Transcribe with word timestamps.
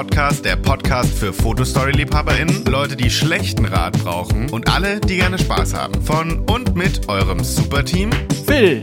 Podcast, 0.00 0.46
der 0.46 0.56
Podcast 0.56 1.12
für 1.12 1.30
Fotostory-LiebhaberInnen, 1.30 2.64
Leute, 2.64 2.96
die 2.96 3.10
schlechten 3.10 3.66
Rat 3.66 4.02
brauchen 4.02 4.48
und 4.48 4.72
alle, 4.72 4.98
die 4.98 5.16
gerne 5.16 5.38
Spaß 5.38 5.74
haben. 5.74 6.00
Von 6.00 6.38
und 6.48 6.74
mit 6.74 7.06
eurem 7.06 7.44
Superteam 7.44 8.08
Phil. 8.46 8.82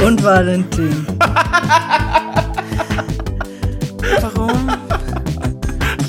Und 0.00 0.22
Valentin. 0.22 1.04
Warum? 4.20 4.68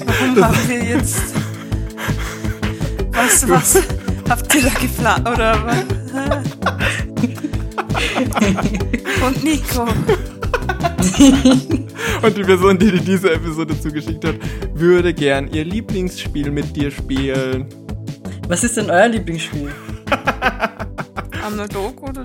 Warum 0.05 0.43
haben 0.45 0.67
wir 0.67 0.83
jetzt. 0.83 1.33
Was, 3.13 3.49
was 3.49 3.81
habt 4.29 4.53
ihr 4.53 4.61
da 4.61 4.69
geplant? 4.79 5.27
Oder 5.27 5.65
was? 5.65 5.83
Und 9.27 9.43
Nico. 9.43 9.81
Und 12.21 12.37
die 12.37 12.43
Person, 12.43 12.79
die 12.79 12.91
dir 12.91 13.01
diese 13.01 13.33
Episode 13.33 13.77
zugeschickt 13.77 14.23
hat, 14.23 14.35
würde 14.73 15.13
gern 15.13 15.49
ihr 15.49 15.65
Lieblingsspiel 15.65 16.49
mit 16.49 16.73
dir 16.73 16.89
spielen. 16.89 17.67
Was 18.47 18.63
ist 18.63 18.77
denn 18.77 18.89
euer 18.89 19.09
Lieblingsspiel? 19.09 19.69
Analog 21.43 22.01
oder 22.03 22.23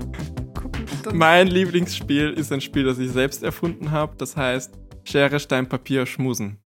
Computer? 0.53 1.13
Mein 1.13 1.47
Lieblingsspiel 1.47 2.29
ist 2.29 2.53
ein 2.53 2.61
Spiel, 2.61 2.85
das 2.85 2.97
ich 2.99 3.11
selbst 3.11 3.43
erfunden 3.43 3.91
habe. 3.91 4.15
Das 4.17 4.37
heißt 4.37 4.71
Schere, 5.03 5.41
Stein, 5.41 5.67
Papier, 5.67 6.05
Schmusen. 6.05 6.61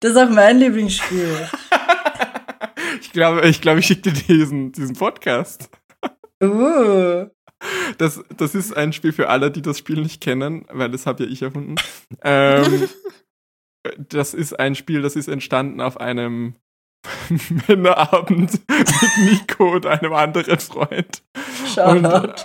Das 0.00 0.10
ist 0.10 0.18
auch 0.18 0.28
mein 0.28 0.58
Lieblingsspiel. 0.58 1.48
Ich 3.00 3.12
glaube, 3.12 3.48
ich, 3.48 3.60
glaube, 3.60 3.80
ich 3.80 3.86
schicke 3.86 4.12
dir 4.12 4.12
diesen, 4.12 4.72
diesen 4.72 4.94
Podcast. 4.94 5.70
Uh. 6.42 7.26
Das, 7.98 8.22
das 8.36 8.54
ist 8.54 8.76
ein 8.76 8.92
Spiel 8.92 9.12
für 9.12 9.28
alle, 9.28 9.50
die 9.50 9.62
das 9.62 9.78
Spiel 9.78 10.00
nicht 10.00 10.20
kennen, 10.20 10.64
weil 10.70 10.90
das 10.90 11.06
habe 11.06 11.24
ja 11.24 11.30
ich 11.30 11.42
erfunden. 11.42 11.74
Ähm, 12.22 12.88
das 14.08 14.34
ist 14.34 14.58
ein 14.58 14.74
Spiel, 14.74 15.02
das 15.02 15.16
ist 15.16 15.28
entstanden 15.28 15.80
auf 15.80 16.00
einem 16.00 16.54
Männerabend 17.68 18.52
mit 18.68 19.18
Nico 19.24 19.72
und 19.74 19.86
einem 19.86 20.12
anderen 20.12 20.58
Freund. 20.58 21.22
Shoutout. 21.66 22.44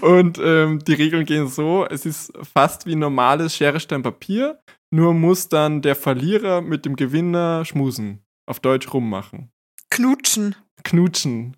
Und, 0.00 0.02
und 0.02 0.40
ähm, 0.42 0.78
die 0.80 0.94
Regeln 0.94 1.24
gehen 1.24 1.48
so: 1.48 1.86
Es 1.88 2.06
ist 2.06 2.32
fast 2.42 2.86
wie 2.86 2.96
normales 2.96 3.56
Schere, 3.56 3.80
Stein, 3.80 4.02
Papier, 4.02 4.60
nur 4.90 5.14
muss 5.14 5.48
dann 5.48 5.82
der 5.82 5.94
Verlierer 5.94 6.60
mit 6.60 6.84
dem 6.84 6.96
Gewinner 6.96 7.64
schmusen. 7.64 8.24
Auf 8.46 8.58
Deutsch 8.58 8.92
rummachen. 8.92 9.52
Knutschen. 9.90 10.56
Knutschen. 10.82 11.56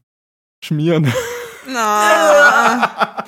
Schmieren. 0.62 1.11
Na. 1.66 3.24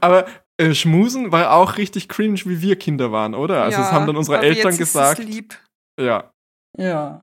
Aber 0.00 0.26
äh, 0.58 0.74
Schmusen 0.74 1.32
war 1.32 1.52
auch 1.52 1.76
richtig 1.76 2.08
cringe, 2.08 2.40
wie 2.44 2.60
wir 2.62 2.76
Kinder 2.78 3.12
waren, 3.12 3.34
oder? 3.34 3.62
Also, 3.62 3.78
das 3.78 3.88
Ja, 3.88 3.92
haben 3.92 4.06
dann 4.06 4.16
unsere 4.16 4.38
aber 4.38 4.46
Eltern 4.46 4.72
jetzt 4.72 4.80
ist 4.80 4.88
es 4.88 4.92
gesagt. 4.94 5.18
lieb. 5.24 5.58
Ja. 6.00 6.30
Ja. 6.78 7.22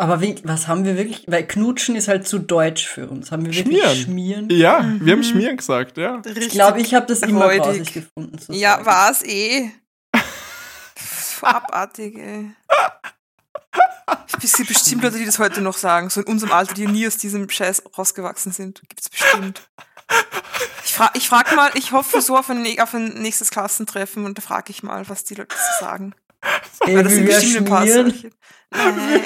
Aber 0.00 0.20
wie, 0.20 0.36
was 0.44 0.68
haben 0.68 0.84
wir 0.84 0.96
wirklich? 0.96 1.24
Weil 1.28 1.46
Knutschen 1.46 1.94
ist 1.96 2.08
halt 2.08 2.26
zu 2.26 2.38
deutsch 2.38 2.86
für 2.88 3.08
uns. 3.08 3.30
Haben 3.30 3.44
wir 3.46 3.54
wirklich 3.54 3.78
Schmieren. 3.78 3.96
Schmieren? 3.96 4.50
Ja, 4.50 4.78
wir 5.00 5.12
haben 5.12 5.20
Mhm. 5.20 5.24
Schmieren 5.24 5.56
gesagt, 5.58 5.96
ja. 5.98 6.20
Ich 6.24 6.48
glaube, 6.50 6.80
ich 6.80 6.94
habe 6.94 7.06
das 7.06 7.20
immer 7.22 7.54
grausig 7.56 7.92
gefunden. 7.92 8.38
Ja, 8.52 8.84
war 8.84 9.10
es 9.10 9.22
eh. 9.24 9.70
Abartig, 11.42 12.16
ey. 12.18 12.52
Es 14.42 14.54
gibt 14.56 14.68
bestimmt 14.68 15.02
Leute, 15.02 15.18
die 15.18 15.24
das 15.24 15.38
heute 15.38 15.60
noch 15.60 15.76
sagen, 15.76 16.10
so 16.10 16.20
in 16.20 16.26
unserem 16.26 16.52
Alter, 16.52 16.74
die 16.74 16.86
nie 16.86 17.06
aus 17.06 17.16
diesem 17.16 17.48
Scheiß 17.48 17.82
rausgewachsen 17.96 18.52
sind. 18.52 18.82
Gibt's 18.88 19.08
bestimmt. 19.08 19.62
Ich 20.84 20.94
frage 20.94 21.12
ich 21.18 21.28
frag 21.28 21.54
mal, 21.54 21.70
ich 21.74 21.92
hoffe 21.92 22.20
so 22.20 22.36
auf 22.36 22.50
ein, 22.50 22.66
auf 22.80 22.94
ein 22.94 23.14
nächstes 23.22 23.50
Klassentreffen 23.50 24.24
und 24.24 24.36
da 24.38 24.42
frage 24.42 24.70
ich 24.70 24.82
mal, 24.82 25.08
was 25.08 25.24
die 25.24 25.34
Leute 25.34 25.54
so 25.56 25.84
sagen. 25.84 26.14
Ey, 26.80 26.96
Weil 26.96 27.04
das 27.04 27.12
wie 27.12 27.16
sind 27.16 27.26
bestimmt 27.26 27.56
ein 27.56 27.64
paar 27.64 27.86
solche. 27.86 28.30
Nein. 28.70 29.22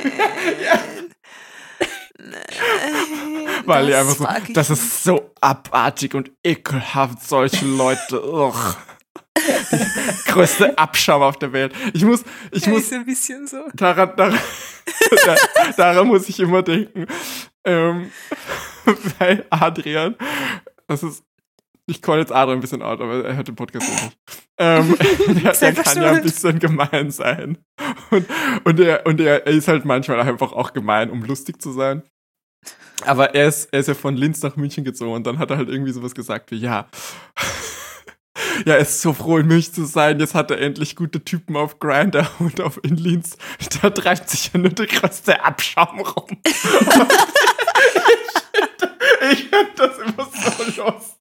Nein. 2.18 2.40
Weil 3.64 3.88
ihr 3.88 3.96
das 3.96 4.08
einfach 4.08 4.16
frag 4.16 4.38
so, 4.42 4.46
ich 4.48 4.52
das 4.54 4.68
nicht. 4.70 4.78
ist 4.82 5.04
so 5.04 5.30
abartig 5.40 6.14
und 6.14 6.30
ekelhaft, 6.44 7.26
solche 7.26 7.64
Leute. 7.64 8.22
Ugh. 8.22 8.76
Größte 10.26 10.76
Abschaum 10.78 11.22
auf 11.22 11.38
der 11.38 11.52
Welt. 11.52 11.72
Ich 11.92 12.04
muss, 12.04 12.24
ich 12.50 12.66
Ja, 12.66 12.72
muss, 12.72 12.82
ist 12.82 12.92
ein 12.92 13.04
bisschen 13.04 13.46
so. 13.46 13.58
daran, 13.74 14.12
daran, 14.16 14.38
daran 15.76 16.06
muss 16.06 16.28
ich 16.28 16.38
immer 16.40 16.62
denken. 16.62 17.06
Ähm, 17.64 18.10
bei 19.18 19.44
Adrian, 19.50 20.14
das 20.86 21.02
ist, 21.02 21.24
ich 21.86 22.02
call 22.02 22.18
jetzt 22.18 22.32
Adrian 22.32 22.58
ein 22.58 22.60
bisschen 22.60 22.82
out, 22.82 23.00
aber 23.00 23.24
er 23.24 23.36
hört 23.36 23.48
den 23.48 23.56
Podcast 23.56 23.88
eh 23.88 24.04
nicht. 24.04 24.18
Ähm, 24.58 24.96
der, 25.42 25.52
der 25.52 25.74
kann 25.74 26.02
ja 26.02 26.10
ein 26.12 26.22
bisschen 26.22 26.58
gemein 26.58 27.10
sein. 27.10 27.58
Und, 28.10 28.26
und, 28.64 28.80
er, 28.80 29.06
und 29.06 29.20
er, 29.20 29.46
er 29.46 29.52
ist 29.52 29.68
halt 29.68 29.84
manchmal 29.84 30.20
einfach 30.20 30.52
auch 30.52 30.72
gemein, 30.72 31.10
um 31.10 31.22
lustig 31.24 31.60
zu 31.60 31.72
sein. 31.72 32.02
Aber 33.04 33.34
er 33.34 33.48
ist, 33.48 33.68
er 33.72 33.80
ist 33.80 33.88
ja 33.88 33.94
von 33.94 34.16
Linz 34.16 34.42
nach 34.42 34.56
München 34.56 34.82
gezogen 34.82 35.12
und 35.12 35.26
dann 35.26 35.38
hat 35.38 35.50
er 35.50 35.58
halt 35.58 35.68
irgendwie 35.68 35.92
sowas 35.92 36.14
gesagt 36.14 36.50
wie, 36.50 36.56
ja, 36.56 36.88
ja, 38.64 38.74
er 38.74 38.78
ist 38.78 39.00
so 39.00 39.12
froh 39.12 39.38
in 39.38 39.46
München 39.46 39.74
zu 39.74 39.84
sein, 39.84 40.20
jetzt 40.20 40.34
hat 40.34 40.50
er 40.50 40.60
endlich 40.60 40.96
gute 40.96 41.24
Typen 41.24 41.56
auf 41.56 41.78
Grinder 41.78 42.28
und 42.38 42.60
auf 42.60 42.80
in 42.82 42.96
Linz, 42.96 43.36
da 43.82 43.90
treibt 43.90 44.30
sich 44.30 44.50
ja 44.52 44.60
nur 44.60 44.70
der 44.70 44.86
größte 44.86 45.44
Abschaum 45.44 46.00
rum. 46.00 46.38
Ich 49.28 49.32
ich 49.32 49.48
finde 49.48 49.72
das 49.76 49.98
immer 49.98 50.28
so 50.30 50.82
lustig. 50.82 51.16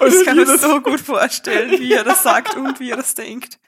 Und 0.00 0.14
Ich 0.14 0.24
kann 0.24 0.36
mir 0.36 0.44
das 0.44 0.60
so 0.60 0.80
gut 0.80 1.00
vorstellen, 1.00 1.70
wie 1.80 1.92
er 1.92 2.04
das 2.04 2.22
sagt 2.22 2.56
und 2.56 2.80
wie 2.80 2.90
er 2.90 2.96
das 2.96 3.14
denkt. 3.14 3.58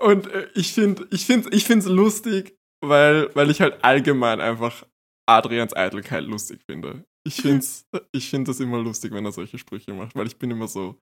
Und 0.00 0.28
ich 0.54 0.72
finde 0.72 1.06
ich 1.10 1.26
finde 1.26 1.50
ich 1.50 1.68
lustig, 1.68 2.56
weil 2.80 3.30
weil 3.34 3.50
ich 3.50 3.60
halt 3.60 3.82
allgemein 3.84 4.40
einfach 4.40 4.84
Adrians 5.26 5.74
Eitelkeit 5.74 6.24
lustig 6.24 6.60
finde. 6.64 7.04
Ich 7.24 7.42
finde 7.42 7.66
ich 8.12 8.30
finde 8.30 8.50
das 8.50 8.60
immer 8.60 8.78
lustig, 8.78 9.12
wenn 9.12 9.24
er 9.24 9.32
solche 9.32 9.58
Sprüche 9.58 9.92
macht, 9.92 10.14
weil 10.14 10.26
ich 10.26 10.38
bin 10.38 10.50
immer 10.50 10.68
so 10.68 10.96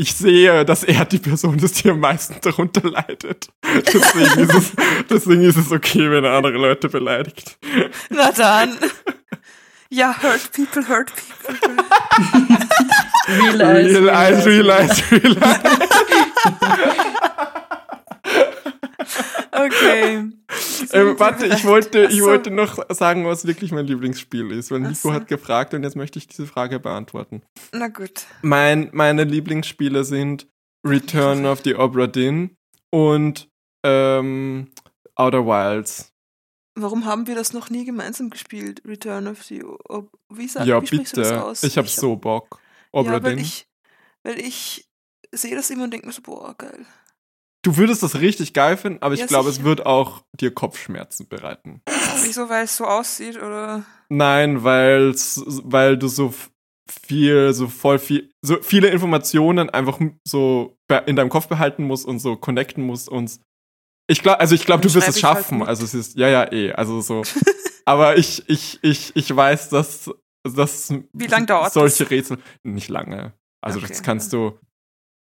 ich 0.00 0.14
sehe, 0.14 0.64
dass 0.64 0.84
er 0.84 1.04
die 1.04 1.18
Person 1.18 1.58
ist, 1.58 1.82
die 1.82 1.90
am 1.90 1.98
meisten 1.98 2.36
darunter 2.42 2.88
leidet. 2.88 3.48
Deswegen 3.64 4.48
ist 4.48 4.54
es, 4.54 4.72
deswegen 5.10 5.42
ist 5.42 5.56
es 5.56 5.72
okay, 5.72 6.08
wenn 6.08 6.22
er 6.22 6.34
andere 6.34 6.56
Leute 6.56 6.88
beleidigt. 6.88 7.58
Na 8.08 8.30
dann. 8.30 8.78
Ja, 9.90 10.14
hurt 10.22 10.52
people, 10.52 10.86
hurt 10.86 11.10
people. 11.16 11.84
Realize, 13.26 14.00
Realize, 14.00 14.46
realize, 14.46 15.02
realize. 15.10 15.60
Okay. 19.58 20.30
Ähm, 20.92 21.18
warte, 21.18 21.46
ich 21.46 21.64
wollte, 21.66 22.04
ich 22.04 22.20
so. 22.20 22.26
wollte 22.26 22.50
noch 22.50 22.78
sagen, 22.88 23.26
was 23.26 23.46
wirklich 23.46 23.72
mein 23.72 23.86
Lieblingsspiel 23.86 24.50
ist, 24.52 24.70
weil 24.70 24.80
Nico 24.80 24.94
so. 24.94 25.12
hat 25.12 25.28
gefragt 25.28 25.74
und 25.74 25.82
jetzt 25.82 25.96
möchte 25.96 26.18
ich 26.18 26.26
diese 26.26 26.46
Frage 26.46 26.80
beantworten. 26.80 27.42
Na 27.72 27.88
gut. 27.88 28.24
Mein, 28.40 28.88
meine 28.92 29.24
Lieblingsspiele 29.24 30.04
sind 30.04 30.46
Return 30.86 31.44
of 31.44 31.60
the 31.64 31.74
Obra 31.74 32.06
Dinn 32.06 32.56
und 32.90 33.48
ähm, 33.84 34.70
Outer 35.16 35.44
Wilds. 35.44 36.12
Warum 36.74 37.04
haben 37.04 37.26
wir 37.26 37.34
das 37.34 37.52
noch 37.52 37.70
nie 37.70 37.84
gemeinsam 37.84 38.30
gespielt? 38.30 38.82
Return 38.86 39.26
of 39.26 39.42
the. 39.42 39.64
Ob, 39.64 40.10
wie 40.32 40.48
sagt 40.48 40.66
ja, 40.66 40.80
wie 40.80 40.86
du 40.86 40.98
das 40.98 41.12
bitte. 41.12 41.44
aus? 41.44 41.62
Ich 41.64 41.76
hab 41.76 41.88
so 41.88 42.16
Bock. 42.16 42.60
Obra 42.92 43.14
Ja, 43.14 43.22
weil 43.22 43.40
ich, 43.40 43.66
weil 44.22 44.38
ich 44.38 44.88
sehe 45.32 45.56
das 45.56 45.70
immer 45.70 45.84
und 45.84 45.90
denke 45.92 46.06
mir 46.06 46.12
so, 46.12 46.22
boah, 46.22 46.54
geil. 46.56 46.86
Du 47.62 47.76
würdest 47.76 48.02
das 48.02 48.20
richtig 48.20 48.54
geil 48.54 48.76
finden, 48.76 49.02
aber 49.02 49.14
ich 49.14 49.20
Ja, 49.20 49.26
glaube, 49.26 49.50
es 49.50 49.64
wird 49.64 49.84
auch 49.84 50.22
dir 50.40 50.52
Kopfschmerzen 50.54 51.28
bereiten. 51.28 51.82
Wieso, 52.22 52.48
weil 52.48 52.64
es 52.64 52.76
so 52.76 52.84
aussieht 52.84 53.36
oder. 53.36 53.84
Nein, 54.08 54.62
weil's, 54.64 55.42
weil 55.46 55.96
du 55.98 56.08
so 56.08 56.32
viel, 56.88 57.52
so 57.52 57.68
voll 57.68 57.98
viel, 57.98 58.30
so 58.42 58.56
viele 58.62 58.88
Informationen 58.88 59.70
einfach 59.70 59.98
so 60.26 60.78
in 61.06 61.16
deinem 61.16 61.28
Kopf 61.30 61.48
behalten 61.48 61.84
musst 61.84 62.06
und 62.06 62.18
so 62.20 62.36
connecten 62.36 62.84
musst 62.84 63.08
und 63.08 63.38
ich 64.10 64.22
glaube, 64.22 64.40
also 64.40 64.54
ich 64.54 64.64
glaube, 64.64 64.80
du 64.82 64.94
wirst 64.94 65.06
es 65.08 65.22
halt 65.22 65.36
schaffen. 65.36 65.58
mit. 65.58 65.68
also 65.68 65.84
es 65.84 65.92
ist, 65.92 66.16
ja, 66.16 66.28
ja, 66.28 66.50
eh, 66.50 66.72
also 66.72 67.02
so. 67.02 67.22
Aber 67.84 68.16
ich, 68.16 68.48
ich, 68.48 68.78
ich, 68.82 69.14
ich 69.14 69.34
weiß, 69.36 69.68
dass, 69.68 70.10
dass 70.44 70.94
Wie 71.12 71.26
lang 71.26 71.44
dauert 71.46 71.72
solche 71.74 72.04
das? 72.04 72.10
Rätsel 72.10 72.38
nicht 72.62 72.88
lange. 72.88 73.34
Also 73.60 73.80
das 73.80 73.90
Okay, 73.90 74.02
kannst 74.02 74.32
du. 74.32 74.58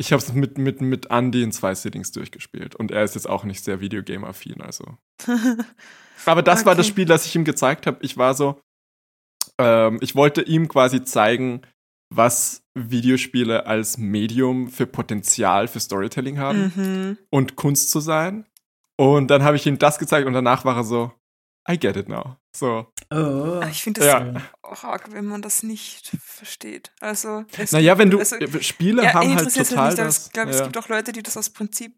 Ich 0.01 0.13
habe 0.13 0.23
es 0.23 0.31
mit, 0.33 0.57
mit, 0.57 0.81
mit 0.81 1.11
Andy 1.11 1.43
in 1.43 1.51
zwei 1.51 1.75
Sittings 1.75 2.11
durchgespielt 2.11 2.75
und 2.75 2.91
er 2.91 3.03
ist 3.03 3.15
jetzt 3.15 3.29
auch 3.29 3.43
nicht 3.43 3.63
sehr 3.63 3.81
Videogame-affin, 3.81 4.61
also. 4.61 4.97
Aber 6.25 6.41
das 6.41 6.65
war 6.65 6.75
das 6.75 6.85
Okay. 6.85 6.91
Spiel, 6.91 7.05
das 7.05 7.25
ich 7.25 7.35
ihm 7.35 7.43
gezeigt 7.43 7.85
habe. 7.85 7.97
Ich 8.01 8.17
war 8.17 8.33
so, 8.33 8.61
ähm, 9.57 9.99
ich 10.01 10.15
wollte 10.15 10.41
ihm 10.41 10.67
quasi 10.67 11.03
zeigen, 11.03 11.61
was 12.09 12.63
Videospiele 12.73 13.67
als 13.67 13.97
Medium 13.97 14.69
für 14.69 14.87
Potenzial 14.87 15.67
für 15.67 15.79
Storytelling 15.79 16.39
haben 16.39 16.73
mhm. 16.75 17.17
und 17.29 17.55
Kunst 17.55 17.91
zu 17.91 17.99
sein. 17.99 18.45
Und 18.97 19.27
dann 19.27 19.43
habe 19.43 19.57
ich 19.57 19.65
ihm 19.65 19.79
das 19.79 19.99
gezeigt 19.99 20.27
und 20.27 20.33
danach 20.33 20.65
war 20.65 20.77
er 20.77 20.83
so, 20.83 21.11
I 21.69 21.77
get 21.77 21.95
it 21.95 22.09
now. 22.09 22.37
So. 22.55 22.87
Oh. 23.11 23.59
Ah, 23.61 23.67
Ich 23.69 23.81
finde 23.81 24.01
das 24.01 24.07
Ja. 24.07 24.41
auch 24.61 24.83
arg, 24.83 25.11
wenn 25.11 25.25
man 25.25 25.41
das 25.41 25.63
nicht 25.63 26.11
versteht. 26.21 26.91
Also, 27.00 27.45
es 27.57 27.71
Naja, 27.71 27.97
wenn 27.97 28.11
du 28.11 28.19
also, 28.19 28.35
äh, 28.35 28.61
Spiele 28.61 29.03
ja, 29.03 29.13
haben 29.13 29.35
halt 29.35 29.53
total 29.53 29.89
nicht, 29.89 30.00
aber 30.00 30.07
das. 30.07 30.27
ich 30.27 30.31
glaube, 30.31 30.51
ja. 30.51 30.57
es 30.57 30.63
gibt 30.63 30.77
auch 30.77 30.89
Leute, 30.89 31.11
die 31.11 31.23
das 31.23 31.35
aus 31.35 31.50
Prinzip, 31.50 31.94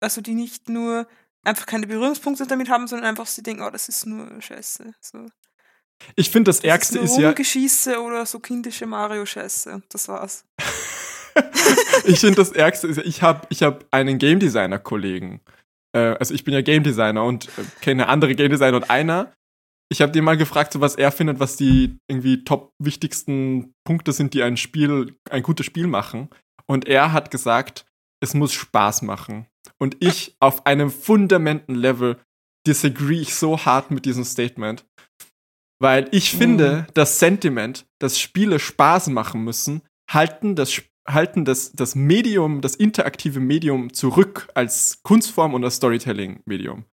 also 0.00 0.20
die 0.20 0.34
nicht 0.34 0.68
nur 0.68 1.06
einfach 1.44 1.66
keine 1.66 1.86
Berührungspunkte 1.86 2.46
damit 2.46 2.68
haben, 2.68 2.88
sondern 2.88 3.08
einfach 3.08 3.26
sie 3.26 3.42
denken, 3.42 3.62
oh, 3.62 3.70
das 3.70 3.88
ist 3.88 4.06
nur 4.06 4.28
Scheiße. 4.40 4.92
So. 5.00 5.26
Ich 6.16 6.30
finde, 6.30 6.50
das 6.50 6.58
Das 6.58 6.64
Ärgste 6.64 6.98
ist 6.98 7.12
ist 7.12 7.18
ja, 7.18 7.28
Rumgeschieße 7.28 8.00
oder 8.02 8.26
so 8.26 8.40
kindische 8.40 8.86
Mario-Scheiße. 8.86 9.82
Das 9.88 10.08
war's. 10.08 10.44
ich 12.04 12.20
finde, 12.20 12.36
das 12.36 12.50
Ärgste 12.52 12.88
ist 12.88 12.98
ich 12.98 13.22
habe 13.22 13.46
ich 13.50 13.62
hab 13.62 13.84
einen 13.92 14.18
Game 14.18 14.40
Designer-Kollegen. 14.40 15.40
Äh, 15.92 16.16
also 16.18 16.34
ich 16.34 16.44
bin 16.44 16.54
ja 16.54 16.62
Game 16.62 16.82
Designer 16.82 17.24
und 17.24 17.46
äh, 17.46 17.62
kenne 17.80 18.08
andere 18.08 18.34
Game 18.34 18.50
Designer 18.50 18.76
und 18.76 18.90
einer, 18.90 19.32
ich 19.90 20.02
habe 20.02 20.12
den 20.12 20.24
mal 20.24 20.36
gefragt, 20.36 20.72
so 20.72 20.80
was 20.80 20.96
er 20.96 21.10
findet, 21.10 21.40
was 21.40 21.56
die 21.56 21.98
irgendwie 22.08 22.44
top 22.44 22.72
wichtigsten 22.78 23.74
Punkte 23.84 24.12
sind, 24.12 24.34
die 24.34 24.42
ein 24.42 24.56
Spiel, 24.56 25.16
ein 25.30 25.42
gutes 25.42 25.66
Spiel 25.66 25.86
machen. 25.86 26.28
Und 26.66 26.86
er 26.86 27.12
hat 27.12 27.30
gesagt, 27.30 27.86
es 28.20 28.34
muss 28.34 28.52
Spaß 28.52 29.02
machen. 29.02 29.46
Und 29.78 29.96
ich 30.00 30.36
auf 30.40 30.66
einem 30.66 30.90
fundamenten 30.90 31.74
Level 31.74 32.18
disagree 32.66 33.20
ich 33.20 33.34
so 33.34 33.64
hart 33.64 33.90
mit 33.90 34.04
diesem 34.04 34.24
Statement. 34.24 34.84
Weil 35.80 36.08
ich 36.10 36.32
finde, 36.32 36.86
das 36.94 37.18
Sentiment, 37.18 37.86
dass 38.00 38.18
Spiele 38.18 38.58
Spaß 38.58 39.08
machen 39.08 39.44
müssen, 39.44 39.82
halten 40.10 40.56
das, 40.56 40.82
halten 41.08 41.44
das, 41.44 41.72
das 41.72 41.94
Medium, 41.94 42.60
das 42.60 42.74
interaktive 42.74 43.40
Medium 43.40 43.92
zurück 43.92 44.48
als 44.54 45.00
Kunstform 45.02 45.54
und 45.54 45.64
als 45.64 45.76
Storytelling-Medium. 45.76 46.84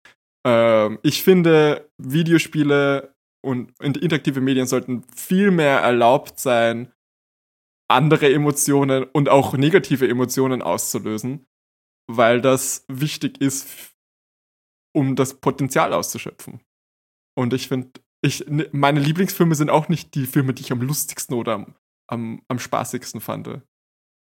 Ähm, 0.45 0.99
ich 1.03 1.23
finde, 1.23 1.89
Videospiele 1.97 3.15
und, 3.43 3.73
und 3.79 3.97
interaktive 3.97 4.41
Medien 4.41 4.67
sollten 4.67 5.03
viel 5.15 5.51
mehr 5.51 5.79
erlaubt 5.79 6.39
sein, 6.39 6.91
andere 7.89 8.31
Emotionen 8.31 9.03
und 9.03 9.29
auch 9.29 9.53
negative 9.53 10.07
Emotionen 10.07 10.61
auszulösen, 10.61 11.45
weil 12.11 12.41
das 12.41 12.85
wichtig 12.87 13.39
ist, 13.41 13.93
um 14.95 15.15
das 15.15 15.39
Potenzial 15.39 15.93
auszuschöpfen. 15.93 16.61
Und 17.37 17.53
ich 17.53 17.67
finde, 17.67 17.91
ich, 18.23 18.47
ne- 18.47 18.69
meine 18.71 18.99
Lieblingsfilme 18.99 19.55
sind 19.55 19.69
auch 19.69 19.89
nicht 19.89 20.15
die 20.15 20.25
Filme, 20.25 20.53
die 20.53 20.63
ich 20.63 20.71
am 20.71 20.81
lustigsten 20.81 21.35
oder 21.35 21.53
am, 21.53 21.75
am, 22.09 22.41
am 22.47 22.59
spaßigsten 22.59 23.21
fand. 23.21 23.61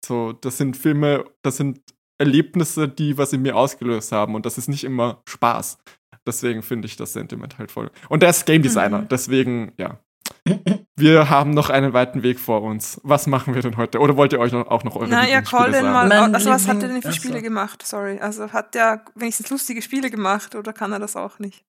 So, 0.05 0.33
das 0.33 0.57
sind 0.57 0.77
Filme, 0.77 1.25
das 1.43 1.57
sind 1.57 1.81
Erlebnisse, 2.19 2.87
die 2.87 3.17
was 3.17 3.33
in 3.33 3.41
mir 3.41 3.55
ausgelöst 3.55 4.11
haben 4.11 4.35
und 4.35 4.45
das 4.45 4.57
ist 4.57 4.67
nicht 4.69 4.83
immer 4.83 5.23
Spaß. 5.27 5.79
Deswegen 6.27 6.63
finde 6.63 6.87
ich 6.87 6.95
das 6.95 7.13
Sentiment 7.13 7.57
halt 7.59 7.71
voll. 7.71 7.91
Und 8.09 8.21
der 8.23 8.29
ist 8.31 8.45
Game 8.45 8.61
Designer, 8.63 8.99
Mhm. 9.01 9.07
deswegen, 9.09 9.71
ja. 9.77 9.99
Wir 10.97 11.29
haben 11.29 11.51
noch 11.51 11.69
einen 11.69 11.93
weiten 11.93 12.23
Weg 12.23 12.39
vor 12.39 12.61
uns. 12.63 12.99
Was 13.03 13.27
machen 13.27 13.53
wir 13.53 13.61
denn 13.61 13.77
heute? 13.77 13.99
Oder 13.99 14.15
wollt 14.15 14.31
ihr 14.33 14.39
euch 14.39 14.51
noch, 14.53 14.67
auch 14.67 14.83
noch 14.83 14.95
eure 14.95 15.09
Na 15.09 15.27
ja, 15.27 15.41
call 15.41 15.65
den 15.71 15.81
sagen? 15.81 15.91
mal. 15.93 16.07
Mein 16.07 16.33
Also, 16.33 16.49
was 16.49 16.67
hat 16.67 16.81
er 16.81 16.87
denn 16.89 17.01
für. 17.01 17.11
Spiele 17.11 17.41
gemacht? 17.41 17.85
Sorry. 17.85 18.19
Also, 18.19 18.51
hat 18.53 18.73
der 18.75 19.03
wenigstens 19.15 19.49
lustige 19.49 19.81
Spiele 19.81 20.09
gemacht 20.09 20.55
oder 20.55 20.71
kann 20.73 20.93
er 20.93 20.99
das 20.99 21.15
auch 21.15 21.37
nicht? 21.39 21.63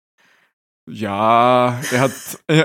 Ja, 0.89 1.81
er 1.91 2.01
hat, 2.01 2.13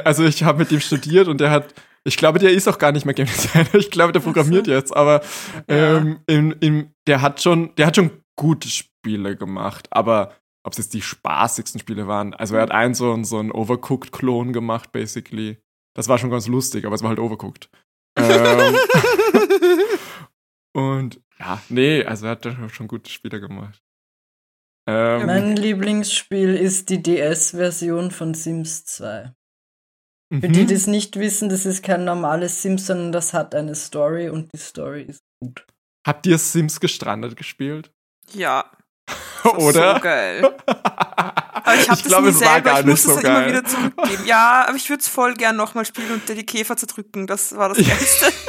also 0.06 0.24
ich 0.26 0.44
habe 0.44 0.60
mit 0.60 0.72
ihm 0.72 0.80
studiert 0.80 1.28
und 1.28 1.42
er 1.42 1.50
hat, 1.50 1.74
ich 2.04 2.18
glaube, 2.18 2.38
der 2.40 2.52
ist 2.52 2.68
auch 2.68 2.78
gar 2.78 2.92
nicht 2.92 3.06
mehr 3.06 3.16
Game 3.16 3.26
Designer. 3.26 3.74
Ich 3.74 3.90
glaube, 3.90 4.12
der 4.14 4.20
programmiert 4.20 4.68
jetzt, 4.68 4.96
aber 4.96 5.22
Ja. 5.70 5.98
ähm, 5.98 6.20
in, 6.28 6.52
in, 6.54 6.94
der 7.08 7.22
hat 7.22 7.42
schon, 7.42 7.74
der 7.76 7.88
hat 7.88 7.96
schon 7.96 8.12
gute 8.36 8.70
Spiele 8.70 9.36
gemacht, 9.36 9.88
aber 9.92 10.34
ob 10.64 10.74
es 10.74 10.78
jetzt 10.78 10.94
die 10.94 11.02
spaßigsten 11.02 11.80
Spiele 11.80 12.08
waren, 12.08 12.34
also 12.34 12.56
er 12.56 12.62
hat 12.62 12.72
einen 12.72 12.94
so, 12.94 13.12
einen- 13.14 13.26
so 13.26 13.40
einen 13.40 13.52
Overcooked-Klon 13.52 14.54
gemacht, 14.54 14.92
basically. 14.92 15.58
Das 15.96 16.08
war 16.08 16.18
schon 16.18 16.30
ganz 16.30 16.48
lustig, 16.48 16.86
aber 16.86 16.96
es 16.96 17.02
war 17.02 17.10
halt 17.10 17.20
Overcooked. 17.20 17.70
ähm, 18.18 18.76
und 20.74 21.22
ja, 21.40 21.62
nee, 21.70 22.04
also 22.04 22.26
er 22.28 22.32
hat 22.32 22.72
schon 22.72 22.88
gute 22.88 23.10
Spiele 23.10 23.40
gemacht. 23.42 23.82
Ähm, 24.88 25.26
Mein 25.26 25.56
Lieblingsspiel 25.56 26.56
ist 26.56 26.90
die 26.90 27.02
DS-Version 27.02 28.12
von 28.12 28.34
Sims 28.34 28.86
2. 28.86 29.34
Für 30.34 30.48
mhm. 30.48 30.54
die, 30.54 30.66
die 30.66 30.74
es 30.74 30.88
nicht 30.88 31.18
wissen, 31.18 31.50
das 31.50 31.66
ist 31.66 31.84
kein 31.84 32.06
normales 32.06 32.62
Sims, 32.62 32.88
sondern 32.88 33.12
das 33.12 33.34
hat 33.34 33.54
eine 33.54 33.76
Story 33.76 34.30
und 34.30 34.50
die 34.54 34.60
Story 34.60 35.04
ist 35.04 35.24
gut. 35.42 35.66
Habt 36.08 36.26
ihr 36.26 36.38
Sims 36.38 36.80
gestrandet 36.80 37.36
gespielt? 37.36 37.92
ja. 38.34 38.72
Oder? 39.44 39.96
So 39.96 40.02
geil. 40.02 40.56
Aber 40.66 41.76
ich 41.76 41.90
habe 41.90 42.02
das 42.02 42.04
glaube, 42.04 42.24
nie 42.24 42.30
es 42.30 42.42
war 42.42 42.54
selber, 42.54 42.62
gar 42.62 42.80
ich 42.80 42.86
nicht 42.86 42.92
muss 42.92 43.04
so 43.04 43.14
das 43.14 43.22
dann 43.22 43.32
immer 43.32 43.40
geil. 43.42 43.50
wieder 43.50 43.64
zurückgeben. 43.66 44.26
Ja, 44.26 44.66
aber 44.68 44.78
ich 44.78 44.90
würde 44.90 45.02
es 45.02 45.08
voll 45.08 45.34
gern 45.36 45.56
nochmal 45.56 45.86
spielen 45.86 46.12
und 46.12 46.28
dir 46.28 46.36
die 46.36 46.46
Käfer 46.46 46.76
zerdrücken. 46.78 47.28
Das 47.28 47.56
war 47.56 47.70
das. 47.70 47.78
Geilste. 47.78 48.32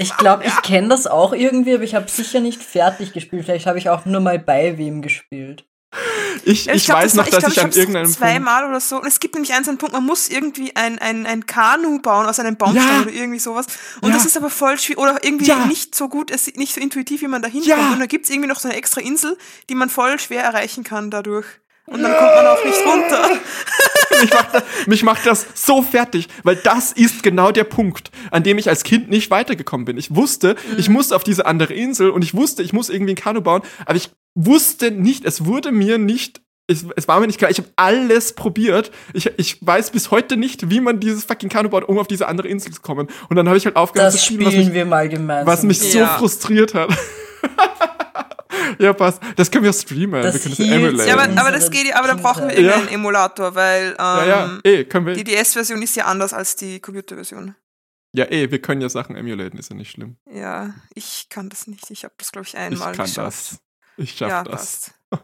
Ich 0.00 0.16
glaube, 0.16 0.44
ich 0.44 0.62
kenne 0.62 0.88
das 0.88 1.06
auch 1.06 1.32
irgendwie, 1.32 1.74
aber 1.74 1.82
ich 1.82 1.94
habe 1.94 2.08
sicher 2.08 2.40
nicht 2.40 2.62
fertig 2.62 3.12
gespielt. 3.12 3.44
Vielleicht 3.44 3.66
habe 3.66 3.78
ich 3.78 3.88
auch 3.88 4.04
nur 4.04 4.20
mal 4.20 4.38
bei 4.38 4.78
wem 4.78 5.02
gespielt. 5.02 5.64
Ich, 6.44 6.64
Ja, 6.66 6.74
ich, 6.74 6.84
glaub, 6.86 6.98
weiß 6.98 7.12
das 7.12 7.16
war- 7.16 7.24
noch, 7.24 7.30
dass 7.30 7.40
glaub, 7.40 7.52
ich, 7.52 7.62
an 7.62 7.72
irgendeinem 7.72 8.04
Punkt. 8.06 8.18
zweimal 8.18 8.64
oder 8.68 8.80
so. 8.80 9.00
Und 9.00 9.06
es 9.06 9.20
gibt 9.20 9.34
nämlich 9.34 9.52
einen 9.54 9.64
so 9.64 9.70
einen 9.70 9.78
Punkt, 9.78 9.92
man 9.94 10.04
muss 10.04 10.28
irgendwie 10.28 10.74
ein, 10.76 10.98
ein, 10.98 11.26
ein 11.26 11.46
Kanu 11.46 12.00
bauen 12.00 12.26
aus 12.26 12.38
einem 12.40 12.56
Baumstamm 12.56 12.86
Ja. 12.96 13.02
oder 13.02 13.12
irgendwie 13.12 13.38
sowas. 13.38 13.66
Und 14.00 14.10
Ja. 14.10 14.14
das 14.16 14.26
ist 14.26 14.36
aber 14.36 14.50
voll 14.50 14.78
schwierig 14.78 14.98
oder 15.02 15.22
irgendwie 15.24 15.46
Ja. 15.46 15.66
nicht 15.66 15.94
so 15.94 16.08
gut, 16.08 16.30
es 16.30 16.46
nicht 16.56 16.74
so 16.74 16.80
intuitiv, 16.80 17.22
wie 17.22 17.28
man 17.28 17.42
da 17.42 17.48
hinkommt. 17.48 17.92
Und 17.92 18.00
da 18.00 18.06
gibt 18.06 18.24
es 18.24 18.30
irgendwie 18.30 18.48
noch 18.48 18.60
so 18.60 18.68
eine 18.68 18.76
extra 18.76 19.00
Insel, 19.00 19.36
die 19.68 19.74
man 19.74 19.88
voll 19.90 20.18
schwer 20.18 20.42
erreichen 20.42 20.84
kann 20.84 21.10
dadurch. 21.10 21.46
Und 21.86 22.02
dann 22.02 22.14
kommt 22.14 22.34
man 22.34 22.46
auch 22.46 22.62
nicht 22.66 22.84
runter. 22.84 23.30
mich, 24.20 24.30
macht 24.34 24.52
das, 24.54 24.62
mich 24.86 25.02
macht 25.04 25.26
das 25.26 25.46
so 25.54 25.82
fertig, 25.82 26.28
weil 26.42 26.56
das 26.56 26.92
ist 26.92 27.22
genau 27.22 27.50
der 27.50 27.64
Punkt, 27.64 28.10
an 28.30 28.42
dem 28.42 28.58
ich 28.58 28.68
als 28.68 28.84
Kind 28.84 29.08
nicht 29.08 29.30
weitergekommen 29.30 29.86
bin. 29.86 29.96
Ich 29.96 30.14
wusste, 30.14 30.54
Mhm. 30.70 30.78
ich 30.78 30.90
musste 30.90 31.16
auf 31.16 31.24
diese 31.24 31.46
andere 31.46 31.72
Insel 31.72 32.10
und 32.10 32.22
ich 32.22 32.34
wusste, 32.34 32.62
ich 32.62 32.74
muss 32.74 32.90
irgendwie 32.90 33.12
ein 33.12 33.16
Kanu 33.16 33.40
bauen, 33.40 33.62
aber 33.86 33.94
ich 33.96 34.10
wusste 34.46 34.90
nicht, 34.90 35.24
es 35.24 35.44
wurde 35.44 35.72
mir 35.72 35.98
nicht. 35.98 36.40
Es, 36.70 36.84
es 36.96 37.08
war 37.08 37.18
mir 37.18 37.26
nicht 37.26 37.38
klar, 37.38 37.50
ich 37.50 37.56
habe 37.58 37.70
alles 37.76 38.34
probiert. 38.34 38.90
Ich, 39.14 39.26
ich 39.38 39.66
weiß 39.66 39.90
bis 39.90 40.10
heute 40.10 40.36
nicht, 40.36 40.68
wie 40.68 40.80
man 40.80 41.00
dieses 41.00 41.24
fucking 41.24 41.48
Kanu 41.48 41.70
baut, 41.70 41.84
um 41.88 41.98
auf 41.98 42.06
diese 42.08 42.28
andere 42.28 42.46
Insel 42.48 42.72
zu 42.72 42.82
kommen. 42.82 43.08
Und 43.30 43.36
dann 43.36 43.48
habe 43.48 43.56
ich 43.56 43.64
halt 43.64 43.74
aufgehört 43.76 44.12
Das 44.12 44.20
zu 44.20 44.26
spielen, 44.26 44.44
was 44.44 44.52
spielen 44.52 44.66
mich, 44.66 44.74
wir 44.74 44.84
mal 44.84 45.08
gemeinsam. 45.08 45.46
was 45.46 45.62
mich 45.62 45.78
so 45.80 45.98
Ja. 45.98 46.18
frustriert 46.18 46.74
hat. 46.74 46.94
ja, 48.78 48.92
passt. 48.92 49.20
Das 49.36 49.50
können 49.50 49.64
wir 49.64 49.72
streamen. 49.72 50.22
Das 50.22 50.34
wir 50.34 50.40
können 50.42 50.56
das 50.56 50.66
emulaten. 50.76 51.08
Ja, 51.08 51.14
aber, 51.18 51.40
aber 51.40 51.50
das 51.52 51.70
geht 51.70 51.94
aber 51.94 52.08
da 52.08 52.14
brauchen 52.14 52.48
wir 52.48 52.56
irgendeinen 52.56 52.88
Ja. 52.88 52.94
Emulator, 52.94 53.54
weil 53.54 53.88
ähm, 53.88 53.94
ja, 53.98 54.26
ja, 54.26 54.58
eh, 54.64 54.84
können 54.84 55.06
wir. 55.06 55.14
die 55.14 55.24
DS-Version 55.24 55.80
ist 55.82 55.96
ja 55.96 56.04
anders 56.04 56.32
als 56.32 56.56
die 56.56 56.80
Computerversion. 56.80 57.54
Ja, 58.14 58.24
eh, 58.30 58.50
wir 58.50 58.60
können 58.60 58.80
ja 58.80 58.88
Sachen 58.88 59.16
emulaten, 59.16 59.58
ist 59.58 59.70
ja 59.70 59.76
nicht 59.76 59.90
schlimm. 59.90 60.16
Ja, 60.30 60.74
ich 60.94 61.28
kann 61.30 61.48
das 61.48 61.66
nicht. 61.66 61.90
Ich 61.90 62.04
habe 62.04 62.14
das, 62.18 62.32
glaube 62.32 62.46
ich, 62.46 62.54
Ich 62.54 62.60
einmal 62.60 62.92
kann 62.94 63.06
geschafft. 63.06 63.52
das. 63.52 63.58
Ich 63.98 64.16
schaff 64.16 64.28
ja, 64.30 64.44
das. 64.44 64.52
passt. 64.52 64.92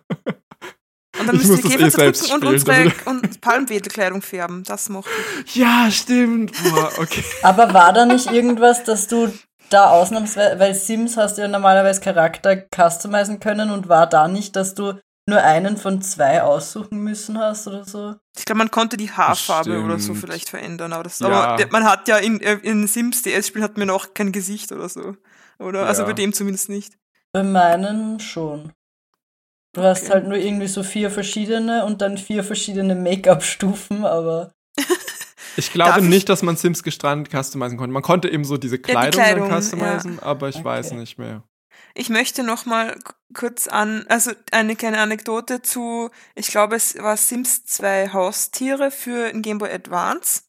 Und 1.20 1.28
dann 1.28 1.36
Ich 1.36 1.46
müssen 1.46 1.62
wir 1.70 1.78
das 1.78 1.94
Käfer 1.96 2.30
eh 2.30 2.34
und 2.34 2.44
unsere 2.44 2.92
und 3.04 3.40
Palmwedelkleidung 3.40 4.20
färben. 4.20 4.64
Das 4.64 4.88
mochte 4.88 5.10
ich. 5.46 5.54
Ja, 5.54 5.88
stimmt. 5.90 6.52
Boah, 6.64 6.90
okay. 6.98 7.22
Aber 7.44 7.72
war 7.72 7.92
da 7.92 8.04
nicht 8.04 8.32
irgendwas, 8.32 8.82
dass 8.82 9.06
du 9.06 9.32
da 9.70 9.90
ausnahmsweise, 9.90 10.58
weil 10.58 10.74
Sims 10.74 11.16
hast 11.16 11.38
du 11.38 11.42
ja 11.42 11.48
normalerweise 11.48 12.00
Charakter 12.00 12.64
customizen 12.74 13.38
können 13.38 13.70
und 13.70 13.88
war 13.88 14.08
da 14.08 14.26
nicht, 14.26 14.56
dass 14.56 14.74
du 14.74 14.94
nur 15.26 15.40
einen 15.40 15.76
von 15.76 16.02
zwei 16.02 16.42
aussuchen 16.42 16.98
müssen 16.98 17.38
hast 17.38 17.68
oder 17.68 17.84
so? 17.84 18.16
Ich 18.36 18.44
glaube, 18.44 18.58
man 18.58 18.72
konnte 18.72 18.96
die 18.96 19.10
Haarfarbe 19.12 19.82
oder 19.82 19.98
so 20.00 20.14
Stimmt. 20.14 20.18
vielleicht 20.18 20.48
verändern, 20.50 20.92
aber, 20.92 21.04
das, 21.04 21.20
Ja. 21.20 21.28
aber 21.28 21.66
man 21.70 21.84
hat 21.84 22.08
ja 22.08 22.16
in, 22.16 22.40
äh, 22.40 22.54
in 22.62 22.88
Sims 22.88 23.22
DS-Spiel 23.22 23.62
hat 23.62 23.78
man 23.78 23.88
auch 23.88 24.14
kein 24.14 24.32
Gesicht 24.32 24.72
oder 24.72 24.88
so. 24.88 25.16
Oder? 25.60 25.86
Also 25.86 26.02
Ja. 26.02 26.08
bei 26.08 26.12
dem 26.12 26.32
zumindest 26.32 26.68
nicht. 26.68 26.94
Bei 27.34 27.42
meinen 27.42 28.20
schon. 28.20 28.72
Du 29.74 29.82
hast 29.82 30.04
Okay. 30.04 30.12
halt 30.12 30.28
nur 30.28 30.36
irgendwie 30.36 30.68
so 30.68 30.84
vier 30.84 31.10
verschiedene 31.10 31.84
und 31.84 32.00
dann 32.00 32.16
vier 32.16 32.44
verschiedene 32.44 32.94
Make-up-Stufen, 32.94 34.04
aber 34.04 34.54
Ich 35.56 35.72
glaube 35.72 35.90
Darf 35.94 36.02
ich- 36.02 36.08
nicht, 36.08 36.28
dass 36.28 36.42
man 36.42 36.56
Sims 36.56 36.84
gestrandet 36.84 37.32
customizen 37.32 37.76
konnte. 37.76 37.92
Man 37.92 38.02
konnte 38.04 38.28
eben 38.28 38.44
so 38.44 38.56
diese 38.56 38.78
Kleidung, 38.78 39.20
Kleidung, 39.20 39.48
dann 39.48 39.60
customizen, 39.62 40.20
aber 40.20 40.48
ich 40.48 40.56
Okay. 40.56 40.64
weiß 40.64 40.92
nicht 40.92 41.18
mehr. 41.18 41.42
Ich 41.96 42.08
möchte 42.08 42.44
noch 42.44 42.66
mal 42.66 42.96
kurz 43.34 43.66
an, 43.66 44.04
also 44.08 44.30
eine 44.52 44.76
kleine 44.76 44.98
Anekdote 45.00 45.60
zu, 45.60 46.10
ich 46.36 46.46
glaube, 46.48 46.76
es 46.76 46.96
war 46.98 47.16
Sims 47.16 47.64
2 47.64 48.10
Haustiere 48.12 48.92
für 48.92 49.26
ein 49.26 49.42
Game 49.42 49.58
Boy 49.58 49.72
Advance. 49.72 50.42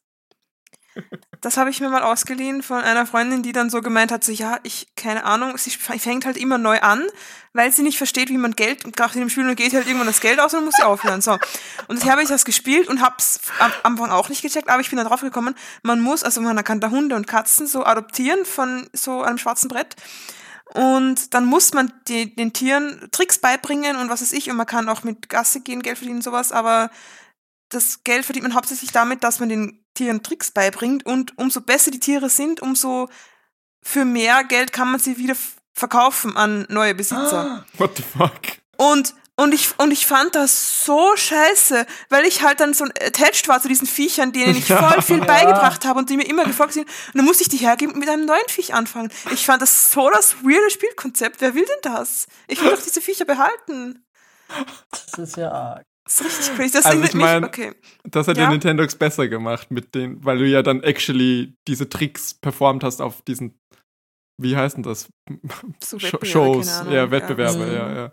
Das 1.40 1.56
habe 1.56 1.70
ich 1.70 1.80
mir 1.80 1.88
mal 1.88 2.02
ausgeliehen 2.02 2.62
von 2.62 2.80
einer 2.80 3.06
Freundin, 3.06 3.42
die 3.42 3.52
dann 3.52 3.70
so 3.70 3.80
gemeint 3.80 4.12
hat, 4.12 4.24
so 4.24 4.32
ja, 4.32 4.58
ich, 4.62 4.88
keine 4.96 5.24
Ahnung, 5.24 5.56
sie 5.58 5.70
fängt 5.70 6.26
halt 6.26 6.36
immer 6.36 6.58
neu 6.58 6.80
an, 6.80 7.02
weil 7.52 7.72
sie 7.72 7.82
nicht 7.82 7.98
versteht, 7.98 8.28
wie 8.28 8.38
man 8.38 8.52
Geld 8.52 8.96
kracht 8.96 9.14
in 9.14 9.20
dem 9.20 9.30
Spiel 9.30 9.48
und 9.48 9.56
geht 9.56 9.72
halt 9.72 9.86
irgendwann 9.86 10.06
das 10.06 10.20
Geld 10.20 10.40
aus 10.40 10.52
und 10.52 10.58
dann 10.58 10.64
muss 10.66 10.76
sie 10.76 10.82
aufhören. 10.82 11.20
So. 11.20 11.38
Und 11.88 12.02
ich 12.02 12.10
habe 12.10 12.22
ich 12.22 12.28
das 12.28 12.44
gespielt 12.44 12.88
und 12.88 13.00
hab's 13.00 13.40
am 13.58 13.72
Anfang 13.82 14.10
auch 14.10 14.28
nicht 14.28 14.42
gecheckt, 14.42 14.68
aber 14.68 14.80
ich 14.80 14.90
bin 14.90 14.96
dann 14.96 15.06
drauf 15.06 15.20
gekommen, 15.20 15.54
man 15.82 16.00
muss, 16.00 16.22
also 16.22 16.40
man 16.40 16.62
kann 16.64 16.80
da 16.80 16.90
Hunde 16.90 17.16
und 17.16 17.26
Katzen 17.26 17.66
so 17.66 17.84
adoptieren 17.84 18.44
von 18.44 18.88
so 18.92 19.22
einem 19.22 19.38
schwarzen 19.38 19.68
Brett. 19.68 19.96
Und 20.74 21.32
dann 21.32 21.46
muss 21.46 21.72
man 21.74 21.92
die, 22.08 22.34
den 22.34 22.52
Tieren 22.52 23.08
Tricks 23.12 23.38
beibringen 23.38 23.96
und 23.96 24.10
was 24.10 24.20
weiß 24.20 24.32
ich. 24.32 24.50
Und 24.50 24.56
man 24.56 24.66
kann 24.66 24.88
auch 24.88 25.04
mit 25.04 25.28
Gasse 25.28 25.60
gehen, 25.60 25.82
Geld 25.82 25.98
verdienen 25.98 26.18
und 26.18 26.24
sowas. 26.24 26.52
Aber 26.52 26.90
das 27.68 28.02
Geld 28.04 28.24
verdient 28.24 28.48
man 28.48 28.54
hauptsächlich 28.54 28.92
damit, 28.92 29.22
dass 29.24 29.40
man 29.40 29.48
den 29.48 29.85
Tieren 29.96 30.22
Tricks 30.22 30.52
beibringt. 30.52 31.04
Und 31.04 31.36
umso 31.36 31.60
besser 31.60 31.90
die 31.90 31.98
Tiere 32.00 32.30
sind, 32.30 32.62
umso 32.62 33.08
für 33.82 34.04
mehr 34.04 34.44
Geld 34.44 34.72
kann 34.72 34.90
man 34.90 35.00
sie 35.00 35.16
wieder 35.18 35.34
verkaufen 35.74 36.36
an 36.36 36.66
neue 36.68 36.94
Besitzer. 36.94 37.66
What 37.78 37.96
the 37.96 38.02
fuck? 38.02 38.32
Und, 38.78 39.14
und, 39.36 39.52
ich, 39.52 39.78
und 39.78 39.90
ich 39.90 40.06
fand 40.06 40.34
das 40.34 40.84
so 40.84 41.14
scheiße, 41.16 41.86
weil 42.08 42.24
ich 42.24 42.42
halt 42.42 42.60
dann 42.60 42.72
so 42.74 42.84
attached 42.84 43.48
war 43.48 43.60
zu 43.60 43.68
diesen 43.68 43.86
Viechern, 43.86 44.32
denen 44.32 44.56
ich 44.56 44.68
Ja. 44.70 44.82
voll 44.90 45.02
viel 45.02 45.18
Ja. 45.18 45.24
beigebracht 45.24 45.84
habe 45.84 45.98
und 45.98 46.08
die 46.10 46.16
mir 46.16 46.26
immer 46.26 46.44
gefolgt 46.44 46.72
sind. 46.72 46.86
Und 46.88 47.14
dann 47.16 47.24
musste 47.26 47.42
ich 47.42 47.48
die 47.50 47.58
hergeben 47.58 47.92
und 47.92 48.00
mit 48.00 48.08
einem 48.08 48.24
neuen 48.24 48.48
Viech 48.48 48.72
anfangen. 48.74 49.10
Ich 49.32 49.44
fand 49.44 49.60
das 49.62 49.90
so 49.90 50.08
das 50.10 50.36
weirde 50.42 50.70
Spielkonzept. 50.70 51.40
Wer 51.40 51.54
will 51.54 51.64
denn 51.66 51.92
das? 51.92 52.26
Ich 52.48 52.62
will 52.62 52.70
doch 52.70 52.82
diese 52.84 53.00
Viecher 53.02 53.24
behalten. 53.26 54.04
Das 54.90 55.18
ist 55.18 55.36
ja 55.36 55.50
arg. 55.52 55.82
Das 56.06 56.20
ist 56.20 56.24
richtig 56.24 56.56
crazy. 56.56 56.72
Das 56.72 56.86
Also 56.86 57.02
ich 57.02 57.14
mein- 57.14 57.40
mich, 57.42 57.48
okay. 57.48 57.72
Das 58.04 58.28
hat 58.28 58.36
Ja. 58.36 58.44
ja 58.44 58.50
Nintendox 58.50 58.94
besser 58.96 59.28
gemacht 59.28 59.70
mit 59.70 59.94
den, 59.94 60.24
weil 60.24 60.38
du 60.38 60.46
ja 60.46 60.62
dann 60.62 60.82
actually 60.82 61.54
diese 61.68 61.88
Tricks 61.88 62.34
performt 62.34 62.84
hast 62.84 63.00
auf 63.02 63.22
diesen, 63.22 63.58
wie 64.40 64.56
heißen 64.56 64.82
das? 64.82 65.08
Shows, 66.22 66.82
ja, 66.90 67.10
Wettbewerbe, 67.10 67.66
Ja. 67.66 67.72
ja, 67.72 67.94
ja. 67.94 68.12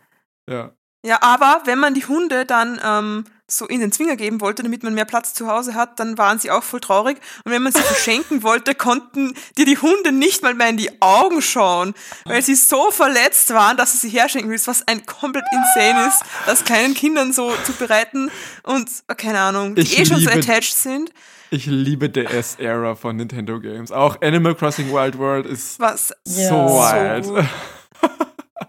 ja. 0.49 0.73
Ja, 1.05 1.17
aber 1.21 1.61
wenn 1.65 1.79
man 1.79 1.93
die 1.93 2.05
Hunde 2.05 2.45
dann 2.45 2.79
ähm, 2.83 3.25
so 3.57 3.65
in 3.67 3.79
den 3.79 3.91
Zwinger 3.91 4.15
geben 4.15 4.41
wollte, 4.41 4.63
damit 4.63 4.83
man 4.83 4.93
mehr 4.93 5.05
Platz 5.05 5.33
zu 5.33 5.47
Hause 5.47 5.73
hat, 5.75 5.99
dann 5.99 6.17
waren 6.17 6.39
sie 6.39 6.51
auch 6.51 6.63
voll 6.63 6.79
traurig. 6.79 7.17
Und 7.43 7.51
wenn 7.51 7.61
man 7.63 7.71
sie 7.71 7.81
verschenken 7.83 8.43
wollte, 8.43 8.75
konnten 8.75 9.33
dir 9.57 9.65
die 9.65 9.77
Hunde 9.77 10.11
nicht 10.11 10.41
mal 10.43 10.53
mehr 10.53 10.69
in 10.69 10.77
die 10.77 11.01
Augen 11.01 11.41
schauen, 11.41 11.93
weil 12.25 12.41
sie 12.41 12.55
so 12.55 12.91
verletzt 12.91 13.53
waren, 13.53 13.77
dass 13.77 13.91
du 13.93 13.97
sie 13.99 14.09
herschenken 14.09 14.49
willst, 14.51 14.67
was 14.67 14.87
ein 14.87 15.05
komplett 15.05 15.45
insane 15.51 16.07
ist, 16.07 16.21
das 16.45 16.63
kleinen 16.63 16.93
Kindern 16.93 17.33
so 17.33 17.53
zu 17.65 17.73
bereiten 17.73 18.29
und, 18.63 18.89
äh, 19.07 19.15
keine 19.15 19.39
Ahnung, 19.39 19.75
die 19.75 19.81
Ich 19.81 19.99
eh 19.99 20.05
schon 20.05 20.19
so 20.19 20.29
attached 20.29 20.75
sind. 20.75 21.11
Ich 21.49 21.67
liebe 21.67 22.09
DS-Ära 22.09 22.95
von 22.95 23.15
Nintendo 23.15 23.59
Games. 23.59 23.91
Auch 23.91 24.19
Animal 24.23 24.55
Crossing 24.55 24.91
Wild 24.91 25.19
World 25.19 25.45
ist 25.45 25.79
Was 25.79 26.09
Ja. 26.25 26.49
so 26.49 26.67
So 26.67 26.83
wild. 26.95 27.23
gut. 27.25 27.45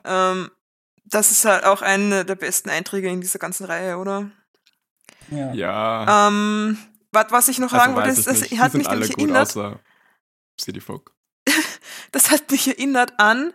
ähm, 0.05 0.51
das 1.07 1.31
ist 1.31 1.45
halt 1.45 1.65
auch 1.65 1.83
einer 1.83 2.25
der 2.25 2.35
besten 2.35 2.71
Einträge 2.71 3.09
in 3.09 3.21
dieser 3.21 3.39
ganzen 3.39 3.65
Reihe, 3.65 3.97
oder? 3.99 4.31
Ja. 5.37 5.53
ja. 5.53 6.29
Ähm, 6.29 6.79
was, 7.13 7.27
was 7.31 7.49
ich 7.49 7.59
noch 7.59 7.71
sagen 7.71 7.95
also 7.95 7.97
wollte, 7.97 8.11
ist, 8.11 8.27
das 8.27 8.41
nicht. 8.41 8.59
Hat 8.59 8.75
mich 8.75 8.89
nämlich 8.89 9.11
erinnert, 9.11 9.57
City 10.61 10.81
Folk. 10.81 11.13
das 12.13 12.31
hat 12.31 12.51
mich 12.51 12.69
erinnert 12.69 13.19
an 13.19 13.53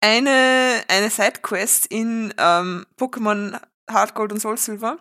eine, 0.00 0.82
eine 0.88 1.10
Sidequest 1.10 1.86
in 1.86 2.34
ähm, 2.38 2.86
Pokémon 2.98 3.58
Hard 3.88 4.14
Gold 4.14 4.32
und 4.32 4.40
Soul 4.40 4.58
Silver, 4.58 4.98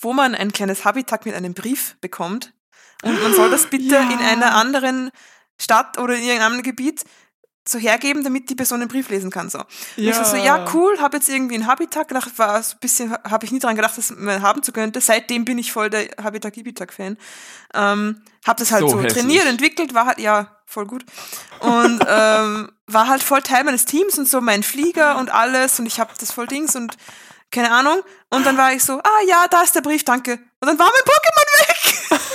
wo 0.00 0.12
man 0.12 0.34
ein 0.34 0.52
kleines 0.52 0.84
Habitat 0.84 1.26
mit 1.26 1.34
einem 1.34 1.54
Brief 1.54 1.96
bekommt. 2.00 2.52
Und 3.02 3.22
man 3.22 3.34
soll 3.34 3.50
das 3.50 3.66
bitte 3.70 3.94
Ja. 3.94 4.10
in 4.10 4.18
einer 4.18 4.54
anderen 4.54 5.10
Stadt 5.60 5.98
oder 5.98 6.14
in 6.14 6.22
irgendeinem 6.22 6.52
anderen 6.52 6.62
Gebiet 6.62 7.04
so 7.68 7.78
hergeben, 7.78 8.24
damit 8.24 8.50
die 8.50 8.54
Person 8.54 8.80
den 8.80 8.88
Brief 8.88 9.08
lesen 9.08 9.30
kann. 9.30 9.50
So. 9.50 9.58
Und 9.58 9.66
Ich 9.96 10.14
so, 10.14 10.24
so, 10.24 10.36
ja, 10.36 10.64
cool, 10.74 10.98
habe 11.00 11.16
jetzt 11.16 11.28
irgendwie 11.28 11.56
ein 11.56 11.66
Habitat 11.66 12.08
gedacht, 12.08 12.38
war 12.38 12.62
so 12.62 12.74
ein 12.74 12.80
bisschen, 12.80 13.12
habe 13.12 13.44
ich 13.44 13.52
nie 13.52 13.58
dran 13.58 13.76
gedacht, 13.76 13.96
dass 13.98 14.10
man 14.10 14.42
haben 14.42 14.62
zu 14.62 14.72
könnte. 14.72 15.00
Seitdem 15.00 15.44
bin 15.44 15.58
ich 15.58 15.72
voll 15.72 15.90
der 15.90 16.08
Habitat 16.22 16.52
Gibitak 16.52 16.92
Fan. 16.92 17.16
Ähm, 17.74 18.22
habe 18.46 18.58
das 18.58 18.72
halt 18.72 18.82
So 18.82 18.88
so, 18.88 19.02
trainiert, 19.02 19.46
entwickelt, 19.46 19.94
war 19.94 20.06
halt, 20.06 20.18
ja, 20.18 20.56
voll 20.66 20.86
gut. 20.86 21.04
Und 21.60 22.00
ähm, 22.08 22.70
war 22.86 23.08
halt 23.08 23.22
voll 23.22 23.42
Teil 23.42 23.64
meines 23.64 23.84
Teams 23.84 24.18
und 24.18 24.28
so 24.28 24.40
mein 24.40 24.62
Flieger 24.62 25.18
und 25.18 25.30
alles 25.30 25.78
und 25.80 25.86
ich 25.86 25.98
habe 25.98 26.12
das 26.18 26.32
voll 26.32 26.46
Dings 26.46 26.76
und 26.76 26.96
keine 27.50 27.70
Ahnung. 27.72 28.02
Und 28.28 28.44
dann 28.44 28.56
war 28.56 28.72
ich 28.72 28.84
so, 28.84 28.98
ah 28.98 29.20
ja, 29.26 29.46
da 29.48 29.62
ist 29.62 29.74
der 29.74 29.80
Brief, 29.80 30.04
danke. 30.04 30.32
Und 30.60 30.68
dann 30.68 30.78
war 30.78 30.90
mein 30.90 31.02
Pokémon 31.04 31.68
weg. 31.68 32.20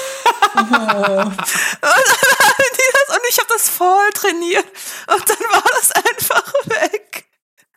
Oh. 0.54 0.60
Und, 0.68 0.68
dann 0.68 1.26
haben 1.32 2.72
die 2.74 2.92
das, 2.94 3.16
und 3.16 3.21
ich 3.32 3.38
habe 3.40 3.48
das 3.54 3.70
voll 3.70 4.10
trainiert. 4.14 4.66
Und 5.08 5.30
dann 5.30 5.40
war 5.52 5.64
das 5.80 5.92
einfach 5.92 6.54
weg. 6.66 7.26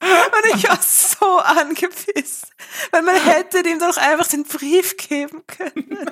Und 0.00 0.56
ich 0.56 0.68
war 0.68 0.78
so 0.82 1.38
angepisst. 1.38 2.46
Weil 2.90 3.02
man 3.02 3.14
hätte 3.16 3.62
dem 3.62 3.78
doch 3.78 3.96
einfach 3.96 4.26
den 4.26 4.44
Brief 4.44 4.96
geben 4.96 5.42
können. 5.46 6.08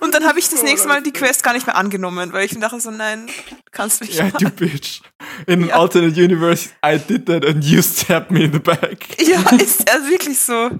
Und 0.00 0.14
dann 0.14 0.24
habe 0.26 0.38
ich 0.38 0.48
das 0.48 0.62
nächste 0.62 0.86
Mal 0.88 1.02
die 1.02 1.12
Quest 1.12 1.42
gar 1.42 1.52
nicht 1.54 1.66
mehr 1.66 1.76
angenommen, 1.76 2.32
weil 2.32 2.44
ich 2.46 2.54
mir 2.54 2.60
dachte 2.60 2.80
so, 2.80 2.90
nein, 2.90 3.28
kannst 3.72 4.00
du 4.00 4.04
nicht 4.04 4.16
Ja, 4.16 4.30
du 4.30 4.44
machen. 4.44 4.56
bitch. 4.56 5.00
In 5.46 5.62
an 5.64 5.68
Ja. 5.68 5.74
alternate 5.80 6.20
universe, 6.22 6.70
I 6.84 6.98
did 6.98 7.26
that 7.26 7.44
and 7.44 7.64
you 7.64 7.82
stabbed 7.82 8.30
me 8.30 8.44
in 8.44 8.52
the 8.52 8.58
back. 8.60 9.20
Ja, 9.20 9.40
ist 9.56 9.90
also 9.90 10.08
wirklich 10.08 10.38
so. 10.38 10.70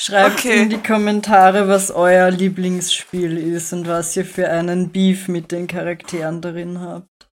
Schreibt 0.00 0.38
Okay. 0.38 0.62
in 0.62 0.70
die 0.70 0.82
Kommentare, 0.82 1.66
was 1.66 1.90
euer 1.90 2.30
Lieblingsspiel 2.30 3.36
ist 3.36 3.72
und 3.72 3.88
was 3.88 4.16
ihr 4.16 4.24
für 4.24 4.48
einen 4.48 4.90
Beef 4.90 5.26
mit 5.26 5.50
den 5.50 5.66
Charakteren 5.66 6.40
darin 6.40 6.80
habt. 6.80 7.28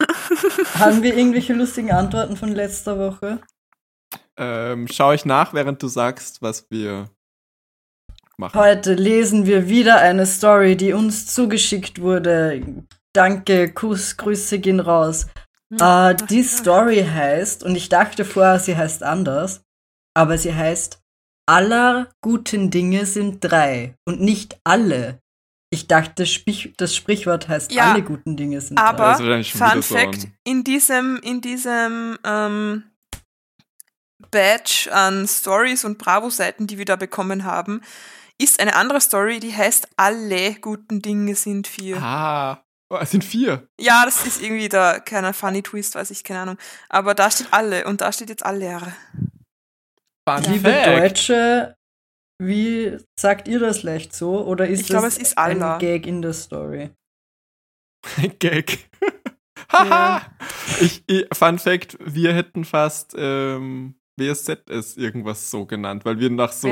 Haben 0.78 1.02
wir 1.02 1.16
irgendwelche 1.16 1.54
lustigen 1.54 1.92
Antworten 1.92 2.36
von 2.36 2.50
letzter 2.50 2.98
Woche? 2.98 3.40
Ähm, 4.36 4.86
schau 4.88 5.12
ich 5.12 5.24
nach, 5.24 5.54
während 5.54 5.82
du 5.82 5.88
sagst, 5.88 6.42
was 6.42 6.70
wir 6.70 7.10
machen. 8.36 8.58
Heute 8.58 8.94
lesen 8.94 9.46
wir 9.46 9.68
wieder 9.68 9.98
eine 9.98 10.26
Story, 10.26 10.76
die 10.76 10.92
uns 10.92 11.26
zugeschickt 11.26 12.00
wurde. 12.00 12.84
Danke, 13.14 13.72
Kuss, 13.72 14.16
Grüße 14.18 14.58
gehen 14.58 14.80
raus. 14.80 15.26
Äh, 15.78 16.14
die 16.28 16.42
Story 16.42 17.02
heißt, 17.02 17.64
und 17.64 17.76
ich 17.76 17.88
dachte 17.88 18.24
vorher, 18.24 18.58
sie 18.58 18.76
heißt 18.76 19.02
anders, 19.02 19.62
aber 20.14 20.36
sie 20.36 20.54
heißt 20.54 20.99
Aller 21.50 22.08
guten 22.20 22.70
Dinge 22.70 23.06
sind 23.06 23.40
drei 23.40 23.96
und 24.04 24.20
nicht 24.20 24.60
alle. 24.62 25.20
Ich 25.70 25.88
dachte, 25.88 26.24
Sprich 26.24 26.72
das 26.76 26.94
Sprichwort 26.94 27.48
heißt 27.48 27.72
Ja, 27.72 27.90
alle 27.90 28.04
guten 28.04 28.36
Dinge 28.36 28.60
sind 28.60 28.78
Aber, 28.78 29.16
schon 29.16 29.26
wieder 29.26 29.42
Fun 29.42 29.82
Fact, 29.82 30.28
in 30.44 30.62
diesem, 30.62 31.18
in 31.24 31.40
diesem 31.40 32.16
ähm, 32.22 32.84
Badge 34.30 34.90
an 34.92 35.26
Stories 35.26 35.84
und 35.84 35.98
Bravo-Seiten, 35.98 36.68
die 36.68 36.78
wir 36.78 36.84
da 36.84 36.94
bekommen 36.94 37.42
haben, 37.42 37.80
ist 38.38 38.60
eine 38.60 38.76
andere 38.76 39.00
Story, 39.00 39.40
die 39.40 39.52
heißt 39.52 39.88
Alle 39.96 40.54
guten 40.54 41.02
Dinge 41.02 41.34
sind 41.34 41.66
vier. 41.66 42.00
Ah, 42.00 42.62
oh, 42.90 42.98
es 43.00 43.10
sind 43.10 43.24
vier. 43.24 43.66
Ja, 43.80 44.04
das 44.04 44.24
ist 44.24 44.40
irgendwie 44.40 44.68
da, 44.68 45.00
keiner 45.00 45.34
Funny 45.34 45.64
Twist, 45.64 45.96
weiß 45.96 46.12
ich, 46.12 46.22
keine 46.22 46.40
Ahnung. 46.42 46.58
Aber 46.88 47.16
da 47.16 47.28
steht 47.28 47.48
alle 47.50 47.86
und 47.86 48.02
da 48.02 48.12
steht 48.12 48.28
jetzt 48.28 48.46
Allehre. 48.46 48.92
Fun 50.38 50.52
Liebe 50.52 50.70
Fact. 50.70 50.86
Deutsche, 50.86 51.76
wie 52.40 52.96
sagt 53.18 53.48
ihr 53.48 53.58
das 53.58 53.82
leicht 53.82 54.14
so? 54.14 54.44
Oder 54.46 54.66
ist 54.68 54.82
Ich 54.82 54.86
glaube, 54.86 55.06
das 55.06 55.16
es 55.16 55.22
ist 55.22 55.38
ein 55.38 55.62
Allah. 55.62 55.78
Gag 55.78 56.06
in 56.06 56.22
der 56.22 56.32
Story? 56.32 56.90
Gag. 58.38 58.90
Haha. 59.72 60.22
ich, 60.80 61.04
ich, 61.06 61.26
Fun 61.32 61.58
Fact, 61.58 61.96
wir 62.00 62.32
hätten 62.32 62.64
fast 62.64 63.14
ähm, 63.16 63.94
WSZS 64.16 64.96
irgendwas 64.96 65.50
so 65.50 65.64
genannt, 65.66 66.04
weil 66.04 66.18
wir 66.18 66.30
nach 66.30 66.52
so. 66.52 66.68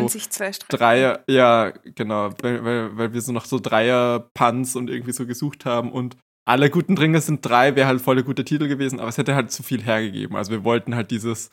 Dreier, 0.68 1.22
ja, 1.28 1.70
genau, 1.94 2.30
weil, 2.40 2.64
weil, 2.64 2.96
weil 2.96 3.12
wir 3.12 3.20
so 3.20 3.32
noch 3.32 3.44
so 3.44 3.58
Dreier-Punts 3.58 4.74
und 4.76 4.90
irgendwie 4.90 5.12
so 5.12 5.26
gesucht 5.26 5.64
haben 5.64 5.92
und 5.92 6.16
alle 6.46 6.70
guten 6.70 6.96
Dinge 6.96 7.20
sind 7.20 7.44
drei, 7.44 7.76
wäre 7.76 7.88
halt 7.88 8.00
voll 8.00 8.16
der 8.16 8.24
gute 8.24 8.44
Titel 8.44 8.68
gewesen, 8.68 9.00
aber 9.00 9.10
es 9.10 9.18
hätte 9.18 9.34
halt 9.34 9.52
zu 9.52 9.62
viel 9.62 9.82
hergegeben. 9.82 10.34
Also 10.34 10.50
wir 10.50 10.64
wollten 10.64 10.94
halt 10.94 11.10
dieses, 11.10 11.50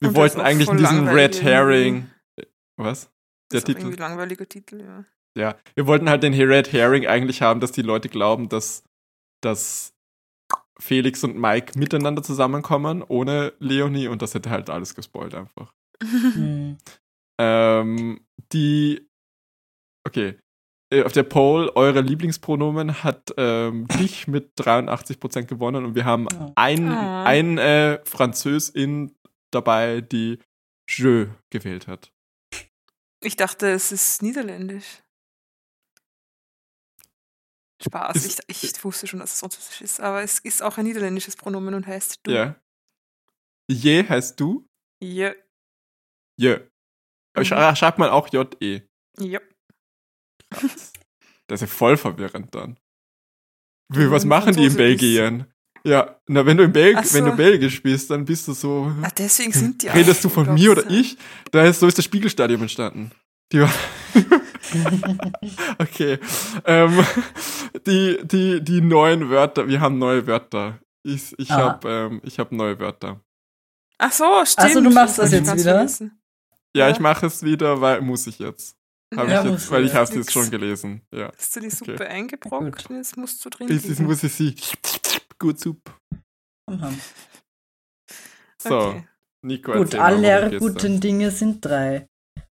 wir 0.00 0.10
Und 0.10 0.16
wollten 0.16 0.38
ist 0.38 0.44
eigentlich 0.44 0.70
diesen 0.70 1.08
Red 1.08 1.42
Herring, 1.42 2.10
was? 2.76 3.04
Der 3.06 3.10
Das 3.50 3.58
ist 3.60 3.64
Titel? 3.66 3.78
irgendwie 3.80 3.96
ein 4.02 4.10
langweiliger 4.10 4.48
Titel, 4.48 4.80
ja. 4.82 5.04
Ja, 5.36 5.56
wir 5.74 5.86
wollten 5.86 6.08
halt 6.10 6.22
den 6.22 6.34
Red 6.34 6.72
Herring 6.72 7.06
eigentlich 7.06 7.42
haben, 7.42 7.60
dass 7.60 7.70
die 7.72 7.82
Leute 7.82 8.08
glauben, 8.08 8.48
dass, 8.48 8.82
dass 9.42 9.94
Felix 10.80 11.22
und 11.24 11.36
Mike 11.38 11.78
miteinander 11.78 12.22
zusammenkommen, 12.22 13.02
ohne 13.06 13.52
Leonie 13.58 14.08
und 14.08 14.22
das 14.22 14.34
hätte 14.34 14.50
halt 14.50 14.70
alles 14.70 14.94
gespoilt 14.94 15.34
einfach. 15.34 15.72
Hm. 16.02 16.78
Ähm, 17.40 18.20
die. 18.52 19.08
Okay. 20.06 20.38
Äh, 20.92 21.02
Auf 21.04 21.12
der 21.12 21.22
Poll, 21.24 21.70
eure 21.74 22.00
Lieblingspronomen 22.00 23.02
hat 23.04 23.32
ähm, 23.36 23.86
dich 23.98 24.26
mit 24.28 24.52
83% 24.58 25.44
gewonnen 25.44 25.84
und 25.84 25.94
wir 25.94 26.04
haben 26.04 26.26
ein, 26.56 26.88
Oh. 26.90 27.22
ein 27.24 27.58
äh, 27.58 28.00
Französin 28.04 29.14
dabei, 29.50 30.00
die 30.00 30.38
Je 30.88 31.28
gewählt 31.50 31.86
hat. 31.86 32.12
Ich 33.22 33.36
dachte, 33.36 33.70
es 33.70 33.90
ist 33.92 34.22
niederländisch. 34.22 35.02
Spaß. 37.82 38.16
Ist- 38.16 38.42
ich, 38.48 38.64
ich 38.64 38.84
wusste 38.84 39.06
schon, 39.06 39.20
dass 39.20 39.34
es 39.34 39.40
französisch 39.40 39.80
ist, 39.82 40.00
aber 40.00 40.22
es 40.22 40.38
ist 40.40 40.62
auch 40.62 40.78
ein 40.78 40.84
niederländisches 40.84 41.36
Pronomen 41.36 41.74
und 41.74 41.86
heißt 41.86 42.20
du. 42.24 42.30
Ja. 42.32 42.60
Je 43.70 44.06
heißt 44.08 44.38
du? 44.40 44.66
Je. 45.02 45.34
Aber 47.34 47.40
Mhm. 47.40 47.44
sch 47.44 47.78
schreibt 47.78 47.98
man 47.98 48.10
auch 48.10 48.28
J-E. 48.32 48.82
Ja. 49.20 49.40
Das 50.50 50.92
ist 51.48 51.60
ja 51.60 51.66
voll 51.66 51.96
verwirrend 51.96 52.54
dann. 52.54 52.78
Wie, 53.92 54.10
was 54.10 54.24
machen 54.24 54.54
die 54.54 54.66
in. 54.66 54.76
Belgien? 54.76 55.52
Ja, 55.84 56.16
na, 56.26 56.44
wenn 56.44 56.56
du 56.56 56.64
in 56.64 56.72
Belg 56.72 56.96
Ach 56.98 57.04
so. 57.04 57.16
wenn 57.18 57.24
du 57.26 57.36
Belgisch 57.36 57.82
bist, 57.82 58.10
dann 58.10 58.24
bist 58.24 58.46
du 58.48 58.52
so. 58.52 58.92
Ah, 59.02 59.10
deswegen 59.16 59.52
sind 59.52 59.82
die 59.82 59.88
Redest 59.94 60.24
du 60.24 60.28
von 60.28 60.52
mir 60.54 60.72
oder 60.72 60.82
du? 60.82 60.94
ich? 60.94 61.16
Da 61.52 61.64
ist, 61.64 61.80
so 61.80 61.86
ist 61.86 61.96
das 61.98 62.04
Spiegelstadion 62.04 62.60
entstanden. 62.62 63.10
Die 63.52 63.60
war 63.60 63.70
okay. 65.78 66.18
Ähm, 66.64 67.04
die, 67.86 68.18
die, 68.24 68.62
die 68.62 68.80
neuen 68.80 69.30
Wörter, 69.30 69.66
wir 69.68 69.80
haben 69.80 69.98
neue 69.98 70.26
Wörter. 70.26 70.78
Ich, 71.02 71.34
ich 71.38 71.50
Ah. 71.50 71.56
habe 71.58 71.88
ähm, 71.90 72.20
ich 72.24 72.38
hab 72.38 72.52
neue 72.52 72.78
Wörter. 72.78 73.20
Ach 73.98 74.12
so, 74.12 74.24
stimmt. 74.44 74.66
Also, 74.66 74.80
du 74.82 74.90
machst 74.90 75.18
das 75.18 75.32
jetzt 75.32 75.54
wieder? 75.56 75.86
Ja, 75.86 76.08
Ja. 76.74 76.90
ich 76.90 77.00
mache 77.00 77.26
es 77.26 77.42
wieder, 77.42 77.80
weil 77.80 78.00
muss 78.02 78.26
ich 78.26 78.38
jetzt. 78.38 78.76
Hab 79.16 79.26
Ja, 79.28 79.42
ich 79.42 79.50
jetzt 79.50 79.70
weil 79.70 79.86
ich 79.86 79.94
habe 79.94 80.04
es 80.04 80.14
jetzt 80.14 80.32
schon 80.32 80.50
gelesen. 80.50 81.00
Ja. 81.10 81.32
Hast 81.36 81.56
du 81.56 81.60
die 81.60 81.70
Suppe 81.70 81.94
Okay. 81.94 82.06
eingebrockt? 82.06 82.86
Jetzt 82.90 83.16
musst 83.16 83.42
du 83.44 83.48
drin 83.48 83.68
Das 83.68 83.98
muss 84.00 84.22
ich 84.22 84.32
sie. 84.34 84.54
Gut, 85.40 85.60
super. 85.60 85.96
Mhm. 86.68 87.00
So, 88.60 88.78
Okay. 88.78 89.04
Nico, 89.44 89.72
Gut, 89.72 89.94
mal, 89.94 90.50
geht's 90.50 90.60
guten? 90.60 91.00
Dinge 91.00 91.30
sind 91.30 91.64
drei. 91.64 92.08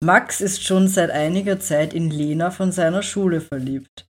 Max 0.01 0.39
ist 0.39 0.63
schon 0.63 0.87
seit 0.87 1.11
einiger 1.11 1.59
Zeit 1.59 1.93
in 1.93 2.09
Lena 2.09 2.51
von 2.51 2.71
seiner 2.71 3.03
Schule 3.03 3.41
verliebt. 3.41 4.07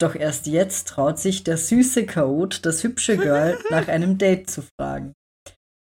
Doch 0.00 0.14
erst 0.14 0.46
jetzt 0.46 0.88
traut 0.88 1.18
sich 1.18 1.44
der 1.44 1.58
süße 1.58 2.06
Chaot, 2.06 2.64
das 2.64 2.82
hübsche 2.82 3.18
Girl, 3.18 3.58
nach 3.70 3.88
einem 3.88 4.16
Date 4.16 4.48
zu 4.48 4.62
fragen. 4.62 5.12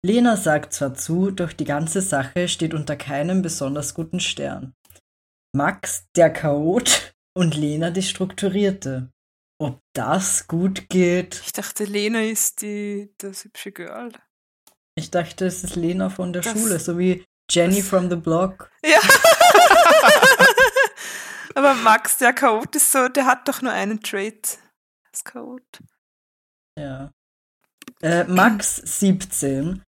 Lena 0.07 0.37
sagt 0.37 0.73
zwar 0.73 0.95
zu, 0.95 1.33
doch 1.33 1.53
die 1.53 1.65
ganze 1.65 2.01
Sache 2.01 2.47
steht 2.47 2.75
unter 2.75 2.95
keinem 2.95 3.43
besonders 3.43 3.95
guten 3.95 4.21
Stern. 4.21 4.73
Max, 5.53 6.07
der 6.15 6.31
Chaot, 6.31 7.15
und 7.37 7.57
Lena, 7.57 7.91
die 7.91 8.03
Strukturierte. 8.03 9.11
Ob 9.59 9.81
das 9.93 10.47
gut 10.49 10.89
geht? 10.89 11.41
Ich 11.45 11.53
dachte, 11.53 11.85
Lena 11.85 12.21
ist 12.23 12.61
die, 12.63 13.13
das 13.19 13.45
hübsche 13.45 13.73
Girl. 13.73 14.11
Ich 14.97 15.11
dachte, 15.11 15.47
es 15.47 15.65
ist 15.65 15.77
Lena 15.77 16.11
von 16.11 16.33
der 16.33 16.43
Das- 16.43 16.53
Schule, 16.53 16.79
so 16.81 16.99
wie 16.99 17.25
Jenny 17.51 17.79
das- 17.81 17.89
from 17.89 18.11
the 18.11 18.17
Block. 18.17 18.71
Ja. 18.85 18.99
Aber 21.55 21.75
Max, 21.75 22.19
der 22.19 22.33
Chaot 22.33 22.75
ist 22.75 22.91
so, 22.91 23.09
der 23.09 23.27
hat 23.27 23.47
doch 23.49 23.63
nur 23.63 23.73
einen 23.73 24.01
Trait. 24.03 24.59
Das 25.13 25.23
Chaot. 25.25 25.63
Ja. 26.79 27.13
Äh, 28.03 28.25
Max 28.25 28.77
17 28.77 29.83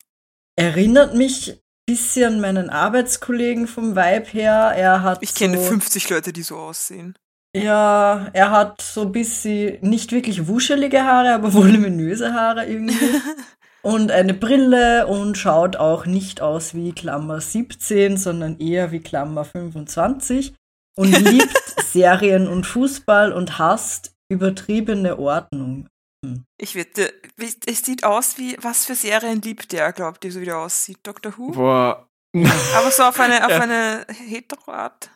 erinnert 0.57 1.15
mich 1.15 1.51
ein 1.53 1.61
bisschen 1.87 2.35
an 2.35 2.41
meinen 2.41 2.69
Arbeitskollegen 2.71 3.69
vom 3.69 3.95
Vibe 3.95 4.27
her. 4.31 4.73
Er 4.77 5.03
hat 5.03 5.23
Ich 5.23 5.35
kenne 5.35 5.59
so, 5.59 5.65
50 5.69 6.11
Leute, 6.11 6.33
die 6.33 6.43
so 6.43 6.59
aussehen. 6.59 7.17
Ja, 7.55 8.29
er 8.33 8.51
hat 8.51 8.81
so 8.81 9.03
ein 9.03 9.13
bisschen 9.13 9.79
nicht 9.83 10.13
wirklich 10.13 10.49
wuschelige 10.49 11.05
Haare, 11.05 11.35
aber 11.35 11.53
voluminöse 11.55 12.33
Haare 12.33 12.67
irgendwie. 12.67 13.21
und 13.83 14.11
eine 14.11 14.35
Brille 14.35 15.07
und 15.07 15.37
schaut 15.37 15.77
auch 15.77 16.07
nicht 16.07 16.41
aus 16.41 16.75
wie 16.75 16.93
Klammer 16.93 17.41
17, 17.41 18.17
sondern 18.17 18.59
eher 18.59 18.91
wie 18.91 19.01
Klammer 19.01 19.45
25 19.45 20.55
und 20.97 21.19
liebt 21.19 21.59
Serien 21.83 22.49
und 22.49 22.65
Fußball 22.67 23.33
und 23.33 23.59
hasst 23.59 24.13
übertriebene 24.31 25.19
Ordnung. 25.19 25.89
Ich 26.57 26.77
wette, 26.77 27.13
es 27.67 27.85
sieht 27.85 28.05
aus 28.05 28.39
wie, 28.39 28.57
was 28.61 28.87
für 28.87 28.95
Serien 28.95 29.43
liebt 29.43 29.73
der, 29.73 29.93
glaubt 29.93 30.25
ihr, 30.25 30.31
so 30.31 30.41
wie 30.41 30.45
der 30.45 30.59
aussieht? 30.59 30.99
Doctor 31.03 31.37
Who? 31.37 31.51
Boah. 31.51 32.09
Aber 32.77 32.91
so 32.93 33.03
auf 33.03 33.19
eine, 33.21 33.45
auf 33.45 33.51
Ja. 33.51 33.61
eine 33.61 34.07
Hetero-Art. 34.09 35.11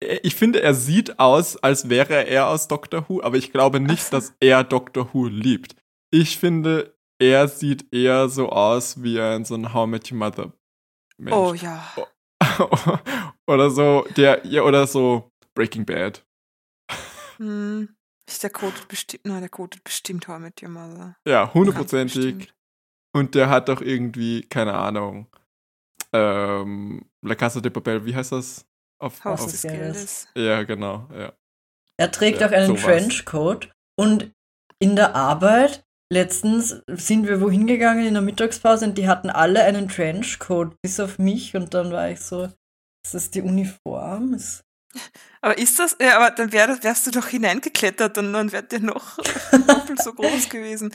Ich 0.00 0.34
finde, 0.34 0.60
er 0.60 0.74
sieht 0.74 1.18
aus, 1.18 1.56
als 1.56 1.88
wäre 1.88 2.26
er 2.26 2.48
aus 2.48 2.68
Doctor 2.68 3.08
Who, 3.08 3.22
aber 3.22 3.36
ich 3.36 3.52
glaube 3.52 3.80
nicht, 3.80 4.12
dass 4.12 4.34
er 4.40 4.64
Doctor 4.64 5.12
Who 5.12 5.26
liebt. 5.26 5.76
Ich 6.10 6.38
finde, 6.38 6.94
er 7.18 7.48
sieht 7.48 7.92
eher 7.92 8.28
so 8.28 8.50
aus 8.50 9.02
wie 9.02 9.20
ein 9.20 9.44
so 9.44 9.54
ein 9.54 9.72
How 9.72 9.86
I 9.86 9.90
Met 9.90 10.12
Your 10.12 10.18
Mother 10.18 10.52
Mensch. 11.16 11.36
Oh 11.36 11.54
ja. 11.54 11.92
oder 13.46 13.70
so, 13.70 14.06
der, 14.16 14.44
ja, 14.46 14.62
oder 14.62 14.86
so 14.86 15.30
Breaking 15.54 15.86
Bad. 15.86 16.24
Hm. 17.36 17.88
Ist 18.28 18.42
der 18.42 18.50
Code 18.50 18.76
bestimmt, 18.88 19.26
nein, 19.26 19.40
der 19.40 19.50
Code 19.50 19.78
bestimmt 19.84 20.28
How 20.28 20.38
I 20.38 20.42
Met 20.42 20.62
Your 20.62 20.70
Mother. 20.70 21.16
Ja, 21.26 21.52
hundertprozentig. 21.52 22.52
Und 23.14 23.34
der 23.34 23.48
hat 23.48 23.68
doch 23.68 23.80
irgendwie, 23.80 24.42
keine 24.42 24.74
Ahnung, 24.74 25.28
ähm, 26.12 27.08
La 27.22 27.34
Casa 27.34 27.60
de 27.60 27.70
Papel, 27.70 28.04
wie 28.06 28.14
heißt 28.14 28.32
das? 28.32 28.66
Auf, 29.00 29.24
Haus 29.24 29.40
Haus 29.40 29.40
auf, 29.40 29.50
des 29.52 29.60
des 29.62 29.70
Geldes. 29.70 30.28
Geldes. 30.34 30.48
ja, 30.50 30.62
genau, 30.64 31.08
ja. 31.16 31.32
Er 31.98 32.10
trägt 32.10 32.40
Ja, 32.40 32.48
auch 32.48 32.52
einen 32.52 32.76
sowas. 32.76 32.82
Trenchcoat 32.82 33.72
und 33.98 34.32
in 34.80 34.96
der 34.96 35.14
Arbeit, 35.14 35.84
letztens 36.12 36.82
sind 36.88 37.26
wir 37.26 37.40
wohin 37.40 37.66
gegangen 37.66 38.06
in 38.06 38.14
der 38.14 38.22
Mittagspause 38.22 38.84
und 38.86 38.98
die 38.98 39.08
hatten 39.08 39.30
alle 39.30 39.62
einen 39.64 39.88
Trenchcoat, 39.88 40.74
bis 40.82 40.98
auf 41.00 41.18
mich 41.18 41.54
und 41.56 41.72
dann 41.74 41.92
war 41.92 42.10
ich 42.10 42.20
so, 42.20 42.44
ist 43.04 43.14
das 43.14 43.30
die 43.30 43.42
Uniform? 43.42 44.34
Ist 44.34 44.62
Aber 45.40 45.56
ist 45.58 45.78
das, 45.78 45.96
ja, 46.00 46.16
aber 46.16 46.30
dann 46.32 46.52
wär, 46.52 46.82
wärst 46.82 47.06
du 47.06 47.10
doch 47.12 47.28
hineingeklettert 47.28 48.18
und 48.18 48.32
dann 48.32 48.52
wärt 48.52 48.72
ihr 48.72 48.80
noch 48.80 49.16
doppelt 49.66 50.02
so 50.02 50.12
groß 50.14 50.48
gewesen. 50.48 50.92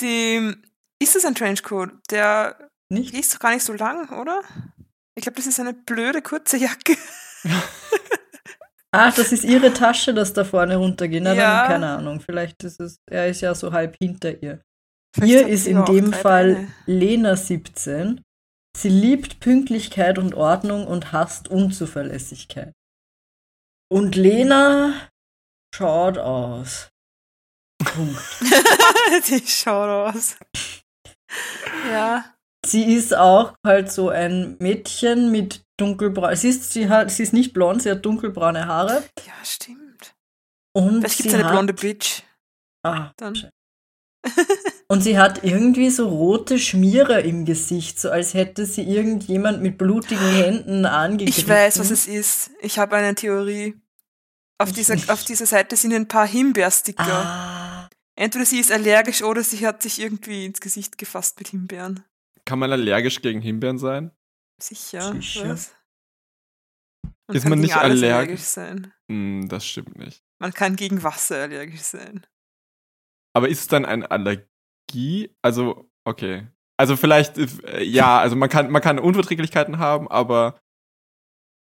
Die, 0.00 0.54
ist 1.02 1.14
das 1.16 1.24
ein 1.24 1.34
Trenchcoat? 1.34 1.90
Der 2.10 2.68
nicht? 2.90 3.14
ist 3.14 3.34
doch 3.34 3.38
gar 3.40 3.52
nicht 3.52 3.64
so 3.64 3.72
lang, 3.72 4.08
oder? 4.20 4.42
Ich 5.20 5.24
glaube, 5.24 5.36
das 5.36 5.46
ist 5.46 5.60
eine 5.60 5.74
blöde 5.74 6.22
kurze 6.22 6.56
Jacke. 6.56 6.96
Ach, 8.90 9.14
das 9.14 9.32
ist 9.32 9.44
ihre 9.44 9.70
Tasche, 9.74 10.14
das 10.14 10.32
da 10.32 10.44
vorne 10.44 10.76
runtergeht. 10.76 11.22
Na, 11.22 11.34
Ja. 11.34 11.58
dann 11.58 11.66
keine 11.68 11.88
Ahnung, 11.90 12.20
vielleicht 12.20 12.64
ist 12.64 12.80
es, 12.80 12.96
er 13.06 13.28
ist 13.28 13.42
ja 13.42 13.54
so 13.54 13.70
halb 13.70 13.96
hinter 14.00 14.42
ihr. 14.42 14.62
Vielleicht 15.14 15.30
Hier 15.30 15.46
ist 15.46 15.64
sie 15.64 15.72
in 15.72 15.84
dem 15.84 16.14
Fall 16.14 16.54
Beine. 16.54 16.72
Lena 16.86 17.36
17. 17.36 18.22
Sie 18.74 18.88
liebt 18.88 19.40
Pünktlichkeit 19.40 20.16
und 20.18 20.32
Ordnung 20.34 20.86
und 20.86 21.12
hasst 21.12 21.48
Unzuverlässigkeit. 21.48 22.72
Und 23.92 24.16
Lena 24.16 25.06
schaut 25.74 26.16
aus. 26.16 26.88
Punkt. 27.84 28.22
Die 29.28 29.46
schaut 29.46 30.14
aus. 30.16 30.36
Ja. 31.90 32.24
Sie 32.66 32.92
ist 32.94 33.16
auch 33.16 33.54
halt 33.64 33.90
so 33.90 34.10
ein 34.10 34.56
Mädchen 34.58 35.30
mit 35.30 35.62
dunkelbraun. 35.78 36.36
Sie 36.36 36.50
ist, 36.50 36.72
sie 36.72 36.88
hat, 36.88 37.10
sie 37.10 37.22
ist 37.22 37.32
nicht 37.32 37.52
blond, 37.54 37.82
sie 37.82 37.90
hat 37.90 38.04
dunkelbraune 38.04 38.66
Haare. 38.66 39.02
Ja, 39.26 39.32
stimmt. 39.42 40.14
Und 40.72 41.00
Vielleicht 41.00 41.22
gibt 41.22 41.34
eine 41.34 41.44
hat, 41.44 41.52
blonde 41.52 41.72
Bitch. 41.72 42.22
Ah, 42.82 43.12
Dann. 43.16 43.50
Und 44.88 45.02
sie 45.02 45.18
hat 45.18 45.44
irgendwie 45.44 45.88
so 45.88 46.08
rote 46.08 46.58
Schmiere 46.58 47.20
im 47.20 47.44
Gesicht, 47.44 48.00
so 48.00 48.10
als 48.10 48.34
hätte 48.34 48.66
sie 48.66 48.82
irgendjemand 48.82 49.62
mit 49.62 49.78
blutigen 49.78 50.30
Händen 50.32 50.84
angegriffen. 50.84 51.40
Ich 51.40 51.48
weiß, 51.48 51.78
was 51.78 51.90
es 51.90 52.06
ist. 52.08 52.50
Ich 52.60 52.78
habe 52.78 52.96
eine 52.96 53.14
Theorie. 53.14 53.80
Auf 54.58 54.72
dieser, 54.72 54.96
auf 55.12 55.24
dieser 55.24 55.46
Seite 55.46 55.76
sind 55.76 55.94
ein 55.94 56.08
paar 56.08 56.26
Himbeersticker. 56.26 57.04
Ah, 57.06 57.88
Entweder 58.16 58.44
sie 58.44 58.58
ist 58.58 58.70
allergisch 58.70 59.22
oder 59.22 59.42
sie 59.42 59.66
hat 59.66 59.82
sich 59.82 60.00
irgendwie 60.00 60.44
ins 60.44 60.60
Gesicht 60.60 60.98
gefasst 60.98 61.38
mit 61.38 61.48
Himbeeren. 61.48 62.04
Kann 62.50 62.58
man 62.58 62.72
allergisch 62.72 63.22
gegen 63.22 63.40
Himbeeren 63.40 63.78
sein? 63.78 64.10
Sicher. 64.60 65.12
Sicher. 65.12 65.50
Was? 65.50 65.76
Ist 67.32 67.42
kann 67.42 67.50
man 67.50 67.58
gegen 67.58 67.60
nicht 67.60 67.76
alles 67.76 68.02
allerg- 68.02 68.12
allergisch 68.16 68.40
sein. 68.40 68.92
Hm, 69.08 69.48
das 69.48 69.64
stimmt 69.64 69.96
nicht. 69.96 70.24
Man 70.40 70.52
kann 70.52 70.74
gegen 70.74 71.04
Wasser 71.04 71.42
allergisch 71.44 71.82
sein. 71.82 72.26
Aber 73.36 73.48
ist 73.48 73.60
es 73.60 73.66
dann 73.68 73.84
eine 73.84 74.10
Allergie? 74.10 75.32
Also, 75.42 75.88
okay. 76.04 76.48
Also 76.76 76.96
vielleicht, 76.96 77.38
äh, 77.38 77.82
ja, 77.84 78.18
also 78.18 78.34
man 78.34 78.48
kann, 78.48 78.68
man 78.72 78.82
kann 78.82 78.98
Unverträglichkeiten 78.98 79.78
haben, 79.78 80.08
aber 80.10 80.60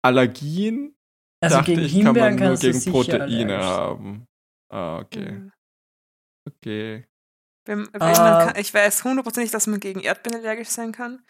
Allergien, 0.05 0.95
also 1.43 1.57
dachte 1.57 1.71
gegen 1.75 1.81
ich, 1.85 1.91
kann 1.91 2.01
Himbeeren 2.05 2.29
man 2.35 2.39
nur 2.39 2.47
kannst 2.51 2.63
du 2.63 2.67
gegen 2.71 2.91
Proteine 2.91 3.23
allergisch 3.25 3.65
haben. 3.65 4.25
Ah, 4.71 4.99
okay. 4.99 5.31
Mhm. 5.33 5.51
Okay. 6.47 7.07
Wenn, 7.65 7.87
wenn 7.93 8.01
Ah. 8.01 8.07
man 8.37 8.47
kann, 8.47 8.61
ich 8.61 8.73
weiß 8.73 9.03
hundertprozentig, 9.03 9.51
dass 9.51 9.67
man 9.67 9.79
gegen 9.79 9.99
Erdbeeren 9.99 10.39
allergisch 10.41 10.69
sein 10.69 10.91
kann. 10.91 11.21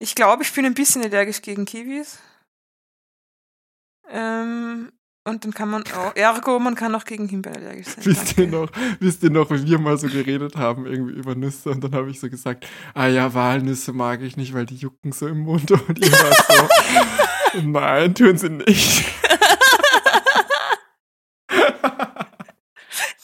Ich 0.00 0.14
glaube, 0.14 0.42
ich 0.42 0.52
bin 0.52 0.64
ein 0.64 0.74
bisschen 0.74 1.02
allergisch 1.02 1.42
gegen 1.42 1.64
Kiwis. 1.64 2.18
Ähm, 4.10 4.90
und 5.24 5.44
dann 5.44 5.52
kann 5.52 5.68
man 5.68 5.84
auch, 5.92 6.16
ergo, 6.16 6.58
man 6.58 6.74
kann 6.74 6.94
auch 6.94 7.04
gegen 7.04 7.28
Himbeeren 7.28 7.62
allergisch 7.62 7.88
sein. 7.88 8.04
Wisst 8.06 8.38
ihr 8.38 8.46
noch, 8.46 8.70
wisst 9.00 9.22
ihr 9.22 9.30
noch, 9.30 9.50
wie 9.50 9.66
wir 9.66 9.78
mal 9.78 9.98
so 9.98 10.06
geredet 10.08 10.56
haben, 10.56 10.86
irgendwie 10.86 11.12
über 11.12 11.34
Nüsse 11.34 11.70
und 11.70 11.82
dann 11.84 11.94
habe 11.94 12.10
ich 12.10 12.18
so 12.18 12.30
gesagt, 12.30 12.66
ah 12.94 13.06
ja, 13.08 13.34
Walnüsse 13.34 13.92
mag 13.92 14.22
ich 14.22 14.36
nicht, 14.38 14.54
weil 14.54 14.64
die 14.66 14.76
jucken 14.76 15.12
so 15.12 15.26
im 15.28 15.40
Mund 15.40 15.70
und 15.88 15.98
ihr 15.98 16.10
wart 16.12 16.68
so, 17.54 17.60
nein, 17.62 18.14
tun 18.14 18.38
sie 18.38 18.48
nicht. 18.50 19.04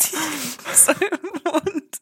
Die 0.00 0.74
so 0.74 0.92
im 0.92 1.52
Mund. 1.52 2.00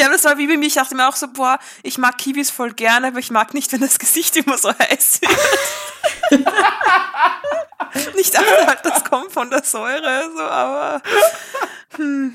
Ja, 0.00 0.08
das 0.08 0.24
war 0.24 0.38
wie 0.38 0.46
bei 0.46 0.56
mir. 0.56 0.66
Ich 0.66 0.74
dachte 0.74 0.94
mir 0.94 1.06
auch 1.06 1.16
so, 1.16 1.28
boah, 1.28 1.58
ich 1.82 1.98
mag 1.98 2.16
Kiwis 2.16 2.50
voll 2.50 2.72
gerne, 2.72 3.08
aber 3.08 3.18
ich 3.18 3.30
mag 3.30 3.52
nicht, 3.52 3.70
wenn 3.70 3.82
das 3.82 3.98
Gesicht 3.98 4.34
immer 4.34 4.56
so 4.56 4.70
heiß 4.70 5.20
wird. 5.20 5.30
ich 8.16 8.30
dachte 8.30 8.66
halt, 8.66 8.78
das 8.82 9.04
kommt 9.04 9.30
von 9.30 9.50
der 9.50 9.62
Säure, 9.62 10.30
so, 10.34 10.42
aber. 10.42 11.02
Hm. 11.96 12.34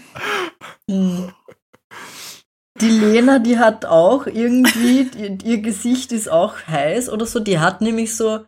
Die 2.80 2.90
Lena, 2.90 3.40
die 3.40 3.58
hat 3.58 3.86
auch 3.86 4.28
irgendwie, 4.28 5.06
die, 5.06 5.50
ihr 5.50 5.62
Gesicht 5.62 6.12
ist 6.12 6.30
auch 6.30 6.68
heiß 6.68 7.10
oder 7.10 7.26
so. 7.26 7.40
Die 7.40 7.58
hat 7.58 7.82
nämlich 7.82 8.16
so 8.16 8.46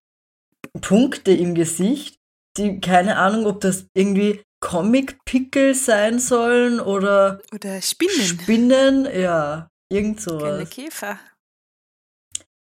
Punkte 0.79 1.31
im 1.31 1.55
Gesicht, 1.55 2.19
die 2.55 2.79
keine 2.81 3.17
Ahnung, 3.17 3.47
ob 3.47 3.61
das 3.61 3.87
irgendwie 3.95 4.43
Comic-Pickel 4.59 5.75
sein 5.75 6.19
sollen 6.19 6.79
oder 6.79 7.41
Oder 7.53 7.81
Spinnen. 7.81 8.25
Spinnen, 8.25 9.05
ja, 9.05 9.69
irgend 9.89 10.17
Keine 10.17 10.39
sowas. 10.39 10.69
Käfer. 10.69 11.19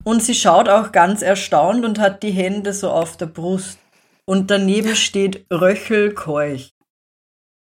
Und 0.04 0.22
sie 0.22 0.34
schaut 0.34 0.68
auch 0.68 0.92
ganz 0.92 1.22
erstaunt 1.22 1.84
und 1.84 1.98
hat 1.98 2.22
die 2.22 2.30
Hände 2.30 2.72
so 2.72 2.90
auf 2.90 3.16
der 3.16 3.26
Brust. 3.26 3.78
Und 4.24 4.50
daneben 4.50 4.96
steht 4.96 5.46
Röchelkeuch. 5.50 6.72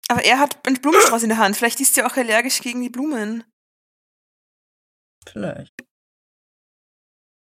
Aber 0.10 0.24
er 0.24 0.40
hat 0.40 0.66
einen 0.68 0.82
Blumenstrauß 0.82 1.24
in 1.24 1.30
der 1.30 1.38
Hand. 1.38 1.56
Vielleicht 1.56 1.80
ist 1.80 1.96
sie 1.96 2.04
auch 2.04 2.16
allergisch 2.16 2.62
gegen 2.62 2.82
die 2.82 2.90
Blumen. 2.90 3.44
Vielleicht. 5.28 5.74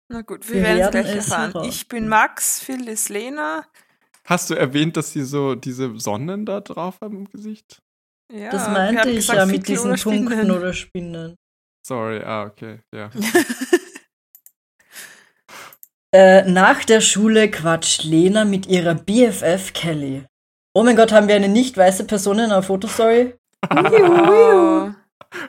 Na 0.10 0.22
gut, 0.22 0.48
wir, 0.48 0.56
Wir 0.56 0.64
werden 0.64 0.82
es 0.82 0.92
gleich 0.92 1.16
erfahren. 1.16 1.66
Ich 1.66 1.88
bin 1.88 2.08
Max, 2.08 2.60
Phil 2.60 2.88
ist 2.88 3.10
Lena. 3.10 3.66
Hast 4.26 4.50
du 4.50 4.54
erwähnt, 4.54 4.96
dass 4.98 5.12
sie 5.12 5.24
so 5.24 5.56
diese 5.56 6.00
Sonnen 6.00 6.46
da 6.46 6.62
drauf 6.62 7.00
haben 7.02 7.18
im 7.18 7.30
Gesicht? 7.30 7.82
Ja, 8.32 8.50
Das 8.50 8.70
meinte 8.70 9.10
ich 9.10 9.18
gesagt, 9.18 9.40
ja 9.40 9.46
mit 9.46 9.68
diesen 9.68 9.92
oder. 9.92 10.02
Punkten 10.02 10.52
oder 10.52 10.74
Spinnen. 10.74 11.36
Sorry, 11.86 12.22
ah, 12.24 12.46
okay, 12.46 12.80
ja. 12.94 13.10
Äh, 16.16 16.48
nach 16.48 16.86
der 16.86 17.02
Schule 17.02 17.50
quatscht 17.50 18.04
Lena 18.04 18.46
mit 18.46 18.68
ihrer 18.68 18.94
BFF 18.94 19.74
Kelly. 19.74 20.24
Oh 20.76 20.84
mein 20.84 20.96
Gott, 20.96 21.12
haben 21.12 21.28
wir 21.28 21.34
eine 21.36 21.50
nicht 21.50 21.76
weiße 21.76 22.06
Person 22.06 22.38
in 22.38 22.46
einer 22.46 22.62
Fotostory? 22.62 23.34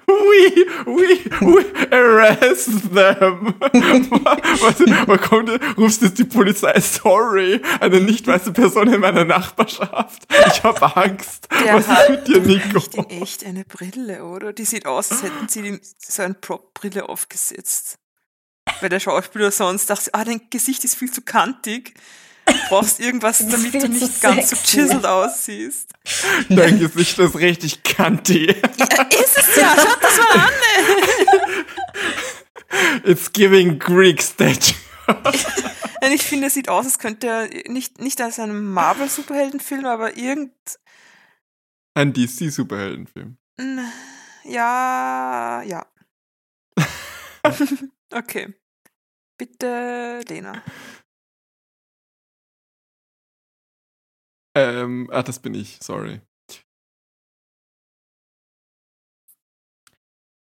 We, 0.07 0.67
we, 0.87 1.25
we 1.41 1.93
arrest 1.93 2.93
them. 2.95 3.55
Was, 4.61 4.79
was 5.07 5.21
kommt, 5.21 5.51
rufst 5.77 6.03
jetzt 6.03 6.19
die 6.19 6.25
Polizei? 6.25 6.79
Sorry, 6.81 7.61
eine 7.81 8.01
nicht 8.01 8.27
weiße 8.27 8.53
Person 8.53 8.93
in 8.93 9.01
meiner 9.01 9.25
Nachbarschaft. 9.25 10.23
Ich 10.49 10.63
habe 10.63 10.97
Angst. 10.97 11.49
Der 11.65 11.75
Was 11.75 11.83
ist 11.83 11.89
hat 11.89 12.11
mit 12.11 12.29
dir, 12.29 12.41
Nico? 12.41 13.03
in 13.11 13.23
echt 13.23 13.45
eine 13.45 13.65
Brille, 13.65 14.25
oder? 14.25 14.53
Die 14.53 14.65
sieht 14.65 14.87
aus, 14.87 15.11
als 15.11 15.23
hätten 15.23 15.49
sie 15.49 15.61
ihm 15.61 15.81
so 15.99 16.23
eine 16.23 16.35
Prop-Brille 16.35 17.09
aufgesetzt. 17.09 17.99
Weil 18.81 18.89
der 18.89 19.01
Schauspieler 19.01 19.51
sonst 19.51 19.91
dachte, 19.91 20.13
ah, 20.15 20.25
dein 20.25 20.41
Gesicht 20.51 20.85
ist 20.85 20.97
viel 20.97 21.11
zu 21.11 21.23
kantig. 21.23 21.95
Du 22.65 22.69
brauchst 22.69 23.01
irgendwas, 23.01 23.47
damit 23.47 23.75
du 23.75 23.89
nicht 23.89 24.21
ganz 24.21 24.51
so 24.51 24.57
chiseled 24.57 25.07
aussiehst. 25.07 25.93
Dein 26.49 26.79
Gesicht 26.79 27.19
ist 27.19 27.37
richtig 27.37 27.83
kantig. 27.83 28.57
Ja, 28.77 29.03
ist 29.05 29.39
es 29.39 29.57
ja, 29.57 29.75
schaut 29.77 30.03
das 30.03 30.19
mal 30.19 30.39
an. 30.39 30.53
It's 33.05 33.33
giving 33.33 33.79
Greek 33.79 34.23
statue. 34.23 34.75
Ich 36.13 36.23
finde, 36.23 36.49
es 36.49 36.55
sieht 36.55 36.69
aus, 36.69 36.85
als 36.87 36.99
könnte 36.99 37.27
er 37.27 37.49
nicht, 37.71 38.01
nicht 38.01 38.21
als 38.21 38.39
ein 38.39 38.65
Marvel-Superheldenfilm, 38.65 39.87
aber 39.87 40.17
irgend, 40.17 40.53
Ein 41.95 42.13
DC-Superheldenfilm. 42.13 43.37
ja, 44.45 45.63
ja. 45.63 45.87
okay. 48.13 48.55
Bitte, 49.39 50.21
Lena. 50.29 50.63
Ähm, 54.57 55.09
ah, 55.13 55.23
das 55.23 55.41
bin 55.41 55.55
ich, 55.55 55.79
sorry. 55.83 56.21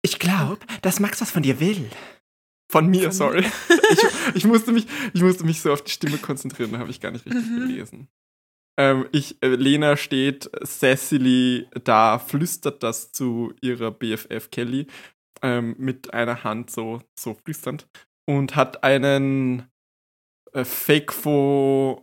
Ich 0.04 0.18
glaube, 0.18 0.58
dass 0.82 0.98
Max 1.00 1.20
was 1.20 1.30
von 1.30 1.42
dir 1.42 1.60
will. 1.60 1.88
Von 2.70 2.88
mir, 2.88 3.04
Von 3.04 3.12
sorry. 3.12 3.44
ich, 3.90 3.98
ich, 4.34 4.44
musste 4.44 4.72
mich, 4.72 4.86
ich 5.14 5.22
musste 5.22 5.44
mich 5.44 5.60
so 5.60 5.72
auf 5.72 5.82
die 5.82 5.90
Stimme 5.92 6.18
konzentrieren, 6.18 6.72
da 6.72 6.78
habe 6.78 6.90
ich 6.90 7.00
gar 7.00 7.10
nicht 7.12 7.26
richtig 7.26 7.46
Mhm. 7.46 7.60
gelesen. 7.68 8.08
Ähm, 8.78 9.06
ich, 9.12 9.40
äh, 9.42 9.48
Lena 9.48 9.96
steht, 9.96 10.50
Cecily 10.64 11.68
da, 11.84 12.18
flüstert 12.18 12.82
das 12.82 13.12
zu 13.12 13.52
ihrer 13.60 13.90
BFF 13.90 14.50
Kelly 14.50 14.86
ähm, 15.42 15.76
mit 15.78 16.14
einer 16.14 16.42
Hand 16.42 16.70
so, 16.70 17.02
so 17.18 17.34
flüsternd 17.34 17.86
und 18.26 18.56
hat 18.56 18.82
einen 18.82 19.70
äh, 20.54 20.64
Fake-Faux 20.64 22.02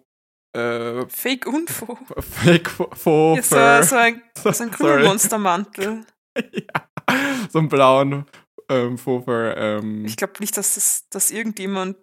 äh, 0.53 1.05
Fake 1.09 1.45
Unfo. 1.47 1.97
Fake 2.19 2.71
Ja, 2.79 2.85
so, 2.87 2.95
Faux 2.95 3.89
so 3.89 3.95
ein, 3.95 4.21
so 4.35 4.49
ein 4.49 4.53
Sorry. 4.55 4.69
Krümelmonstermantel. 4.71 6.05
ja, 6.53 6.89
so 7.49 7.59
einen 7.59 7.69
blauen 7.69 8.25
ähm, 8.69 8.97
Faux 8.97 9.25
Fur, 9.25 9.55
ähm, 9.57 10.05
Ich 10.05 10.15
glaube 10.17 10.33
nicht, 10.39 10.55
dass 10.57 10.75
das, 10.75 11.07
dass 11.09 11.31
irgendjemand, 11.31 11.97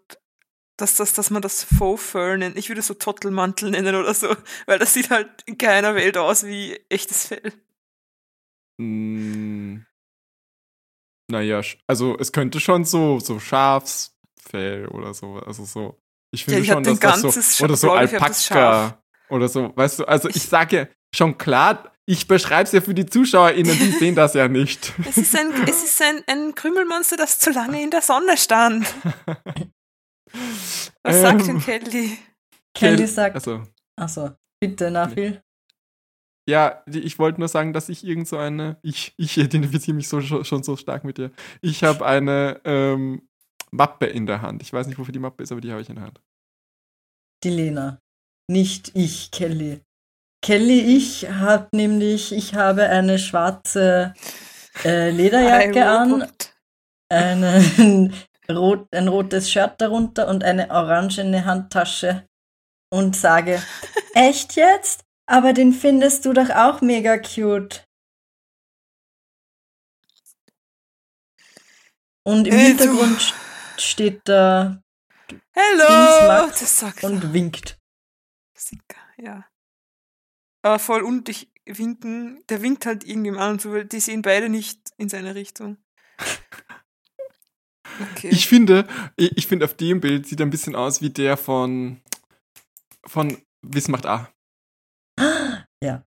dass, 0.76 0.96
das, 0.96 1.12
dass 1.12 1.30
man 1.30 1.42
das 1.42 1.62
Faux 1.64 2.02
Fur 2.02 2.36
nennt. 2.36 2.56
Ich 2.58 2.68
würde 2.68 2.82
so 2.82 2.94
Tottelmantel 2.94 3.70
nennen 3.70 3.94
oder 3.94 4.14
so, 4.14 4.34
weil 4.66 4.78
das 4.78 4.92
sieht 4.94 5.10
halt 5.10 5.42
in 5.46 5.58
keiner 5.58 5.94
Welt 5.94 6.16
aus 6.18 6.44
wie 6.44 6.74
echtes 6.88 7.26
Fell. 7.28 7.52
mh, 8.80 9.80
naja, 11.30 11.60
sch- 11.60 11.78
also 11.88 12.16
es 12.18 12.30
könnte 12.32 12.60
schon 12.60 12.84
so, 12.84 13.18
so 13.20 13.38
Schafsfell 13.40 14.86
oder 14.88 15.14
so, 15.14 15.36
also 15.38 15.64
so. 15.64 16.00
Ich 16.30 16.44
finde 16.44 16.60
hat 16.60 16.66
schon, 16.66 16.84
dass 17.00 17.34
das 17.34 17.56
so, 17.56 17.64
oder 17.64 17.76
so 17.76 17.94
ich, 17.94 18.12
Alpaka 18.12 19.02
oder 19.28 19.48
so, 19.48 19.72
weißt 19.74 20.00
du, 20.00 20.04
also 20.04 20.28
ich 20.28 20.42
sage 20.42 20.76
ja 20.76 20.86
schon 21.14 21.38
klar, 21.38 21.92
ich 22.06 22.28
beschreibe 22.28 22.64
es 22.64 22.72
ja 22.72 22.80
für 22.80 22.94
die 22.94 23.06
ZuschauerInnen, 23.06 23.78
die 23.78 23.90
sehen 23.90 24.14
das 24.14 24.34
ja 24.34 24.48
nicht. 24.48 24.92
Es 25.08 25.18
ist 25.18 25.36
ein, 25.36 25.52
es 25.68 25.82
ist 25.82 26.02
ein, 26.02 26.22
ein 26.28 26.54
Krümelmonster, 26.54 27.16
das 27.16 27.38
zu 27.38 27.50
lange 27.50 27.82
in 27.82 27.90
der 27.90 28.02
Sonne 28.02 28.36
stand. 28.36 28.86
Was 31.02 31.20
sagt 31.20 31.46
denn 31.46 31.56
Ähm, 31.56 31.62
Kelly? 31.62 32.18
Kelly 32.74 33.06
sagt, 33.06 33.36
Also, 33.36 33.62
achso, 33.96 34.30
bitte, 34.60 34.90
Nafil. 34.90 35.42
Ja, 36.48 36.84
ich 36.86 37.18
wollte 37.18 37.40
nur 37.40 37.48
sagen, 37.48 37.72
dass 37.72 37.88
ich 37.88 38.04
irgend 38.04 38.28
so 38.28 38.36
eine, 38.36 38.78
ich, 38.82 39.14
ich 39.16 39.36
identifiziere 39.36 39.96
mich 39.96 40.08
so, 40.08 40.20
schon, 40.20 40.44
schon 40.44 40.62
so 40.62 40.76
stark 40.76 41.02
mit 41.02 41.18
dir. 41.18 41.32
Ich 41.60 41.82
habe 41.82 42.06
eine 42.06 42.60
ähm, 42.64 43.25
Mappe 43.70 44.06
in 44.06 44.26
der 44.26 44.42
Hand. 44.42 44.62
Ich 44.62 44.72
weiß 44.72 44.86
nicht, 44.86 44.98
wofür 44.98 45.12
die 45.12 45.18
Mappe 45.18 45.42
ist, 45.42 45.52
aber 45.52 45.60
die 45.60 45.70
habe 45.72 45.82
ich 45.82 45.88
in 45.88 45.96
der 45.96 46.04
Hand. 46.04 46.20
Die 47.44 47.50
Lena. 47.50 48.00
Nicht 48.50 48.92
ich, 48.94 49.30
Kelly. 49.30 49.82
Kelly, 50.44 50.96
ich 50.96 51.28
habe 51.28 51.68
nämlich, 51.74 52.32
ich 52.32 52.54
habe 52.54 52.88
eine 52.88 53.18
schwarze 53.18 54.14
äh, 54.84 55.10
Lederjacke 55.10 55.84
an, 55.88 56.10
iRobot. 56.10 56.54
eine, 57.12 58.12
rot, 58.50 58.86
ein 58.92 59.08
rotes 59.08 59.50
Shirt 59.50 59.80
darunter 59.80 60.28
und 60.28 60.44
eine 60.44 60.70
orangene 60.70 61.44
Handtasche 61.44 62.26
und 62.92 63.16
sage, 63.16 63.60
echt 64.14 64.54
jetzt? 64.56 65.02
Aber 65.28 65.52
den 65.52 65.72
findest 65.72 66.24
du 66.24 66.32
doch 66.32 66.50
auch 66.50 66.80
mega 66.80 67.18
cute. 67.18 67.84
Und 72.24 72.46
im 72.46 72.54
du. 72.54 72.58
Hintergrund 72.58 73.18
st- 73.20 73.34
steht 73.80 74.22
da 74.24 74.82
Hello! 75.52 76.28
Max 76.28 76.60
Das 76.60 76.78
sagt 76.78 77.04
und 77.04 77.32
winkt. 77.32 77.78
Ja. 79.18 79.46
Aber 80.62 80.78
voll 80.78 81.02
und 81.02 81.28
ich 81.28 81.50
winken, 81.64 82.42
der 82.48 82.62
winkt 82.62 82.86
halt 82.86 83.04
irgendjemand 83.04 83.42
an, 83.42 83.58
so, 83.58 83.72
weil 83.72 83.84
die 83.84 84.00
sehen 84.00 84.22
beide 84.22 84.48
nicht 84.48 84.80
in 84.98 85.08
seine 85.08 85.34
Richtung. 85.34 85.78
Okay. 88.12 88.28
Ich 88.30 88.46
finde, 88.46 88.86
ich 89.16 89.46
finde 89.46 89.64
auf 89.64 89.74
dem 89.74 90.00
Bild 90.00 90.26
sieht 90.26 90.40
er 90.40 90.46
ein 90.46 90.50
bisschen 90.50 90.74
aus 90.74 91.00
wie 91.00 91.10
der 91.10 91.36
von, 91.36 92.02
von 93.06 93.40
Wiss 93.62 93.88
macht 93.88 94.06
A. 94.06 94.30
ja, 95.82 96.04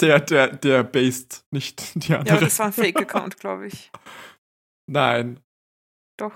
Der, 0.00 0.20
der, 0.20 0.48
der 0.56 0.84
based, 0.84 1.44
nicht 1.50 1.94
die 1.94 2.08
ja, 2.08 2.18
andere. 2.18 2.40
das 2.40 2.58
war 2.58 2.66
ein 2.66 2.72
Fake-Account, 2.72 3.36
glaube 3.40 3.66
ich. 3.68 3.90
Nein. 4.86 5.40
Doch. 6.16 6.32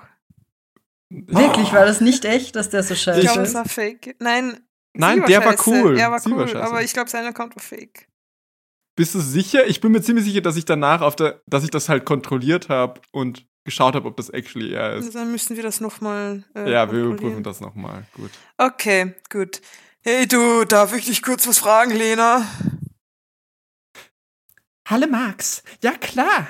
Wirklich, 1.10 1.72
war 1.72 1.86
das 1.86 2.00
nicht 2.00 2.24
echt, 2.24 2.54
dass 2.56 2.68
der 2.70 2.82
so 2.82 2.94
Ich 2.94 3.02
scheiße 3.02 3.20
glaube, 3.20 3.42
es 3.42 3.48
ist? 3.50 3.54
war 3.54 3.64
Fake. 3.64 4.16
Nein, 4.20 4.60
Nein, 4.94 5.24
der 5.26 5.44
war 5.44 5.56
cool. 5.66 5.98
Er 5.98 6.10
war 6.10 6.18
Sie 6.18 6.30
war 6.30 6.38
cool, 6.38 6.48
scheiße. 6.48 6.62
aber 6.64 6.82
ich 6.82 6.92
glaube, 6.92 7.08
sein 7.08 7.24
Account 7.26 7.54
war 7.56 7.62
Fake. 7.62 8.08
Bist 8.96 9.14
du 9.14 9.20
sicher? 9.20 9.66
Ich 9.66 9.80
bin 9.80 9.92
mir 9.92 10.02
ziemlich 10.02 10.24
sicher, 10.24 10.40
dass 10.40 10.56
ich 10.56 10.64
danach 10.64 11.00
auf 11.02 11.14
der, 11.16 11.40
dass 11.46 11.62
ich 11.64 11.70
das 11.70 11.88
halt 11.88 12.04
kontrolliert 12.04 12.68
habe 12.68 13.00
und 13.12 13.46
geschaut 13.64 13.94
habe, 13.94 14.08
ob 14.08 14.16
das 14.16 14.28
actually 14.30 14.72
er 14.72 14.94
ist. 14.96 15.06
Also 15.06 15.18
dann 15.20 15.30
müssen 15.30 15.56
wir 15.56 15.62
das 15.62 15.80
nochmal. 15.80 16.42
Äh, 16.54 16.70
Ja, 16.72 16.90
wir 16.90 17.04
überprüfen 17.04 17.42
das 17.42 17.60
nochmal. 17.60 18.04
Gut. 18.14 18.30
Okay, 18.56 19.14
gut. 19.30 19.60
Hey 20.00 20.26
du, 20.26 20.64
darf 20.64 20.94
ich 20.96 21.06
dich 21.06 21.22
kurz 21.22 21.46
was 21.46 21.58
fragen, 21.58 21.92
Lena? 21.92 22.44
Hallo 24.88 25.06
Max. 25.06 25.62
Ja, 25.82 25.92
klar. 25.92 26.46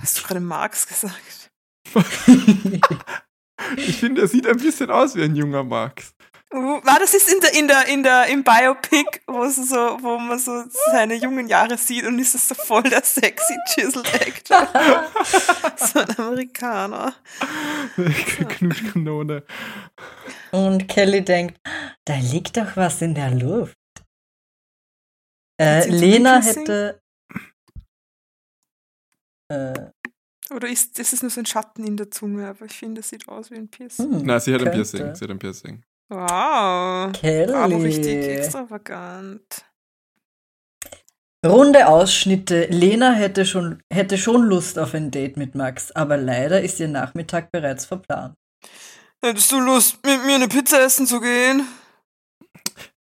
Hast 0.00 0.18
du 0.18 0.22
gerade 0.22 0.40
Marx 0.40 0.86
gesagt? 0.86 1.39
Ich 3.76 3.98
finde, 3.98 4.22
er 4.22 4.28
sieht 4.28 4.46
ein 4.46 4.56
bisschen 4.56 4.90
aus 4.90 5.14
wie 5.14 5.22
ein 5.22 5.36
junger 5.36 5.62
Max. 5.62 6.14
War 6.52 6.98
das 6.98 7.14
ist 7.14 7.32
in 7.32 7.40
der, 7.40 7.54
in 7.54 7.68
der, 7.68 7.86
in 7.86 8.02
der, 8.02 8.26
im 8.26 8.42
Biopic, 8.42 9.20
wo, 9.28 9.44
es 9.44 9.54
so, 9.54 9.98
wo 10.00 10.18
man 10.18 10.36
so 10.36 10.64
seine 10.90 11.14
jungen 11.14 11.46
Jahre 11.46 11.78
sieht 11.78 12.04
und 12.04 12.18
ist 12.18 12.34
das 12.34 12.48
so 12.48 12.56
voll 12.56 12.82
der 12.82 13.04
sexy 13.04 13.54
chiseled 13.68 14.12
Actor. 14.14 14.66
so 15.76 16.00
ein 16.00 16.18
Amerikaner. 16.18 17.14
Knutschkanone. 18.48 19.44
Und 20.50 20.88
Kelly 20.88 21.24
denkt, 21.24 21.60
da 22.04 22.16
liegt 22.16 22.56
doch 22.56 22.76
was 22.76 23.00
in 23.00 23.14
der 23.14 23.30
Luft. 23.30 23.76
Äh, 25.60 25.88
Lena 25.88 26.42
hätte. 26.42 27.00
Äh, 29.48 29.90
Oder 30.54 30.68
ist, 30.68 30.98
ist 30.98 31.12
es 31.12 31.22
nur 31.22 31.30
so 31.30 31.40
ein 31.40 31.46
Schatten 31.46 31.84
in 31.86 31.96
der 31.96 32.10
Zunge? 32.10 32.48
Aber 32.48 32.64
ich 32.66 32.72
finde, 32.72 33.00
es 33.00 33.08
sieht 33.08 33.28
aus 33.28 33.50
wie 33.50 33.56
ein 33.56 33.68
Piercing. 33.68 34.10
hm, 34.10 34.22
Na, 34.24 34.40
sie 34.40 34.52
hat 34.52 34.60
ein 34.60 34.64
könnte. 34.64 34.78
Piercing. 34.78 35.14
Sie 35.14 35.24
hat 35.24 35.30
ein 35.30 35.38
Piercing. 35.38 35.82
Wow. 36.08 37.12
Kelly. 37.12 37.52
Aber 37.52 37.82
richtig 37.82 38.24
extravagant. 38.26 39.64
Runde 41.46 41.86
Ausschnitte. 41.88 42.66
Lena 42.66 43.12
hätte 43.12 43.46
schon, 43.46 43.82
hätte 43.92 44.18
schon 44.18 44.42
Lust 44.42 44.78
auf 44.78 44.92
ein 44.94 45.10
Date 45.10 45.36
mit 45.36 45.54
Max, 45.54 45.90
aber 45.92 46.16
leider 46.16 46.60
ist 46.60 46.80
ihr 46.80 46.88
Nachmittag 46.88 47.50
bereits 47.52 47.86
verplant. 47.86 48.34
Hättest 49.22 49.52
du 49.52 49.60
Lust, 49.60 50.04
mit 50.04 50.24
mir 50.26 50.34
eine 50.34 50.48
Pizza 50.48 50.82
essen 50.82 51.06
zu 51.06 51.20
gehen? 51.20 51.66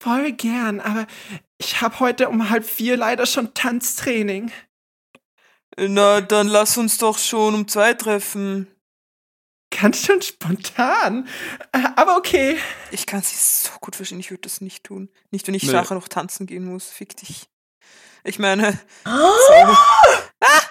Voll 0.02 0.34
gern, 0.34 0.82
aber 0.82 1.08
ich 1.58 1.82
habe 1.82 2.00
heute 2.00 2.28
um 2.30 2.50
halb 2.50 2.66
vier 2.66 2.98
leider 2.98 3.26
schon 3.26 3.54
Tanztraining. 3.54 4.52
Na, 5.78 6.22
dann 6.22 6.48
lass 6.48 6.78
uns 6.78 6.98
doch 6.98 7.18
schon 7.18 7.54
um 7.54 7.68
zwei 7.68 7.94
treffen. 7.94 8.68
Ganz 9.78 10.06
schön 10.06 10.22
spontan. 10.22 11.28
Äh, 11.74 11.80
Aber 11.98 12.16
okay. 12.18 12.58
Ich 12.92 13.06
kann 13.06 13.22
sie 13.22 13.36
so 13.36 13.72
gut 13.82 13.96
verstehen, 13.96 14.20
ich 14.22 14.32
würde 14.32 14.42
das 14.42 14.62
nicht 14.62 14.86
tun. 14.86 15.10
Nicht, 15.32 15.48
wenn 15.48 15.54
ich 15.54 15.64
Nee. 15.64 15.74
nachher 15.74 15.96
noch 15.96 16.08
tanzen 16.08 16.46
gehen 16.48 16.64
muss. 16.66 16.86
Fick 16.88 17.18
dich. 17.18 17.50
Ich 18.24 18.40
meine, 18.40 18.80
Oh, 19.06 19.10
sorry. 19.10 19.76
ah! 20.42 20.62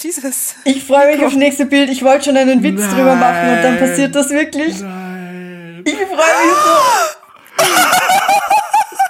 Jesus. 0.00 0.56
ich 0.64 0.84
freue 0.84 1.14
mich 1.16 1.24
aufs 1.24 1.36
nächste 1.36 1.64
Bild. 1.64 1.88
Ich 1.88 2.02
wollte 2.02 2.24
schon 2.26 2.36
einen 2.36 2.62
Witz 2.62 2.80
drüber 2.90 3.14
machen 3.14 3.48
und 3.50 3.62
dann 3.62 3.76
Nein. 3.76 3.88
passiert 3.88 4.14
das 4.14 4.28
wirklich. 4.30 4.80
Nein. 4.80 5.82
Ich 5.86 5.94
freue 5.94 6.06
mich 6.06 6.54
so. 6.64 7.64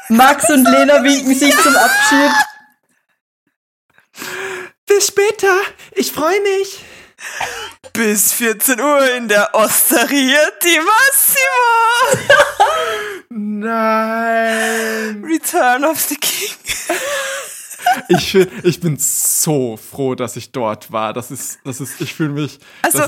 Max 0.15 0.51
und 0.51 0.65
Lena 0.69 1.03
winken 1.03 1.35
sich 1.35 1.57
zum 1.63 1.75
Abschied. 1.75 2.31
Bis 4.95 5.09
später. 5.09 5.61
Ich 5.97 6.13
freue 6.13 6.41
mich. 6.41 6.79
Bis 7.93 8.33
14 8.33 8.81
Uhr 8.81 9.11
in 9.17 9.27
der 9.27 9.53
Osteria 9.53 10.39
di 10.63 10.79
Massimo. 10.79 12.23
Nein. 13.29 15.25
Return 15.25 15.85
of 15.85 16.01
the 16.01 16.15
King. 16.15 16.55
Ich, 18.09 18.35
ich 18.35 18.81
bin 18.81 18.97
so 18.99 19.77
froh, 19.77 20.15
dass 20.15 20.37
ich 20.37 20.53
dort 20.53 20.93
war. 20.93 21.13
Das 21.13 21.31
ist, 21.31 21.59
das 21.65 21.81
ist, 21.81 22.01
ich 22.01 22.15
fühle 22.15 22.31
mich. 22.31 22.59
Also, 22.83 23.01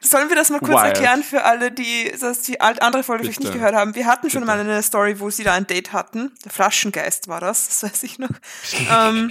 sollen 0.00 0.28
wir 0.28 0.36
das 0.36 0.50
mal 0.50 0.60
kurz 0.60 0.82
wild. 0.82 0.96
erklären 0.96 1.22
für 1.22 1.44
alle, 1.44 1.72
die 1.72 2.12
das 2.20 2.42
die 2.42 2.60
andere 2.60 3.02
Folge 3.02 3.24
vielleicht 3.24 3.40
nicht 3.40 3.52
gehört 3.52 3.74
haben? 3.74 3.94
Wir 3.94 4.06
hatten 4.06 4.30
schon 4.30 4.42
Bitte. 4.42 4.56
mal 4.56 4.60
eine 4.60 4.82
Story, 4.82 5.18
wo 5.20 5.30
sie 5.30 5.44
da 5.44 5.54
ein 5.54 5.66
Date 5.66 5.92
hatten. 5.92 6.32
Der 6.44 6.52
Flaschengeist 6.52 7.28
war 7.28 7.40
das, 7.40 7.68
das 7.68 7.82
weiß 7.82 8.02
ich 8.04 8.18
noch. 8.18 8.28
ähm, 8.90 9.30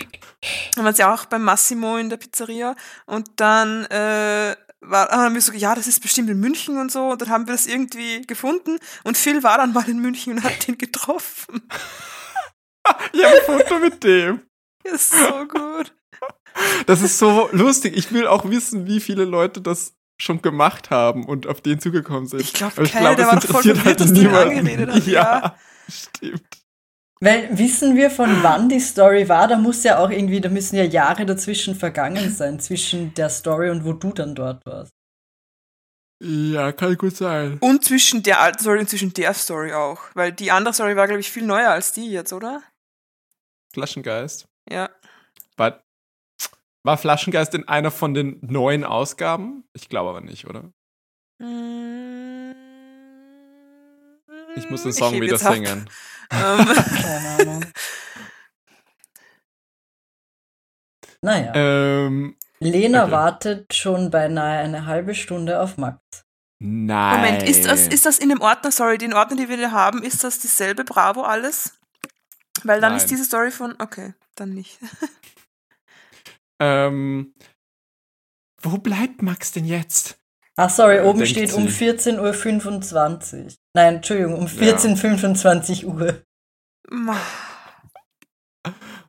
haben 0.78 0.86
wir 0.86 0.94
sie 0.94 1.04
auch 1.04 1.26
beim 1.26 1.44
Massimo 1.44 1.98
in 1.98 2.10
der 2.10 2.18
Pizzeria. 2.18 2.76
Und 3.06 3.30
dann 3.38 3.86
äh, 3.86 4.56
war, 4.82 5.10
haben 5.10 5.36
wir 5.36 5.42
so, 5.42 5.54
ja, 5.54 5.76
das 5.76 5.88
ist 5.88 6.02
bestimmt 6.02 6.30
in 6.30 6.40
München 6.40 6.78
und 6.78 6.92
so. 6.92 7.12
Und 7.12 7.22
dann 7.22 7.30
haben 7.30 7.48
wir 7.48 7.54
das 7.54 7.68
irgendwie 7.68 8.22
gefunden. 8.22 8.78
Und 9.04 9.18
Phil 9.18 9.44
war 9.44 9.58
dann 9.58 9.74
mal 9.74 9.88
in 9.90 10.00
München 10.00 10.34
und 10.34 10.44
hat 10.44 10.68
den 10.68 10.78
getroffen. 10.78 11.62
ich 13.14 13.24
habe 13.24 13.36
ein 13.36 13.46
Foto 13.46 13.80
mit 13.80 14.04
dem. 14.04 14.42
Ist 14.84 15.12
so 15.12 15.48
gut. 15.48 15.94
Das 16.86 17.02
ist 17.02 17.18
so 17.18 17.50
lustig. 17.52 17.96
Ich 17.98 18.12
will 18.12 18.28
auch 18.28 18.50
wissen, 18.50 18.86
wie 18.86 19.00
viele 19.00 19.26
Leute 19.26 19.62
das 19.62 19.96
schon 20.22 20.42
gemacht 20.42 20.90
haben 20.90 21.26
und 21.26 21.48
auf 21.48 21.62
den 21.62 21.80
zugekommen 21.80 22.28
sind. 22.28 22.42
Ich 22.42 22.54
glaub, 22.54 22.78
Aber 22.78 22.88
keiner, 22.88 23.16
der 23.16 23.28
war 23.28 23.40
doch 23.40 23.44
voll 23.44 23.62
interessiert 23.62 23.78
verwirrt, 23.78 24.00
dass 24.00 24.14
die 24.14 24.22
ihn 24.22 24.28
angeredet 24.28 24.92
hat, 24.92 25.08
Ja, 25.08 25.12
ja. 25.14 25.56
stimmt. 25.90 26.44
Weil 27.20 27.58
wissen 27.58 27.96
wir, 27.96 28.12
von 28.12 28.44
wann 28.44 28.68
die 28.68 28.82
Story 28.82 29.30
war? 29.30 29.48
Da 29.48 29.58
muss 29.58 29.84
ja 29.84 29.98
auch 29.98 30.10
irgendwie, 30.10 30.42
da 30.42 30.50
müssen 30.50 30.76
ja 30.76 30.84
Jahre 30.84 31.26
dazwischen 31.26 31.74
vergangen 31.74 32.34
sein, 32.34 32.60
zwischen 32.60 33.14
der 33.14 33.30
Story 33.30 33.70
und 33.70 33.86
wo 33.86 33.94
du 33.94 34.12
dann 34.12 34.36
dort 34.36 34.66
warst. 34.66 34.92
Ja, 36.22 36.72
kann 36.72 36.98
gut 36.98 37.16
sein. 37.16 37.58
Und 37.60 37.84
zwischen 37.84 38.24
der 38.24 38.42
alten 38.42 38.60
Story 38.60 38.80
und 38.80 38.90
zwischen 38.90 39.14
der 39.14 39.34
Story 39.34 39.74
auch. 39.74 40.00
Weil 40.14 40.32
die 40.32 40.52
andere 40.52 40.74
Story 40.74 40.96
war, 40.96 41.08
glaube 41.08 41.22
ich, 41.22 41.32
viel 41.32 41.46
neuer 41.46 41.70
als 41.72 41.92
die 41.94 42.10
jetzt, 42.12 42.34
oder? 42.34 42.62
Flaschengeist. 43.74 44.46
Ja. 44.70 44.90
War, 45.58 45.84
war 46.84 46.98
Flaschengeist 46.98 47.54
in 47.54 47.68
einer 47.68 47.92
von 47.92 48.14
den 48.14 48.40
neuen 48.42 48.84
Ausgaben? 48.84 49.64
Ich 49.74 49.90
glaube 49.90 50.10
aber 50.12 50.22
nicht, 50.22 50.48
oder? 50.48 50.72
Ich 54.56 54.70
muss 54.70 54.84
den 54.84 54.94
Song 54.94 55.20
wieder 55.20 55.38
singen. 55.38 55.90
Ähm, 56.32 56.66
Keine 57.02 57.30
Ahnung. 57.40 57.66
Naja, 61.22 61.52
Ähm, 61.56 62.36
Lena 62.60 63.04
okay. 63.04 63.12
wartet 63.12 63.74
schon 63.74 64.10
beinahe 64.12 64.60
eine 64.60 64.86
halbe 64.86 65.16
Stunde 65.16 65.60
auf 65.62 65.78
Max. 65.78 66.00
nein. 66.60 67.16
Moment, 67.22 67.44
ist 67.50 67.66
das, 67.66 67.88
ist 67.88 68.06
das 68.06 68.20
in 68.20 68.30
dem 68.30 68.42
Ordner, 68.42 68.72
sorry, 68.72 68.98
den 68.98 69.14
Ordner, 69.14 69.38
den 69.38 69.50
wir 69.50 69.58
da 69.58 69.72
haben, 69.72 70.04
ist 70.04 70.24
das 70.24 70.40
dieselbe 70.40 70.84
Bravo 70.84 71.22
alles? 71.24 71.78
Weil 72.64 72.80
dann 72.82 72.96
ist 72.96 73.04
Nein. 73.04 73.10
diese 73.10 73.26
Story 73.26 73.52
von, 73.52 73.76
okay, 73.80 74.14
dann 74.36 74.54
nicht. 74.54 74.80
Ähm, 76.60 77.34
wo 78.62 78.78
bleibt 78.78 79.22
Max 79.22 79.52
denn 79.52 79.66
jetzt? 79.66 80.18
Ach, 80.56 80.70
sorry, 80.70 80.98
Äh, 80.98 81.02
oben 81.04 81.20
denkt 81.20 81.32
steht 81.32 81.50
sie. 81.50 81.56
um 81.58 81.68
14.25 81.68 83.44
Uhr. 83.46 83.52
Nein, 83.74 83.96
Entschuldigung, 83.96 84.36
um 84.38 84.46
14.25 84.46 85.86
Uhr. 85.86 86.24
Ma- 86.90 87.20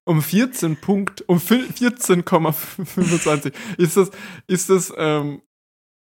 Um 0.07 0.21
14 0.23 0.81
Punkt, 0.81 1.23
um 1.29 1.39
fü- 1.39 1.71
14,25. 1.73 3.55
ist 3.79 3.97
das, 3.97 4.11
ist 4.49 4.69
das, 4.71 4.93
ähm, 4.97 5.43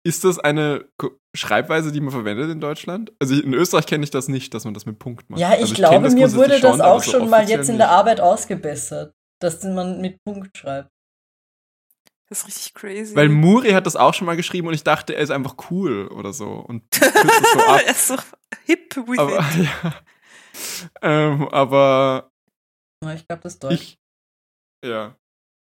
ist 0.04 0.24
das 0.24 0.38
eine 0.38 0.88
Schreibweise, 1.34 1.92
die 1.92 2.00
man 2.00 2.10
verwendet 2.10 2.50
in 2.50 2.60
Deutschland? 2.60 3.12
Also 3.20 3.34
in 3.34 3.54
Österreich 3.54 3.86
kenne 3.86 4.04
ich 4.04 4.10
das 4.10 4.28
nicht, 4.28 4.52
dass 4.54 4.64
man 4.64 4.74
das 4.74 4.86
mit 4.86 4.98
Punkt 4.98 5.30
macht. 5.30 5.40
Ja, 5.40 5.54
ich 5.54 5.60
also 5.60 5.74
kenn 5.74 5.84
glaube, 5.84 6.10
mir 6.10 6.32
wurde 6.32 6.60
das 6.60 6.60
schon, 6.60 6.80
auch 6.80 7.02
so 7.02 7.12
schon 7.12 7.30
mal 7.30 7.48
jetzt 7.48 7.68
in 7.68 7.78
der 7.78 7.90
Arbeit 7.90 8.20
ausgebessert, 8.20 9.14
dass 9.40 9.62
man 9.62 10.00
mit 10.00 10.22
Punkt 10.24 10.56
schreibt. 10.56 10.90
Das 12.28 12.40
ist 12.40 12.46
richtig 12.46 12.74
crazy. 12.74 13.14
Weil 13.14 13.28
Muri 13.28 13.72
hat 13.72 13.86
das 13.86 13.94
auch 13.94 14.14
schon 14.14 14.26
mal 14.26 14.36
geschrieben 14.36 14.66
und 14.66 14.74
ich 14.74 14.84
dachte, 14.84 15.14
er 15.14 15.22
ist 15.22 15.30
einfach 15.30 15.54
cool 15.70 16.08
oder 16.08 16.32
so 16.32 16.50
und 16.52 16.82
so 16.94 17.04
ab. 17.06 17.82
er 17.84 17.90
ist 17.90 18.06
so 18.06 18.16
hip 18.64 18.96
with 18.96 19.18
aber, 19.18 19.38
it. 19.38 19.68
ja. 19.82 20.02
ähm, 21.02 21.48
aber 21.48 22.30
Ich 23.14 23.28
glaube, 23.28 23.42
das 23.42 23.54
ist 23.54 23.62
Deutsch. 23.62 23.74
ich, 23.74 23.98
ja. 24.84 25.14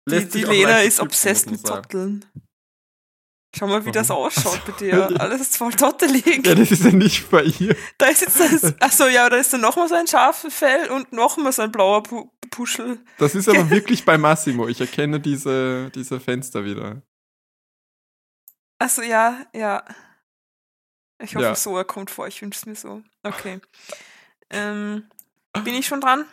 Die, 0.08 0.14
Lässt 0.14 0.34
die 0.34 0.44
Lena 0.44 0.78
ist 0.78 1.00
obsessed 1.00 1.50
mit. 1.50 1.66
Zotteln. 1.66 2.24
Schau 3.54 3.66
mal, 3.66 3.84
wie 3.84 3.92
das 3.92 4.08
Warum? 4.08 4.26
ausschaut 4.26 4.64
bei 4.64 4.72
dir. 4.72 5.08
Alles 5.20 5.42
ist 5.42 5.56
voll 5.58 5.72
tottelig. 5.72 6.46
Ja, 6.46 6.54
das 6.54 6.70
ist 6.70 6.84
ja 6.84 6.90
nicht 6.92 7.30
bei 7.30 7.42
ihr. 7.42 7.76
Da 7.98 8.06
ist 8.06 8.22
jetzt 8.22 8.40
das, 8.40 8.80
achso, 8.80 9.06
ja, 9.06 9.28
da 9.28 9.36
ist 9.36 9.52
dann 9.52 9.60
nochmal 9.60 9.88
so 9.88 9.94
ein 9.94 10.06
scharfes 10.06 10.54
Fell 10.54 10.90
und 10.90 11.12
nochmal 11.12 11.52
so 11.52 11.62
ein 11.62 11.70
blauer 11.72 12.02
Pu 12.02 12.30
Puschel. 12.50 12.98
Das 13.18 13.34
ist 13.34 13.48
aber 13.48 13.68
wirklich 13.70 14.04
bei 14.04 14.16
Massimo. 14.18 14.68
Ich 14.68 14.80
erkenne 14.80 15.20
diese, 15.20 15.90
diese 15.94 16.18
Fenster 16.20 16.64
wieder. 16.64 17.02
Achso, 18.78 19.02
ja, 19.02 19.46
ja. 19.54 19.84
Ich 21.22 21.34
hoffe 21.36 21.44
Ja. 21.46 21.54
so, 21.54 21.76
er 21.76 21.84
kommt 21.84 22.10
vor. 22.10 22.26
Ich 22.26 22.42
wünsche 22.42 22.58
es 22.58 22.66
mir 22.66 22.74
so. 22.74 23.02
Okay. 23.22 23.60
ähm, 24.50 25.04
bin 25.64 25.74
ich 25.74 25.86
schon 25.86 26.00
dran? 26.00 26.26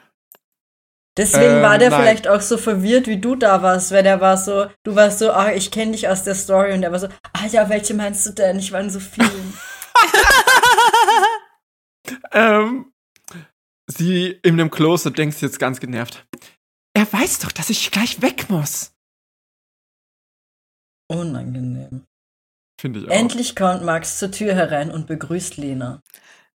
Deswegen 1.20 1.58
Ähm, 1.58 1.62
war 1.62 1.78
der 1.78 1.90
nein. 1.90 2.00
vielleicht 2.02 2.30
auch 2.30 2.40
so 2.40 2.58
verwirrt, 2.58 3.06
wie 3.08 3.20
du 3.20 3.36
da 3.36 3.62
warst, 3.62 3.92
weil 3.92 4.04
der 4.04 4.22
war 4.22 4.38
so, 4.38 4.68
du 4.86 4.96
warst 4.96 5.20
so, 5.20 5.32
ah, 5.34 5.52
ich 5.52 5.70
kenne 5.70 5.92
dich 5.92 6.08
aus 6.08 6.24
der 6.24 6.34
Story 6.34 6.72
und 6.72 6.82
er 6.82 6.94
war 6.94 7.00
so, 7.00 7.10
ah 7.34 7.46
ja, 7.52 7.68
welche 7.68 7.94
meinst 7.94 8.26
du 8.26 8.32
denn? 8.32 8.58
Ich 8.58 8.72
war 8.72 8.80
in 8.80 8.90
so 8.90 9.02
vielen. 9.02 9.54
Ähm, 12.32 12.92
sie 13.88 14.40
in 14.44 14.58
dem 14.58 14.72
Closet 14.72 15.16
denkt 15.18 15.40
jetzt 15.42 15.60
ganz 15.60 15.80
genervt. 15.80 16.26
Er 16.96 17.12
weiß 17.12 17.40
doch, 17.40 17.52
dass 17.52 17.70
ich 17.70 17.92
gleich 17.92 18.22
weg 18.22 18.50
muss. 18.50 18.94
Unangenehm. 21.08 22.06
Finde 22.80 23.00
ich 23.02 23.08
auch. 23.08 23.12
Endlich 23.12 23.56
kommt 23.56 23.84
Max 23.84 24.18
zur 24.18 24.32
Tür 24.32 24.56
herein 24.56 24.90
und 24.90 25.06
begrüßt 25.08 25.58
Lena. 25.58 26.02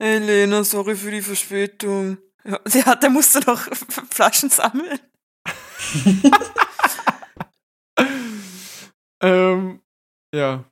Hey 0.02 0.18
Lena, 0.20 0.64
sorry 0.64 0.96
für 0.96 1.12
die 1.12 1.22
Verspätung. 1.22 2.18
Ja, 2.46 2.60
der, 2.60 2.86
hat, 2.86 3.04
der 3.04 3.10
musste 3.10 3.40
noch 3.42 3.68
Flaschen 4.10 4.50
sammeln. 4.50 5.00
Ähm, 9.24 9.80
ja. 10.36 10.66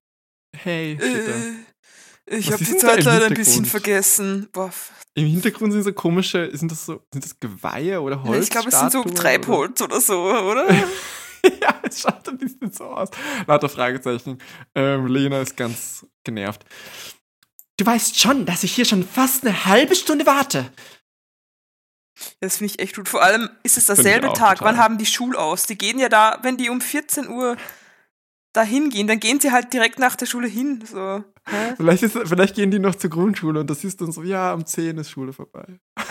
Hey. 0.55 0.97
Äh, 1.01 2.36
ich 2.38 2.51
habe 2.51 2.63
die 2.63 2.77
Zeit 2.77 3.03
leider 3.05 3.27
ein 3.27 3.34
bisschen 3.34 3.65
vergessen. 3.65 4.49
Boah. 4.51 4.71
Im 5.13 5.27
Hintergrund 5.27 5.73
sind 5.73 5.84
so 5.84 5.93
komische, 5.93 6.49
sind 6.53 6.71
das 6.71 6.86
so, 6.86 7.01
sind 7.13 7.23
das 7.23 7.39
Geweihe 7.39 8.01
oder 8.01 8.23
Holz? 8.23 8.45
Ich 8.45 8.49
glaube, 8.49 8.69
es 8.69 8.79
sind 8.79 8.91
so 8.91 9.03
Treibholz 9.03 9.81
oder 9.81 9.99
so, 9.99 10.21
oder? 10.21 10.69
ja, 11.62 11.79
es 11.84 12.01
schaut 12.01 12.27
ein 12.27 12.38
bisschen 12.38 12.71
so 12.71 12.86
aus. 12.86 13.10
Lauter 13.47 13.69
Fragezeichen. 13.69 14.38
Ähm, 14.75 15.07
Lena 15.07 15.41
ist 15.41 15.55
ganz 15.55 16.05
genervt. 16.23 16.65
Du 17.77 17.86
weißt 17.86 18.19
schon, 18.19 18.45
dass 18.45 18.63
ich 18.63 18.73
hier 18.73 18.86
schon 18.86 19.05
fast 19.05 19.45
eine 19.45 19.65
halbe 19.65 19.95
Stunde 19.95 20.25
warte. 20.25 20.71
Das 22.39 22.58
finde 22.58 22.74
ich 22.74 22.80
echt 22.80 22.95
gut. 22.95 23.10
Vor 23.10 23.24
allem 23.24 23.50
ist 23.63 23.78
es 23.78 23.86
derselbe 23.88 24.28
ich 24.28 24.34
Tag. 24.34 24.60
total. 24.60 24.74
Wann 24.74 24.84
haben 24.84 24.97
die 24.97 25.06
Schul 25.06 25.36
aus? 25.36 25.65
Die 25.65 25.78
gehen 25.78 26.00
ja 26.00 26.10
da, 26.10 26.39
wenn 26.43 26.58
die 26.58 26.69
um 26.69 26.82
14 26.82 27.30
Uhr 27.30 27.58
dahin 28.54 28.89
gehen, 28.89 29.08
dann 29.08 29.19
gehen 29.19 29.39
sie 29.39 29.52
halt 29.52 29.74
direkt 29.74 30.00
nach 30.00 30.15
der 30.15 30.26
Schule 30.26 30.47
hin. 30.47 30.84
So. 30.86 31.24
Hä? 31.50 31.74
Vielleicht, 31.78 32.04
ist, 32.04 32.17
vielleicht 32.26 32.56
gehen 32.56 32.71
die 32.71 32.80
noch 32.80 32.95
zur 32.95 33.10
Grundschule 33.10 33.62
und 33.62 33.69
das 33.69 33.84
ist 33.84 34.02
dann 34.02 34.12
so, 34.12 34.24
ja, 34.24 34.54
um 34.54 34.65
10 34.65 34.97
ist 34.97 35.10
Schule 35.10 35.34
vorbei. 35.34 35.80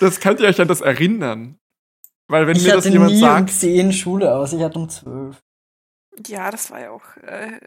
das 0.00 0.20
könnt 0.20 0.40
ihr 0.40 0.48
euch 0.48 0.60
an 0.60 0.68
das 0.68 0.80
erinnern. 0.80 1.58
Weil 2.28 2.46
wenn 2.46 2.56
ich 2.56 2.64
mir 2.64 2.74
das 2.74 2.84
hatte 2.84 2.92
jemand 2.92 3.12
nie 3.12 3.22
um 3.22 3.28
sagt, 3.28 3.50
10 3.50 3.92
Schule 3.92 4.34
aus, 4.34 4.52
ich 4.52 4.62
hatte 4.62 4.78
um 4.78 4.88
12. 4.88 5.40
Ja, 6.26 6.50
das 6.50 6.70
war 6.70 6.80
ja 6.80 6.90
auch. 6.90 7.16
Äh, 7.22 7.60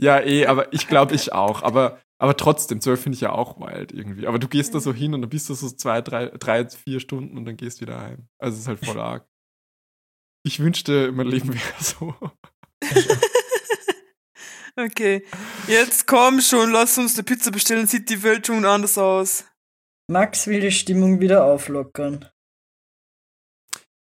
ja, 0.00 0.20
eh, 0.20 0.46
aber 0.46 0.72
ich 0.72 0.88
glaube 0.88 1.14
ich 1.14 1.32
auch. 1.32 1.62
Aber, 1.62 2.00
aber 2.20 2.36
trotzdem, 2.36 2.82
12 2.82 3.02
finde 3.02 3.16
ich 3.16 3.22
ja 3.22 3.32
auch 3.32 3.58
wild 3.58 3.92
irgendwie. 3.92 4.26
Aber 4.26 4.38
du 4.38 4.46
gehst 4.46 4.74
da 4.74 4.80
so 4.80 4.92
hin 4.92 5.14
und 5.14 5.22
dann 5.22 5.30
bist 5.30 5.48
du 5.48 5.54
so 5.54 5.70
zwei, 5.70 6.02
drei, 6.02 6.26
drei, 6.26 6.68
vier 6.68 7.00
Stunden 7.00 7.38
und 7.38 7.46
dann 7.46 7.56
gehst 7.56 7.80
wieder 7.80 7.98
heim. 7.98 8.28
Also 8.38 8.56
es 8.56 8.60
ist 8.60 8.68
halt 8.68 8.84
voll 8.84 9.00
arg. 9.00 9.26
Ich 10.42 10.60
wünschte, 10.60 11.12
mein 11.12 11.28
Leben 11.28 11.54
wäre 11.54 11.62
so. 11.80 12.14
okay. 14.76 15.24
Jetzt 15.66 16.06
komm 16.06 16.42
schon, 16.42 16.72
lass 16.72 16.98
uns 16.98 17.14
eine 17.14 17.24
Pizza 17.24 17.50
bestellen, 17.52 17.86
sieht 17.86 18.10
die 18.10 18.22
Welt 18.22 18.46
schon 18.46 18.66
anders 18.66 18.98
aus. 18.98 19.46
Max 20.06 20.46
will 20.46 20.60
die 20.60 20.72
Stimmung 20.72 21.20
wieder 21.20 21.44
auflockern. 21.44 22.28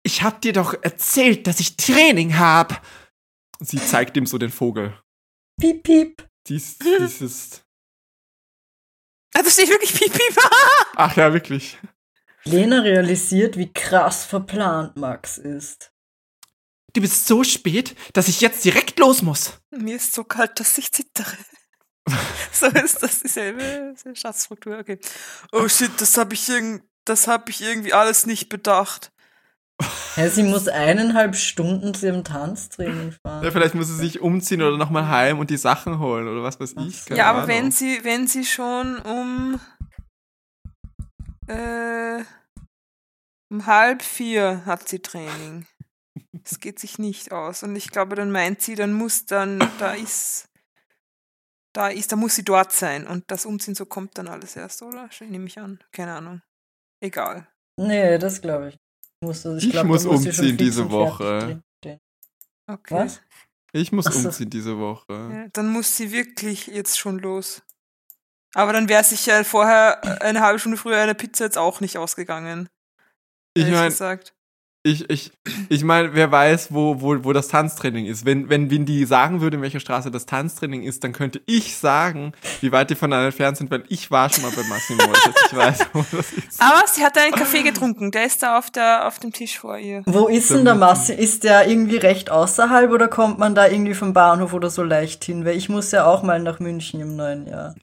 Ich 0.01 0.23
hab 0.23 0.41
dir 0.41 0.53
doch 0.53 0.73
erzählt, 0.81 1.45
dass 1.45 1.59
ich 1.59 1.77
Training 1.77 2.39
hab. 2.39 2.83
Sie 3.59 3.77
zeigt 3.77 4.17
ihm 4.17 4.25
so 4.25 4.39
den 4.39 4.49
Vogel. 4.49 4.99
Piep, 5.61 5.83
piep. 5.83 6.27
Dies, 6.47 6.79
dieses. 6.79 7.61
Ah, 7.61 7.66
da 9.43 9.49
steht 9.49 9.69
wirklich 9.69 9.93
Piep, 9.93 10.11
Piep. 10.11 10.37
Ach 10.95 11.15
ja, 11.15 11.33
wirklich. 11.33 11.77
Lena 12.43 12.81
realisiert, 12.81 13.57
wie 13.57 13.71
krass 13.71 14.25
verplant 14.25 14.95
Max 14.95 15.37
ist. 15.37 15.91
Du 16.93 17.01
bist 17.01 17.27
so 17.27 17.43
spät, 17.43 17.95
dass 18.13 18.27
ich 18.27 18.41
jetzt 18.41 18.63
direkt 18.65 18.99
los 18.99 19.21
muss. 19.21 19.59
Mir 19.71 19.97
ist 19.97 20.13
so 20.13 20.23
kalt, 20.23 20.59
dass 20.59 20.77
ich 20.77 20.91
zittere. 20.91 21.37
so 22.51 22.67
ist 22.67 23.03
das 23.03 23.19
dieselbe 23.19 23.93
Schatzstruktur. 24.13 24.79
Okay. 24.79 24.99
Oh 25.51 25.67
shit, 25.67 25.91
das 25.99 26.17
habe 26.17 26.33
ich, 26.33 26.47
irgend, 26.47 26.83
das 27.05 27.27
hab 27.27 27.49
ich 27.49 27.61
irgendwie 27.61 27.93
alles 27.93 28.25
nicht 28.25 28.49
bedacht. 28.49 29.11
Ja, 30.15 30.29
sie 30.29 30.41
muss 30.41 30.67
eineinhalb 30.67 31.35
Stunden 31.35 31.93
zu 31.93 32.07
ihrem 32.07 32.23
Tanztraining 32.23 33.11
fahren. 33.11 33.43
Ja, 33.43 33.51
vielleicht 33.51 33.75
muss 33.75 33.87
sie 33.87 33.95
sich 33.95 34.19
umziehen 34.19 34.63
oder 34.63 34.75
nochmal 34.75 35.07
heim 35.07 35.37
und 35.37 35.51
die 35.51 35.57
Sachen 35.57 35.99
holen 35.99 36.27
oder 36.27 36.41
was 36.41 36.59
weiß 36.59 36.73
Ach 36.75 36.87
ich. 36.87 37.05
keine 37.05 37.19
ja, 37.19 37.29
aber 37.29 37.43
Ahnung. 37.43 37.49
wenn 37.49 37.71
sie, 37.71 38.03
wenn 38.03 38.27
sie 38.27 38.43
schon 38.43 38.97
um, 38.97 39.59
äh, 41.45 42.23
um 43.51 43.65
halb 43.67 44.01
vier 44.01 44.65
hat 44.65 44.89
sie 44.89 44.99
Training. 44.99 45.67
Das 46.33 46.59
geht 46.59 46.79
sich 46.79 46.97
nicht 46.97 47.31
aus. 47.31 47.61
Und 47.61 47.75
ich 47.75 47.91
glaube, 47.91 48.15
dann 48.15 48.31
meint 48.31 48.61
sie, 48.61 48.73
dann 48.73 48.93
muss 48.93 49.25
dann, 49.25 49.59
da 49.77 49.93
ist, 49.93 50.49
da 51.73 51.89
ist, 51.89 52.11
da 52.11 52.15
muss 52.15 52.35
sie 52.35 52.43
dort 52.43 52.71
sein. 52.71 53.05
Und 53.05 53.25
das 53.27 53.45
Umziehen, 53.45 53.75
so 53.75 53.85
kommt 53.85 54.17
dann 54.17 54.27
alles 54.27 54.55
erst, 54.55 54.81
oder? 54.81 55.09
Nehme 55.19 55.45
ich 55.45 55.59
an. 55.59 55.79
Keine 55.91 56.15
Ahnung. 56.15 56.41
Egal. 57.01 57.47
Nee, 57.79 58.17
das 58.17 58.41
glaube 58.41 58.69
ich. 58.69 58.79
Muss, 59.21 59.45
ich 59.45 59.65
Ich 59.65 59.71
glaub, 59.71 59.87
muss 59.87 60.05
umziehen 60.05 60.57
diese 60.57 60.87
fertig 60.87 60.91
Woche. 60.91 61.63
Okay. 62.69 62.95
Was? 62.95 63.21
Ich 63.71 63.91
muss 63.91 64.05
so. 64.05 64.27
umziehen 64.27 64.49
diese 64.49 64.77
Woche. 64.77 65.13
Ja, 65.31 65.47
dann 65.53 65.69
muss 65.69 65.95
sie 65.95 66.11
wirklich 66.11 66.67
jetzt 66.67 66.99
schon 66.99 67.19
los. 67.19 67.61
Aber 68.53 68.73
dann 68.73 68.89
wäre 68.89 69.03
sich 69.03 69.25
ja 69.25 69.43
vorher 69.43 70.21
eine 70.21 70.41
halbe 70.41 70.59
Stunde 70.59 70.77
früher 70.77 70.97
eine 70.97 71.15
Pizza 71.15 71.45
jetzt 71.45 71.57
auch 71.57 71.79
nicht 71.79 71.97
ausgegangen. 71.97 72.69
Ich 73.53 73.63
ehrlich 73.63 73.75
meine, 73.75 73.89
gesagt. 73.89 74.33
Ich, 74.87 75.09
ich, 75.09 75.31
ich 75.69 75.83
mein, 75.83 76.13
wer 76.13 76.31
weiß, 76.31 76.73
wo, 76.73 77.01
wo, 77.01 77.23
wo 77.23 77.33
das 77.33 77.47
Tanztraining 77.49 78.05
ist. 78.05 78.25
Wenn, 78.25 78.49
wenn 78.49 78.69
Windy 78.69 79.05
sagen 79.05 79.41
würde, 79.41 79.57
in 79.57 79.61
welcher 79.63 79.79
Straße 79.79 80.09
das 80.11 80.25
Tanztraining 80.25 80.83
ist, 80.83 81.03
dann 81.03 81.13
könnte 81.13 81.41
ich 81.45 81.75
sagen, 81.75 82.31
wie 82.61 82.71
weit 82.71 82.89
die 82.89 82.95
voneinander 82.95 83.27
entfernt 83.27 83.57
sind, 83.57 83.69
weil 83.71 83.83
ich 83.89 84.09
war 84.11 84.29
schon 84.29 84.43
mal 84.43 84.51
bei 84.55 84.63
Massimo. 84.63 85.03
Ich 85.51 85.55
weiß, 85.57 85.79
wo 85.93 86.05
das 86.11 86.31
ist. 86.33 86.61
Aber 86.61 86.83
sie 86.87 87.03
hat 87.03 87.17
einen 87.17 87.33
Kaffee 87.33 87.63
getrunken. 87.63 88.11
Der 88.11 88.25
ist 88.25 88.41
da 88.43 88.57
auf, 88.57 88.71
der, 88.71 89.07
auf 89.07 89.19
dem 89.19 89.31
Tisch 89.33 89.59
vor 89.59 89.77
ihr. 89.77 90.03
Wo 90.05 90.27
ist 90.27 90.49
denn 90.51 90.65
der 90.65 90.75
Masse? 90.75 91.13
Ist 91.13 91.43
der 91.43 91.67
irgendwie 91.67 91.97
recht 91.97 92.29
außerhalb 92.29 92.91
oder 92.91 93.07
kommt 93.07 93.39
man 93.39 93.55
da 93.55 93.67
irgendwie 93.67 93.93
vom 93.93 94.13
Bahnhof 94.13 94.53
oder 94.53 94.69
so 94.69 94.83
leicht 94.83 95.23
hin? 95.23 95.45
Weil 95.45 95.57
ich 95.57 95.69
muss 95.69 95.91
ja 95.91 96.05
auch 96.05 96.23
mal 96.23 96.39
nach 96.41 96.59
München 96.59 96.99
im 97.01 97.15
neuen 97.15 97.47
Jahr. 97.47 97.75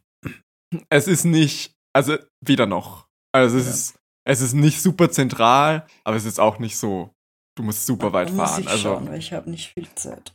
Es 0.89 1.07
ist 1.07 1.25
nicht, 1.25 1.73
also 1.93 2.17
weder 2.41 2.67
noch. 2.67 3.07
Also 3.33 3.59
es 3.59 3.65
Ja. 3.67 3.71
ist, 3.71 3.95
es 4.25 4.41
ist 4.41 4.55
nicht 4.55 4.81
super 4.83 5.11
zentral, 5.11 5.87
aber 6.05 6.17
es 6.17 6.25
ist 6.25 6.41
auch 6.41 6.59
nicht 6.59 6.77
so, 6.77 7.15
du 7.57 7.63
musst 7.63 7.87
super 7.87 8.13
weit 8.13 8.33
muss 8.33 8.51
fahren. 8.51 8.63
ich 8.63 8.69
Also 8.69 8.83
schauen, 8.83 9.09
weil 9.09 9.19
ich 9.19 9.33
habe 9.33 9.51
nicht 9.51 9.73
viel 9.73 9.89
Zeit. 9.95 10.35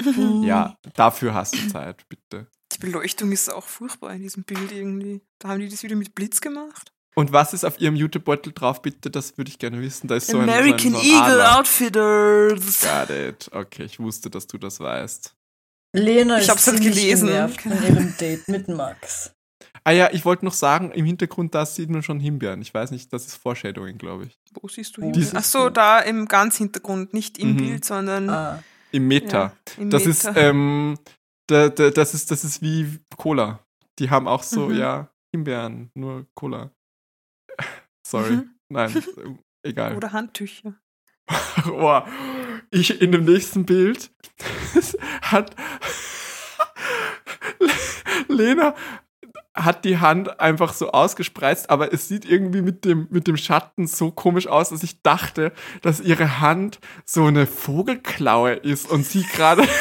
Ja, 0.44 0.76
dafür 0.94 1.34
hast 1.34 1.54
du 1.54 1.68
Zeit, 1.68 2.08
bitte. 2.08 2.46
Die 2.72 2.78
Beleuchtung 2.78 3.32
ist 3.32 3.52
auch 3.52 3.64
furchtbar 3.66 4.12
in 4.14 4.22
diesem 4.22 4.44
Bild 4.44 4.70
irgendwie. 4.70 5.20
Da 5.40 5.48
haben 5.48 5.60
die 5.60 5.68
das 5.68 5.82
wieder 5.82 5.96
mit 5.96 6.14
Blitz 6.14 6.40
gemacht. 6.40 6.92
Und 7.16 7.32
was 7.32 7.52
ist 7.52 7.64
auf 7.64 7.80
ihrem 7.80 7.96
YouTube-Beutel 7.96 8.52
drauf, 8.52 8.80
bitte? 8.80 9.10
Das 9.10 9.36
würde 9.38 9.50
ich 9.50 9.58
gerne 9.58 9.80
wissen. 9.80 10.06
Da 10.06 10.14
ist 10.14 10.28
so 10.28 10.38
ein, 10.38 10.44
American 10.48 10.92
so 10.92 10.98
ein, 10.98 11.04
so 11.04 11.10
ein 11.10 11.22
Eagle 11.24 11.40
Adler. 11.42 11.58
Outfitters. 11.58 12.80
Got 12.82 13.10
it. 13.10 13.50
Okay, 13.52 13.82
ich 13.84 13.98
wusste, 13.98 14.30
dass 14.30 14.46
du 14.46 14.56
das 14.58 14.78
weißt. 14.78 15.34
Lena 15.96 16.36
Ich 16.36 16.42
ist 16.44 16.50
hab's 16.50 16.66
halt 16.68 16.80
gelesen. 16.80 17.26
genervt 17.26 17.62
von 17.62 17.72
ihrem 17.82 18.14
Date 18.18 18.46
mit 18.46 18.68
Max. 18.68 19.32
Ah 19.84 19.90
ja, 19.92 20.10
ich 20.12 20.24
wollte 20.24 20.44
noch 20.44 20.52
sagen, 20.52 20.90
im 20.92 21.04
Hintergrund, 21.04 21.54
da 21.54 21.64
sieht 21.66 21.88
man 21.90 22.02
schon 22.02 22.20
Himbeeren. 22.20 22.60
Ich 22.62 22.72
weiß 22.74 22.90
nicht, 22.90 23.12
das 23.12 23.26
ist 23.26 23.36
Foreshadowing, 23.36 23.98
glaube 23.98 24.24
ich. 24.26 24.38
Wo 24.52 24.68
siehst 24.68 24.96
du 24.96 25.12
siehst 25.14 25.34
Ach 25.36 25.44
so, 25.44 25.68
da 25.70 25.98
im 26.00 26.26
ganz 26.26 26.56
Hintergrund, 26.56 27.14
nicht 27.14 27.38
im 27.38 27.52
Mhm. 27.52 27.56
Bild, 27.56 27.84
sondern 27.84 28.28
Ah, 28.30 28.62
Im 28.92 29.06
Meta. 29.08 29.38
ja, 29.38 29.52
im 29.82 29.90
das 29.90 30.06
ist, 30.06 30.24
Meter. 30.24 30.36
ähm, 30.50 30.98
da, 31.46 31.68
da, 31.68 31.90
das 31.90 32.14
ist, 32.14 32.30
das 32.30 32.44
ist 32.44 32.62
wie 32.62 32.98
Cola. 33.16 33.60
Die 33.98 34.10
haben 34.10 34.28
auch 34.28 34.42
so, 34.42 34.68
Mhm. 34.68 34.76
ja, 34.78 35.08
Himbeeren, 35.34 35.90
nur 35.94 36.26
Cola. 36.34 36.70
Sorry. 38.06 38.36
Mhm. 38.36 38.50
Nein, 38.70 39.02
egal. 39.62 39.96
Oder 39.96 40.12
Handtücher. 40.12 40.74
oh, 41.70 42.00
ich 42.70 43.00
in 43.02 43.12
dem 43.12 43.24
nächsten 43.24 43.66
Bild 43.66 44.10
hat 45.22 45.54
Lena 48.28 48.74
hat 49.64 49.84
die 49.84 49.98
Hand 49.98 50.40
einfach 50.40 50.72
so 50.72 50.92
ausgespreizt, 50.92 51.70
aber 51.70 51.92
es 51.92 52.08
sieht 52.08 52.24
irgendwie 52.24 52.62
mit 52.62 52.84
dem, 52.84 53.06
mit 53.10 53.26
dem 53.26 53.36
Schatten 53.36 53.86
so 53.86 54.10
komisch 54.10 54.46
aus, 54.46 54.70
dass 54.70 54.82
ich 54.82 55.02
dachte, 55.02 55.52
dass 55.82 56.00
ihre 56.00 56.40
Hand 56.40 56.78
so 57.04 57.26
eine 57.26 57.46
Vogelklaue 57.46 58.52
ist 58.52 58.88
und 58.90 59.04
sie 59.04 59.24
gerade, 59.24 59.62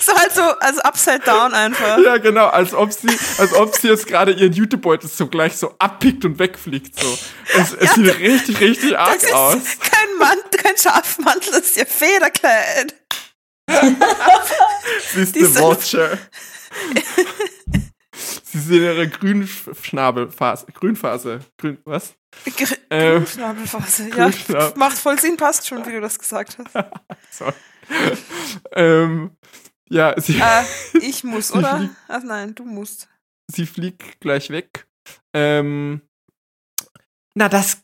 so 0.00 0.14
halt 0.14 0.32
so, 0.34 0.42
also 0.42 0.80
upside 0.82 1.20
down 1.20 1.54
einfach. 1.54 1.98
ja 1.98 2.18
genau, 2.18 2.46
als 2.46 2.74
ob 2.74 2.92
sie, 2.92 3.16
als 3.38 3.52
ob 3.54 3.74
sie 3.74 3.88
jetzt 3.88 4.06
gerade 4.06 4.32
ihren 4.32 4.52
Jutebeutel 4.52 5.08
so 5.08 5.26
gleich 5.26 5.56
so 5.56 5.74
abpickt 5.78 6.24
und 6.24 6.38
wegfliegt, 6.38 6.98
so. 6.98 7.18
Es, 7.56 7.72
es 7.72 7.94
sieht 7.94 8.18
richtig, 8.18 8.60
richtig 8.60 8.98
arg 8.98 9.18
aus. 9.32 9.56
kein 9.80 10.18
Mantel, 10.18 10.60
kein 10.62 10.76
Schafmantel, 10.76 11.52
das 11.52 11.60
ist 11.68 11.76
ihr 11.76 11.86
Federkleid. 11.86 12.94
Sie 15.14 15.22
ist 15.22 15.56
eine 15.56 15.66
Watcher. 15.66 16.18
Sie 18.60 18.76
ist 18.76 18.80
in 18.80 18.82
ihrer 18.82 19.06
Grünschnabelphase. 19.06 20.66
Grünphase. 20.72 21.40
Grün, 21.58 21.78
was? 21.84 22.14
Gr 22.44 22.66
Ähm, 22.90 23.26
Schnabelphase. 23.26 24.08
Ja, 24.10 24.14
Grünschnabel. 24.28 24.72
macht 24.78 24.96
voll 24.98 25.18
Sinn, 25.18 25.36
passt 25.36 25.66
schon, 25.66 25.84
wie 25.86 25.92
du 25.92 26.00
das 26.00 26.18
gesagt 26.18 26.58
hast. 26.58 26.72
Sorry. 27.30 27.52
ähm, 28.72 29.36
ja, 29.88 30.14
sie, 30.20 30.38
Äh, 30.40 30.62
ich 31.00 31.24
muss, 31.24 31.52
oder? 31.52 31.78
fliegt- 31.78 31.94
Ach 32.08 32.22
nein, 32.22 32.54
du 32.54 32.64
musst. 32.64 33.08
sie 33.50 33.66
fliegt 33.66 34.20
gleich 34.20 34.50
weg. 34.50 34.86
Ähm, 35.34 36.02
na, 37.34 37.48
das. 37.48 37.78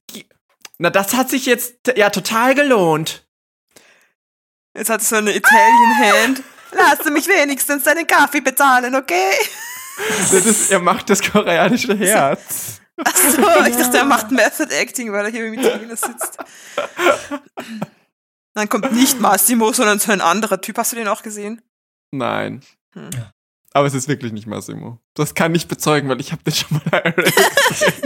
Na, 0.79 0.91
das 0.91 1.15
hat 1.15 1.31
sich 1.31 1.47
jetzt 1.47 1.93
ja 1.97 2.11
total 2.11 2.55
gelohnt. 2.55 3.27
Jetzt 4.77 4.91
hat 4.91 5.03
so 5.03 5.17
eine 5.17 5.35
Italian 5.35 5.99
Hand. 5.99 6.43
Lass 6.73 6.99
du 6.99 7.11
mich 7.11 7.27
wenigstens 7.29 7.85
deinen 7.85 8.07
Kaffee 8.07 8.41
bezahlen, 8.43 8.95
okay? 8.95 9.31
Das 9.97 10.33
ist, 10.47 10.71
er 10.71 10.81
macht 10.81 11.09
das 11.11 11.23
koreanische 11.23 11.97
Herz. 11.97 12.81
Achso, 12.99 13.43
ich 13.69 13.77
dachte, 13.77 13.99
er 13.99 14.05
macht 14.05 14.31
Method 14.31 14.73
Acting, 14.75 15.13
weil 15.13 15.27
er 15.27 15.31
hier 15.31 15.51
mit 15.51 15.61
Tina 15.61 15.97
sitzt. 15.97 16.39
Dann 18.55 18.69
kommt 18.69 18.93
nicht 18.93 19.21
Massimo, 19.21 19.73
sondern 19.73 19.99
so 19.99 20.13
ein 20.13 20.21
anderer 20.21 20.61
Typ. 20.61 20.79
Hast 20.79 20.93
du 20.93 20.97
den 20.97 21.09
auch 21.09 21.23
gesehen? 21.23 21.61
Nein. 22.11 22.63
Hm. 22.95 23.11
Aber 23.73 23.87
es 23.87 23.93
ist 23.95 24.09
wirklich 24.09 24.33
nicht 24.33 24.47
Massimo. 24.47 24.99
Das 25.15 25.35
kann 25.35 25.55
ich 25.55 25.69
bezeugen, 25.69 26.09
weil 26.09 26.21
ich 26.21 26.33
habe 26.33 26.43
den 26.43 26.55
schon 26.55 26.81
mal 26.91 27.01
gesehen. 27.69 27.93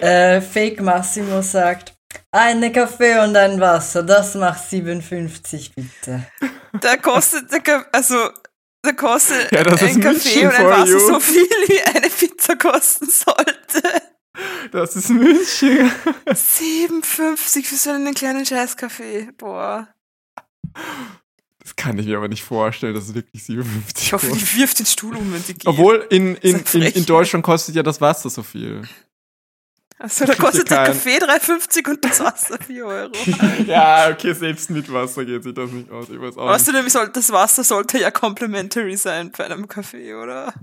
Äh, 0.00 0.40
Fake 0.40 0.80
Massimo 0.80 1.42
sagt, 1.42 1.94
eine 2.32 2.72
Kaffee 2.72 3.18
und 3.22 3.36
ein 3.36 3.60
Wasser, 3.60 4.02
das 4.02 4.34
macht 4.34 4.68
57 4.70 5.74
bitte. 5.74 6.26
Da 6.80 6.96
kostet, 6.96 7.52
der 7.52 7.60
Ka- 7.60 7.86
also, 7.92 8.30
da 8.82 8.92
kostet 8.92 9.52
Ja, 9.52 9.62
ist 9.62 9.82
ein 9.82 10.00
Kaffee 10.00 10.46
und 10.46 10.54
ein 10.54 10.66
Wasser 10.66 10.92
you. 10.92 10.98
so 10.98 11.20
viel, 11.20 11.42
wie 11.66 11.82
eine 11.82 12.08
Pizza 12.08 12.56
kosten 12.56 13.08
sollte. 13.08 13.82
Das 14.70 14.94
ist 14.94 15.08
München. 15.10 15.90
57 16.32 17.66
für 17.66 17.76
so 17.76 17.90
einen 17.90 18.14
kleinen 18.14 18.46
Scheißkaffee. 18.46 19.30
Boah. 19.36 19.88
Das 21.60 21.76
kann 21.76 21.98
ich 21.98 22.06
mir 22.06 22.16
aber 22.16 22.28
nicht 22.28 22.44
vorstellen, 22.44 22.94
dass 22.94 23.08
es 23.08 23.14
wirklich 23.14 23.42
57 23.44 24.06
Ich 24.06 24.12
hoffe, 24.12 24.28
die 24.28 24.58
wirft 24.58 24.78
den 24.78 24.86
Stuhl 24.86 25.16
um, 25.16 25.32
wenn 25.32 25.42
sie 25.42 25.54
geht. 25.54 25.66
Obwohl 25.66 26.06
in, 26.10 26.36
in, 26.36 26.62
in, 26.72 26.82
in 26.82 27.06
Deutschland 27.06 27.44
kostet 27.44 27.74
ja 27.74 27.82
das 27.82 28.00
Wasser 28.00 28.30
so 28.30 28.42
viel. 28.42 28.82
Also, 30.00 30.24
da 30.26 30.34
kostet 30.34 30.70
der 30.70 30.76
kein- 30.78 30.86
Kaffee 30.88 31.18
3,50 31.18 31.88
und 31.90 32.04
das 32.04 32.20
Wasser 32.20 32.58
4 32.64 32.86
Euro. 32.86 33.12
ja, 33.66 34.08
okay, 34.10 34.32
selbst 34.32 34.70
mit 34.70 34.92
Wasser 34.92 35.24
geht 35.24 35.42
sich 35.42 35.54
das 35.54 35.70
nicht 35.72 35.90
aus. 35.90 36.08
Ich 36.08 36.20
weiß 36.20 36.36
auch 36.36 36.44
nicht. 36.46 36.54
Außerdem 36.54 36.88
soll, 36.88 37.08
das 37.08 37.32
Wasser 37.32 37.64
sollte 37.64 37.98
ja 37.98 38.10
complimentary 38.12 38.96
sein 38.96 39.32
bei 39.36 39.44
einem 39.46 39.66
Kaffee, 39.66 40.14
oder? 40.14 40.54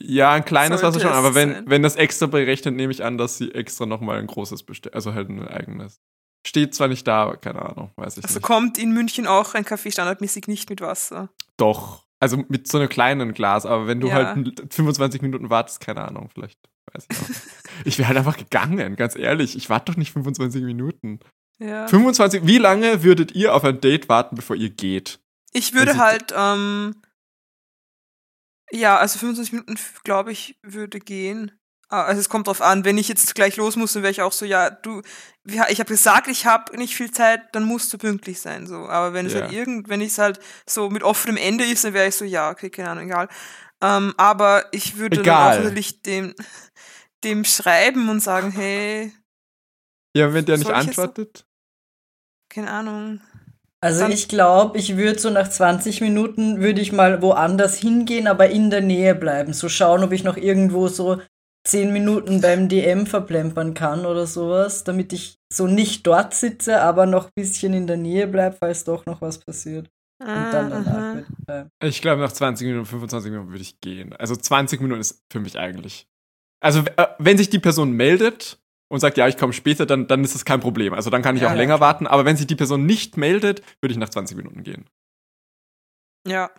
Ja, 0.00 0.32
ein 0.32 0.44
kleines 0.44 0.80
sollte 0.80 0.96
Wasser 0.96 1.06
schon, 1.08 1.16
aber 1.16 1.34
wenn, 1.34 1.52
sein. 1.52 1.64
wenn 1.66 1.82
das 1.82 1.94
extra 1.96 2.26
berechnet, 2.26 2.74
nehme 2.74 2.92
ich 2.92 3.04
an, 3.04 3.18
dass 3.18 3.38
sie 3.38 3.52
extra 3.54 3.86
nochmal 3.86 4.18
ein 4.18 4.26
großes 4.26 4.62
bestellen. 4.64 4.94
Also 4.94 5.14
halt 5.14 5.28
ein 5.28 5.46
eigenes. 5.46 6.00
Steht 6.46 6.74
zwar 6.74 6.88
nicht 6.88 7.06
da, 7.06 7.24
aber 7.24 7.36
keine 7.36 7.60
Ahnung, 7.60 7.92
weiß 7.96 8.16
ich 8.16 8.24
Also 8.24 8.36
nicht. 8.38 8.42
kommt 8.42 8.78
in 8.78 8.92
München 8.92 9.26
auch 9.26 9.54
ein 9.54 9.64
Kaffee 9.64 9.90
standardmäßig 9.92 10.48
nicht 10.48 10.70
mit 10.70 10.80
Wasser. 10.80 11.28
Doch. 11.58 12.06
Also 12.20 12.44
mit 12.48 12.68
so 12.68 12.78
einem 12.78 12.88
kleinen 12.90 13.32
Glas, 13.32 13.64
aber 13.66 13.86
wenn 13.86 13.98
du 14.00 14.08
Ja. 14.08 14.14
halt 14.14 14.36
n- 14.36 14.68
25 14.70 15.22
Minuten 15.22 15.48
wartest, 15.50 15.80
keine 15.80 16.06
Ahnung, 16.06 16.28
vielleicht. 16.32 16.58
Weiß 16.92 17.06
ich 17.10 17.16
auch. 17.18 17.84
ich 17.86 17.98
wäre 17.98 18.08
halt 18.08 18.18
einfach 18.18 18.36
gegangen, 18.36 18.96
ganz 18.96 19.16
ehrlich. 19.16 19.56
Ich 19.56 19.70
warte 19.70 19.92
doch 19.92 19.96
nicht 19.98 20.12
25 20.12 20.62
Minuten. 20.62 21.20
Ja. 21.58 21.86
25, 21.88 22.46
wie 22.46 22.58
lange 22.58 23.02
würdet 23.02 23.32
ihr 23.32 23.54
auf 23.54 23.64
ein 23.64 23.80
Date 23.80 24.08
warten, 24.08 24.34
bevor 24.36 24.56
ihr 24.56 24.70
geht? 24.70 25.20
Ich 25.52 25.72
würde 25.74 25.92
Also- 25.92 26.02
halt, 26.02 26.34
ähm, 26.36 26.96
ja, 28.72 28.96
also 28.98 29.18
25 29.18 29.52
Minuten, 29.52 29.76
glaube 30.04 30.32
ich, 30.32 30.58
würde 30.62 31.00
gehen. 31.00 31.52
Ah, 31.90 32.04
Also 32.04 32.20
es 32.20 32.28
kommt 32.28 32.46
drauf 32.46 32.62
an, 32.62 32.84
wenn 32.84 32.98
ich 32.98 33.08
jetzt 33.08 33.34
gleich 33.34 33.56
los 33.56 33.74
muss, 33.76 33.92
dann 33.92 34.02
wäre 34.02 34.12
ich 34.12 34.22
auch 34.22 34.32
so, 34.32 34.44
ja, 34.44 34.70
du, 34.70 35.02
ja, 35.48 35.66
ich 35.68 35.80
habe 35.80 35.88
gesagt, 35.88 36.28
ich 36.28 36.46
habe 36.46 36.76
nicht 36.76 36.94
viel 36.94 37.10
Zeit, 37.10 37.42
dann 37.52 37.64
musst 37.64 37.92
du 37.92 37.98
pünktlich 37.98 38.40
sein, 38.40 38.66
so. 38.66 38.88
Aber 38.88 39.12
wenn 39.12 39.26
es 39.26 39.32
Ja. 39.34 39.40
halt 39.42 39.52
irgend, 39.52 39.88
wenn 39.88 40.00
es 40.00 40.16
halt 40.18 40.38
so 40.68 40.88
mit 40.88 41.02
offenem 41.02 41.36
Ende 41.36 41.64
ist, 41.64 41.84
dann 41.84 41.92
wäre 41.92 42.06
ich 42.08 42.14
so, 42.14 42.24
ja, 42.24 42.50
okay, 42.50 42.70
keine 42.70 42.90
Ahnung, 42.90 43.04
egal. 43.06 43.28
Ähm, 43.82 44.14
aber 44.18 44.66
ich 44.72 44.98
würde 44.98 45.20
Egal. 45.20 45.50
dann 45.50 45.58
auch 45.58 45.64
natürlich 45.64 46.02
dem, 46.02 46.34
dem 47.24 47.44
schreiben 47.44 48.08
und 48.08 48.20
sagen, 48.20 48.50
hey, 48.52 49.12
Ja, 50.16 50.32
wenn 50.32 50.44
der 50.44 50.58
nicht 50.58 50.68
jetzt 50.68 50.76
so- 50.76 51.02
antwortet? 51.02 51.44
keine 52.52 52.70
Ahnung. 52.70 53.20
Also 53.82 54.00
Dann- 54.00 54.12
ich 54.12 54.28
glaube, 54.28 54.78
ich 54.78 54.96
würde 54.96 55.18
so 55.18 55.30
nach 55.30 55.48
20 55.48 56.00
Minuten 56.02 56.60
würde 56.60 56.80
ich 56.82 56.92
mal 56.92 57.22
woanders 57.22 57.76
hingehen, 57.78 58.26
aber 58.28 58.50
in 58.50 58.68
der 58.70 58.82
Nähe 58.82 59.14
bleiben. 59.14 59.54
So 59.54 59.68
schauen, 59.70 60.04
ob 60.04 60.12
ich 60.12 60.22
noch 60.24 60.36
irgendwo 60.36 60.88
so 60.88 61.20
10 61.66 61.92
Minuten 61.92 62.40
beim 62.40 62.68
DM 62.68 63.06
verplempern 63.06 63.74
kann 63.74 64.06
oder 64.06 64.26
sowas, 64.26 64.84
damit 64.84 65.12
ich 65.12 65.36
so 65.52 65.66
nicht 65.66 66.06
dort 66.06 66.32
sitze, 66.34 66.80
aber 66.80 67.06
noch 67.06 67.26
ein 67.26 67.32
bisschen 67.36 67.74
in 67.74 67.86
der 67.86 67.96
Nähe 67.96 68.26
bleibe, 68.26 68.56
falls 68.58 68.84
doch 68.84 69.04
noch 69.06 69.20
was 69.20 69.38
passiert. 69.38 69.90
Und 70.20 70.28
dann 70.28 70.70
danach 70.70 71.14
würde 71.14 71.26
ich 71.30 71.46
bleiben. 71.46 71.70
Ich 71.82 72.02
glaube, 72.02 72.20
nach 72.20 72.32
20 72.32 72.66
Minuten, 72.66 72.86
25 72.86 73.30
Minuten 73.30 73.50
würde 73.50 73.62
ich 73.62 73.80
gehen. 73.80 74.12
Also 74.14 74.36
20 74.36 74.80
Minuten 74.80 75.00
ist 75.00 75.22
für 75.32 75.40
mich 75.40 75.58
eigentlich. 75.58 76.06
Also, 76.62 76.80
äh, 76.96 77.06
wenn 77.18 77.38
sich 77.38 77.48
die 77.48 77.58
Person 77.58 77.92
meldet 77.92 78.60
und 78.90 79.00
sagt, 79.00 79.16
ja, 79.16 79.28
ich 79.28 79.38
komme 79.38 79.54
später, 79.54 79.86
dann, 79.86 80.08
dann 80.08 80.22
ist 80.22 80.34
das 80.34 80.44
kein 80.44 80.60
Problem. 80.60 80.92
Also, 80.92 81.08
dann 81.08 81.22
kann 81.22 81.36
ich 81.36 81.42
Ja, 81.42 81.48
auch 81.48 81.52
ja, 81.52 81.56
länger 81.56 81.76
klar. 81.76 81.88
warten. 81.88 82.06
Aber 82.06 82.26
wenn 82.26 82.36
sich 82.36 82.46
die 82.46 82.56
Person 82.56 82.84
nicht 82.84 83.16
meldet, 83.16 83.62
würde 83.80 83.92
ich 83.92 83.98
nach 83.98 84.10
20 84.10 84.36
Minuten 84.36 84.62
gehen. 84.62 84.84
Ja. 86.26 86.50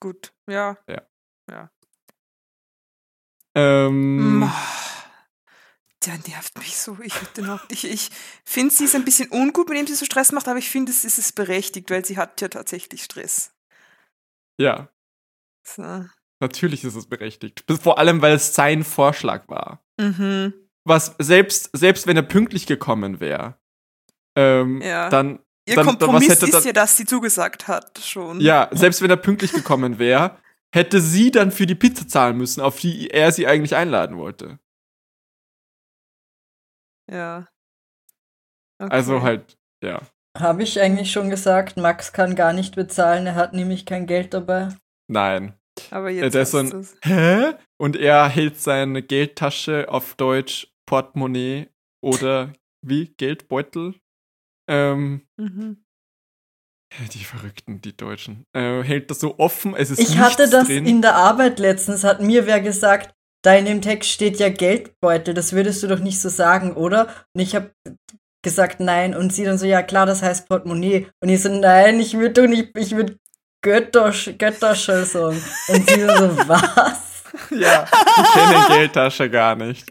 Gut, 0.00 0.32
ja. 0.48 0.76
Ähm, 3.56 4.40
Mm, 4.40 4.50
Der 6.04 6.18
nervt 6.28 6.56
mich 6.58 6.76
so. 6.76 6.96
Ich, 7.02 7.14
ich, 7.70 7.84
ich 7.90 8.10
finde, 8.44 8.72
sie 8.72 8.84
ist 8.84 8.94
ein 8.94 9.04
bisschen 9.04 9.28
ungut, 9.30 9.68
mit 9.68 9.78
dem 9.78 9.86
sie 9.86 9.94
so 9.94 10.04
Stress 10.04 10.30
macht, 10.30 10.46
aber 10.46 10.58
ich 10.58 10.68
finde, 10.70 10.92
es 10.92 11.04
ist 11.04 11.18
es 11.18 11.32
berechtigt, 11.32 11.90
weil 11.90 12.04
sie 12.04 12.16
hat 12.16 12.40
ja 12.40 12.48
tatsächlich 12.48 13.02
Stress. 13.02 13.52
ja, 14.58 14.88
So. 15.64 16.04
natürlich 16.40 16.84
ist 16.84 16.94
es 16.94 17.06
berechtigt. 17.08 17.64
Vor 17.82 17.98
allem, 17.98 18.22
weil 18.22 18.34
es 18.36 18.54
sein 18.54 18.84
Vorschlag 18.84 19.48
war. 19.48 19.82
Mhm. 19.98 20.52
Was, 20.84 21.16
selbst, 21.18 21.70
selbst 21.72 22.06
wenn 22.06 22.16
er 22.16 22.22
pünktlich 22.22 22.66
gekommen 22.66 23.18
wäre, 23.18 23.58
ähm, 24.36 24.80
Ja. 24.82 25.08
dann, 25.10 25.40
Ihr 25.68 25.74
Dann- 25.74 25.86
dann- 25.86 25.94
was 25.96 25.98
Kompromiss 25.98 26.28
hätte 26.30 26.44
ist 26.46 26.54
dann- 26.54 26.62
ja, 26.62 26.72
dass 26.72 26.96
sie 26.96 27.04
zugesagt 27.06 27.66
hat 27.66 27.98
schon. 27.98 28.40
Ja, 28.40 28.68
selbst 28.70 29.02
wenn 29.02 29.10
er 29.10 29.16
pünktlich 29.16 29.52
gekommen 29.52 29.98
wäre, 29.98 30.38
hätte 30.76 31.00
sie 31.00 31.30
dann 31.30 31.50
für 31.50 31.66
die 31.66 31.74
Pizza 31.74 32.06
zahlen 32.06 32.36
müssen, 32.36 32.60
auf 32.60 32.78
die 32.78 33.10
er 33.10 33.32
sie 33.32 33.46
eigentlich 33.46 33.74
einladen 33.74 34.16
wollte. 34.18 34.58
Ja. 37.10 37.48
Okay. 38.78 38.92
Also 38.92 39.22
halt, 39.22 39.58
ja. 39.82 40.02
Habe 40.36 40.62
ich 40.62 40.78
eigentlich 40.80 41.10
schon 41.12 41.30
gesagt, 41.30 41.78
Max 41.78 42.12
kann 42.12 42.34
gar 42.36 42.52
nicht 42.52 42.76
bezahlen, 42.76 43.26
er 43.26 43.34
hat 43.36 43.54
nämlich 43.54 43.86
kein 43.86 44.06
Geld 44.06 44.34
dabei. 44.34 44.68
Nein. 45.10 45.58
Aber 45.90 46.10
Äh, 46.10 46.16
jetzt 46.16 46.34
ist 46.34 46.50
so 46.50 46.58
ein, 46.58 46.86
hä? 47.02 47.54
Und 47.78 47.96
er 47.96 48.28
hält 48.28 48.60
seine 48.60 49.02
Geldtasche 49.02 49.88
auf 49.88 50.14
Deutsch 50.14 50.72
Portemonnaie 50.86 51.68
oder 52.02 52.52
wie? 52.82 53.14
Geldbeutel? 53.16 53.94
Ähm, 54.68 55.26
Mhm. 55.38 55.85
Die 57.12 57.24
Verrückten, 57.24 57.80
die 57.80 57.96
Deutschen. 57.96 58.46
Äh, 58.52 58.82
hält 58.82 59.10
das 59.10 59.20
so 59.20 59.38
offen, 59.38 59.74
es 59.76 59.90
ist 59.90 59.98
Ich 59.98 60.18
hatte 60.18 60.48
das 60.48 60.66
drin. 60.66 60.86
in 60.86 61.02
der 61.02 61.14
Arbeit 61.16 61.58
letztens, 61.58 62.04
hat 62.04 62.20
mir 62.22 62.46
wer 62.46 62.60
gesagt, 62.60 63.12
da 63.42 63.54
in 63.54 63.64
dem 63.64 63.82
Text 63.82 64.10
steht 64.10 64.38
ja 64.38 64.48
Geldbeutel, 64.48 65.34
das 65.34 65.52
würdest 65.52 65.82
du 65.82 65.86
doch 65.88 66.00
nicht 66.00 66.20
so 66.20 66.28
sagen, 66.28 66.72
oder? 66.72 67.08
Und 67.34 67.40
ich 67.40 67.54
habe 67.54 67.70
gesagt, 68.42 68.80
nein. 68.80 69.14
Und 69.14 69.32
sie 69.32 69.44
dann 69.44 69.58
so, 69.58 69.66
ja 69.66 69.82
klar, 69.82 70.06
das 70.06 70.22
heißt 70.22 70.48
Portemonnaie. 70.48 71.08
Und 71.20 71.28
ich 71.28 71.42
so, 71.42 71.48
nein, 71.48 72.00
ich 72.00 72.14
würde 72.14 72.42
doch 72.42 72.48
nicht, 72.48 72.70
ich 72.76 72.94
würde 72.94 73.18
Göttersch, 73.62 74.30
Götterschell 74.38 75.04
sagen. 75.04 75.42
Und 75.68 75.90
sie 75.90 76.06
dann 76.06 76.36
so, 76.36 76.36
was? 76.48 77.15
Ja, 77.50 77.86
ich 78.16 78.32
kenne 78.32 78.66
Geldtasche 78.68 79.30
gar 79.30 79.54
nicht. 79.56 79.90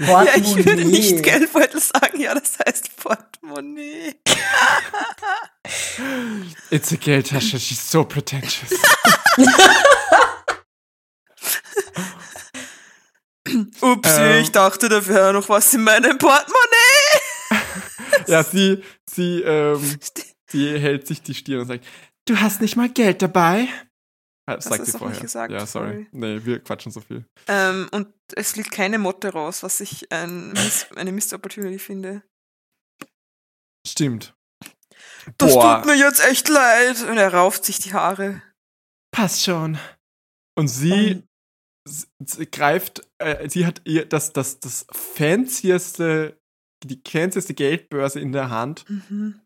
Ja, 0.00 0.24
ich 0.24 0.44
würde 0.56 0.62
Portemonnaie. 0.62 0.84
nicht 0.84 1.22
Geldbeutel 1.22 1.80
sagen, 1.80 2.20
ja, 2.20 2.34
das 2.34 2.58
heißt 2.64 2.96
Portemonnaie. 2.96 4.14
It's 6.70 6.92
a 6.92 6.96
Geldtasche, 6.96 7.58
she's 7.58 7.90
so 7.90 8.04
pretentious. 8.04 8.70
Upsi, 13.80 14.20
Ähm. 14.20 14.42
ich 14.42 14.52
dachte, 14.52 14.88
da 14.88 15.06
wäre 15.06 15.32
noch 15.32 15.48
was 15.48 15.72
in 15.74 15.82
meinem 15.84 16.18
Portemonnaie. 16.18 17.20
ja, 18.26 18.42
sie, 18.42 18.82
sie, 19.08 19.40
ähm, 19.42 19.98
sie 20.50 20.78
hält 20.78 21.06
sich 21.06 21.22
die 21.22 21.34
Stirn 21.34 21.60
und 21.60 21.68
sagt, 21.68 21.84
du 22.26 22.40
hast 22.40 22.60
nicht 22.60 22.76
mal 22.76 22.88
Geld 22.88 23.22
dabei? 23.22 23.68
Das 24.46 24.64
sagt 24.64 24.78
hast 24.80 24.86
sie 24.86 24.92
doch 24.92 24.98
vorher. 25.00 25.14
nicht 25.16 25.22
gesagt, 25.22 25.52
ja, 25.52 25.66
sorry. 25.66 25.88
sorry. 25.92 26.08
Nee, 26.12 26.44
wir 26.44 26.60
quatschen 26.60 26.92
so 26.92 27.00
viel. 27.00 27.24
Ähm, 27.48 27.88
und 27.90 28.12
es 28.34 28.52
fliegt 28.52 28.70
keine 28.70 28.98
Motte 28.98 29.30
raus, 29.32 29.62
was 29.62 29.80
ich 29.80 30.10
ein 30.12 30.52
Miss, 30.52 30.86
eine 30.94 31.10
Missed 31.12 31.32
Opportunity 31.32 31.78
finde. 31.78 32.22
Stimmt. 33.86 34.34
Das 35.38 35.52
Boah, 35.54 35.78
tut 35.82 35.86
mir 35.86 35.96
jetzt 35.98 36.24
echt 36.24 36.48
leid. 36.48 37.02
Und 37.08 37.18
er 37.18 37.32
rauft 37.34 37.64
sich 37.64 37.78
die 37.80 37.92
Haare. 37.92 38.42
passt 39.12 39.42
schon. 39.44 39.78
Und 40.58 40.68
sie, 40.68 41.22
s- 41.88 42.08
s- 42.24 42.38
greift, 42.52 43.02
äh, 43.18 43.48
sie 43.48 43.66
hat 43.66 43.82
ihr 43.84 44.06
das, 44.06 44.32
das, 44.32 44.60
das 44.60 44.86
fancieste, 44.92 46.38
die 46.84 47.00
fancieste 47.06 47.54
Geldbörse 47.54 48.20
in 48.20 48.32
der 48.32 48.50
Hand, 48.50 48.88
Mhm. 48.88 49.40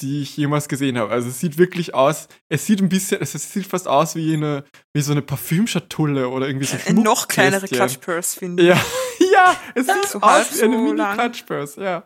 Die 0.00 0.22
ich 0.22 0.36
jemals 0.36 0.68
gesehen 0.68 0.98
habe. 0.98 1.12
Also 1.12 1.28
es 1.28 1.40
sieht 1.40 1.58
wirklich 1.58 1.94
aus, 1.94 2.28
es 2.48 2.66
sieht 2.66 2.80
ein 2.80 2.88
bisschen, 2.88 3.20
es 3.22 3.32
sieht 3.32 3.66
fast 3.66 3.88
aus 3.88 4.14
wie 4.14 4.34
eine, 4.34 4.64
wie 4.94 5.02
so 5.02 5.12
eine 5.12 5.22
Parfümschatulle 5.22 6.28
oder 6.28 6.46
irgendwie 6.46 6.66
so 6.66 6.76
Eine 6.86 7.00
noch 7.02 7.28
kleinere 7.28 7.66
Schmuckkästchen. 7.66 8.00
Clutch-Purse, 8.00 8.38
finde 8.38 8.62
ich. 8.62 8.68
Ja, 8.68 8.74
ja, 9.32 9.56
es 9.74 9.86
sieht 9.86 10.06
So 10.08 10.20
aus 10.20 10.56
wie 10.58 10.62
eine 10.64 10.76
so 10.76 10.82
mini 10.82 10.96
lang. 10.96 11.16
Clutchpurse, 11.18 11.82
ja. 11.82 12.04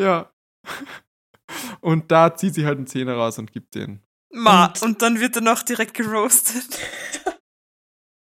Ja. 0.00 0.30
Und 1.80 2.10
da 2.10 2.34
zieht 2.34 2.54
sie 2.54 2.64
halt 2.64 2.78
einen 2.78 2.86
Zehner 2.86 3.14
raus 3.16 3.38
und 3.38 3.52
gibt 3.52 3.74
den. 3.74 4.00
Ma, 4.32 4.66
Und- 4.66 4.82
und 4.82 5.02
dann 5.02 5.20
wird 5.20 5.36
er 5.36 5.42
noch 5.42 5.62
direkt 5.62 5.92
geroastet. 5.94 6.78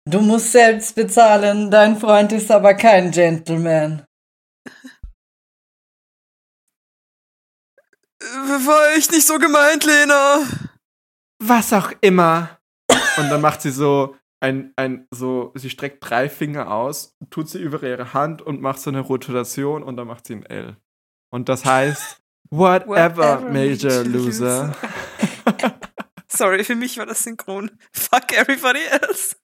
Du 0.06 0.22
musst 0.22 0.52
selbst 0.52 0.96
bezahlen, 0.96 1.72
dein 1.72 1.98
Freund 2.00 2.32
ist 2.32 2.52
aber 2.52 2.76
kein 2.76 3.12
Gentleman. 3.12 4.06
War 8.66 8.98
ich 8.98 9.10
nicht 9.12 9.26
so 9.26 9.38
gemeint, 9.38 9.86
Lena? 9.86 10.42
Was 11.40 11.74
auch 11.74 11.92
immer. 12.02 12.60
Und 13.18 13.30
dann 13.30 13.42
macht 13.42 13.62
sie 13.62 13.72
so 13.72 14.16
ein, 14.42 14.74
ein, 14.76 15.08
so, 15.12 15.52
sie 15.56 15.70
streckt 15.70 15.98
drei 16.02 16.30
Finger 16.30 16.72
aus, 16.72 17.16
tut 17.30 17.50
sie 17.50 17.60
über 17.60 17.82
ihre 17.84 18.14
Hand 18.14 18.42
und 18.42 18.62
macht 18.62 18.80
so 18.80 18.90
eine 18.90 19.02
Rotation 19.02 19.84
und 19.84 19.98
dann 19.98 20.08
macht 20.08 20.28
sie 20.28 20.36
ein 20.36 20.46
L. 20.46 20.78
Und 21.30 21.50
das 21.50 21.66
heißt, 21.66 22.22
whatever, 22.50 22.88
Whatever, 22.88 23.42
Major 23.42 23.92
Major 23.92 24.04
Loser. 24.04 24.76
Sorry, 26.32 26.64
für 26.64 26.76
mich 26.76 26.98
war 26.98 27.06
das 27.06 27.24
synchron. 27.24 27.72
Fuck 27.92 28.34
everybody 28.34 28.80
else. 29.02 29.36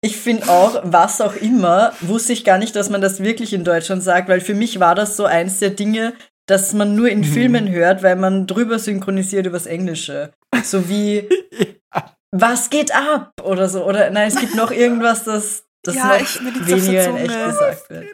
Ich 0.00 0.16
finde 0.16 0.48
auch, 0.48 0.80
was 0.82 1.20
auch 1.20 1.36
immer, 1.36 1.92
wusste 2.00 2.32
ich 2.32 2.44
gar 2.44 2.58
nicht, 2.58 2.74
dass 2.74 2.90
man 2.90 3.00
das 3.00 3.22
wirklich 3.22 3.52
in 3.52 3.62
Deutschland 3.62 4.02
sagt, 4.02 4.28
weil 4.28 4.40
für 4.40 4.54
mich 4.54 4.80
war 4.80 4.96
das 4.96 5.16
so 5.16 5.24
eins 5.24 5.60
der 5.60 5.70
Dinge, 5.70 6.14
dass 6.46 6.72
man 6.72 6.94
nur 6.94 7.08
in 7.08 7.20
Mhm. 7.20 7.24
Filmen 7.24 7.70
hört, 7.70 8.02
weil 8.02 8.16
man 8.16 8.46
drüber 8.46 8.78
synchronisiert 8.78 9.46
übers 9.46 9.66
Englische. 9.66 10.32
So 10.64 10.88
wie, 10.88 11.28
was 12.30 12.70
geht 12.70 12.94
ab? 12.94 13.32
Oder 13.42 13.68
so. 13.68 13.84
Oder 13.84 14.10
nein, 14.10 14.28
es 14.28 14.36
gibt 14.36 14.54
noch 14.54 14.70
irgendwas, 14.70 15.24
das, 15.24 15.64
das 15.82 15.94
Ja, 15.96 16.18
noch 16.18 16.66
weniger 16.66 17.04
in 17.08 17.16
echt 17.16 17.30
Zunge. 17.32 17.46
gesagt 17.46 17.90
wird. 17.90 18.04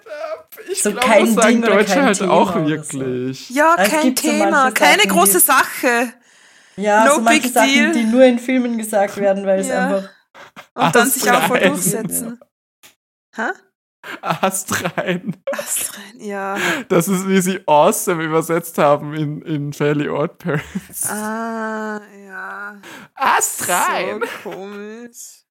Ich 0.71 0.83
So 0.83 0.91
glaube, 0.93 1.07
kein 1.07 1.25
das 1.27 1.35
sagen 1.35 1.49
Ding 1.49 1.63
oder 1.65 1.73
Deutsche 1.75 1.95
kein 1.95 2.05
halt 2.05 2.19
Thema 2.19 2.33
auch 2.33 2.57
oder 2.57 2.65
so. 2.65 2.67
Ja, 2.69 2.77
Es 2.81 2.97
wirklich. 2.97 3.61
Also 3.61 3.83
es 3.83 3.91
kein 3.91 4.03
so 4.17 4.23
Thema. 4.23 4.51
manche 4.51 4.75
Keine 4.75 4.97
Sachen, 5.03 5.11
große 5.11 5.33
die- 5.39 5.45
Sache. 5.45 6.13
Ja, 6.77 7.05
No 7.07 7.15
so 7.17 7.21
manche 7.23 7.43
big 7.43 7.53
Sachen, 7.53 7.69
deal. 7.69 7.93
die 7.93 8.05
nur 8.05 8.25
in 8.25 8.39
Filmen 8.39 8.79
gesagt 8.79 9.17
werden, 9.17 9.45
weil 9.47 9.61
es 9.61 9.69
Ja. 9.69 9.87
einfach. 9.87 10.11
Und 10.75 10.95
dann 10.95 11.11
sich 11.11 11.31
auch 11.31 11.43
voll 11.43 11.61
durchsetzen. 11.61 12.39
Hä? 13.35 13.43
Astrein. 14.23 15.37
Astrein, 15.53 16.21
ja. 16.21 16.57
Das 16.89 17.09
ist, 17.09 17.29
wie 17.29 17.41
sie 17.41 17.61
awesome 17.67 18.23
übersetzt 18.25 18.79
haben 18.79 19.15
in, 19.15 19.43
in 19.43 19.73
Fairly 19.73 20.09
Odd 20.09 20.39
Parents. 20.39 21.09
Ah, 21.11 22.01
ja. 22.27 22.81
Astrein. 23.15 24.21
So 24.21 24.51
komisch. 24.51 25.45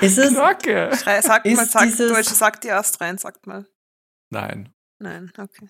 Ist 0.00 0.18
es, 0.18 0.30
Glocke. 0.32 0.90
Schrei, 0.96 1.20
sag 1.20 1.44
Ist 1.44 1.56
mal, 1.56 1.66
sag, 1.66 1.82
dieses- 1.82 2.10
Deutsche, 2.12 2.34
sag 2.34 2.60
die 2.62 2.72
Astrein, 2.72 3.18
sagt 3.18 3.46
mal. 3.46 3.66
Nein. 4.30 4.72
Nein, 4.98 5.32
okay. 5.38 5.68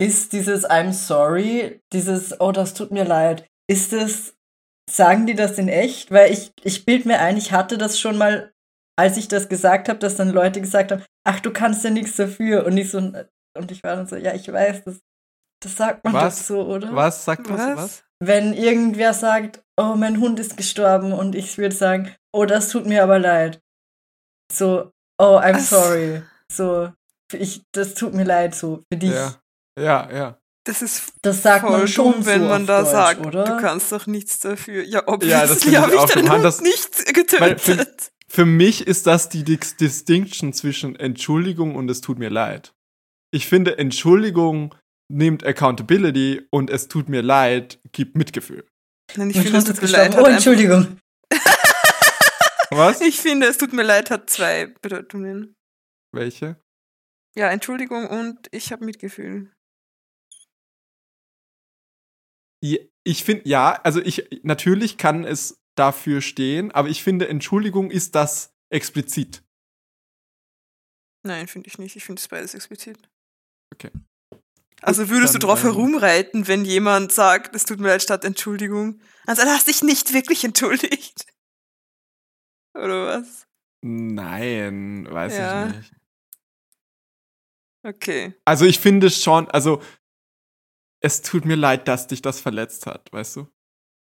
ist 0.00 0.32
dieses 0.32 0.64
I'm 0.68 0.92
sorry, 0.92 1.80
dieses 1.92 2.40
Oh, 2.40 2.52
das 2.52 2.74
tut 2.74 2.90
mir 2.90 3.04
leid, 3.04 3.48
ist 3.68 3.92
es, 3.92 4.34
sagen 4.90 5.26
die 5.26 5.34
das 5.34 5.58
in 5.58 5.68
echt? 5.68 6.10
Weil 6.10 6.32
ich, 6.32 6.52
ich 6.62 6.84
bild 6.84 7.06
mir 7.06 7.18
ein, 7.20 7.36
ich 7.36 7.52
hatte 7.52 7.78
das 7.78 7.98
schon 7.98 8.16
mal, 8.18 8.52
als 8.96 9.16
ich 9.16 9.28
das 9.28 9.48
gesagt 9.48 9.88
habe, 9.88 9.98
dass 9.98 10.16
dann 10.16 10.30
Leute 10.30 10.60
gesagt 10.60 10.92
haben, 10.92 11.02
ach, 11.26 11.40
du 11.40 11.50
kannst 11.52 11.84
ja 11.84 11.90
nichts 11.90 12.16
dafür. 12.16 12.64
Und 12.66 12.76
ich 12.76 12.90
so, 12.90 12.98
und 12.98 13.70
ich 13.70 13.82
war 13.82 13.96
dann 13.96 14.06
so, 14.06 14.16
ja, 14.16 14.34
ich 14.34 14.50
weiß, 14.52 14.84
das, 14.84 14.96
das 15.62 15.76
sagt 15.76 16.04
man 16.04 16.12
Was? 16.12 16.36
doch 16.38 16.44
so, 16.44 16.62
oder? 16.66 16.94
Was 16.94 17.24
sagt 17.24 17.48
was? 17.50 17.58
Was? 17.60 17.76
Was? 17.76 18.04
Wenn 18.20 18.52
irgendwer 18.54 19.12
sagt, 19.14 19.62
oh, 19.76 19.94
mein 19.96 20.20
Hund 20.20 20.38
ist 20.40 20.56
gestorben 20.56 21.12
und 21.12 21.34
ich 21.34 21.58
würde 21.58 21.74
sagen, 21.74 22.14
oh, 22.32 22.44
das 22.44 22.68
tut 22.68 22.86
mir 22.86 23.02
aber 23.02 23.18
leid. 23.18 23.60
So, 24.52 24.90
oh, 25.18 25.38
I'm 25.38 25.56
Ach. 25.56 25.60
sorry. 25.60 26.22
So, 26.50 26.92
ich, 27.32 27.62
das 27.72 27.94
tut 27.94 28.14
mir 28.14 28.24
leid, 28.24 28.54
so, 28.54 28.82
für 28.92 28.98
dich. 28.98 29.10
Ja. 29.10 29.34
Ja, 29.78 30.08
ja. 30.12 30.38
Das 30.66 30.80
ist 30.80 31.12
Das 31.20 31.42
sagt 31.42 31.60
voll 31.66 31.78
man 31.78 31.88
schon 31.88 32.12
dumm, 32.12 32.26
wenn 32.26 32.42
so 32.42 32.48
man 32.48 32.66
da 32.66 32.80
Deutsch, 32.80 32.90
sagt, 32.92 33.26
oder? 33.26 33.44
du 33.44 33.56
kannst 33.58 33.92
doch 33.92 34.06
nichts 34.06 34.38
dafür. 34.40 34.82
Ja, 34.84 35.02
obviously 35.06 35.72
Ja, 35.72 35.80
ich 35.80 35.84
habe 35.84 35.92
ich 35.94 35.98
auch 36.00 36.08
deinen. 36.10 36.30
Hund 36.32 36.44
Das- 36.44 36.60
nicht 36.62 36.96
Weil 37.40 37.58
für- 37.58 37.76
getötet. 37.76 38.12
Für 38.34 38.44
mich 38.44 38.84
ist 38.88 39.06
das 39.06 39.28
die 39.28 39.44
Dis 39.44 39.76
Distinction 39.76 40.52
zwischen 40.52 40.96
Entschuldigung 40.96 41.76
und 41.76 41.88
es 41.88 42.00
tut 42.00 42.18
mir 42.18 42.30
leid. 42.30 42.74
Ich 43.30 43.46
finde, 43.46 43.78
Entschuldigung 43.78 44.74
nimmt 45.08 45.44
Accountability 45.46 46.44
und 46.50 46.68
es 46.68 46.88
tut 46.88 47.08
mir 47.08 47.22
leid 47.22 47.78
gibt 47.92 48.16
Mitgefühl. 48.16 48.66
Nein, 49.14 49.30
ich 49.30 49.38
finde, 49.38 49.58
es 49.58 49.64
tut 49.66 49.80
mir 49.80 49.86
leid. 49.86 50.16
Oh, 50.18 50.24
Entschuldigung. 50.24 50.98
Was? 52.70 53.00
Ich 53.02 53.20
finde, 53.20 53.46
es 53.46 53.56
tut 53.56 53.72
mir 53.72 53.84
leid, 53.84 54.10
hat 54.10 54.28
zwei 54.28 54.66
Bedeutungen. 54.82 55.54
Welche? 56.12 56.60
Ja, 57.36 57.50
Entschuldigung 57.50 58.08
und 58.08 58.48
ich 58.50 58.72
habe 58.72 58.84
Mitgefühl. 58.84 59.52
Ja, 62.64 62.78
Ich 63.04 63.22
finde, 63.22 63.48
ja, 63.48 63.80
also 63.84 64.00
ich, 64.00 64.40
natürlich 64.42 64.98
kann 64.98 65.22
es 65.22 65.60
dafür 65.74 66.20
stehen, 66.20 66.70
aber 66.72 66.88
ich 66.88 67.02
finde, 67.02 67.28
Entschuldigung 67.28 67.90
ist 67.90 68.14
das 68.14 68.54
explizit. 68.70 69.42
Nein, 71.22 71.48
finde 71.48 71.68
ich 71.68 71.78
nicht. 71.78 71.96
Ich 71.96 72.04
finde 72.04 72.20
es 72.20 72.28
beides 72.28 72.54
explizit. 72.54 72.98
Okay. 73.72 73.90
Also 74.82 75.08
würdest 75.08 75.34
du 75.34 75.38
dann, 75.38 75.48
drauf 75.48 75.60
ähm, 75.64 75.72
herumreiten, 75.72 76.46
wenn 76.46 76.64
jemand 76.64 77.10
sagt, 77.10 77.54
es 77.56 77.64
tut 77.64 77.80
mir 77.80 77.88
leid 77.88 78.02
statt 78.02 78.24
Entschuldigung? 78.24 79.00
Also 79.26 79.42
du 79.42 79.48
hast 79.48 79.66
dich 79.66 79.82
nicht 79.82 80.12
wirklich 80.12 80.44
entschuldigt. 80.44 81.26
Oder 82.74 83.06
was? 83.06 83.46
Nein, 83.82 85.06
weiß 85.10 85.36
Ja. 85.36 85.68
ich 85.68 85.76
nicht. 85.76 85.92
Okay. 87.82 88.34
Also 88.44 88.64
ich 88.64 88.78
finde 88.78 89.10
schon, 89.10 89.48
also 89.50 89.82
es 91.00 91.22
tut 91.22 91.44
mir 91.44 91.56
leid, 91.56 91.86
dass 91.88 92.06
dich 92.06 92.22
das 92.22 92.40
verletzt 92.40 92.86
hat, 92.86 93.12
weißt 93.12 93.36
du? 93.36 93.48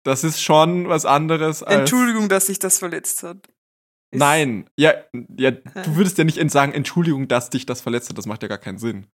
Das 0.07 0.23
ist 0.25 0.41
schon 0.41 0.89
was 0.89 1.05
anderes 1.05 1.63
als. 1.63 1.81
Entschuldigung, 1.81 2.29
dass 2.29 2.47
sich 2.47 2.59
das 2.59 2.79
verletzt 2.79 3.23
hat. 3.23 3.39
Ist- 4.13 4.21
Nein, 4.21 4.71
ja, 4.77 4.95
ja, 5.37 5.51
du 5.51 5.97
würdest 5.97 6.17
ja 6.19 6.25
nicht 6.25 6.39
sagen, 6.51 6.73
Entschuldigung, 6.73 7.27
dass 7.27 7.51
dich 7.51 7.67
das 7.67 7.81
verletzt 7.81 8.09
hat, 8.09 8.17
das 8.17 8.27
macht 8.27 8.43
ja 8.43 8.49
gar 8.49 8.59
keinen 8.59 8.79
Sinn. 8.79 9.09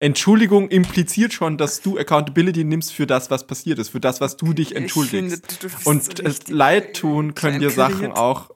Entschuldigung 0.00 0.68
impliziert 0.68 1.32
schon, 1.32 1.56
dass 1.56 1.80
du 1.80 1.98
Accountability 1.98 2.62
nimmst 2.64 2.92
für 2.92 3.06
das, 3.06 3.30
was 3.30 3.46
passiert 3.46 3.78
ist, 3.78 3.88
für 3.88 4.00
das, 4.00 4.20
was 4.20 4.36
du 4.36 4.52
dich 4.52 4.72
Ich 4.72 4.76
entschuldigst. 4.76 5.46
finde, 5.46 5.68
du- 5.82 5.88
Und 5.90 6.04
so 6.04 6.52
leid 6.54 6.94
tun 6.96 7.34
können 7.34 7.58
dir 7.60 7.70
Sachen 7.70 8.12
auch. 8.12 8.50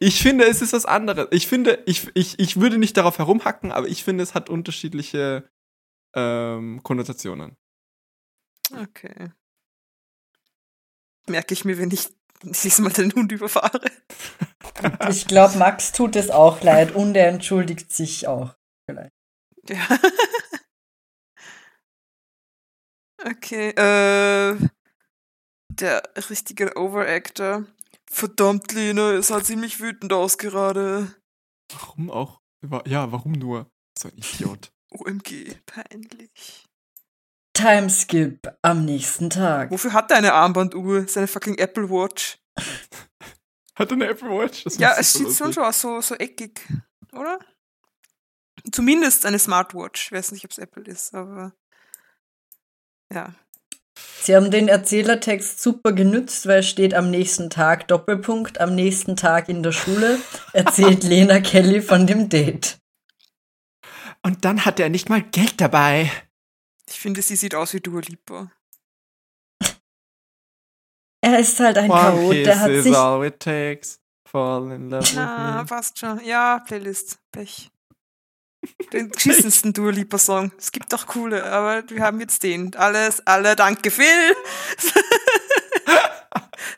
Ich 0.00 0.20
finde, 0.20 0.44
es 0.46 0.62
ist 0.62 0.72
was 0.72 0.84
anderes. 0.86 1.28
Ich 1.30 1.46
finde, 1.46 1.82
ich, 1.86 2.08
ich, 2.14 2.38
ich 2.40 2.60
würde 2.60 2.78
nicht 2.78 2.96
darauf 2.96 3.18
herumhacken, 3.18 3.70
aber 3.70 3.86
ich 3.86 4.02
finde, 4.02 4.24
es 4.24 4.34
hat 4.34 4.50
unterschiedliche 4.50 5.48
ähm, 6.14 6.80
Konnotationen. 6.82 7.56
Okay. 8.74 9.30
Merke 11.26 11.54
ich 11.54 11.64
mir, 11.64 11.78
wenn 11.78 11.90
ich 11.90 12.08
nächstes 12.42 12.78
Mal 12.80 12.92
den 12.92 13.12
Hund 13.14 13.32
überfahre. 13.32 13.80
Ich 15.08 15.26
glaube, 15.26 15.58
Max 15.58 15.92
tut 15.92 16.16
es 16.16 16.30
auch 16.30 16.62
leid 16.62 16.94
und 16.94 17.14
er 17.14 17.28
entschuldigt 17.28 17.92
sich 17.92 18.26
auch. 18.26 18.54
Ja. 19.68 19.86
Okay, 23.24 23.68
äh, 23.70 24.58
der 25.68 26.02
richtige 26.28 26.76
Overactor. 26.76 27.66
Verdammt, 28.10 28.72
Lena, 28.72 29.12
es 29.12 29.28
sah 29.28 29.42
ziemlich 29.42 29.78
wütend 29.78 30.12
aus 30.12 30.38
gerade. 30.38 31.14
Warum 31.72 32.10
auch? 32.10 32.40
Ja, 32.84 33.12
warum 33.12 33.32
nur? 33.32 33.70
So 33.96 34.08
ein 34.08 34.16
Idiot. 34.16 34.72
OMG, 34.90 35.54
peinlich. 35.66 36.66
Timeskip 37.62 38.52
am 38.62 38.84
nächsten 38.84 39.30
Tag. 39.30 39.70
Wofür 39.70 39.92
hat 39.92 40.10
er 40.10 40.16
eine 40.16 40.32
Armbanduhr? 40.32 41.06
Seine 41.06 41.28
fucking 41.28 41.58
Apple 41.58 41.88
Watch. 41.88 42.38
Hat 43.74 43.90
er 43.90 43.94
eine 43.94 44.08
Apple 44.08 44.28
Watch? 44.28 44.64
Das 44.64 44.78
Ja, 44.78 44.92
ist 44.92 44.98
es 45.00 45.12
so 45.14 45.28
sieht 45.28 45.38
schon 45.38 45.52
so 45.52 45.62
aus, 45.62 45.80
so, 45.80 46.00
so 46.00 46.14
eckig, 46.16 46.60
oder? 47.12 47.38
Zumindest 48.70 49.24
eine 49.24 49.38
Smartwatch. 49.38 50.06
Ich 50.06 50.12
weiß 50.12 50.32
nicht, 50.32 50.44
ob 50.44 50.50
es 50.50 50.58
Apple 50.58 50.84
ist, 50.84 51.14
aber. 51.14 51.54
Ja. 53.12 53.34
Sie 54.20 54.36
haben 54.36 54.50
den 54.50 54.68
Erzählertext 54.68 55.62
super 55.62 55.92
genützt, 55.92 56.46
weil 56.46 56.60
es 56.60 56.68
steht 56.68 56.94
am 56.94 57.10
nächsten 57.10 57.48
Tag 57.48 57.88
Doppelpunkt, 57.88 58.60
am 58.60 58.74
nächsten 58.74 59.16
Tag 59.16 59.48
in 59.48 59.62
der 59.62 59.72
Schule 59.72 60.18
erzählt 60.52 61.04
Lena 61.04 61.40
Kelly 61.40 61.80
von 61.80 62.06
dem 62.06 62.28
Date. 62.28 62.78
Und 64.22 64.44
dann 64.44 64.64
hat 64.64 64.80
er 64.80 64.88
nicht 64.88 65.08
mal 65.08 65.22
Geld 65.22 65.60
dabei. 65.60 66.10
Ich 66.92 67.00
finde, 67.00 67.22
sie 67.22 67.36
sieht 67.36 67.54
aus 67.54 67.72
wie 67.72 67.80
Dua 67.80 68.00
Lipa. 68.00 68.50
Er 71.24 71.38
ist 71.38 71.58
halt 71.60 71.78
ein 71.78 71.90
One 71.90 72.00
Chaot, 72.00 72.32
der 72.34 72.52
kiss 72.52 72.58
hat 72.60 72.70
is 72.70 72.84
sich 72.84 72.96
all 72.96 73.24
it 73.26 73.40
takes. 73.40 74.00
Fall 74.28 74.72
in 74.72 74.90
love 74.90 75.08
Na, 75.14 75.54
with 75.54 75.60
me. 75.60 75.64
passt 75.66 75.98
schon. 75.98 76.24
Ja, 76.24 76.58
Playlist. 76.66 77.18
Pech. 77.32 77.70
Den 78.92 79.10
geschissensten 79.12 79.72
Dua 79.72 79.90
Lipa 79.90 80.18
Song. 80.18 80.52
Es 80.58 80.70
gibt 80.72 80.92
doch 80.92 81.06
coole, 81.06 81.44
aber 81.44 81.88
wir 81.88 82.02
haben 82.02 82.20
jetzt 82.20 82.42
den. 82.42 82.74
Alles, 82.76 83.26
alle, 83.26 83.56
danke 83.56 83.90
Phil. 83.90 84.34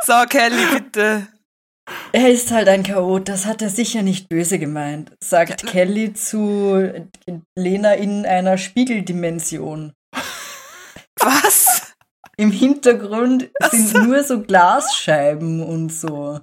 so, 0.04 0.12
Kelly, 0.28 0.64
bitte. 0.74 1.28
Er 2.12 2.30
ist 2.30 2.50
halt 2.50 2.68
ein 2.68 2.82
Chaot, 2.82 3.28
das 3.28 3.44
hat 3.46 3.60
er 3.60 3.68
sicher 3.68 4.02
nicht 4.02 4.28
böse 4.30 4.58
gemeint, 4.58 5.12
sagt 5.22 5.62
Ja. 5.62 5.70
Kelly 5.70 6.14
zu 6.14 7.08
Lena 7.58 7.92
in 7.94 8.24
einer 8.24 8.56
Spiegeldimension. 8.56 9.92
Was? 11.24 11.82
Im 12.36 12.50
Hintergrund 12.50 13.50
sind 13.70 13.88
so. 13.88 13.98
nur 13.98 14.24
so 14.24 14.42
Glasscheiben 14.42 15.62
und 15.62 15.90
so. 15.90 16.40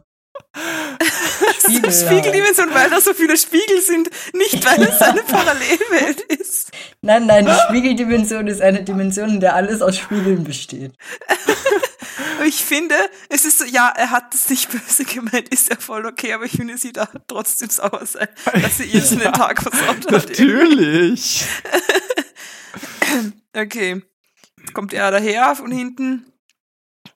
Spiegel. 1.61 1.83
eine 1.83 1.93
Spiegeldimension, 1.93 2.73
weil 2.73 2.89
da 2.89 3.01
so 3.01 3.13
viele 3.13 3.37
Spiegel 3.37 3.81
sind, 3.81 4.09
nicht 4.33 4.65
weil 4.65 4.83
es 4.83 5.01
eine 5.01 5.21
Parallelwelt 5.23 6.21
ist. 6.21 6.71
Nein, 7.01 7.25
nein, 7.25 7.45
die 7.45 7.59
Spiegeldimension 7.67 8.47
ist 8.47 8.61
eine 8.61 8.83
Dimension, 8.83 9.29
in 9.29 9.39
der 9.39 9.55
alles 9.55 9.81
aus 9.81 9.97
Spiegeln 9.97 10.43
besteht. 10.43 10.93
Ich 12.45 12.63
finde, 12.63 12.95
es 13.29 13.45
ist 13.45 13.59
so, 13.59 13.65
ja, 13.65 13.93
er 13.95 14.09
hat 14.09 14.33
es 14.33 14.49
nicht 14.49 14.71
böse 14.71 15.05
gemeint, 15.05 15.49
ist 15.49 15.69
ja 15.69 15.75
voll 15.79 16.07
okay, 16.07 16.33
aber 16.33 16.45
ich 16.45 16.53
finde, 16.53 16.75
sie 16.75 16.91
darf 16.91 17.09
trotzdem 17.27 17.69
sauer 17.69 18.03
sein, 18.03 18.27
dass 18.59 18.77
sie 18.77 18.85
jetzt 18.85 19.11
den 19.11 19.31
Tag 19.31 19.61
versaut 19.61 20.07
hat. 20.07 20.11
Natürlich. 20.11 21.45
Okay. 23.55 24.01
Jetzt 24.61 24.73
kommt 24.73 24.93
er 24.93 25.11
daher 25.11 25.55
von 25.55 25.71
hinten. 25.71 26.31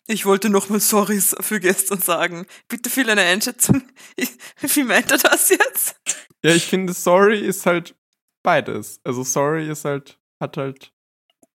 Ich 0.08 0.26
wollte 0.26 0.50
nochmal 0.50 0.80
Sorrys 0.80 1.36
für 1.40 1.60
gestern 1.60 2.00
sagen. 2.00 2.46
Bitte 2.68 2.90
viel 2.90 3.10
eine 3.10 3.22
Einschätzung. 3.22 3.82
Wie 4.62 4.84
meint 4.84 5.12
er 5.12 5.18
das 5.18 5.50
jetzt? 5.50 5.96
Ja, 6.44 6.52
ich 6.52 6.66
finde, 6.66 6.94
sorry 6.94 7.40
ist 7.40 7.66
halt 7.66 7.96
beides. 8.44 9.00
Also 9.04 9.24
sorry 9.24 9.70
ist 9.70 9.86
halt, 9.86 10.20
hat 10.40 10.58
halt, 10.58 10.94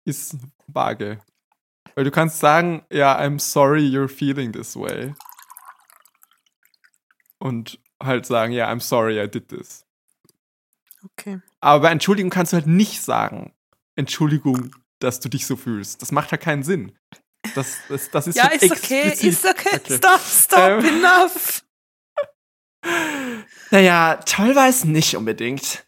ist 0.06 0.38
vage. 0.68 1.20
Weil 1.96 2.04
du 2.04 2.12
kannst 2.12 2.40
sagen, 2.40 2.86
ja, 2.92 3.20
I'm 3.20 3.40
sorry 3.40 3.82
you're 3.82 4.08
feeling 4.08 4.52
this 4.52 4.76
way. 4.76 5.14
Und 7.40 7.80
halt 8.02 8.26
sagen, 8.26 8.54
ja, 8.54 8.70
I'm 8.70 8.80
sorry 8.80 9.22
I 9.22 9.30
did 9.30 9.50
this. 9.50 9.86
Okay. 11.04 11.40
Aber 11.60 11.82
bei 11.82 11.92
Entschuldigung 11.92 12.30
kannst 12.30 12.54
du 12.54 12.58
halt 12.58 12.68
nicht 12.68 13.02
sagen, 13.02 13.54
Entschuldigung, 13.96 14.76
dass 15.00 15.20
du 15.20 15.30
dich 15.30 15.46
so 15.46 15.56
fühlst. 15.56 16.02
Das 16.02 16.12
macht 16.12 16.32
halt 16.32 16.42
keinen 16.42 16.64
Sinn. 16.64 16.98
Das, 17.56 17.78
das, 17.88 18.12
das 18.12 18.28
ist 18.28 18.36
Ja, 18.36 18.48
ist 18.48 18.72
okay, 18.72 19.12
ist 19.12 19.46
okay. 19.46 19.80
Okay. 19.80 19.98
Stop, 19.98 20.20
stop, 20.22 20.60
Ähm. 20.60 20.86
enough. 20.86 21.64
Naja, 23.72 24.16
toll 24.26 24.56
war 24.56 24.70
es 24.70 24.86
nicht 24.86 25.16
unbedingt. 25.18 25.86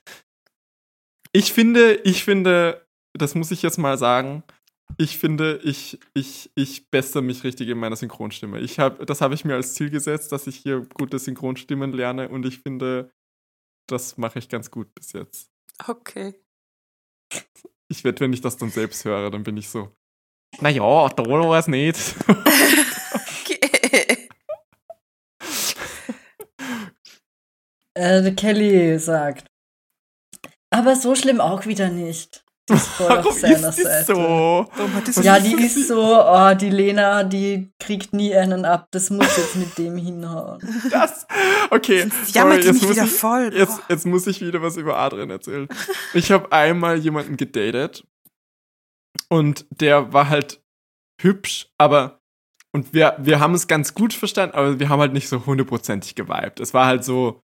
Ich 1.32 1.53
finde, 1.53 1.93
ich 2.03 2.24
finde, 2.26 2.86
das 3.14 3.34
muss 3.34 3.49
ich 3.51 3.62
jetzt 3.62 3.78
mal 3.78 3.97
sagen, 3.97 4.43
ich 4.97 5.18
finde, 5.18 5.59
ich, 5.64 5.99
ich, 6.14 6.51
ich 6.55 6.89
bessere 6.89 7.22
mich 7.22 7.43
richtig 7.43 7.70
in 7.70 7.78
meiner 7.80 7.95
Synchronstimme. 7.95 8.59
Ich 8.59 8.78
hab, 8.78 9.05
das 9.07 9.22
habe 9.22 9.34
ich 9.34 9.45
mir 9.45 9.55
als 9.55 9.74
Ziel 9.74 9.89
gesetzt, 9.89 10.32
dass 10.34 10.47
ich 10.47 10.57
hier 10.57 10.82
gute 10.93 11.18
Synchronstimmen 11.18 11.93
lerne 11.93 12.28
und 12.30 12.45
ich 12.45 12.59
finde, 12.59 13.12
das 13.88 14.18
mache 14.18 14.39
ich 14.39 14.49
ganz 14.49 14.70
gut 14.70 14.93
bis 14.93 15.14
jetzt. 15.14 15.49
Okay. 15.88 16.36
Ich 17.92 18.06
werde, 18.06 18.22
wenn 18.22 18.32
ich 18.32 18.39
das 18.39 18.56
dann 18.56 18.70
selbst 18.70 19.04
höre, 19.04 19.30
dann 19.30 19.44
bin 19.44 19.58
ich 19.58 19.68
so, 19.68 19.92
naja, 20.62 21.10
toll 21.10 21.50
war 21.50 21.60
es 21.60 21.68
nicht. 21.68 22.16
Okay. 22.28 24.30
Äh, 27.94 28.32
Kelly 28.32 28.98
sagt. 29.00 29.48
Aber 30.70 30.96
so 30.96 31.14
schlimm 31.14 31.42
auch 31.42 31.66
wieder 31.66 31.89
nicht. 31.89 32.46
Die 32.72 32.78
ist 32.78 32.88
voll 32.88 33.07
auf 33.17 33.26
Warum 33.26 33.39
seiner 33.39 33.69
ist 33.69 33.78
die 33.78 33.84
Seite. 33.84 34.05
so? 34.15 34.67
Warum 34.76 34.93
hat 34.93 35.07
die 35.07 35.11
so 35.11 35.22
Ja, 35.22 35.39
die 35.39 35.53
ist 35.53 35.88
so, 35.88 35.99
oh, 35.99 36.53
die 36.53 36.69
Lena, 36.69 37.24
die 37.24 37.72
kriegt 37.80 38.13
nie 38.13 38.34
einen 38.36 38.65
ab. 38.65 38.88
Das 38.91 39.09
muss 39.09 39.38
jetzt 39.38 39.55
mit 39.55 39.78
dem 39.78 39.97
hinhauen. 39.97 40.59
Das? 40.89 41.28
Okay, 41.69 42.09
Jammert 42.32 42.61
sorry, 42.61 42.61
die 42.61 42.67
jetzt 42.67 42.89
wieder 42.89 43.03
ich, 43.05 43.11
voll. 43.11 43.51
Jetzt, 43.53 43.80
jetzt 43.89 44.05
muss 44.05 44.28
ich 44.28 44.41
wieder 44.41 44.61
was 44.61 44.78
über 44.78 44.97
Adrian 44.97 45.30
erzählen. 45.30 45.67
Ich 46.13 46.32
habe 46.32 46.51
einmal 46.51 46.97
jemanden 46.97 47.38
gedatet 47.38 48.05
und 49.30 49.65
der 49.69 50.13
war 50.13 50.30
halt 50.30 50.61
hübsch, 51.22 51.67
aber 51.78 52.19
und 52.74 52.93
wir, 52.93 53.15
wir 53.19 53.39
haben 53.41 53.53
es 53.53 53.67
ganz 53.67 53.93
gut 53.93 54.13
verstanden, 54.13 54.55
aber 54.55 54.80
wir 54.80 54.88
haben 54.89 55.01
halt 55.01 55.13
nicht 55.13 55.28
so 55.28 55.45
hundertprozentig 55.45 56.15
geweibt. 56.15 56.59
Es 56.61 56.74
war 56.74 56.86
halt 56.86 57.03
so, 57.03 57.41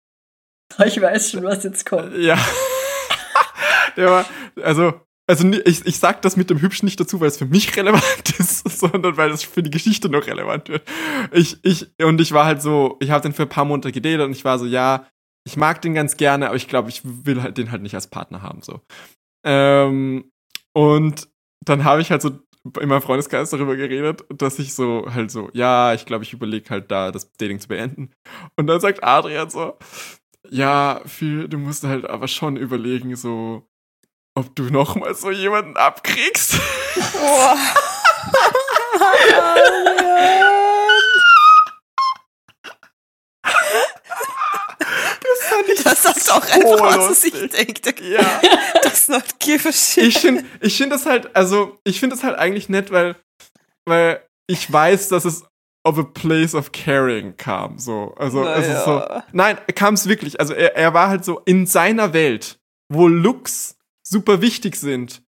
Ich 0.85 0.99
weiß 0.99 1.31
schon, 1.31 1.43
was 1.43 1.63
jetzt 1.63 1.85
kommt. 1.85 2.13
ja. 2.17 2.37
der 3.95 4.09
war, 4.11 4.25
also, 4.61 4.93
also 5.27 5.49
ich, 5.65 5.85
ich 5.85 5.97
sag 5.99 6.21
das 6.21 6.35
mit 6.35 6.49
dem 6.49 6.61
Hübsch 6.61 6.83
nicht 6.83 6.99
dazu, 6.99 7.21
weil 7.21 7.29
es 7.29 7.37
für 7.37 7.45
mich 7.45 7.75
relevant 7.77 8.39
ist, 8.39 8.67
sondern 8.79 9.17
weil 9.17 9.31
es 9.31 9.43
für 9.43 9.63
die 9.63 9.71
Geschichte 9.71 10.09
noch 10.09 10.27
relevant 10.27 10.69
wird. 10.69 10.83
Ich, 11.31 11.57
ich, 11.63 11.87
und 12.01 12.19
ich 12.19 12.31
war 12.33 12.45
halt 12.45 12.61
so, 12.61 12.97
ich 12.99 13.09
habe 13.09 13.21
den 13.21 13.33
für 13.33 13.43
ein 13.43 13.49
paar 13.49 13.65
Monate 13.65 13.91
gedatet 13.91 14.21
und 14.21 14.31
ich 14.31 14.45
war 14.45 14.59
so, 14.59 14.65
ja, 14.65 15.07
ich 15.45 15.57
mag 15.57 15.81
den 15.81 15.93
ganz 15.93 16.17
gerne, 16.17 16.47
aber 16.47 16.55
ich 16.55 16.67
glaube, 16.67 16.89
ich 16.89 17.01
will 17.03 17.41
halt 17.41 17.57
den 17.57 17.71
halt 17.71 17.81
nicht 17.81 17.95
als 17.95 18.07
Partner 18.07 18.41
haben, 18.41 18.61
so. 18.61 18.81
Ähm, 19.45 20.31
und 20.73 21.27
dann 21.65 21.83
habe 21.83 22.01
ich 22.01 22.11
halt 22.11 22.21
so 22.21 22.31
in 22.79 22.89
meinem 22.89 23.01
Freundeskreis 23.01 23.49
darüber 23.49 23.75
geredet, 23.75 24.23
dass 24.29 24.57
ich 24.59 24.73
so 24.73 25.05
halt 25.13 25.31
so, 25.31 25.49
ja, 25.53 25.93
ich 25.93 26.05
glaube, 26.05 26.23
ich 26.23 26.31
überlege 26.31 26.69
halt 26.69 26.91
da, 26.91 27.11
das 27.11 27.31
Dating 27.33 27.59
zu 27.59 27.67
beenden. 27.67 28.11
Und 28.55 28.67
dann 28.67 28.79
sagt 28.79 29.03
Adrian 29.03 29.49
so, 29.49 29.77
ja, 30.49 31.01
viel, 31.05 31.49
du 31.49 31.57
musst 31.57 31.83
halt 31.83 32.09
aber 32.09 32.29
schon 32.29 32.55
überlegen, 32.55 33.15
so, 33.17 33.67
ob 34.35 34.55
du 34.55 34.63
noch 34.63 34.95
mal 34.95 35.13
so 35.15 35.31
jemanden 35.31 35.77
abkriegst. 35.77 36.59
Boah. 37.13 37.57
Das 45.23 45.67
ich 45.67 45.81
sagt 45.99 46.31
auch 46.31 46.43
so 46.43 46.53
einfach, 46.53 46.85
was 46.85 47.09
lustig. 47.09 47.51
denkt. 47.51 48.01
Ja. 48.01 48.41
Das 48.81 49.07
not 49.07 49.39
give 49.39 49.67
a 49.67 49.71
shit. 49.71 50.03
Ich 50.05 50.19
finde 50.19 50.45
ich 50.61 50.77
find 50.77 50.91
das 50.91 51.05
halt, 51.05 51.35
also, 51.35 51.77
ich 51.83 51.99
finde 51.99 52.15
das 52.15 52.23
halt 52.23 52.37
eigentlich 52.37 52.69
nett, 52.69 52.91
weil, 52.91 53.15
weil 53.85 54.25
ich 54.47 54.71
weiß, 54.71 55.09
dass 55.09 55.25
es 55.25 55.45
of 55.85 55.97
a 55.97 56.03
place 56.03 56.55
of 56.55 56.71
caring 56.71 57.35
kam, 57.37 57.77
so. 57.77 58.13
Also, 58.17 58.47
es 58.47 58.67
ist 58.67 58.85
so, 58.85 58.99
Naja. 58.99 59.23
Nein, 59.31 59.57
kam 59.75 59.93
es 59.93 60.07
wirklich. 60.07 60.39
Also 60.39 60.53
er, 60.53 60.75
er 60.75 60.93
war 60.93 61.09
halt 61.09 61.25
so 61.25 61.41
in 61.45 61.65
seiner 61.65 62.13
Welt, 62.13 62.57
wo 62.89 63.07
Looks 63.07 63.75
super 64.13 64.41
wichtig 64.41 64.77
sind, 64.77 65.21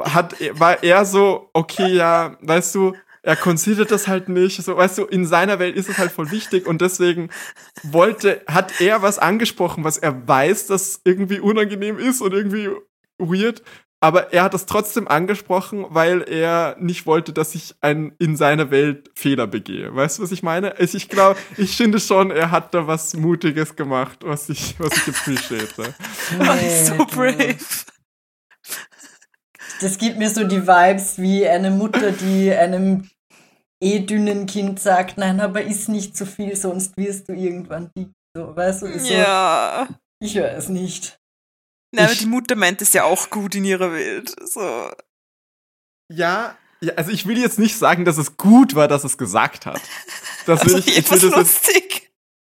hat, 0.00 0.34
war 0.58 0.82
er 0.82 1.04
so, 1.04 1.50
okay, 1.52 1.94
ja, 1.94 2.36
weißt 2.40 2.74
du, 2.74 2.94
er 3.22 3.36
considert 3.36 3.90
das 3.92 4.08
halt 4.08 4.28
nicht. 4.28 4.60
So, 4.62 4.76
weißt 4.76 4.98
du, 4.98 5.04
in 5.04 5.26
seiner 5.26 5.58
Welt 5.58 5.76
ist 5.76 5.88
es 5.88 5.98
halt 5.98 6.10
voll 6.10 6.30
wichtig 6.32 6.66
und 6.66 6.80
deswegen 6.80 7.30
wollte, 7.84 8.42
hat 8.48 8.80
er 8.80 9.02
was 9.02 9.18
angesprochen, 9.18 9.84
was 9.84 9.98
er 9.98 10.26
weiß, 10.26 10.66
dass 10.66 11.00
irgendwie 11.04 11.38
unangenehm 11.38 11.98
ist 11.98 12.20
und 12.20 12.32
irgendwie 12.32 12.68
weird. 13.18 13.62
Aber 14.02 14.32
er 14.32 14.42
hat 14.42 14.52
das 14.52 14.66
trotzdem 14.66 15.06
angesprochen, 15.06 15.86
weil 15.90 16.22
er 16.22 16.74
nicht 16.80 17.06
wollte, 17.06 17.32
dass 17.32 17.54
ich 17.54 17.76
ein, 17.82 18.16
in 18.18 18.36
seiner 18.36 18.72
Welt 18.72 19.12
Fehler 19.14 19.46
begehe. 19.46 19.94
Weißt 19.94 20.18
du, 20.18 20.24
was 20.24 20.32
ich 20.32 20.42
meine? 20.42 20.76
Also 20.76 20.96
ich 20.96 21.08
glaube, 21.08 21.38
ich 21.56 21.76
finde 21.76 22.00
schon, 22.00 22.32
er 22.32 22.50
hat 22.50 22.74
da 22.74 22.88
was 22.88 23.14
Mutiges 23.14 23.76
gemacht, 23.76 24.18
was 24.24 24.48
ich, 24.48 24.74
was 24.80 24.92
ich 24.96 25.14
appreciate. 25.14 25.68
Oh, 26.40 26.96
so 26.96 27.04
brave. 27.06 27.56
Das 29.80 29.98
gibt 29.98 30.18
mir 30.18 30.30
so 30.30 30.44
die 30.44 30.66
Vibes 30.66 31.18
wie 31.18 31.46
eine 31.46 31.70
Mutter, 31.70 32.10
die 32.10 32.52
einem 32.52 33.08
eh 33.80 34.00
dünnen 34.00 34.46
Kind 34.46 34.80
sagt, 34.80 35.16
nein, 35.16 35.38
aber 35.40 35.62
iss 35.62 35.86
nicht 35.86 36.16
zu 36.16 36.26
viel, 36.26 36.56
sonst 36.56 36.96
wirst 36.96 37.28
du 37.28 37.34
irgendwann 37.34 37.90
dick. 37.96 38.08
So, 38.36 38.56
weißt 38.56 38.82
du, 38.82 38.86
ist 38.86 39.06
so, 39.06 39.14
Ja. 39.14 39.86
ich 40.20 40.34
weiß 40.36 40.70
nicht. 40.70 41.20
Na, 41.92 42.04
aber 42.04 42.14
die 42.14 42.26
Mutter 42.26 42.56
meint 42.56 42.82
es 42.82 42.92
ja 42.92 43.04
auch 43.04 43.30
gut 43.30 43.54
in 43.54 43.64
ihrer 43.64 43.92
Welt. 43.92 44.34
So. 44.44 44.90
Ja, 46.10 46.56
ja, 46.82 46.94
also 46.94 47.12
ich 47.12 47.26
will 47.26 47.38
jetzt 47.38 47.60
nicht 47.60 47.78
sagen, 47.78 48.04
dass 48.04 48.18
es 48.18 48.36
gut 48.36 48.74
war, 48.74 48.88
dass 48.88 49.04
es 49.04 49.16
gesagt 49.16 49.66
hat. 49.66 49.80
Das 50.46 50.60
will 50.66 50.74
Also 50.74 50.78
ich, 50.78 50.98
ich 50.98 51.10
will 51.10 51.30
das 51.30 51.36
lustig. 51.36 52.10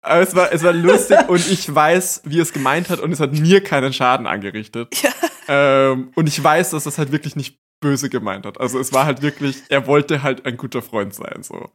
aber 0.01 0.21
es 0.21 0.33
war, 0.33 0.51
es 0.53 0.63
war 0.63 0.71
lustig 0.71 1.17
und 1.27 1.45
ich 1.51 1.73
weiß, 1.73 2.21
wie 2.23 2.39
es 2.39 2.53
gemeint 2.53 2.89
hat 2.89 3.01
und 3.01 3.11
es 3.11 3.19
hat 3.19 3.33
mir 3.33 3.61
keinen 3.61 3.91
Schaden 3.91 4.25
angerichtet. 4.25 4.95
Ja. 5.03 5.11
Ähm, 5.49 6.11
und 6.15 6.27
ich 6.27 6.41
weiß, 6.41 6.69
dass 6.69 6.85
das 6.85 6.97
halt 6.97 7.11
wirklich 7.11 7.35
nicht 7.35 7.59
böse 7.81 8.07
gemeint 8.09 8.45
hat. 8.45 8.61
Also 8.61 8.79
es 8.79 8.93
war 8.93 9.05
halt 9.05 9.21
wirklich, 9.21 9.57
er 9.67 9.87
wollte 9.87 10.23
halt 10.23 10.45
ein 10.45 10.55
guter 10.55 10.81
Freund 10.81 11.13
sein, 11.13 11.43
so. 11.43 11.69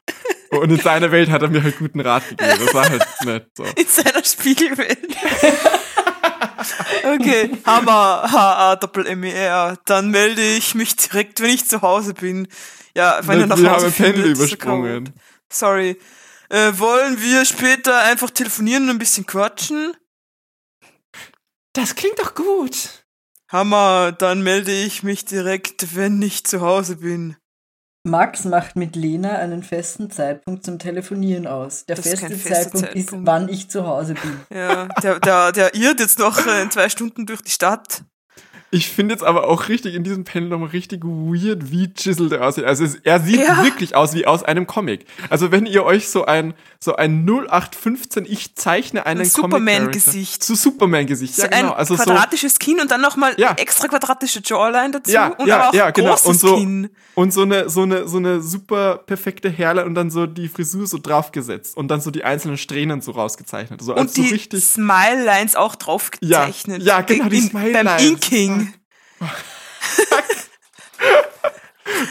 Und 0.50 0.70
in 0.70 0.80
seiner 0.80 1.12
Welt 1.12 1.28
hat 1.28 1.42
er 1.42 1.48
mir 1.48 1.62
halt 1.62 1.78
guten 1.78 2.00
Rat 2.00 2.26
gegeben. 2.30 2.58
Das 2.64 2.72
war 2.72 2.88
halt 2.88 3.04
nett, 3.26 3.50
so. 3.54 3.64
In 3.64 3.86
seiner 3.86 4.24
Spiegelwelt. 4.24 5.06
okay, 7.14 7.50
Hammer, 7.64 8.30
H-A, 8.30 8.76
Doppel-M-E-R. 8.76 9.78
Dann 9.84 10.10
melde 10.10 10.42
ich 10.42 10.74
mich 10.74 10.96
direkt, 10.96 11.40
wenn 11.40 11.50
ich 11.50 11.68
zu 11.68 11.82
Hause 11.82 12.14
bin. 12.14 12.48
Ja, 12.94 13.20
wenn 13.22 13.40
er 13.40 13.46
nach 13.46 13.58
wir 13.58 13.70
Hause 13.70 13.86
haben 13.86 13.94
Pendel 13.94 14.22
findet, 14.22 14.36
so 14.36 14.44
übersprungen. 14.44 15.12
Sorry. 15.50 15.98
Äh, 16.48 16.72
wollen 16.78 17.20
wir 17.20 17.44
später 17.44 18.00
einfach 18.00 18.30
telefonieren 18.30 18.84
und 18.84 18.90
ein 18.90 18.98
bisschen 18.98 19.26
quatschen? 19.26 19.94
Das 21.74 21.94
klingt 21.94 22.18
doch 22.18 22.34
gut. 22.34 23.04
Hammer, 23.50 24.12
dann 24.12 24.42
melde 24.42 24.72
ich 24.72 25.02
mich 25.02 25.24
direkt, 25.24 25.94
wenn 25.94 26.20
ich 26.20 26.44
zu 26.44 26.60
Hause 26.60 26.96
bin. 26.96 27.36
Max 28.08 28.44
macht 28.44 28.76
mit 28.76 28.96
Lena 28.96 29.36
einen 29.36 29.62
festen 29.62 30.10
Zeitpunkt 30.10 30.64
zum 30.64 30.78
Telefonieren 30.78 31.46
aus. 31.46 31.84
Der 31.86 31.96
Das 31.96 32.06
ist 32.06 32.20
feste 32.20 32.36
fester 32.36 32.54
Zeitpunkt, 32.72 32.88
ist, 32.94 33.04
Zeitpunkt. 33.06 33.26
wann 33.26 33.48
ich 33.48 33.68
zu 33.70 33.86
Hause 33.86 34.14
bin. 34.14 34.40
Ja, 34.56 34.86
der, 35.02 35.20
der, 35.20 35.52
der 35.52 35.74
irrt 35.74 36.00
jetzt 36.00 36.18
noch 36.18 36.46
äh, 36.46 36.62
in 36.62 36.70
zwei 36.70 36.88
Stunden 36.88 37.26
durch 37.26 37.42
die 37.42 37.50
Stadt. 37.50 38.02
Ich 38.70 38.88
finde 38.88 39.14
jetzt 39.14 39.24
aber 39.24 39.48
auch 39.48 39.68
richtig 39.70 39.94
in 39.94 40.04
diesem 40.04 40.24
Panel 40.24 40.50
nochmal 40.50 40.68
richtig 40.68 41.02
weird, 41.02 41.70
wie 41.72 41.88
chiseled 41.94 42.32
er 42.32 42.46
aussieht. 42.46 42.64
Also 42.64 42.84
es, 42.84 42.96
er 42.96 43.18
sieht 43.20 43.40
Ja. 43.40 43.64
wirklich 43.64 43.96
aus 43.96 44.12
wie 44.14 44.26
aus 44.26 44.42
einem 44.42 44.66
Comic. 44.66 45.06
Also 45.30 45.50
wenn 45.50 45.64
ihr 45.64 45.84
euch 45.84 46.08
so 46.10 46.26
ein 46.26 46.52
so 46.80 46.94
ein 46.94 47.24
0815 47.24 48.26
ich 48.28 48.54
zeichne 48.56 49.06
einen 49.06 49.22
Ein 49.22 49.32
Comic 49.32 49.52
Superman-Gesicht. 49.58 50.44
So 50.44 50.54
Superman-Gesicht. 50.54 51.34
So 51.36 51.42
Ja, 51.42 51.48
genau. 51.48 51.70
ein 51.72 51.78
Also 51.78 51.96
so 51.96 52.02
quadratisches 52.04 52.58
Kinn 52.58 52.78
und 52.80 52.90
dann 52.90 53.00
nochmal 53.00 53.32
Ja. 53.38 53.54
extra 53.56 53.88
quadratische 53.88 54.40
Jawline 54.44 54.90
dazu 54.92 55.10
Ja, 55.12 55.28
und 55.28 55.46
ja, 55.46 55.56
aber 55.60 55.68
auch 55.70 55.74
ja, 55.74 55.90
genau. 55.90 56.10
großes 56.10 56.26
Und 56.26 56.38
so- 56.38 56.56
Kinn. 56.58 56.90
und 57.14 57.32
so 57.32 57.42
eine 57.42 57.70
so 57.70 57.82
eine 57.82 58.06
so 58.06 58.18
eine 58.18 58.42
super 58.42 58.98
perfekte 58.98 59.48
Herle 59.48 59.86
und 59.86 59.94
dann 59.94 60.10
so 60.10 60.26
die 60.26 60.46
Frisur 60.48 60.86
so 60.86 60.98
draufgesetzt 60.98 61.74
und 61.76 61.88
dann 61.88 62.00
so 62.02 62.10
die 62.10 62.22
einzelnen 62.22 62.58
Strähnen 62.58 63.00
so 63.00 63.12
rausgezeichnet. 63.12 63.80
So 63.82 63.94
Und 63.96 64.14
so 64.14 64.22
die 64.22 64.28
richtig 64.28 64.62
Smile-Lines 64.64 65.56
auch 65.56 65.74
drauf 65.74 66.10
Ja, 66.20 66.48
ja, 66.78 67.00
genau, 67.00 67.28
die 67.30 67.38
In- 67.38 67.48
Smile-Lines. 67.48 67.84
Beim 67.84 68.06
Inking. 68.06 68.67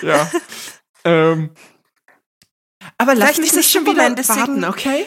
Ja. 0.01 0.29
ähm, 1.03 1.51
aber 2.97 3.11
Vielleicht 3.13 3.39
ist 3.39 3.55
das 3.55 3.71
schon 3.71 3.85
wieder 3.85 4.09
deswegen- 4.11 4.65
okay? 4.65 5.05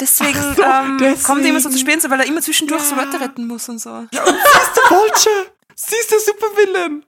Deswegen 0.00 0.40
so, 0.54 0.62
ähm, 0.62 0.98
kommt 1.22 1.42
er 1.44 1.50
immer 1.50 1.60
so 1.60 1.68
zu 1.68 1.76
deswegen. 1.78 2.00
spät, 2.00 2.10
weil 2.10 2.20
er 2.20 2.26
immer 2.26 2.42
zwischendurch 2.42 2.82
so 2.82 2.96
Ja. 2.96 3.04
Leute 3.04 3.20
retten 3.20 3.46
muss 3.46 3.68
und 3.68 3.78
so. 3.78 3.90
Ja, 3.90 4.24
und 4.24 4.34
sie 4.34 4.58
ist 4.58 4.76
der 4.76 4.90
Vulture. 4.90 5.46
Sie 5.76 5.96
ist 5.96 6.10
der 6.10 6.18
Supervillain. 6.20 7.06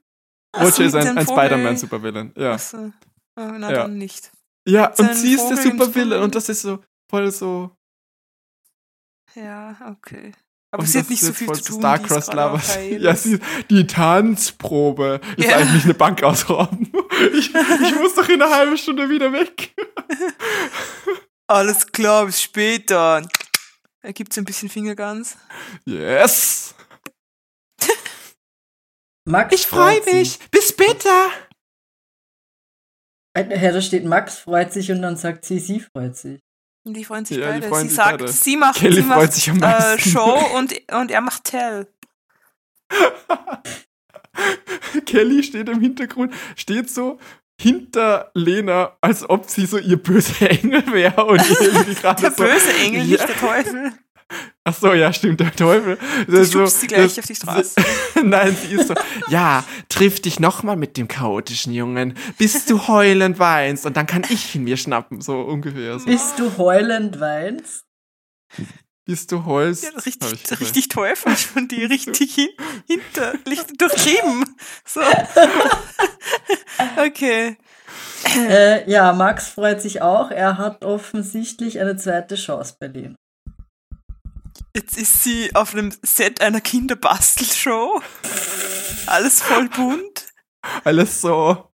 So, 0.54 0.62
Vulture 0.62 0.86
ist 0.88 0.94
ein, 0.94 1.18
ein. 1.18 1.26
Spider-Man-Supervillain. 1.26 2.32
Ja. 2.36 2.56
Oh, 2.74 2.90
na 3.58 3.70
Ja. 3.72 3.78
dann 3.82 3.98
nicht. 3.98 4.30
Ja, 4.68 4.92
und 4.98 5.14
sie 5.14 5.34
ist 5.34 5.48
der 5.48 5.56
Vogel 5.56 5.72
Supervillain 5.72 6.22
und 6.22 6.34
das 6.36 6.48
ist 6.48 6.62
so 6.62 6.78
voll 7.10 7.30
so. 7.32 7.70
Ja, 9.34 9.76
okay. 9.90 10.32
Aber 10.72 10.82
und 10.82 10.88
sie 10.88 10.98
hat 10.98 11.08
nicht 11.08 11.22
so 11.22 11.32
viel 11.32 11.50
zu 11.52 11.62
tun. 11.72 11.80
Starcross 11.80 12.28
Heil. 12.28 13.02
Ja, 13.02 13.14
sie, 13.14 13.38
die 13.70 13.86
Tanzprobe 13.86 15.20
ist 15.36 15.48
Ja. 15.48 15.56
eigentlich 15.58 15.84
eine 15.84 15.94
Bank 15.94 16.22
ausrauben. 16.22 16.92
Ich, 17.32 17.54
ich 17.54 17.94
muss 17.94 18.14
doch 18.14 18.28
in 18.28 18.42
einer 18.42 18.54
halben 18.54 18.76
Stunde 18.76 19.08
wieder 19.08 19.32
weg. 19.32 19.74
Alles 21.46 21.86
klar, 21.86 22.26
bis 22.26 22.42
später. 22.42 23.26
Er 24.02 24.12
gibt 24.12 24.32
so 24.34 24.40
ein 24.42 24.44
bisschen 24.44 24.68
Fingerguns. 24.68 25.38
Yes. 25.86 26.74
Max 29.26 29.64
freut 29.64 30.04
sich. 30.04 30.38
Bis 30.50 30.68
später. 30.68 31.30
Äh, 33.34 33.58
Ja, 33.64 33.72
da 33.72 33.80
steht 33.80 34.04
Max 34.04 34.38
freut 34.38 34.72
sich 34.72 34.90
und 34.92 35.00
dann 35.02 35.16
sagt 35.16 35.44
sie, 35.44 35.58
sie 35.58 35.80
freut 35.80 36.16
sich. 36.16 36.40
Und 36.86 36.94
die 36.94 37.04
freuen 37.04 37.24
sich 37.24 37.38
Ja, 37.38 37.48
beide. 37.50 37.68
freuen 37.68 37.82
sie 37.82 37.88
sich 37.88 37.96
sagt, 37.96 38.18
beide. 38.18 38.28
sie 38.32 38.56
macht, 38.56 38.76
Kelly 38.78 38.96
sie 38.96 39.02
macht 39.02 39.32
sich 39.32 39.50
am 39.50 39.60
äh. 39.62 39.98
Show 39.98 40.38
und, 40.56 40.72
und 40.92 41.10
er 41.10 41.20
macht 41.20 41.44
Tell. 41.44 41.88
Kelly 45.06 45.42
steht 45.42 45.68
im 45.68 45.80
Hintergrund, 45.80 46.32
steht 46.56 46.90
so 46.90 47.18
hinter 47.60 48.30
Lena, 48.34 48.96
als 49.00 49.28
ob 49.28 49.48
sie 49.48 49.64
so 49.66 49.78
ihr 49.78 49.96
böser 49.96 50.50
Engel 50.50 50.84
wäre 50.92 51.24
und 51.24 51.40
irgendwie 51.60 51.94
gerade 51.94 52.20
Der 52.22 52.30
so. 52.30 52.42
böse 52.44 52.72
Engel, 52.84 53.00
Ja. 53.02 53.04
nicht 53.06 53.28
der 53.28 53.36
Teufel. 53.36 53.92
Ach 54.64 54.74
so, 54.74 54.92
ja, 54.92 55.12
stimmt, 55.12 55.38
der 55.38 55.54
Teufel. 55.54 55.96
Du 56.26 56.44
schubst 56.44 56.80
sie 56.80 56.88
gleich 56.88 57.14
das- 57.14 57.18
auf 57.20 57.26
die 57.26 57.34
Straße. 57.36 57.74
Nein, 58.24 58.56
sie 58.56 58.74
ist 58.74 58.88
so, 58.88 58.94
ja, 59.28 59.64
triff 59.88 60.20
dich 60.20 60.40
nochmal 60.40 60.76
mit 60.76 60.96
dem 60.96 61.06
chaotischen 61.06 61.72
Jungen, 61.72 62.14
bis 62.36 62.64
du 62.66 62.88
heulend 62.88 63.38
weinst 63.38 63.86
und 63.86 63.96
dann 63.96 64.06
kann 64.06 64.24
ich 64.28 64.54
ihn 64.56 64.64
mir 64.64 64.76
schnappen, 64.76 65.20
so 65.20 65.40
ungefähr. 65.42 65.98
So. 66.00 66.06
Bis 66.06 66.34
du 66.34 66.56
heulend 66.58 67.20
weinst. 67.20 67.84
Bis 69.04 69.28
du 69.28 69.44
heulst. 69.44 69.84
Ja, 69.84 69.90
richtig, 70.00 70.60
richtig 70.60 70.88
teuflisch 70.88 71.46
von 71.46 71.68
dir, 71.68 71.88
richtig 71.90 72.34
hin, 72.34 72.48
hinter, 72.88 73.34
durchtrieben. 73.78 74.44
So. 74.84 75.00
Okay. 76.98 77.56
Äh, 78.36 78.90
ja, 78.90 79.12
Max 79.12 79.48
freut 79.48 79.80
sich 79.80 80.02
auch. 80.02 80.30
Er 80.30 80.58
hat 80.58 80.84
offensichtlich 80.84 81.80
eine 81.80 81.96
zweite 81.96 82.34
Chance 82.34 82.76
bei 82.78 82.88
Lena. 82.88 83.14
Jetzt 84.76 84.98
ist 84.98 85.22
sie 85.22 85.54
auf 85.54 85.72
einem 85.72 85.90
Set 86.02 86.40
einer 86.42 86.60
Kinderbastelshow. 86.60 88.02
Alles 89.06 89.40
voll 89.40 89.68
bunt. 89.70 90.26
Alles 90.84 91.20
so, 91.20 91.70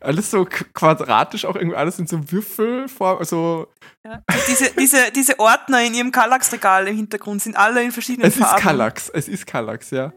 alles 0.00 0.30
so 0.30 0.42
qu- 0.42 0.64
quadratisch, 0.72 1.44
auch 1.44 1.56
irgendwie 1.56 1.76
alles 1.76 1.98
in 1.98 2.06
so 2.06 2.30
Würfelform, 2.30 3.24
so, 3.24 3.66
Ja. 4.04 4.22
Diese, 4.46 4.70
diese, 4.78 5.10
diese 5.10 5.38
Ordner 5.40 5.82
in 5.82 5.92
ihrem 5.94 6.12
Kallax-Regal 6.12 6.86
im 6.88 6.96
Hintergrund 6.96 7.42
sind 7.42 7.56
alle 7.56 7.82
in 7.82 7.90
verschiedenen 7.92 8.28
es 8.28 8.36
ist 8.36 8.42
Farben. 8.42 8.62
Kallax, 8.62 9.08
es 9.10 9.26
ist 9.28 9.46
Kallax, 9.46 9.90
ja. 9.90 10.12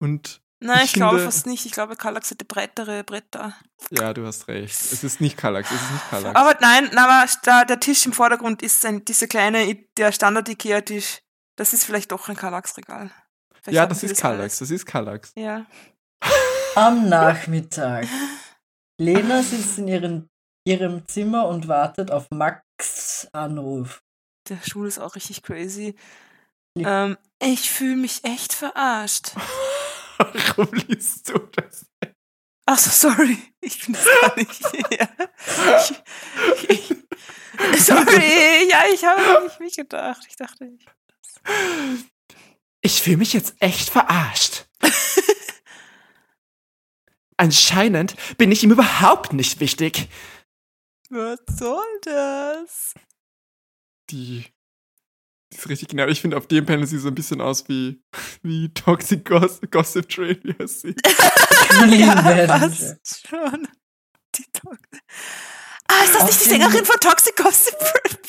Und 0.00 0.41
Nein, 0.62 0.78
Ich 0.78 0.84
ich, 0.84 0.92
glaube 0.94 1.18
fast 1.18 1.46
nicht. 1.46 1.66
Ich 1.66 1.72
glaube, 1.72 1.96
Kallax 1.96 2.30
hätte 2.30 2.44
breitere 2.44 3.02
Bretter. 3.04 3.54
ja, 3.90 4.14
du 4.14 4.24
hast 4.24 4.48
recht. 4.48 4.72
Es 4.74 5.02
ist 5.02 5.20
nicht 5.20 5.36
Kallax, 5.36 5.70
es 5.70 5.82
ist 5.82 5.90
nicht 5.90 6.10
Kallax. 6.10 6.36
Aber 6.36 6.56
nein, 6.60 6.88
na, 6.92 7.04
aber 7.04 7.30
da, 7.42 7.64
der 7.64 7.80
Tisch 7.80 8.06
im 8.06 8.12
Vordergrund 8.12 8.62
ist 8.62 8.84
ein, 8.86 9.04
dieser 9.04 9.26
kleine, 9.26 9.74
der 9.96 10.12
Standard-Ikea-Tisch. 10.12 11.20
Das 11.56 11.72
ist 11.72 11.84
vielleicht 11.84 12.12
doch 12.12 12.28
ein 12.28 12.36
Kallax-Regal. 12.36 13.10
Ja, 13.68 13.86
das 13.86 14.02
ist 14.02 14.20
Kallax, 14.20 14.58
das 14.58 14.70
ist 14.70 14.86
Kallax. 14.86 15.32
Ja. 15.36 15.66
Am 16.74 17.08
Nachmittag. 17.08 18.06
Lena 18.98 19.42
sitzt 19.42 19.78
in 19.78 19.88
ihren, 19.88 20.28
ihrem 20.64 21.06
Zimmer 21.06 21.46
und 21.48 21.68
wartet 21.68 22.10
auf 22.10 22.26
Max 22.30 23.28
Anruf. 23.32 24.02
Der 24.48 24.58
Stuhl 24.62 24.86
ist 24.88 24.98
auch 24.98 25.14
richtig 25.16 25.42
crazy. 25.42 25.94
Ähm, 26.76 27.18
ich 27.40 27.70
fühle 27.70 27.96
mich 27.96 28.24
echt 28.24 28.52
verarscht. 28.52 29.32
Warum 30.24 30.72
liest 30.88 31.28
du 31.28 31.38
das? 31.38 31.86
Ach 32.66 32.78
so, 32.78 32.90
sorry. 32.90 33.36
Ich 33.60 33.84
bin 33.84 33.94
das 33.94 34.04
gar 34.20 34.36
nicht. 34.36 34.62
ja. 34.90 35.08
ich, 36.68 36.90
ich, 37.72 37.84
sorry, 37.84 38.68
ja, 38.68 38.84
ich 38.92 39.04
habe 39.04 39.44
nicht 39.44 39.60
mich 39.60 39.76
gedacht. 39.76 40.24
Ich 40.28 40.36
dachte, 40.36 40.66
ich. 40.66 40.86
Ich 42.80 43.02
fühle 43.02 43.18
mich 43.18 43.32
jetzt 43.32 43.54
echt 43.60 43.90
verarscht. 43.90 44.66
Anscheinend 47.36 48.14
bin 48.38 48.52
ich 48.52 48.62
ihm 48.62 48.70
überhaupt 48.70 49.32
nicht 49.32 49.60
wichtig. 49.60 50.08
Was 51.10 51.40
soll 51.58 52.00
das? 52.02 52.94
Die, 54.10 54.46
die 55.52 55.58
ist 55.58 55.68
richtig 55.68 55.88
genau. 55.88 56.06
Ich 56.06 56.20
finde, 56.20 56.36
auf 56.36 56.46
dem 56.46 56.64
Panel 56.64 56.86
sieht 56.86 56.98
sie 56.98 57.02
so 57.02 57.08
ein 57.08 57.14
bisschen 57.14 57.40
aus 57.40 57.68
wie, 57.68 58.02
wie 58.42 58.72
Toxic 58.72 59.24
Goss 59.24 59.60
Gossip 59.70 60.08
Train, 60.08 60.38
wie 60.42 60.54
heißt 60.58 60.80
sie? 60.80 60.94
Ja, 61.98 62.16
fast 62.58 63.28
schon. 63.28 63.68
Die 64.34 64.44
Tox 64.52 64.78
ah, 65.88 66.04
ist 66.04 66.14
das 66.14 66.24
nicht 66.26 66.44
die 66.44 66.48
Sängerin 66.48 66.84
von 66.84 66.96
Toxic 67.00 67.36
Gossip 67.36 67.74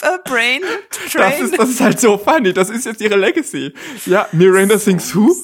äh, 0.02 0.30
Brain? 0.30 0.62
Das 0.90 1.12
Train? 1.12 1.46
ist, 1.46 1.58
das 1.58 1.70
ist 1.70 1.82
halt 1.82 2.00
so 2.00 2.18
funny. 2.18 2.54
Das 2.54 2.70
ist 2.70 2.86
jetzt 2.86 3.02
ihre 3.02 3.16
Legacy. 3.16 3.74
Ja, 4.06 4.28
Miranda 4.32 4.78
sings 4.78 5.14
Who? 5.16 5.36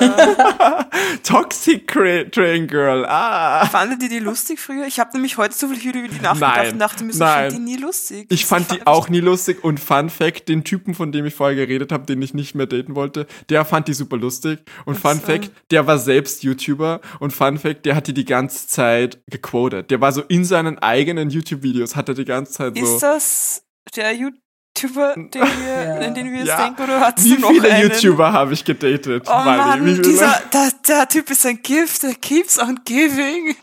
Ja. 0.00 0.88
Toxic 1.22 1.86
Train 1.86 2.66
Girl. 2.66 3.06
Ah. 3.06 3.66
Fandet 3.66 4.02
ihr 4.02 4.08
die 4.08 4.18
lustig 4.18 4.60
früher? 4.60 4.86
Ich 4.86 5.00
habe 5.00 5.10
nämlich 5.14 5.38
heute 5.38 5.54
so 5.54 5.68
viel 5.68 5.96
über 5.96 6.08
die 6.08 6.20
nachgedacht 6.20 6.72
und 6.72 6.78
dachte 6.78 7.04
mir 7.04 7.12
ich 7.12 7.18
fand 7.18 7.52
die 7.52 7.58
nie 7.58 7.76
lustig. 7.76 8.26
Ich 8.28 8.44
fand 8.44 8.70
die 8.70 8.86
auch 8.86 9.08
nie 9.08 9.20
lustig 9.20 9.64
und 9.64 9.80
Fun 9.80 10.10
Fact, 10.10 10.48
den 10.48 10.64
Typen, 10.64 10.94
von 10.94 11.12
dem 11.12 11.24
ich 11.26 11.34
vorher 11.34 11.56
geredet 11.56 11.92
habe, 11.92 12.04
den 12.04 12.20
ich 12.20 12.34
nicht 12.34 12.54
mehr 12.54 12.66
daten 12.66 12.94
wollte, 12.94 13.26
der 13.48 13.64
fand 13.64 13.88
die 13.88 13.94
super 13.94 14.16
lustig. 14.16 14.60
Und 14.84 14.98
Fun. 14.98 15.20
Fact, 15.20 15.50
der 15.70 15.86
war 15.86 15.98
selbst 15.98 16.42
YouTuber 16.42 17.00
und 17.20 17.32
Fun 17.32 17.58
Fact, 17.58 17.86
der 17.86 17.96
hat 17.96 18.06
die 18.06 18.14
die 18.14 18.24
ganze 18.24 18.66
Zeit 18.68 19.18
gequotet. 19.28 19.90
Der 19.90 20.00
war 20.00 20.12
so 20.12 20.22
in 20.22 20.44
seinen 20.44 20.78
eigenen 20.78 21.30
YouTube-Videos, 21.34 21.94
hat 21.96 22.08
er 22.08 22.14
die 22.14 22.24
ganze 22.24 22.52
Zeit 22.52 22.76
so. 22.78 22.84
Ist 22.94 23.02
das 23.02 23.62
der 23.96 24.12
YouTuber, 24.12 25.14
den 25.16 25.32
wir, 25.34 25.84
Ja. 25.84 26.06
an 26.06 26.14
den 26.14 26.32
wir 26.32 26.38
jetzt 26.38 26.48
Ja. 26.48 26.64
denken, 26.64 26.82
oder 26.82 27.00
hast 27.00 27.22
Wie 27.24 27.34
du 27.36 27.40
noch 27.40 27.50
viele 27.50 27.70
einen? 27.70 27.90
YouTuber 27.90 28.32
habe 28.32 28.52
ich 28.54 28.64
gedatet? 28.64 29.24
Oh? 29.26 29.30
Mann, 29.32 29.84
Wie 29.84 29.90
viele? 29.94 30.02
dieser, 30.02 30.42
der, 30.52 30.70
der 30.88 31.08
Typ 31.08 31.30
ist 31.30 31.44
ein 31.46 31.60
Gift, 31.62 32.02
der 32.02 32.14
keeps 32.14 32.58
on 32.58 32.80
giving. 32.84 33.56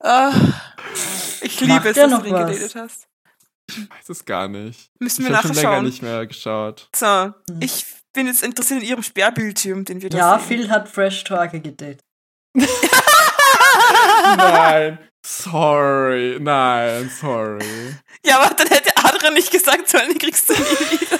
Ah, 0.00 0.32
ich 1.42 1.60
liebe 1.60 1.74
Macht 1.74 1.86
es, 1.86 1.94
dass 1.96 2.10
noch 2.10 2.22
du 2.22 2.30
den 2.30 2.34
was? 2.34 2.46
gedatet 2.56 2.74
hast. 2.76 3.06
Ich 3.70 3.78
weiß 3.88 4.08
es 4.08 4.24
gar 4.24 4.48
nicht. 4.48 4.90
Müssen 4.98 5.22
Ich 5.22 5.28
wir 5.28 5.36
habe 5.36 5.46
schon 5.48 5.54
nachher 5.56 5.62
länger 5.62 5.76
schauen. 5.76 5.84
nicht 5.84 6.02
mehr 6.02 6.26
geschaut. 6.26 6.88
So, 6.94 7.32
ich 7.60 7.86
bin 8.12 8.26
jetzt 8.26 8.42
interessiert 8.42 8.82
in 8.82 8.88
ihrem 8.88 9.02
Sperrbildschirm, 9.02 9.84
den 9.84 10.02
wir 10.02 10.10
da 10.10 10.18
Ja, 10.18 10.38
sehen. 10.38 10.48
Phil 10.48 10.70
hat 10.70 10.88
Fresh 10.88 11.22
Torge 11.24 11.60
gedatet. 11.60 12.00
Nein. 14.36 14.98
Sorry. 15.24 16.38
Nein, 16.40 17.10
sorry. 17.20 17.94
Ja, 18.24 18.38
aber 18.40 18.54
dann 18.54 18.68
hätte 18.68 18.96
Adrian 19.04 19.34
nicht 19.34 19.50
gesagt, 19.50 19.88
so 19.88 19.98
einen 19.98 20.16
kriegst 20.16 20.48
du 20.48 20.52
nie 20.52 20.60
wieder. 20.60 21.18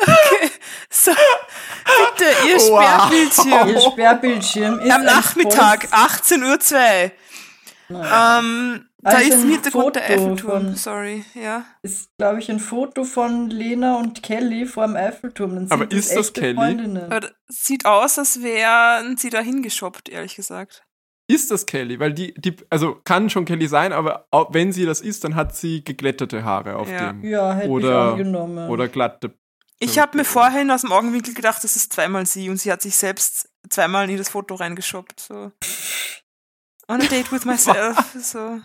Okay, 0.00 0.50
so, 0.90 1.12
bitte, 1.12 2.30
ihr 2.48 2.56
Wow. 2.56 2.82
Sperrbildschirm. 2.84 3.68
Ihr 3.68 3.80
Sperrbildschirm 3.80 4.78
ist 4.80 4.90
Am 4.92 5.04
Nachmittag, 5.04 5.88
volles- 5.88 6.32
18.02 6.72 7.04
Uhr. 7.04 7.10
Naja. 7.88 8.38
Ähm, 8.40 8.88
da 8.98 9.10
Also 9.10 9.28
ist 9.28 9.34
ein 9.34 9.42
im 9.42 9.50
Hintergrund 9.50 9.96
der 9.96 10.02
Foto 10.02 10.14
Eiffelturm. 10.14 10.62
von- 10.64 10.74
Sorry, 10.76 11.24
ja. 11.34 11.64
ist, 11.82 12.10
glaube 12.18 12.40
ich, 12.40 12.50
ein 12.50 12.58
Foto 12.58 13.04
von 13.04 13.48
Lena 13.50 13.96
und 13.98 14.22
Kelly 14.22 14.66
vor 14.66 14.86
dem 14.86 14.96
Eiffelturm. 14.96 15.54
Dann 15.54 15.70
Aber 15.70 15.86
das 15.86 15.98
ist 16.00 16.10
das 16.16 16.26
echte 16.28 16.40
Kelly? 16.40 16.98
Das 17.08 17.30
sieht 17.48 17.86
aus, 17.86 18.18
als 18.18 18.42
wären 18.42 19.16
sie 19.16 19.30
da 19.30 19.40
hingeshoppt, 19.40 20.08
ehrlich 20.08 20.34
gesagt. 20.34 20.82
Ist 21.28 21.50
das 21.50 21.66
Kelly? 21.66 21.98
Weil 22.00 22.12
die, 22.12 22.34
die, 22.34 22.56
also 22.70 22.96
kann 23.04 23.30
schon 23.30 23.44
Kelly 23.44 23.66
sein, 23.68 23.92
aber 23.92 24.26
auch 24.30 24.52
wenn 24.54 24.72
sie 24.72 24.86
das 24.86 25.00
ist, 25.00 25.24
dann 25.24 25.34
hat 25.34 25.56
sie 25.56 25.82
geglättete 25.84 26.44
Haare 26.44 26.76
auf 26.76 26.88
Ja. 26.88 27.12
dem. 27.12 27.24
Ja, 27.24 27.54
hätte 27.54 27.68
Oder- 27.68 28.06
ich 28.06 28.12
angenommen. 28.12 28.68
Oder 28.70 28.88
glatte. 28.88 29.34
Ich 29.78 29.98
habe 29.98 30.16
mir 30.16 30.24
vorhin 30.24 30.70
aus 30.70 30.80
dem 30.82 30.92
Augenwinkel 30.92 31.34
gedacht, 31.34 31.62
das 31.62 31.76
ist 31.76 31.92
zweimal 31.92 32.24
sie 32.26 32.48
und 32.48 32.56
sie 32.58 32.72
hat 32.72 32.80
sich 32.80 32.96
selbst 32.96 33.50
zweimal 33.68 34.08
in 34.08 34.16
das 34.16 34.28
Foto 34.30 34.54
reingeshoppt. 34.54 35.20
So. 35.20 35.52
On 36.88 37.00
a 37.00 37.08
date 37.08 37.32
with 37.32 37.44
myself. 37.44 38.12
so. 38.22 38.60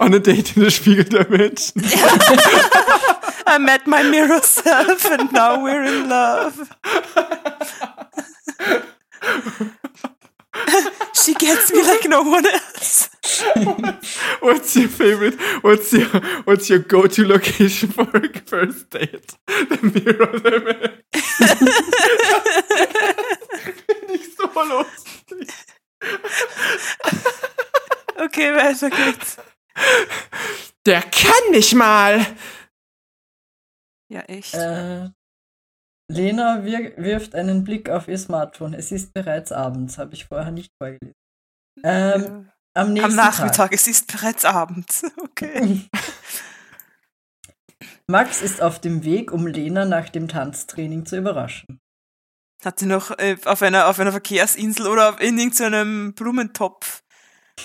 On 0.00 0.14
a 0.14 0.20
date 0.20 0.56
in 0.56 0.62
the 0.62 0.70
Spiegel 0.70 1.04
der 1.04 1.24
Menschen. 1.28 1.82
I 3.46 3.58
met 3.58 3.86
my 3.86 4.02
mirror 4.04 4.40
self 4.40 5.04
and 5.04 5.30
now 5.32 5.62
we're 5.62 5.84
in 5.84 6.08
love. 6.08 6.72
She 11.14 11.34
gets 11.34 11.70
me 11.72 11.82
like 11.82 12.04
no 12.08 12.22
one 12.22 12.44
else. 12.46 13.08
What's 14.40 14.74
your 14.74 14.88
favorite? 14.88 15.38
What's 15.62 15.92
your 15.92 16.06
What's 16.44 16.68
your 16.68 16.80
go-to 16.80 17.24
location 17.26 17.90
for 17.90 18.08
a 18.16 18.28
first 18.46 18.90
date? 18.90 19.34
The 19.46 19.78
Mirror 19.82 20.40
der 20.40 20.60
Menschen. 20.60 21.02
Finde 23.86 24.14
ich 24.14 24.34
so 24.36 24.46
lustig. 24.62 24.91
Okay, 28.42 28.56
weiter 28.56 28.90
geht's. 28.90 29.36
Der 30.84 31.02
kann 31.02 31.52
nicht 31.52 31.74
mal. 31.74 32.26
Ja, 34.08 34.22
echt. 34.22 34.54
Äh, 34.54 35.10
Lena 36.08 36.64
wir 36.64 36.96
wirft 36.96 37.36
einen 37.36 37.62
Blick 37.62 37.88
auf 37.88 38.08
ihr 38.08 38.18
Smartphone. 38.18 38.74
Es 38.74 38.90
ist 38.90 39.14
bereits 39.14 39.52
abends, 39.52 39.98
habe 39.98 40.14
ich 40.14 40.26
vorher 40.26 40.50
nicht 40.50 40.72
vorgelesen. 40.76 41.14
Ähm, 41.84 42.50
am 42.74 42.88
Am 42.88 42.92
nächsten 42.94 43.14
Nachmittag, 43.14 43.72
es 43.72 43.86
ist 43.86 44.12
bereits 44.12 44.44
abends. 44.44 45.04
Okay. 45.22 45.88
Tag. 45.92 46.02
Max 48.08 48.42
ist 48.42 48.60
auf 48.60 48.80
dem 48.80 49.04
Weg, 49.04 49.32
um 49.32 49.46
Lena 49.46 49.84
nach 49.84 50.08
dem 50.08 50.26
Tanztraining 50.26 51.06
zu 51.06 51.16
überraschen. 51.16 51.80
Hat 52.64 52.80
sie 52.80 52.86
noch 52.86 53.16
äh, 53.18 53.36
auf, 53.44 53.62
einer, 53.62 53.88
auf 53.88 53.98
einer 53.98 54.10
Verkehrsinsel 54.10 54.88
oder 54.88 55.10
auf, 55.10 55.20
in 55.20 55.38
irgendeinem 55.38 56.14
Blumentopf 56.14 57.01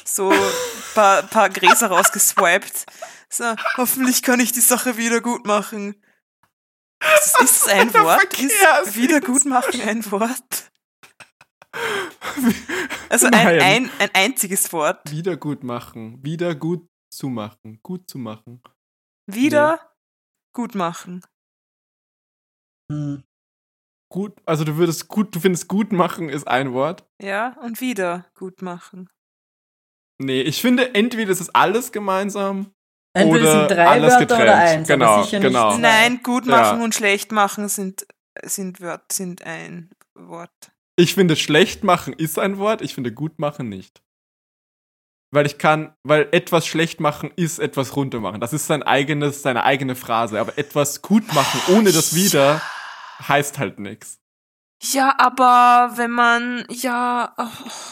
so 0.05 0.29
ein 0.29 0.39
paar, 0.93 1.23
paar 1.23 1.49
Gräser 1.49 1.87
rausgeswiped. 1.87 2.85
So, 3.29 3.55
hoffentlich 3.77 4.21
kann 4.23 4.39
ich 4.39 4.51
die 4.51 4.61
Sache 4.61 4.97
wieder 4.97 5.21
gut 5.21 5.45
machen. 5.45 6.01
Ist, 7.19 7.41
ist 7.41 7.69
ein 7.69 7.93
Wort? 7.93 8.33
Ist 8.39 8.53
Verkehrsinsel. 8.53 9.01
Wiedergutmachen 9.01 9.81
ein 9.81 10.11
Wort? 10.11 10.71
Also 13.09 13.27
ein, 13.27 13.33
ein, 13.33 13.89
ein 13.99 14.09
einziges 14.13 14.71
Wort. 14.73 15.09
Wieder 15.11 15.37
gut 15.37 15.63
machen. 15.63 16.23
Wieder 16.23 16.55
gut 16.55 16.87
zu 17.11 17.29
machen. 17.29 17.79
Gut 17.83 18.09
zu 18.09 18.17
machen. 18.17 18.61
Wieder 19.27 19.79
gut 20.53 20.75
machen. 20.75 21.21
Hm. 22.91 23.23
Gut, 24.09 24.41
also 24.45 24.63
du 24.63 24.77
würdest 24.77 25.09
gut, 25.09 25.35
du 25.35 25.39
findest 25.39 25.67
gut 25.67 25.91
machen 25.91 26.29
ist 26.29 26.47
ein 26.47 26.73
Wort. 26.73 27.05
Ja, 27.21 27.57
und 27.61 27.81
wieder 27.81 28.25
gut 28.35 28.61
machen. 28.61 29.09
Nee, 30.19 30.41
ich 30.41 30.61
finde 30.61 30.95
entweder 30.95 31.31
ist 31.31 31.41
es 31.41 31.53
alles 31.53 31.91
gemeinsam. 31.91 32.71
Entweder 33.15 33.43
Oder 33.43 33.59
sind 33.59 33.71
drei 33.77 33.87
alles 33.87 34.13
Wörter 34.13 34.35
oder 34.35 34.45
getrennt. 34.45 34.61
eins, 34.61 34.87
Genau, 34.87 35.05
aber 35.05 35.23
sicher 35.23 35.39
genau. 35.39 35.77
Nein, 35.77 36.19
gut 36.23 36.45
machen 36.45 36.79
Ja. 36.79 36.83
und 36.83 36.93
schlecht 36.95 37.31
machen 37.31 37.67
sind, 37.67 38.05
sind, 38.43 38.79
Wört, 38.81 39.11
sind 39.11 39.41
ein 39.43 39.89
Wort. 40.15 40.71
Ich 40.99 41.13
finde 41.13 41.35
schlecht 41.35 41.83
machen 41.83 42.13
ist 42.13 42.39
ein 42.39 42.57
Wort, 42.57 42.81
ich 42.81 42.93
finde 42.95 43.11
gut 43.13 43.39
machen 43.39 43.69
nicht. 43.69 44.01
Weil 45.31 45.45
ich 45.45 45.57
kann, 45.57 45.93
weil 46.03 46.29
etwas 46.31 46.65
schlecht 46.65 46.99
machen 46.99 47.31
ist 47.35 47.59
etwas 47.59 47.95
runter 47.95 48.19
machen. 48.19 48.39
Das 48.39 48.53
ist 48.53 48.65
sein 48.67 48.81
eigenes, 48.81 49.41
seine 49.41 49.63
eigene 49.63 49.95
Phrase. 49.95 50.39
Aber 50.39 50.57
etwas 50.57 51.01
gut 51.01 51.33
machen 51.33 51.59
ohne 51.75 51.91
das 51.91 52.15
wieder 52.15 52.61
heißt 53.27 53.59
halt 53.59 53.77
nichts. 53.79 54.19
Ja, 54.83 55.15
aber 55.17 55.97
wenn 55.97 56.11
man, 56.11 56.65
ja, 56.69 57.33
oh, 57.37 57.47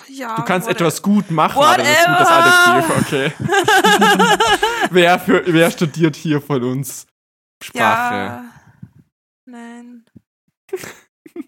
ja. 0.08 0.36
Du 0.36 0.44
kannst 0.44 0.68
whatever. 0.68 0.86
etwas 0.86 1.02
gut 1.02 1.32
machen, 1.32 1.62
aber 1.62 1.78
das 1.78 1.90
ist 1.90 2.06
gut 2.06 2.20
das 2.20 2.30
Adjektiv, 2.30 3.02
okay. 3.02 3.34
wer, 4.92 5.20
für, 5.20 5.44
wer 5.48 5.72
studiert 5.72 6.16
hier 6.16 6.42
von 6.42 6.64
uns 6.64 7.08
Sprache? 7.64 8.16
Ja. 8.16 8.46
Nein. 9.46 10.06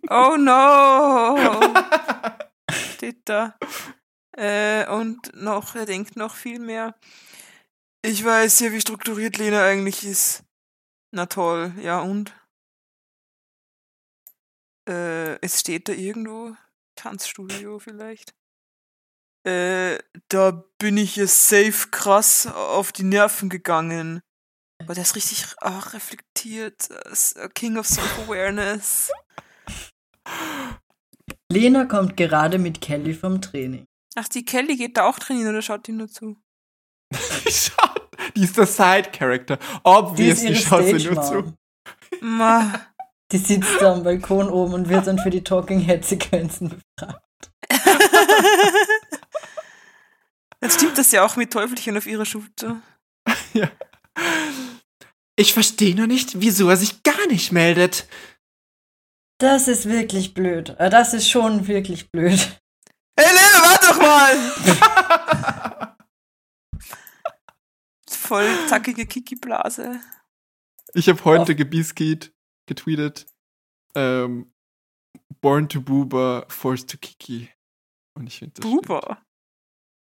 Oh 0.09 0.35
no. 0.38 1.38
Steht 2.93 3.21
da. 3.25 3.55
Äh, 4.35 4.88
und 4.89 5.35
noch, 5.35 5.75
er 5.75 5.85
denkt 5.85 6.15
noch 6.15 6.35
viel 6.35 6.59
mehr. 6.59 6.95
Ich 8.01 8.23
weiß 8.23 8.59
ja, 8.61 8.71
wie 8.71 8.81
strukturiert 8.81 9.38
Lena 9.38 9.63
eigentlich 9.63 10.03
ist. 10.03 10.43
Na 11.11 11.25
toll, 11.25 11.73
ja 11.81 11.99
und? 11.99 12.33
Äh, 14.88 15.39
es 15.41 15.59
steht 15.59 15.89
da 15.89 15.93
irgendwo. 15.93 16.55
Tanzstudio 16.95 17.79
vielleicht. 17.79 18.33
Äh, 19.45 19.99
da 20.29 20.63
bin 20.79 20.97
ich 20.97 21.15
ja 21.15 21.27
safe 21.27 21.89
krass 21.91 22.47
auf 22.47 22.91
die 22.91 23.03
Nerven 23.03 23.49
gegangen. 23.49 24.21
Aber 24.81 24.93
der 24.93 25.03
ist 25.03 25.15
richtig 25.15 25.45
ach, 25.61 25.93
reflektiert. 25.93 26.89
äh, 26.89 27.49
King 27.53 27.77
of 27.77 27.88
Self-Awareness. 27.88 29.11
Lena 31.51 31.85
kommt 31.85 32.17
gerade 32.17 32.57
mit 32.57 32.81
Kelly 32.81 33.13
vom 33.13 33.41
Training. 33.41 33.85
Ach, 34.15 34.27
die 34.27 34.43
Kelly 34.43 34.75
geht 34.75 34.97
da 34.97 35.05
auch 35.05 35.19
trainieren 35.19 35.49
oder 35.49 35.61
schaut 35.61 35.88
die 35.88 35.91
nur 35.91 36.09
zu? 36.09 36.38
Schaut, 37.49 38.09
die 38.35 38.43
ist 38.43 38.57
der 38.57 38.65
Side-Character. 38.65 39.57
Die 39.57 39.79
Obviously 39.83 40.55
schaut 40.55 40.83
sie 40.85 41.07
nur 41.07 41.21
zu. 41.21 41.53
Ma. 42.21 42.81
Die 43.32 43.38
sitzt 43.38 43.82
da 43.82 43.93
am 43.93 44.03
Balkon 44.03 44.49
oben 44.49 44.73
und 44.73 44.89
wird 44.89 45.05
dann 45.07 45.19
für 45.19 45.30
die 45.30 45.43
Talking 45.43 45.80
Head 45.82 46.05
Sequenzen 46.05 46.69
befragt. 46.69 47.23
Dann 50.59 50.71
stimmt 50.71 50.97
das 50.97 51.11
ja 51.11 51.23
auch 51.25 51.36
mit 51.36 51.51
Teufelchen 51.53 51.97
auf 51.97 52.07
ihrer 52.07 52.25
Schulter. 52.25 52.82
Ich 55.36 55.53
verstehe 55.53 55.95
nur 55.95 56.07
nicht, 56.07 56.39
wieso 56.41 56.69
er 56.69 56.78
sich 56.78 57.03
gar 57.03 57.28
nicht 57.28 57.51
meldet. 57.51 58.07
Das 59.39 59.67
ist 59.67 59.88
wirklich 59.88 60.34
blöd. 60.34 60.71
Äh, 60.80 60.89
Das 60.89 61.13
ist 61.13 61.30
schon 61.30 61.67
wirklich 61.67 62.09
blöd. 62.09 62.59
Hey 63.19 63.28
Lena, 63.30 63.61
warte 63.63 63.88
doch 63.88 63.99
mal! 64.01 65.95
Voll 68.09 68.49
zackige 68.67 69.05
Kiki-Blase. 69.05 69.99
Ich 70.93 71.07
habe 71.09 71.23
heute 71.25 71.41
Auf- 71.51 71.57
gebiskit, 71.57 72.34
getweetet. 72.68 73.26
Ähm, 73.95 74.53
Born 75.41 75.68
to 75.70 75.82
Boober, 75.82 76.45
Forced 76.49 76.89
to 76.89 76.97
Kiki. 76.97 77.49
Und 78.18 78.28
ich 78.28 78.39
finde 78.39 78.53
das. 78.55 78.65
stimmt. 78.65 78.88
Buber. 78.88 79.22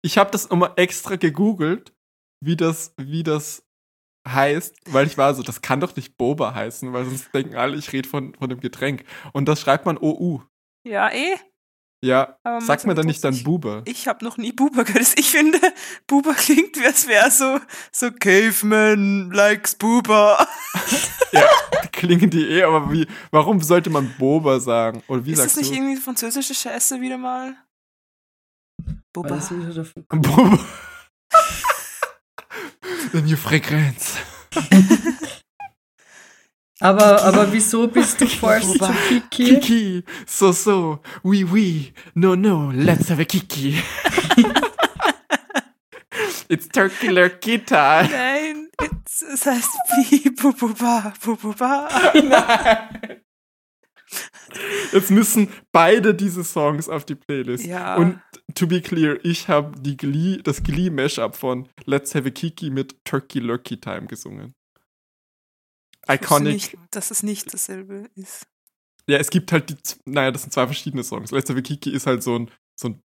Ich 0.02 0.18
habe 0.18 0.30
das 0.30 0.48
nochmal 0.48 0.72
extra 0.76 1.16
gegoogelt, 1.16 1.92
wie 2.40 2.56
das, 2.56 2.94
wie 2.96 3.22
das 3.22 3.64
heißt, 4.26 4.92
weil 4.92 5.06
ich 5.06 5.18
war 5.18 5.34
so, 5.34 5.42
das 5.42 5.62
kann 5.62 5.80
doch 5.80 5.96
nicht 5.96 6.16
Boba 6.16 6.54
heißen, 6.54 6.92
weil 6.92 7.04
sonst 7.04 7.34
denken 7.34 7.56
alle, 7.56 7.76
ich 7.76 7.92
rede 7.92 8.08
von, 8.08 8.34
von 8.34 8.48
dem 8.48 8.60
Getränk. 8.60 9.04
Und 9.32 9.46
das 9.46 9.60
schreibt 9.60 9.86
man 9.86 9.98
OU. 9.98 10.42
Ja, 10.86 11.10
eh. 11.12 11.36
Ja, 12.00 12.36
Aber 12.44 12.60
sagt 12.60 12.86
man 12.86 12.94
dann 12.94 13.06
nicht 13.06 13.24
dann 13.24 13.34
ich, 13.34 13.42
Buber? 13.42 13.82
ich 13.84 14.06
habe 14.06 14.24
noch 14.24 14.36
nie 14.36 14.52
Buber 14.52 14.84
gehört. 14.84 15.06
Ich 15.18 15.30
finde, 15.30 15.58
Buber 16.06 16.32
klingt, 16.34 16.76
wie 16.78 16.86
als 16.86 17.08
wäre 17.08 17.30
so, 17.30 17.58
so 17.90 18.12
Caveman 18.12 19.30
likes 19.32 19.74
Buber. 19.74 20.46
Klingen 21.92 22.30
die 22.30 22.46
eh, 22.46 22.62
aber 22.62 22.92
wie, 22.92 23.06
warum 23.32 23.60
sollte 23.60 23.90
man 23.90 24.14
Boba 24.18 24.60
sagen? 24.60 25.02
Oder 25.08 25.24
wie 25.24 25.32
Ist 25.32 25.38
das 25.38 25.54
sagst 25.54 25.56
nicht 25.56 25.70
du? 25.72 25.74
irgendwie 25.74 26.00
französische 26.00 26.54
Scheiße 26.54 27.00
wieder 27.00 27.18
mal? 27.18 27.56
Dafür. 29.12 30.04
Boba. 30.08 30.58
The 33.12 33.22
new 33.22 33.36
Frequenz. 33.36 34.14
Aber, 36.80 37.22
aber 37.24 37.52
wieso 37.52 37.88
bist 37.88 38.20
du 38.20 38.26
forced 38.28 38.78
to 38.78 38.92
Kiki? 39.08 39.58
Kiki, 39.58 40.04
so 40.26 40.52
so, 40.52 41.00
oui 41.22 41.44
oui, 41.44 41.92
no 42.14 42.34
no, 42.34 42.70
let's 42.72 43.10
have 43.10 43.20
a 43.20 43.24
Kiki. 43.24 43.82
It's 46.50 46.66
Turkey 46.68 47.08
Lurkey 47.08 47.58
time. 47.58 48.08
Nein, 48.10 48.68
it's, 48.82 49.22
es 49.22 49.44
heißt 49.44 49.68
wie 50.08 50.30
Bububa, 50.30 51.12
Bububa. 51.22 51.88
Nein. 52.14 53.20
Jetzt 54.92 55.10
müssen 55.10 55.48
beide 55.72 56.14
diese 56.14 56.42
Songs 56.44 56.88
auf 56.88 57.04
die 57.04 57.16
Playlist. 57.16 57.66
Ja. 57.66 57.96
Und 57.96 58.18
to 58.54 58.66
be 58.66 58.80
clear, 58.80 59.18
ich 59.22 59.48
habe 59.48 59.78
die 59.78 59.98
Glee, 59.98 60.38
das 60.42 60.62
Glee-Mashup 60.62 61.36
von 61.36 61.68
Let's 61.84 62.14
Have 62.14 62.26
a 62.26 62.30
Kiki 62.30 62.70
mit 62.70 63.04
Turkey 63.04 63.40
Lurkey 63.40 63.78
Time 63.78 64.06
gesungen. 64.06 64.54
Ich 66.08 66.14
Iconic. 66.14 66.52
Nicht, 66.54 66.78
dass 66.90 67.10
es 67.10 67.22
nicht 67.22 67.52
dasselbe 67.52 68.08
ist. 68.14 68.46
Ja, 69.08 69.18
es 69.18 69.30
gibt 69.30 69.52
halt 69.52 69.70
die, 69.70 69.76
naja, 70.04 70.30
das 70.30 70.42
sind 70.42 70.52
zwei 70.52 70.66
verschiedene 70.66 71.02
Songs. 71.02 71.30
Let's 71.30 71.48
Have 71.50 71.62
Kiki 71.62 71.90
ist 71.90 72.06
halt 72.06 72.22
so 72.22 72.38
ein, 72.38 72.50
so 72.78 72.88
ein 72.88 73.02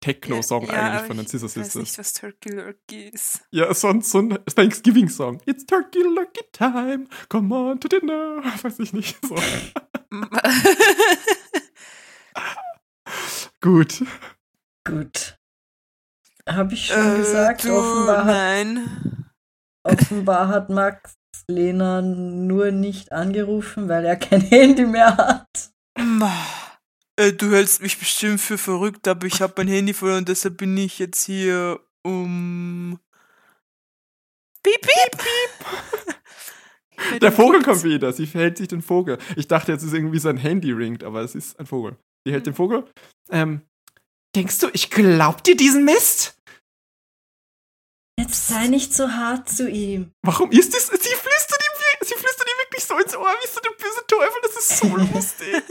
Techno-Song 0.00 0.66
Ja, 0.66 0.72
eigentlich 0.72 0.98
aber 0.98 1.06
von 1.06 1.16
den 1.16 1.24
ich 1.24 1.30
Scissor 1.30 1.48
weiß 1.48 1.56
nicht, 1.56 1.72
Sisters. 1.72 1.98
was 1.98 2.12
Turkey 2.12 2.50
Lurkey 2.50 3.08
ist. 3.08 3.40
Ja, 3.50 3.72
so 3.72 3.88
ein, 3.88 4.02
so 4.02 4.18
ein 4.18 4.38
Thanksgiving-Song. 4.44 5.40
It's 5.46 5.64
Turkey 5.64 6.02
Lurkey 6.02 6.44
Time, 6.52 7.06
come 7.30 7.54
on 7.54 7.80
to 7.80 7.88
dinner. 7.88 8.42
Weiß 8.62 8.78
ich 8.80 8.92
nicht. 8.92 9.16
So. 9.26 9.34
Gut. 13.60 14.04
Gut. 14.84 15.38
Habe 16.48 16.74
ich 16.74 16.86
schon 16.88 17.14
Äh, 17.14 17.18
gesagt, 17.18 17.64
du, 17.64 17.72
offenbar, 17.72 18.18
hat, 18.18 18.26
nein. 18.26 19.30
offenbar 19.84 20.48
hat 20.48 20.68
Max 20.70 21.14
Lena 21.48 22.02
nur 22.02 22.70
nicht 22.70 23.12
angerufen, 23.12 23.88
weil 23.88 24.04
er 24.04 24.16
kein 24.16 24.40
Handy 24.40 24.86
mehr 24.86 25.16
hat. 25.16 25.70
Ma, 25.98 26.32
äh, 27.16 27.32
du 27.32 27.52
hältst 27.52 27.82
mich 27.82 27.98
bestimmt 27.98 28.40
für 28.40 28.58
verrückt, 28.58 29.06
aber 29.06 29.26
ich 29.26 29.42
habe 29.42 29.54
mein 29.56 29.68
Handy 29.68 29.92
verloren, 29.92 30.24
deshalb 30.24 30.56
bin 30.56 30.76
ich 30.76 30.98
jetzt 30.98 31.24
hier 31.24 31.80
um. 32.02 32.98
Piep, 34.62 34.80
piep, 34.80 35.18
piep. 35.18 36.12
Der 37.20 37.32
Vogel 37.32 37.62
kommt 37.62 37.82
wieder. 37.82 38.12
Sie 38.12 38.26
verhält 38.26 38.58
sich 38.58 38.68
den 38.68 38.82
Vogel. 38.82 39.18
Ich 39.36 39.48
dachte, 39.48 39.72
jetzt 39.72 39.82
ist 39.82 39.92
irgendwie 39.92 40.20
sein 40.20 40.36
Handy 40.36 40.72
ringt, 40.72 41.02
aber 41.02 41.22
es 41.22 41.34
ist 41.34 41.58
ein 41.58 41.66
Vogel. 41.66 41.96
Sie 42.24 42.32
hält 42.32 42.46
den 42.46 42.54
Vogel. 42.54 42.84
Ähm, 43.30 43.62
denkst 44.36 44.60
du, 44.60 44.68
ich 44.72 44.90
glaub 44.90 45.42
dir 45.42 45.56
diesen 45.56 45.84
Mist? 45.84 46.40
Jetzt 48.22 48.48
sei 48.48 48.68
nicht 48.68 48.94
so 48.94 49.10
hart 49.10 49.48
zu 49.48 49.68
ihm. 49.68 50.12
Warum 50.22 50.50
ist 50.52 50.74
das? 50.74 50.86
Sie 50.86 50.92
flüstert 50.92 51.60
ihm, 51.60 52.06
sie 52.06 52.14
flüstert 52.14 52.46
ihm 52.48 52.58
wirklich 52.64 52.84
so 52.84 52.96
ins 52.98 53.16
Ohr, 53.16 53.26
wie 53.42 53.48
so 53.52 53.60
der 53.60 53.70
böse 53.70 54.06
Teufel. 54.06 54.40
Das 54.42 54.56
ist 54.64 54.78
so 54.78 54.96
lustig. 55.14 55.62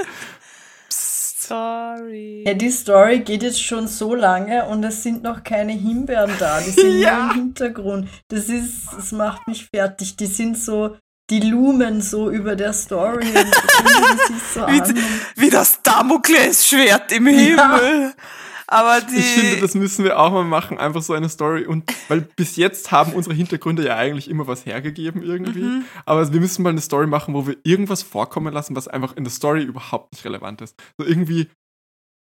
Psst. 0.90 1.42
Sorry. 1.48 2.44
Ja, 2.46 2.54
die 2.54 2.72
Story 2.72 3.20
geht 3.20 3.44
jetzt 3.44 3.62
schon 3.64 3.88
so 3.88 4.16
lange 4.16 4.66
und 4.68 4.84
es 4.84 5.04
sind 5.04 5.24
noch 5.24 5.44
keine 5.44 5.74
Himbeeren 5.74 6.32
da. 6.40 6.60
Die 6.62 6.70
sind 6.72 7.00
Ja. 7.00 7.24
nur 7.24 7.32
im 7.32 7.36
Hintergrund. 7.38 8.10
Das 8.30 8.46
ist, 8.50 8.88
das 8.96 9.12
macht 9.12 9.48
mich 9.48 9.68
fertig. 9.74 10.16
Die 10.18 10.28
sind 10.28 10.58
so, 10.58 10.98
die 11.30 11.40
lumen 11.42 12.02
so 12.02 12.30
über 12.30 12.56
der 12.56 12.74
Story 12.74 13.28
und 13.28 13.56
so 14.54 14.62
Wie, 14.68 15.42
wie 15.42 15.50
das 15.50 15.82
Damoklesschwert 15.82 17.12
im 17.12 17.28
Himmel. 17.28 18.14
Aber 18.72 19.02
die. 19.02 19.16
Ich 19.18 19.26
finde, 19.26 19.62
das 19.62 19.76
müssen 19.76 20.06
wir 20.06 20.18
auch 20.18 20.32
mal 20.32 20.46
machen, 20.46 20.78
einfach 20.78 21.02
so 21.02 21.14
eine 21.14 21.28
Story. 21.28 21.66
Und 21.66 21.92
weil 22.08 22.22
bis 22.22 22.56
jetzt 22.56 22.92
haben 22.92 23.14
unsere 23.14 23.36
Hintergründe 23.36 23.86
ja 23.86 23.98
eigentlich 23.98 24.30
immer 24.30 24.48
was 24.48 24.66
hergegeben 24.66 25.22
irgendwie. 25.22 25.62
Mhm. 25.62 25.86
Aber 26.06 26.32
wir 26.32 26.40
müssen 26.40 26.64
mal 26.64 26.70
eine 26.70 26.82
Story 26.82 27.06
machen, 27.06 27.34
wo 27.34 27.46
wir 27.46 27.58
irgendwas 27.64 28.02
vorkommen 28.02 28.54
lassen, 28.54 28.76
was 28.76 28.88
einfach 28.88 29.16
in 29.18 29.26
der 29.26 29.32
Story 29.32 29.64
überhaupt 29.64 30.14
nicht 30.14 30.24
relevant 30.24 30.62
ist. 30.62 30.82
So 30.98 31.06
irgendwie 31.06 31.50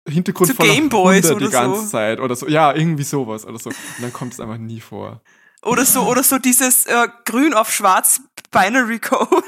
Hintergrund 0.09 0.51
Zu 0.51 0.57
von 0.57 0.67
Gameboys 0.67 1.31
oder 1.31 1.47
die 1.47 1.53
ganze 1.53 1.83
so. 1.83 1.87
Zeit 1.87 2.19
oder 2.19 2.35
so. 2.35 2.49
Ja, 2.49 2.75
irgendwie 2.75 3.05
sowas 3.05 3.47
oder 3.47 3.59
so. 3.59 3.71
Und 3.71 4.03
dann 4.03 4.13
kommt 4.13 4.33
es 4.33 4.41
einfach 4.41 4.59
nie 4.59 4.81
vor. 4.81 5.23
Oder 5.63 5.85
so, 5.85 6.03
oder 6.09 6.25
so 6.25 6.39
dieses 6.39 6.87
äh, 6.87 7.07
Grün 7.25 7.55
auf 7.55 7.73
Schwarz 7.73 8.21
Binary 8.51 8.99
Code. 8.99 9.31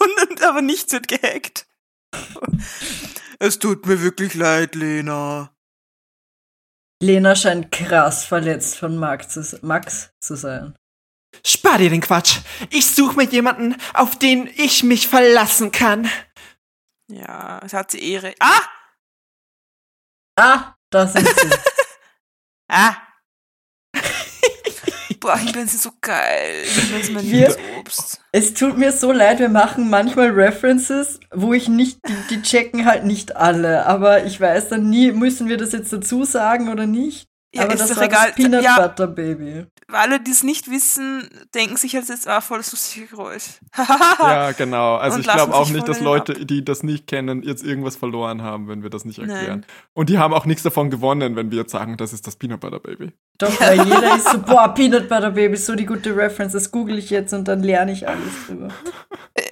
Und, 0.00 0.30
und 0.30 0.42
aber 0.44 0.62
nichts 0.62 0.92
wird 0.92 1.08
gehackt. 1.08 1.66
Es 3.40 3.58
tut 3.58 3.84
mir 3.84 4.00
wirklich 4.00 4.34
leid, 4.34 4.76
Lena. 4.76 5.50
Lena 7.00 7.36
scheint 7.36 7.70
krass 7.70 8.24
verletzt 8.24 8.76
von 8.76 8.96
Max 8.96 9.28
zu, 9.28 9.58
Max 9.62 10.10
zu 10.20 10.36
sein. 10.36 10.76
Spar 11.44 11.78
dir 11.78 11.90
den 11.90 12.00
Quatsch. 12.00 12.38
Ich 12.70 12.86
suche 12.86 13.16
mir 13.16 13.24
jemanden, 13.24 13.76
auf 13.94 14.18
den 14.18 14.48
ich 14.56 14.82
mich 14.82 15.06
verlassen 15.06 15.70
kann. 15.70 16.10
Ja, 17.10 17.60
es 17.64 17.72
hat 17.72 17.90
sie 17.90 18.12
Ehre. 18.12 18.34
Ah! 18.40 18.62
Ah, 20.36 20.74
da 20.90 21.06
sind 21.06 21.28
sie. 21.28 21.50
Ah! 22.70 23.07
Boah, 25.20 25.36
Himbeeren 25.38 25.68
sind 25.68 25.80
so 25.82 25.90
geil. 26.00 26.64
Himbeeren 26.64 27.02
sind 27.02 27.14
mein 27.14 27.24
Wir- 27.30 27.48
Lieblingsobst. 27.48 28.20
es 28.32 28.54
tut 28.54 28.76
mir 28.78 28.92
so 28.92 29.12
leid, 29.12 29.38
wir 29.40 29.48
machen 29.48 29.90
manchmal 29.90 30.30
References, 30.30 31.18
wo 31.32 31.52
ich 31.52 31.68
nicht, 31.68 31.98
die, 32.08 32.14
die 32.36 32.42
checken 32.42 32.84
halt 32.86 33.04
nicht 33.04 33.36
alle, 33.36 33.86
aber 33.86 34.24
ich 34.24 34.40
weiß 34.40 34.68
dann 34.68 34.88
nie, 34.90 35.12
müssen 35.12 35.48
wir 35.48 35.56
das 35.56 35.72
jetzt 35.72 35.92
dazu 35.92 36.24
sagen 36.24 36.68
oder 36.70 36.86
nicht? 36.86 37.27
Ja, 37.54 37.62
aber 37.62 37.74
ist 37.74 37.80
das 37.80 37.90
doch 37.90 37.96
war 37.96 38.04
egal. 38.04 38.26
das 38.28 38.34
Peanut 38.36 38.62
Ja, 38.62 38.76
Butter 38.88 39.06
Baby. 39.06 39.64
alle, 39.90 40.20
die 40.20 40.30
es 40.30 40.42
nicht 40.42 40.70
wissen, 40.70 41.28
denken 41.54 41.76
sich 41.78 41.94
halt 41.94 42.06
jetzt, 42.08 42.28
ah, 42.28 42.42
voll 42.42 42.58
das 42.58 42.72
lustige 42.72 43.06
Geräusch. 43.06 43.60
Ja, 44.20 44.52
genau. 44.56 44.96
Also 44.96 45.14
Und 45.16 45.22
ich 45.22 45.32
glaube 45.32 45.54
auch 45.54 45.70
nicht, 45.70 45.88
dass 45.88 46.00
Leute, 46.00 46.44
die 46.44 46.62
das 46.62 46.82
nicht 46.82 47.06
kennen, 47.06 47.42
jetzt 47.42 47.64
irgendwas 47.64 47.96
verloren 47.96 48.42
haben, 48.42 48.68
wenn 48.68 48.82
wir 48.82 48.90
das 48.90 49.06
nicht 49.06 49.18
erklären. 49.18 49.60
Nein. 49.60 49.66
Und 49.94 50.10
die 50.10 50.18
haben 50.18 50.34
auch 50.34 50.44
nichts 50.44 50.62
davon 50.62 50.90
gewonnen, 50.90 51.36
wenn 51.36 51.50
wir 51.50 51.58
jetzt 51.58 51.72
sagen, 51.72 51.96
das 51.96 52.12
ist 52.12 52.26
das 52.26 52.36
Peanut 52.36 52.60
Butter 52.60 52.80
Baby. 52.80 53.12
Doch, 53.38 53.58
weil 53.60 53.78
jeder 53.84 54.16
ist 54.16 54.30
so, 54.30 54.38
boah, 54.40 54.68
Peanut 54.74 55.08
Butter 55.08 55.30
Baby, 55.30 55.56
so 55.56 55.74
die 55.74 55.86
gute 55.86 56.14
Reference, 56.14 56.52
das 56.52 56.70
google 56.70 56.98
ich 56.98 57.08
jetzt 57.08 57.32
und 57.32 57.48
dann 57.48 57.62
lerne 57.62 57.92
ich 57.92 58.06
alles 58.06 58.46
drüber. 58.46 58.68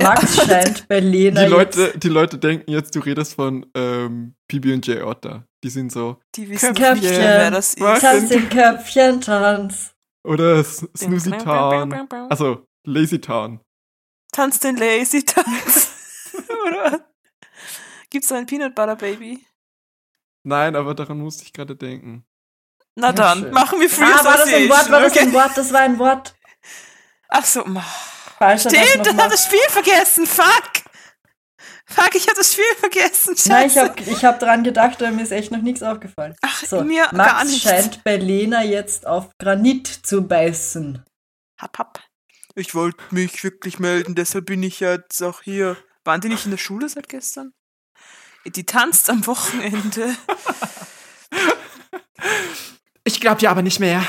Max 0.02 0.36
scheint 0.36 0.86
bei 0.88 1.00
Lena 1.00 1.44
Die 1.44 1.50
Leute, 1.50 1.80
jetzt 1.82 2.02
die 2.02 2.08
Leute 2.08 2.38
denken 2.38 2.70
jetzt, 2.70 2.94
du 2.94 3.00
redest 3.00 3.34
von 3.34 3.64
ähm, 3.74 4.34
PB&J 4.48 5.02
Otter. 5.02 5.46
Die 5.64 5.70
sind 5.70 5.90
so, 5.90 6.20
Die 6.34 6.48
wissen 6.48 6.74
Köpfchen. 6.74 7.00
nicht, 7.00 7.18
wer 7.18 7.50
das 7.50 7.74
ist. 7.74 8.00
Tanz 8.00 8.28
den 8.28 8.48
Köpfchen, 8.48 9.20
Tanz. 9.20 9.94
oder 10.24 10.62
Snoozy 10.64 11.30
Town. 11.32 11.92
Also, 12.30 12.66
Lazy 12.84 13.20
Town. 13.20 13.60
Tanz 14.32 14.58
den 14.60 14.76
Lazy 14.76 15.24
Tanz. 15.24 15.90
Oder? 16.66 17.06
Gibt's 18.10 18.28
da 18.28 18.36
ein 18.36 18.46
Peanut 18.46 18.74
Butter 18.74 18.96
Baby? 18.96 19.44
Nein, 20.44 20.76
aber 20.76 20.94
daran 20.94 21.18
musste 21.18 21.42
ich 21.44 21.52
gerade 21.52 21.74
denken. 21.74 22.24
Na 22.94 23.08
Ja, 23.08 23.12
dann, 23.12 23.38
schön. 23.40 23.52
machen 23.52 23.80
wir 23.80 23.88
Free 23.90 24.04
Ah, 24.04 24.24
war 24.24 24.36
das 24.36 24.52
ein 24.52 24.68
Wort, 24.68 24.90
war 24.90 25.00
das 25.00 25.12
okay? 25.12 25.20
ein 25.22 25.32
Wort, 25.32 25.56
das 25.56 25.72
war 25.72 25.80
ein 25.80 25.98
Wort. 25.98 26.34
Ach 27.28 27.44
so. 27.44 27.64
Falsch, 28.38 28.60
Stimmt, 28.62 28.76
das 29.06 29.14
das 29.16 29.24
hat 29.24 29.32
das 29.32 29.44
Spiel 29.44 29.68
vergessen. 29.68 30.26
Fuck. 30.26 30.72
Fuck, 31.88 32.14
ich 32.16 32.26
hab 32.26 32.34
das 32.34 32.52
Spiel 32.52 32.64
vergessen. 32.78 33.36
Scheiße. 33.36 33.48
Nein, 33.48 33.66
ich 33.68 33.76
habe 33.78 34.00
ich 34.10 34.24
hab 34.24 34.40
dran 34.40 34.64
gedacht, 34.64 35.00
aber 35.02 35.12
mir 35.12 35.22
ist 35.22 35.30
echt 35.32 35.52
noch 35.52 35.62
nichts 35.62 35.82
aufgefallen. 35.82 36.34
Ach, 36.42 36.64
So, 36.64 36.82
mir 36.82 37.08
Max 37.12 37.30
gar 37.32 37.44
nichts. 37.44 37.62
scheint 37.62 38.04
bei 38.04 38.16
Lena 38.16 38.62
jetzt 38.64 39.06
auf 39.06 39.30
Granit 39.38 39.86
zu 39.86 40.22
beißen. 40.26 41.04
Hab, 41.60 41.78
hab. 41.78 42.02
Ich 42.56 42.74
wollte 42.74 42.98
mich 43.10 43.44
wirklich 43.44 43.78
melden, 43.78 44.14
deshalb 44.14 44.46
bin 44.46 44.62
ich 44.62 44.80
jetzt 44.80 45.22
auch 45.22 45.42
hier. 45.42 45.76
Waren 46.04 46.20
die 46.20 46.28
nicht 46.28 46.44
in 46.44 46.50
der 46.50 46.58
Schule 46.58 46.88
seit 46.88 47.08
gestern? 47.08 47.52
Die 48.46 48.64
tanzt 48.66 49.08
am 49.10 49.26
Wochenende. 49.26 50.16
Ich 53.04 53.20
glaube 53.20 53.40
ja 53.40 53.50
aber 53.50 53.62
nicht 53.62 53.78
mehr. 53.78 54.04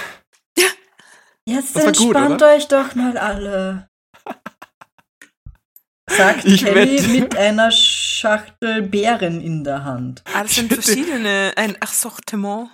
Jetzt 1.46 1.76
Das 1.76 1.84
entspannt 1.84 2.42
euch 2.42 2.68
doch 2.68 2.96
mal 2.96 3.18
alle. 3.18 3.88
Sagt 6.10 6.46
Ich 6.46 6.64
Kelly 6.64 6.98
wette- 6.98 7.08
mit 7.10 7.36
einer 7.38 7.70
Schachtel 7.72 8.82
Beeren 8.84 9.42
in 9.42 9.64
der 9.64 9.84
Hand. 9.84 10.24
Ah, 10.34 10.44
das 10.44 10.56
sind 10.56 10.74
verschiedene, 10.74 11.52
ein 11.56 11.76
Assortiment. 11.82 12.70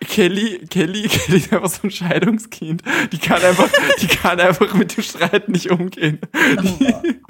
Kelly, 0.00 0.66
Kelly, 0.68 1.08
Kelly 1.08 1.38
ist 1.38 1.52
einfach 1.52 1.68
so 1.70 1.80
ein 1.84 1.90
Scheidungskind. 1.90 2.82
Die 3.10 3.18
kann 3.18 3.42
einfach, 3.42 3.68
die 4.00 4.06
kann 4.06 4.38
einfach 4.38 4.72
mit 4.74 4.96
dem 4.96 5.02
Streit 5.02 5.48
nicht 5.48 5.70
umgehen. 5.70 6.20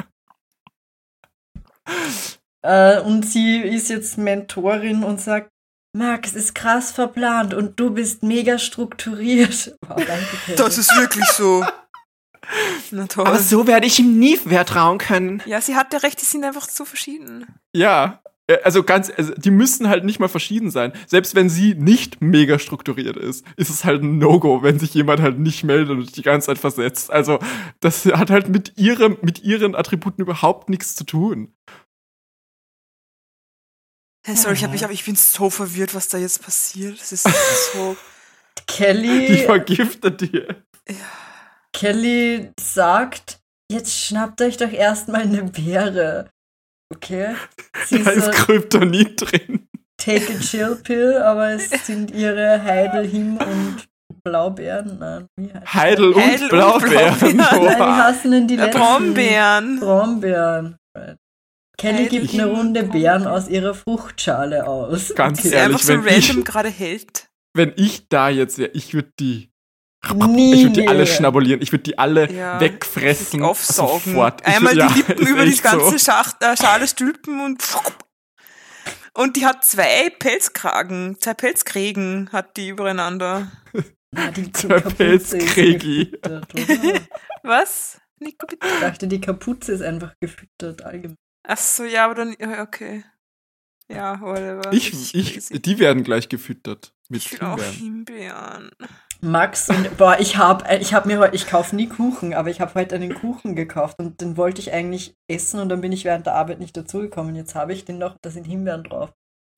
Äh, 2.62 3.00
und 3.00 3.22
sie 3.26 3.60
ist 3.60 3.88
jetzt 3.88 4.18
Mentorin 4.18 5.04
und 5.04 5.20
sagt, 5.20 5.48
Max 5.96 6.32
ist 6.34 6.54
krass 6.54 6.90
verplant 6.90 7.54
und 7.54 7.78
du 7.80 7.90
bist 7.90 8.22
mega 8.22 8.58
strukturiert. 8.58 9.74
Wow, 9.88 9.96
danke, 10.04 10.36
Kelly. 10.44 10.56
Das 10.58 10.76
ist 10.76 10.94
wirklich 10.98 11.24
so. 11.26 11.64
Na 12.90 13.06
toll. 13.06 13.26
Aber 13.26 13.38
so 13.38 13.66
werde 13.66 13.86
ich 13.86 13.98
ihm 13.98 14.18
nie 14.18 14.36
vertrauen 14.36 14.98
können. 14.98 15.42
ja, 15.46 15.60
sie 15.60 15.76
hat 15.76 15.92
ja 15.92 15.98
recht, 16.00 16.20
die 16.20 16.24
sind 16.24 16.44
einfach 16.44 16.66
zu 16.66 16.84
verschieden. 16.84 17.46
Ja. 17.74 18.22
äh, 18.46 18.58
Also 18.64 18.82
ganz, 18.82 19.10
also 19.16 19.34
die 19.34 19.50
müssen 19.50 19.88
halt 19.88 20.04
nicht 20.04 20.18
mal 20.20 20.28
verschieden 20.28 20.70
sein. 20.70 20.92
Selbst 21.06 21.34
wenn 21.34 21.48
sie 21.50 21.74
nicht 21.74 22.20
mega 22.22 22.58
strukturiert 22.58 23.16
ist, 23.16 23.44
ist 23.56 23.68
es 23.70 23.84
halt 23.84 24.02
ein 24.02 24.18
No-Go, 24.18 24.62
wenn 24.62 24.78
sich 24.78 24.94
jemand 24.94 25.20
halt 25.20 25.38
nicht 25.38 25.64
meldet 25.64 25.90
und 25.90 26.16
die 26.16 26.22
ganze 26.22 26.46
Zeit 26.46 26.58
versetzt. 26.58 27.10
Also 27.10 27.38
das 27.80 28.06
hat 28.06 28.30
halt 28.30 28.48
mit 28.48 28.72
ihrem, 28.78 29.18
mit 29.22 29.42
ihren 29.42 29.74
Attributen 29.74 30.22
überhaupt 30.22 30.68
nichts 30.70 30.96
zu 30.96 31.04
tun. 31.04 31.52
Hey, 34.26 34.36
sorry, 34.36 34.54
ich, 34.54 34.64
hab, 34.64 34.74
ich, 34.74 34.84
hab, 34.84 34.90
ich 34.90 35.04
bin 35.04 35.16
so 35.16 35.48
verwirrt, 35.48 35.94
was 35.94 36.08
da 36.08 36.18
jetzt 36.18 36.42
passiert. 36.42 37.00
Das 37.00 37.12
ist 37.12 37.26
so. 37.72 37.96
Die 38.58 38.64
Kelly, 38.74 39.44
vergiftet 39.46 40.20
dir. 40.20 40.62
Kelly 41.78 42.50
sagt, 42.60 43.38
jetzt 43.70 43.96
schnappt 43.96 44.42
euch 44.42 44.56
doch 44.56 44.72
erstmal 44.72 45.22
eine 45.22 45.44
Beere. 45.44 46.28
Okay? 46.92 47.36
Sie 47.86 48.02
Da 48.02 48.10
ist 48.10 48.24
so, 48.24 48.30
Kryptonit 48.32 49.20
drin. 49.20 49.68
Take 49.96 50.32
a 50.34 50.40
Chill 50.40 50.76
Pill, 50.82 51.16
aber 51.18 51.50
es 51.50 51.70
sind 51.86 52.10
ihre 52.10 52.60
Heidel, 52.62 53.06
Him 53.06 53.36
und 53.36 53.86
Blaubeeren. 54.24 54.98
Nein, 54.98 55.26
wie 55.36 55.52
heißt 55.52 55.74
Heidel 55.74 56.12
und 56.12 56.20
Heidel 56.24 56.42
und 56.44 56.48
Blaubeeren. 56.50 57.18
Blaubeeren. 57.18 57.36
Nein, 57.36 57.60
wie 57.60 57.80
Oha. 57.82 58.04
heißen 58.06 58.30
denn 58.32 58.48
die 58.48 58.54
Äh, 58.54 58.64
letzten? 58.64 58.80
Brombeeren. 58.80 59.80
Brombeeren. 59.80 60.76
Right. 60.96 61.16
Kelly 61.76 62.04
Heidel, 62.06 62.08
gibt 62.08 62.34
eine 62.34 62.46
Runde. 62.46 62.82
Beeren 62.84 63.26
aus 63.28 63.48
ihrer 63.48 63.74
Fruchtschale 63.74 64.66
aus. 64.66 65.14
Ganz 65.14 65.42
Die 65.42 65.48
sie 65.48 65.54
ehrlich, 65.54 65.76
einfach 65.76 65.86
so 65.86 66.04
wenn 66.04 66.18
ich, 66.18 66.28
random 66.28 66.44
gerade 66.44 66.68
hält. 66.70 67.28
wenn 67.54 67.72
ich 67.76 68.08
da 68.08 68.28
jetzt 68.30 68.58
wäre, 68.58 68.70
ich 68.72 68.94
würde 68.94 69.12
die. 69.20 69.50
Nie 70.28 70.54
ich 70.54 70.62
würde 70.62 70.80
die 70.82 70.88
alle 70.88 71.06
schnabulieren. 71.06 71.60
Ich 71.60 71.72
würde 71.72 71.82
die 71.82 71.98
alle 71.98 72.32
Ja, 72.32 72.60
wegfressen. 72.60 73.40
Die 73.40 73.44
aufsaugen. 73.44 74.00
Sofort. 74.14 74.40
Ich 74.42 74.46
Einmal 74.56 74.74
würd- 74.74 74.88
die 74.88 74.98
Lippen 74.98 75.18
ist 75.22 75.28
über 75.28 75.44
die 75.44 75.56
ganze 75.56 75.90
So. 75.90 75.98
Schacht, 75.98 76.42
äh, 76.42 76.56
Schale 76.56 76.86
stülpen 76.86 77.40
und. 77.40 77.62
Und 79.14 79.34
die 79.36 79.44
hat 79.44 79.64
zwei 79.64 80.10
Pelzkragen, 80.10 81.16
zwei 81.20 81.34
Pelzkrägen 81.34 82.28
hat 82.30 82.56
die 82.56 82.68
übereinander. 82.68 83.50
Na, 84.12 84.30
die 84.30 84.52
Zwei 84.52 84.76
oder? 84.76 86.42
Was? 87.42 88.00
Nico, 88.20 88.46
bitte? 88.46 88.64
Ich 88.66 88.80
dachte, 88.80 89.08
die 89.08 89.20
Kapuze 89.20 89.72
ist 89.72 89.82
einfach 89.82 90.14
gefüttert 90.20 90.82
allgemein. 90.84 91.16
Ach 91.48 91.58
so, 91.58 91.82
ja, 91.82 92.04
aber 92.04 92.14
dann, 92.14 92.36
ja, 92.38 92.62
okay. 92.62 93.04
Ja, 93.88 94.20
whatever. 94.20 94.72
Ich, 94.72 95.14
ich, 95.14 95.48
die 95.62 95.78
werden 95.80 96.04
gleich 96.04 96.28
gefüttert. 96.28 96.92
Mit 97.08 97.24
ich 97.24 97.32
will 97.32 97.40
auch 97.40 97.60
Himbeeren. 97.60 97.74
Himbeeren. 97.74 98.70
Max 99.20 99.68
und 99.68 99.96
boah, 99.96 100.16
ich 100.20 100.36
habe 100.36 100.64
ich 100.80 100.94
habe 100.94 101.08
mir 101.08 101.18
heute 101.18 101.34
ich 101.34 101.48
kaufe 101.48 101.74
nie 101.74 101.88
Kuchen, 101.88 102.34
aber 102.34 102.50
ich 102.50 102.60
habe 102.60 102.74
heute 102.74 102.94
einen 102.94 103.14
Kuchen 103.14 103.56
gekauft 103.56 103.98
und 103.98 104.20
den 104.20 104.36
wollte 104.36 104.60
ich 104.60 104.72
eigentlich 104.72 105.14
essen 105.26 105.58
und 105.58 105.68
dann 105.68 105.80
bin 105.80 105.90
ich 105.90 106.04
während 106.04 106.26
der 106.26 106.34
Arbeit 106.34 106.60
nicht 106.60 106.76
dazugekommen. 106.76 107.34
Jetzt 107.34 107.54
habe 107.56 107.72
ich 107.72 107.84
den 107.84 107.98
noch, 107.98 108.16
da 108.22 108.30
sind 108.30 108.46
Himbeeren 108.46 108.84
drauf. 108.84 109.12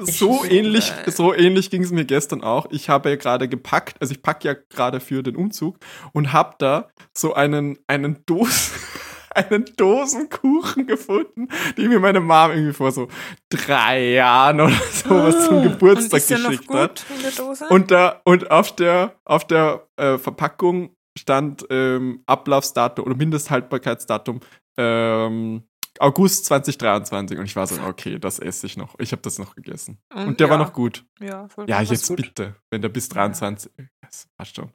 Ich 0.06 0.18
So 0.18 0.44
ähnlich, 0.44 0.88
geil. 0.88 1.12
so 1.12 1.34
ähnlich 1.34 1.70
ging 1.70 1.82
es 1.82 1.90
mir 1.90 2.06
gestern 2.06 2.42
auch. 2.42 2.66
Ich 2.70 2.88
habe 2.88 3.10
ja 3.10 3.16
gerade 3.16 3.48
gepackt, 3.48 4.00
also 4.00 4.12
ich 4.12 4.22
packe 4.22 4.48
ja 4.48 4.54
gerade 4.54 4.98
für 4.98 5.22
den 5.22 5.36
Umzug 5.36 5.78
und 6.12 6.32
habe 6.32 6.54
da 6.58 6.88
so 7.14 7.34
einen, 7.34 7.78
einen 7.86 8.24
Dos, 8.24 8.72
einen 9.34 9.64
Dosenkuchen 9.76 10.86
gefunden, 10.86 11.48
die 11.76 11.88
mir 11.88 12.00
meine 12.00 12.20
Mom 12.20 12.50
irgendwie 12.50 12.72
vor 12.72 12.92
so 12.92 13.08
drei 13.48 14.12
Jahren 14.12 14.60
oder 14.60 14.72
sowas 14.92 15.46
zum 15.46 15.56
Ah. 15.58 15.60
Und 15.60 15.62
Geburtstag 15.64 16.18
ist 16.20 16.28
geschickt 16.28 16.70
hat. 16.70 17.06
gut 17.08 17.16
in 17.16 17.22
der 17.22 17.30
Dose? 17.32 17.66
Und 17.68 17.90
da 17.90 18.20
und 18.24 18.50
auf 18.50 18.74
der 18.74 19.14
auf 19.24 19.46
der 19.46 19.86
äh, 19.96 20.18
Verpackung 20.18 20.94
stand 21.18 21.66
ähm, 21.70 22.22
Ablaufsdatum 22.26 23.04
oder 23.04 23.16
Mindesthaltbarkeitsdatum 23.16 24.40
ähm, 24.78 25.64
August 25.98 26.46
2023 26.46 27.38
und 27.38 27.44
ich 27.44 27.56
war 27.56 27.66
so 27.66 27.80
okay, 27.82 28.18
das 28.18 28.38
esse 28.38 28.66
ich 28.66 28.76
noch. 28.76 28.94
Ich 28.98 29.12
habe 29.12 29.22
das 29.22 29.38
noch 29.38 29.54
gegessen 29.54 29.98
und 30.14 30.40
der 30.40 30.46
ja, 30.46 30.50
war 30.50 30.58
noch 30.58 30.72
gut. 30.72 31.04
Ja, 31.20 31.48
voll 31.48 31.68
Ja, 31.68 31.82
jetzt 31.82 32.08
gut. 32.08 32.16
bitte, 32.16 32.56
wenn 32.70 32.80
der 32.80 32.88
bis 32.88 33.08
23 33.08 33.70
das 34.00 34.28
passt 34.36 34.56
schon. 34.56 34.72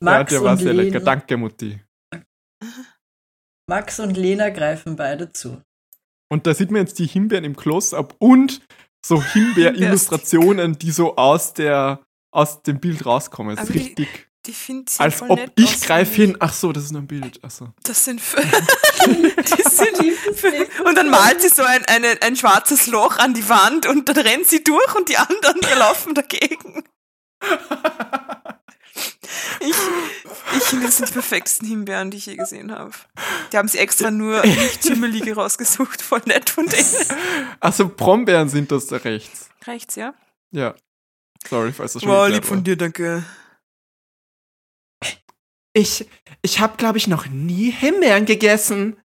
Max 0.00 0.32
ja, 0.32 0.38
der 0.38 0.44
war 0.44 0.52
und 0.52 0.58
sehr 0.58 0.72
Lena, 0.72 0.82
lecker. 0.94 1.00
Danke 1.04 1.36
Mutti. 1.36 1.80
Max 3.66 4.00
und 4.00 4.16
Lena 4.16 4.50
greifen 4.50 4.96
beide 4.96 5.32
zu. 5.32 5.62
Und 6.30 6.46
da 6.46 6.54
sieht 6.54 6.70
man 6.70 6.82
jetzt 6.82 6.98
die 6.98 7.06
Himbeeren 7.06 7.44
im 7.44 7.56
Close-up 7.56 8.14
und 8.18 8.60
so 9.04 9.22
Himbeer-Illustrationen, 9.22 10.78
die 10.78 10.90
so 10.90 11.16
aus 11.16 11.54
der 11.54 12.00
aus 12.34 12.62
dem 12.62 12.80
Bild 12.80 13.06
rauskommen. 13.06 13.54
Das 13.56 13.68
ist 13.68 13.74
die- 13.74 13.78
richtig. 13.78 14.28
Die 14.46 14.52
finden 14.52 14.86
sie 14.88 15.00
Als 15.00 15.14
voll 15.20 15.30
ob 15.30 15.38
nett 15.38 15.52
ich 15.56 15.80
greife 15.80 16.16
hin. 16.16 16.36
Ach 16.38 16.52
so, 16.52 16.70
das 16.72 16.84
ist 16.84 16.90
nur 16.92 17.00
ein 17.00 17.06
Bild. 17.06 17.38
Ach 17.42 17.50
so. 17.50 17.70
Das 17.82 18.04
sind. 18.04 18.20
die 19.06 19.62
sind 19.62 20.84
und 20.84 20.94
dann 20.98 21.08
malt 21.08 21.40
sie 21.40 21.48
so 21.48 21.62
ein, 21.62 21.82
eine, 21.86 22.20
ein 22.20 22.36
schwarzes 22.36 22.86
Loch 22.88 23.16
an 23.18 23.32
die 23.32 23.48
Wand 23.48 23.86
und 23.86 24.06
dann 24.06 24.18
rennt 24.18 24.46
sie 24.46 24.62
durch 24.62 24.94
und 24.96 25.08
die 25.08 25.16
anderen 25.16 25.60
die 25.62 25.74
laufen 25.78 26.14
dagegen. 26.14 26.84
Ich, 29.64 29.76
ich 30.56 30.62
finde, 30.64 30.86
das 30.86 30.96
sind 30.98 31.08
die 31.08 31.12
perfektesten 31.14 31.66
Himbeeren, 31.68 32.10
die 32.10 32.18
ich 32.18 32.26
je 32.26 32.36
gesehen 32.36 32.70
habe. 32.72 32.92
Die 33.52 33.56
haben 33.56 33.68
sie 33.68 33.78
extra 33.78 34.10
nur 34.10 34.42
nicht 34.46 34.84
Schimmelige 34.84 35.34
rausgesucht. 35.34 36.02
Voll 36.02 36.22
nett 36.26 36.50
von 36.50 36.66
denen. 36.66 36.84
Also 37.60 37.88
Brombeeren 37.88 38.48
sind 38.48 38.70
das 38.72 38.86
da 38.86 38.96
rechts. 38.96 39.48
Rechts, 39.66 39.96
ja? 39.96 40.14
Ja. 40.50 40.74
Sorry, 41.48 41.72
falls 41.72 41.94
das 41.94 42.02
schon 42.02 42.10
Wow, 42.10 42.22
geklärt 42.24 42.42
lieb 42.42 42.48
von 42.48 42.56
war. 42.58 42.64
dir, 42.64 42.76
danke. 42.76 43.24
Ich, 45.76 46.08
ich 46.42 46.60
habe, 46.60 46.76
glaube 46.76 46.98
ich, 46.98 47.08
noch 47.08 47.26
nie 47.26 47.70
Himbeeren 47.70 48.26
gegessen. 48.26 48.96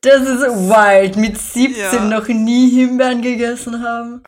Das 0.00 0.22
ist 0.22 0.40
wild. 0.40 1.16
Mit 1.16 1.36
17 1.38 1.74
Ja. 1.76 2.04
noch 2.04 2.28
nie 2.28 2.70
Himbeeren 2.70 3.20
gegessen 3.20 3.82
haben. 3.84 4.22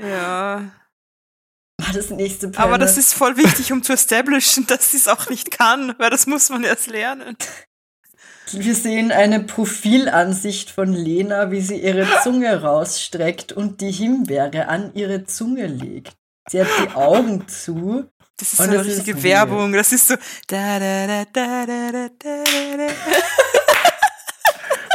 Ja. 0.00 0.70
War 1.86 1.92
das 1.92 2.10
nächste 2.10 2.48
Panel. 2.48 2.68
Aber 2.68 2.78
das 2.78 2.96
ist 2.96 3.14
voll 3.14 3.36
wichtig, 3.36 3.72
um 3.72 3.82
zu 3.82 3.92
establishen, 3.92 4.66
dass 4.66 4.90
sie 4.90 4.96
es 4.96 5.08
auch 5.08 5.28
nicht 5.28 5.50
kann, 5.50 5.94
weil 5.98 6.10
das 6.10 6.26
muss 6.26 6.50
man 6.50 6.64
erst 6.64 6.88
lernen. 6.88 7.36
Wir 8.52 8.74
sehen 8.74 9.10
eine 9.10 9.40
Profilansicht 9.40 10.70
von 10.70 10.92
Lena, 10.92 11.50
wie 11.50 11.60
sie 11.60 11.80
ihre 11.80 12.06
Zunge 12.22 12.62
rausstreckt 12.62 13.52
und 13.52 13.80
die 13.80 13.90
Himbeere 13.90 14.68
an 14.68 14.92
ihre 14.94 15.24
Zunge 15.24 15.66
legt. 15.66 16.14
Sie 16.48 16.60
hat 16.60 16.68
die 16.82 16.94
Augen 16.94 17.48
zu. 17.48 18.04
Das 18.36 18.52
ist 18.52 18.56
so 18.58 18.62
eine 18.64 18.84
richtige. 18.84 19.22
Werbung. 19.22 19.72
Das 19.72 19.92
ist 19.92 20.08
so. 20.08 20.14
Da, 20.48 20.78
da, 20.78 21.06
da, 21.06 21.24
da, 21.32 21.66
da, 21.66 21.90
da, 21.90 22.08
da, 22.18 22.86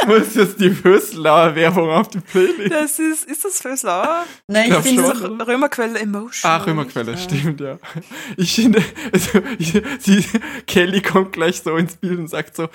da. 0.00 0.06
Muss 0.06 0.34
jetzt 0.34 0.60
die 0.60 0.70
Föslauer 0.70 1.54
Werbung 1.54 1.90
auf 1.90 2.08
die 2.08 2.20
Playlist. 2.20 2.72
Das 2.72 2.98
ist. 2.98 3.24
Ist 3.24 3.44
das 3.44 3.60
Föslauer? 3.60 4.24
Nein, 4.46 4.64
ich 4.64 4.70
glaub 4.70 4.82
finde 4.82 5.02
So 5.14 5.26
Römerquelle 5.44 5.98
Emotion. 5.98 6.50
Ach, 6.50 6.66
Römerquelle, 6.66 7.16
stimmt, 7.18 7.60
ja. 7.60 7.78
Ich 8.36 8.54
finde, 8.54 8.82
also, 9.12 9.40
ich, 9.58 9.82
sie, 10.00 10.24
Kelly 10.66 11.02
kommt 11.02 11.32
gleich 11.32 11.62
so 11.62 11.76
ins 11.76 11.96
Bild 11.96 12.18
und 12.18 12.28
sagt 12.28 12.56
so, 12.56 12.68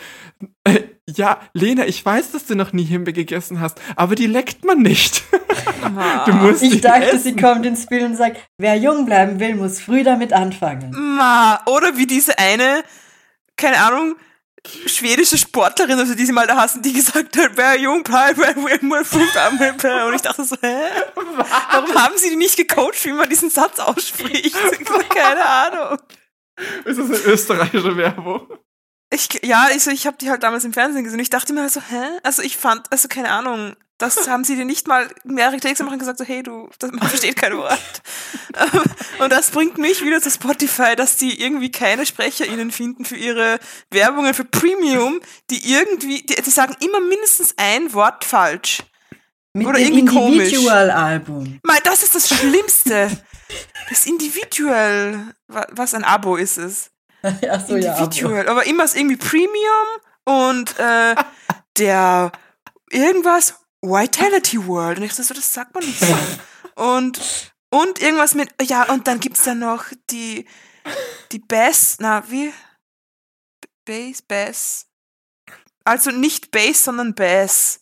äh, 0.63 0.81
ja, 1.07 1.39
Lena, 1.53 1.85
ich 1.85 2.03
weiß, 2.03 2.31
dass 2.31 2.45
du 2.45 2.55
noch 2.55 2.73
nie 2.73 2.83
Himbeer 2.83 3.13
gegessen 3.13 3.59
hast, 3.59 3.79
aber 3.95 4.15
die 4.15 4.27
leckt 4.27 4.65
man 4.65 4.81
nicht. 4.81 5.23
Ma. 5.93 6.25
Du 6.25 6.33
musst 6.33 6.63
Ich 6.63 6.81
dachte, 6.81 7.05
essen. 7.11 7.19
sie 7.19 7.35
kommt 7.35 7.65
ins 7.65 7.83
Spiel 7.83 8.03
und 8.05 8.15
sagt, 8.15 8.37
wer 8.57 8.75
jung 8.75 9.05
bleiben 9.05 9.39
will, 9.39 9.55
muss 9.55 9.79
früh 9.79 10.03
damit 10.03 10.33
anfangen. 10.33 10.91
Ma. 11.17 11.59
Oder 11.67 11.97
wie 11.97 12.07
diese 12.07 12.37
eine, 12.39 12.83
keine 13.55 13.77
Ahnung, 13.77 14.15
schwedische 14.85 15.37
Sportlerin, 15.37 15.99
also 15.99 16.15
die 16.15 16.25
sie 16.25 16.31
mal 16.31 16.47
da 16.47 16.57
hassen, 16.57 16.81
die 16.81 16.93
gesagt 16.93 17.37
hat, 17.37 17.51
wer 17.55 17.79
jung 17.79 18.03
bleibt, 18.03 18.39
wer. 18.39 20.07
Und 20.07 20.13
ich 20.13 20.21
dachte 20.21 20.43
so, 20.43 20.55
hä? 20.61 20.89
Warum 21.15 21.95
haben 21.95 22.17
sie 22.17 22.29
die 22.29 22.35
nicht 22.35 22.57
gecoacht, 22.57 23.03
wie 23.05 23.13
man 23.13 23.29
diesen 23.29 23.49
Satz 23.49 23.79
ausspricht? 23.79 24.55
Keine 25.09 25.45
Ahnung. 25.45 25.99
Ist 26.85 26.99
das 26.99 27.05
eine 27.05 27.33
österreichische 27.33 27.97
Werbung? 27.97 28.47
Ich, 29.15 29.29
ja, 29.43 29.63
also 29.71 29.91
ich 29.91 30.05
habe 30.07 30.17
die 30.17 30.29
halt 30.29 30.43
damals 30.43 30.63
im 30.65 30.73
Fernsehen 30.73 31.03
gesehen. 31.03 31.19
Ich 31.19 31.29
dachte 31.29 31.53
mir 31.53 31.61
halt 31.61 31.71
so, 31.71 31.81
hä? 31.81 32.03
Also 32.23 32.41
ich 32.41 32.57
fand, 32.57 32.91
also 32.91 33.07
keine 33.07 33.29
Ahnung, 33.31 33.75
das 33.97 34.27
haben 34.29 34.43
sie 34.43 34.55
dir 34.55 34.65
nicht 34.65 34.87
mal 34.87 35.07
mehrere 35.23 35.57
Takes 35.59 35.77
gemacht 35.79 35.93
und 35.93 35.99
gesagt, 35.99 36.17
so, 36.19 36.25
hey, 36.25 36.43
du, 36.43 36.69
das, 36.79 36.91
man 36.91 37.07
versteht 37.07 37.35
kein 37.37 37.55
Wort. 37.57 38.01
und 39.19 39.31
das 39.31 39.51
bringt 39.51 39.77
mich 39.77 40.03
wieder 40.03 40.21
zu 40.21 40.29
Spotify, 40.29 40.95
dass 40.95 41.15
die 41.17 41.41
irgendwie 41.41 41.71
keine 41.71 42.05
SprecherInnen 42.05 42.71
finden 42.71 43.05
für 43.05 43.15
ihre 43.15 43.59
Werbungen 43.91 44.33
für 44.33 44.45
Premium, 44.45 45.19
die 45.49 45.71
irgendwie, 45.73 46.21
die, 46.23 46.35
die 46.35 46.49
sagen 46.49 46.75
immer 46.81 46.99
mindestens 46.99 47.53
ein 47.57 47.93
Wort 47.93 48.25
falsch. 48.25 48.83
Mit 49.53 49.67
Oder 49.67 49.79
dem 49.79 49.87
irgendwie 49.93 50.13
komisch. 50.13 50.49
Individual-Album. 50.49 51.59
Mal, 51.63 51.79
das 51.85 52.03
ist 52.03 52.13
das 52.13 52.27
Schlimmste. 52.27 53.09
Das 53.89 54.05
Individual, 54.05 55.33
wa- 55.47 55.67
was 55.71 55.93
ein 55.93 56.03
Abo 56.03 56.35
ist 56.35 56.57
es. 56.57 56.91
Ja. 57.41 57.53
Aber. 57.53 57.69
Individual, 57.69 58.47
aber 58.49 58.65
immer 58.65 58.83
ist 58.83 58.95
irgendwie 58.95 59.17
Premium 59.17 59.87
und 60.25 60.77
äh, 60.79 61.15
der 61.77 62.31
irgendwas 62.91 63.55
Vitality 63.81 64.65
World. 64.67 64.97
Und 64.99 65.05
ich 65.05 65.13
so, 65.13 65.33
das 65.33 65.53
sagt 65.53 65.73
man 65.73 65.83
nicht 65.85 65.99
so. 65.99 66.17
Und, 66.75 67.19
und 67.69 68.01
irgendwas 68.01 68.33
mit, 68.35 68.49
ja, 68.61 68.91
und 68.91 69.07
dann 69.07 69.19
gibt's 69.19 69.43
da 69.43 69.53
noch 69.55 69.85
die, 70.09 70.45
die 71.31 71.39
Bass, 71.39 71.97
na, 71.99 72.23
wie? 72.29 72.53
Bass, 73.85 74.21
Bass. 74.21 74.85
Also 75.83 76.11
nicht 76.11 76.51
Bass, 76.51 76.83
sondern 76.85 77.13
Bass. 77.13 77.81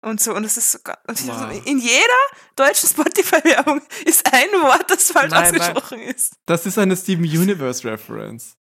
Und 0.00 0.20
so, 0.20 0.32
und 0.34 0.44
das 0.44 0.56
ist 0.56 0.70
so, 0.72 0.78
so 1.14 1.26
Wow. 1.28 1.66
in 1.66 1.78
jeder 1.78 2.22
deutschen 2.54 2.88
Spotify-Werbung 2.88 3.82
ist 4.04 4.32
ein 4.32 4.48
Wort, 4.62 4.88
das 4.88 5.10
falsch 5.10 5.30
Nein, 5.32 5.52
nein. 5.52 5.60
ausgesprochen 5.60 6.00
ist. 6.00 6.34
Das 6.46 6.66
ist 6.66 6.78
eine 6.78 6.96
Steven 6.96 7.24
Universe 7.24 7.86
Reference. 7.88 8.56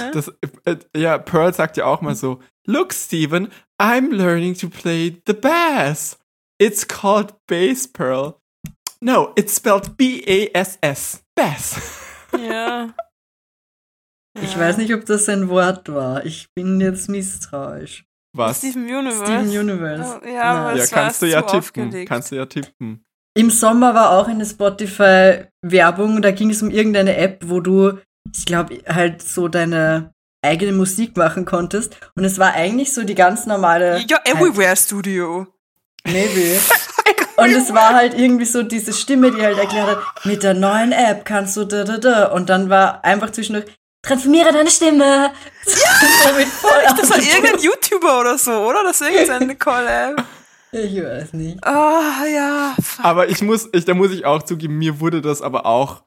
Hä? 0.00 0.10
Das, 0.12 0.32
äh, 0.64 0.76
ja, 0.96 1.18
Pearl 1.18 1.52
sagt 1.54 1.76
ja 1.76 1.84
auch 1.86 2.00
mal 2.00 2.14
so, 2.14 2.40
Look, 2.66 2.92
Steven, 2.92 3.48
I'm 3.80 4.10
learning 4.12 4.54
to 4.58 4.68
play 4.68 5.20
the 5.26 5.32
bass. 5.32 6.18
It's 6.60 6.86
called 6.86 7.34
Bass, 7.46 7.86
Pearl. 7.88 8.34
No, 9.00 9.32
it's 9.36 9.56
spelled 9.56 9.96
B-A-S-S. 9.96 11.22
Bass. 11.34 11.76
Ja. 12.38 12.94
Ich 14.38 14.52
Ja. 14.52 14.58
weiß 14.60 14.76
nicht, 14.76 14.92
ob 14.92 15.06
das 15.06 15.28
ein 15.30 15.48
Wort 15.48 15.88
war. 15.92 16.26
Ich 16.26 16.48
bin 16.54 16.78
jetzt 16.80 17.08
misstrauisch. 17.08 18.04
Was? 18.36 18.58
Steven 18.58 18.84
Universe. 18.84 19.24
Steven 19.24 19.48
Universe. 19.70 20.20
Oh, 20.22 20.26
ja, 20.28 20.42
aber 20.42 20.68
Nein. 20.70 20.76
Ja, 20.78 20.86
kannst 20.86 21.22
du 21.22 21.26
zu 21.26 21.32
ja 21.32 21.40
tippen. 21.42 21.58
aufgelegt. 21.58 22.08
Kannst 22.08 22.30
du 22.30 22.36
ja 22.36 22.44
tippen. 22.46 23.02
Im 23.34 23.50
Sommer 23.50 23.94
war 23.94 24.10
auch 24.10 24.28
eine 24.28 24.44
Spotify-Werbung, 24.44 26.22
da 26.22 26.30
ging 26.32 26.50
es 26.50 26.60
um 26.62 26.70
irgendeine 26.70 27.16
App, 27.16 27.42
wo 27.46 27.60
du, 27.60 27.98
ich 28.34 28.46
glaube, 28.46 28.82
halt 28.86 29.22
so 29.22 29.48
deine 29.48 30.12
eigene 30.42 30.72
Musik 30.72 31.16
machen 31.16 31.44
konntest. 31.44 31.96
Und 32.14 32.24
es 32.24 32.38
war 32.38 32.54
eigentlich 32.54 32.92
so 32.92 33.04
die 33.04 33.14
ganz 33.14 33.46
normale. 33.46 34.04
Ja, 34.08 34.18
Everywhere 34.24 34.76
Studio. 34.76 35.46
Maybe. 36.04 36.58
Und 37.36 37.50
es 37.52 37.72
war 37.72 37.94
halt 37.94 38.14
irgendwie 38.14 38.44
so 38.44 38.62
diese 38.64 38.92
Stimme, 38.92 39.30
die 39.30 39.40
halt 39.40 39.58
erklärt 39.58 39.86
hat, 39.86 40.24
mit 40.24 40.42
der 40.42 40.54
neuen 40.54 40.90
App 40.90 41.24
kannst 41.24 41.56
du 41.56 41.64
da, 41.64 41.84
da, 41.84 41.98
da. 41.98 42.32
Und 42.32 42.48
dann 42.48 42.68
war 42.68 43.04
einfach 43.04 43.30
zwischendurch, 43.30 43.66
transformiere 44.02 44.52
deine 44.52 44.70
Stimme. 44.70 45.32
Ja! 45.66 46.94
das 46.94 47.10
war 47.10 47.18
irgendein 47.18 47.60
YouTuber 47.60 48.20
oder 48.20 48.38
so, 48.38 48.52
oder? 48.52 48.82
Das 48.82 49.00
ist 49.00 49.10
irgendeine 49.10 49.56
Collab. 49.58 50.24
Ich 50.72 51.02
weiß 51.02 51.34
nicht. 51.34 51.62
Ah, 51.64 52.24
ja. 52.24 52.74
Fuck. 52.80 53.04
Aber 53.04 53.28
ich 53.28 53.42
muss, 53.42 53.68
ich, 53.72 53.84
da 53.84 53.94
muss 53.94 54.10
ich 54.10 54.24
auch 54.24 54.42
zugeben, 54.42 54.78
mir 54.78 55.00
wurde 55.00 55.20
das 55.20 55.42
aber 55.42 55.66
auch 55.66 56.02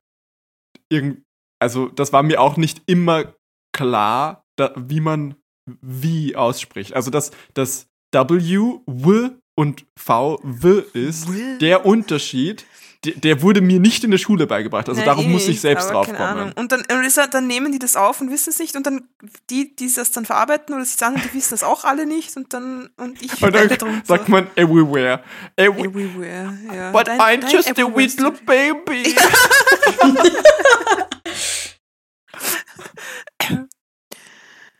irgend, 0.90 1.24
also 1.62 1.88
das 1.90 2.12
war 2.12 2.24
mir 2.24 2.42
auch 2.42 2.58
nicht 2.58 2.82
immer 2.88 3.36
klar, 3.72 4.44
da, 4.56 4.74
wie 4.76 5.00
man 5.00 5.36
wie 5.82 6.36
ausspricht. 6.36 6.94
Also 6.94 7.12
dass 7.12 7.32
das 7.54 7.88
W, 8.12 8.80
W 8.88 9.30
und 9.56 9.86
V, 9.98 10.40
W 10.44 10.82
ist, 10.94 11.32
W? 11.32 11.60
der 11.60 11.86
Unterschied, 11.86 12.66
der, 13.04 13.14
der 13.16 13.42
wurde 13.42 13.62
mir 13.62 13.80
nicht 13.80 14.04
in 14.04 14.12
der 14.12 14.20
Schule 14.20 14.46
beigebracht. 14.46 14.88
Also 14.88 15.02
Ja, 15.02 15.06
darauf 15.08 15.24
eh 15.26 15.28
muss 15.28 15.44
ich 15.44 15.48
nicht, 15.50 15.62
selbst 15.62 15.90
drauf 15.90 16.06
kommen. 16.06 16.52
Und 16.54 16.72
dann, 16.72 16.82
und 16.82 17.34
dann 17.34 17.48
nehmen 17.48 17.72
die 17.72 17.80
das 17.80 17.96
auf 17.96 18.22
und 18.22 18.30
wissen 18.32 18.52
es 18.52 18.60
nicht 18.60 18.76
und 18.76 18.86
dann 18.86 19.10
die, 19.50 19.76
die 19.76 19.92
das 19.92 20.12
dann 20.12 20.26
verarbeiten 20.26 20.76
oder 20.76 20.86
sich 20.86 20.98
sagen, 20.98 21.16
die 21.16 21.34
wissen 21.34 21.52
das 21.52 21.64
auch 21.64 21.84
alle 21.84 22.06
nicht 22.06 22.38
und 22.38 22.54
dann 22.54 22.90
und 22.98 23.20
ich 23.22 23.32
Und 23.34 23.42
dann 23.42 23.54
leide 23.54 23.78
drunter. 23.78 24.06
sagt 24.06 24.30
man 24.30 24.48
everywhere. 24.56 25.24
Every 25.56 25.88
Everywhere, 25.88 26.58
ja. 26.74 26.92
But 26.92 27.08
Dein- 27.08 27.20
I'm 27.20 27.42
dein 27.42 27.50
just 27.52 27.68
a 27.70 27.84
little 27.84 28.32
baby. 28.46 29.16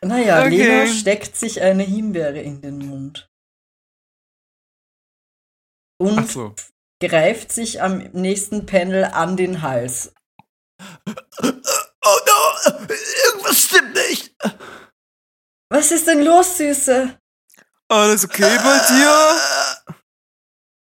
Naja, 0.04 0.42
Okay. 0.46 0.58
Lena 0.58 0.88
steckt 0.88 1.36
sich 1.36 1.62
eine 1.62 1.84
Himbeere 1.84 2.42
in 2.42 2.62
den 2.62 2.80
Mund. 2.80 3.30
Und 6.00 6.28
so. 6.28 6.56
Greift 7.02 7.52
sich 7.52 7.82
am 7.82 7.98
nächsten 8.14 8.66
Panel 8.66 9.06
an 9.06 9.36
den 9.38 9.62
Hals. 9.62 10.14
Oh 12.04 12.18
no, 12.26 12.78
irgendwas 13.28 13.60
stimmt 13.64 13.94
nicht. 13.94 14.36
Was 15.70 15.92
ist 15.92 16.08
denn 16.08 16.24
los, 16.24 16.58
Süße? 16.58 17.18
Alles 17.90 18.26
okay 18.26 18.58
bei 18.58 18.80
dir? 18.88 19.94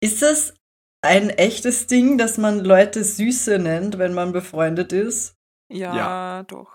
Ist 0.00 0.22
das 0.22 0.54
ein 1.02 1.30
echtes 1.30 1.86
Ding, 1.86 2.18
dass 2.18 2.36
man 2.36 2.60
Leute 2.60 3.02
Süße 3.04 3.58
nennt, 3.58 3.98
wenn 3.98 4.12
man 4.12 4.32
befreundet 4.32 4.92
ist? 4.92 5.34
Ja, 5.68 5.96
Ja. 5.96 6.42
doch. 6.44 6.72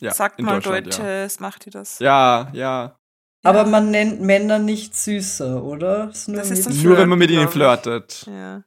Ja, 0.00 0.12
Sagt 0.14 0.40
mal 0.40 0.60
Deutsches, 0.60 1.40
macht 1.40 1.66
ihr 1.66 1.72
das? 1.72 1.98
Ja, 1.98 2.50
ja. 2.52 2.98
Aber 3.44 3.64
man 3.66 3.90
nennt 3.90 4.20
Männer 4.20 4.58
nicht 4.58 4.96
Süße, 4.96 5.62
oder? 5.62 6.10
Ist 6.10 6.28
nur 6.28 6.38
Das 6.38 6.50
ist 6.50 6.66
ein 6.66 6.82
Nur 6.82 6.98
wenn 6.98 7.08
man 7.08 7.18
mit 7.18 7.30
ihnen 7.30 7.48
flirtet. 7.48 8.26
Ja. 8.26 8.64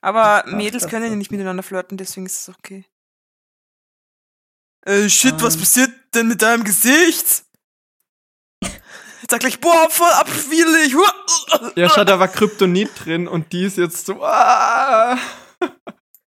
Aber 0.00 0.44
Ach, 0.46 0.52
Mädels 0.52 0.88
können 0.88 1.10
ja 1.10 1.16
nicht 1.16 1.30
miteinander 1.30 1.62
flirten, 1.62 1.98
deswegen 1.98 2.26
ist 2.26 2.48
es 2.48 2.54
okay. 2.54 2.86
Äh, 4.86 5.08
shit, 5.08 5.42
was 5.42 5.54
Ähm. 5.54 5.60
passiert 5.60 5.90
denn 6.14 6.28
mit 6.28 6.40
deinem 6.40 6.64
Gesicht? 6.64 7.44
Jetzt 8.62 9.30
sag 9.30 9.40
gleich, 9.40 9.60
boah, 9.60 9.90
voll 9.90 10.10
abschwierig. 10.12 10.94
Ja, 11.76 11.90
schau, 11.90 12.04
da 12.04 12.18
war 12.18 12.28
Kryptonit 12.28 12.90
drin 13.04 13.28
und 13.28 13.52
die 13.52 13.64
ist 13.64 13.76
jetzt 13.76 14.06
so. 14.06 14.22
Ah. 14.24 15.18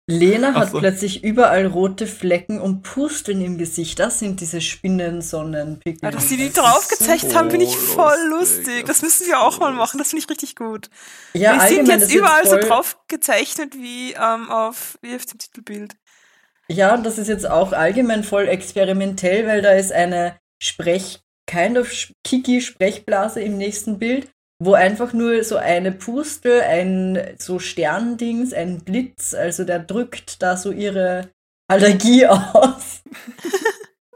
Lena 0.05 0.53
hat 0.53 0.71
so. 0.71 0.79
plötzlich 0.79 1.23
überall 1.23 1.65
rote 1.65 2.07
Flecken 2.07 2.59
und 2.59 2.81
Pusteln 2.83 3.41
im 3.41 3.57
Gesicht. 3.57 3.99
Das 3.99 4.19
sind 4.19 4.41
diese 4.41 4.59
Spinnensonnenpickel. 4.59 5.99
Ja, 6.03 6.11
dass 6.11 6.27
sie 6.27 6.35
die 6.37 6.49
Das 6.51 6.57
ist 6.57 6.61
draufgezeichnet 6.61 7.35
haben, 7.35 7.49
finde 7.49 7.65
ich 7.65 7.71
so 7.71 7.77
voll 7.77 8.17
lustig. 8.29 8.65
lustig. 8.67 8.85
Das 8.85 9.01
müssen 9.01 9.27
wir 9.27 9.39
auch 9.41 9.53
so 9.53 9.59
mal 9.61 9.71
machen. 9.71 9.97
Das 9.97 10.09
finde 10.09 10.23
ich 10.23 10.29
richtig 10.29 10.55
gut. 10.57 10.89
Ja, 11.33 11.53
wir 11.53 11.67
sind 11.69 11.87
jetzt 11.87 12.13
überall 12.13 12.43
so 12.43 12.51
voll- 12.51 12.59
drauf 12.61 12.97
gezeichnet 13.07 13.75
wie 13.75 14.11
ähm, 14.13 14.49
auf, 14.49 14.97
wie 15.01 15.15
auf 15.15 15.25
dem 15.25 15.37
Titelbild. 15.37 15.93
Ja, 16.69 16.93
und 16.95 17.05
das 17.05 17.17
ist 17.17 17.27
jetzt 17.27 17.49
auch 17.49 17.71
allgemein 17.71 18.23
voll 18.23 18.47
experimentell, 18.47 19.47
weil 19.47 19.61
da 19.61 19.71
ist 19.71 19.91
eine 19.93 20.37
Sprech, 20.61 21.21
kind 21.47 21.77
of 21.77 21.89
Kiki-Sprechblase 22.25 23.41
im 23.41 23.57
nächsten 23.57 23.99
Bild, 23.99 24.29
wo 24.59 24.73
einfach 24.73 25.13
nur 25.13 25.43
so 25.43 25.57
eine 25.57 25.91
Pustel, 25.91 26.61
ein 26.61 27.35
so 27.37 27.59
Sterndings, 27.59 28.53
ein 28.53 28.83
Blitz, 28.83 29.33
also 29.33 29.63
der 29.63 29.79
drückt 29.79 30.41
da 30.41 30.57
so 30.57 30.71
ihre 30.71 31.31
Allergie 31.67 32.25
aus. 32.27 33.01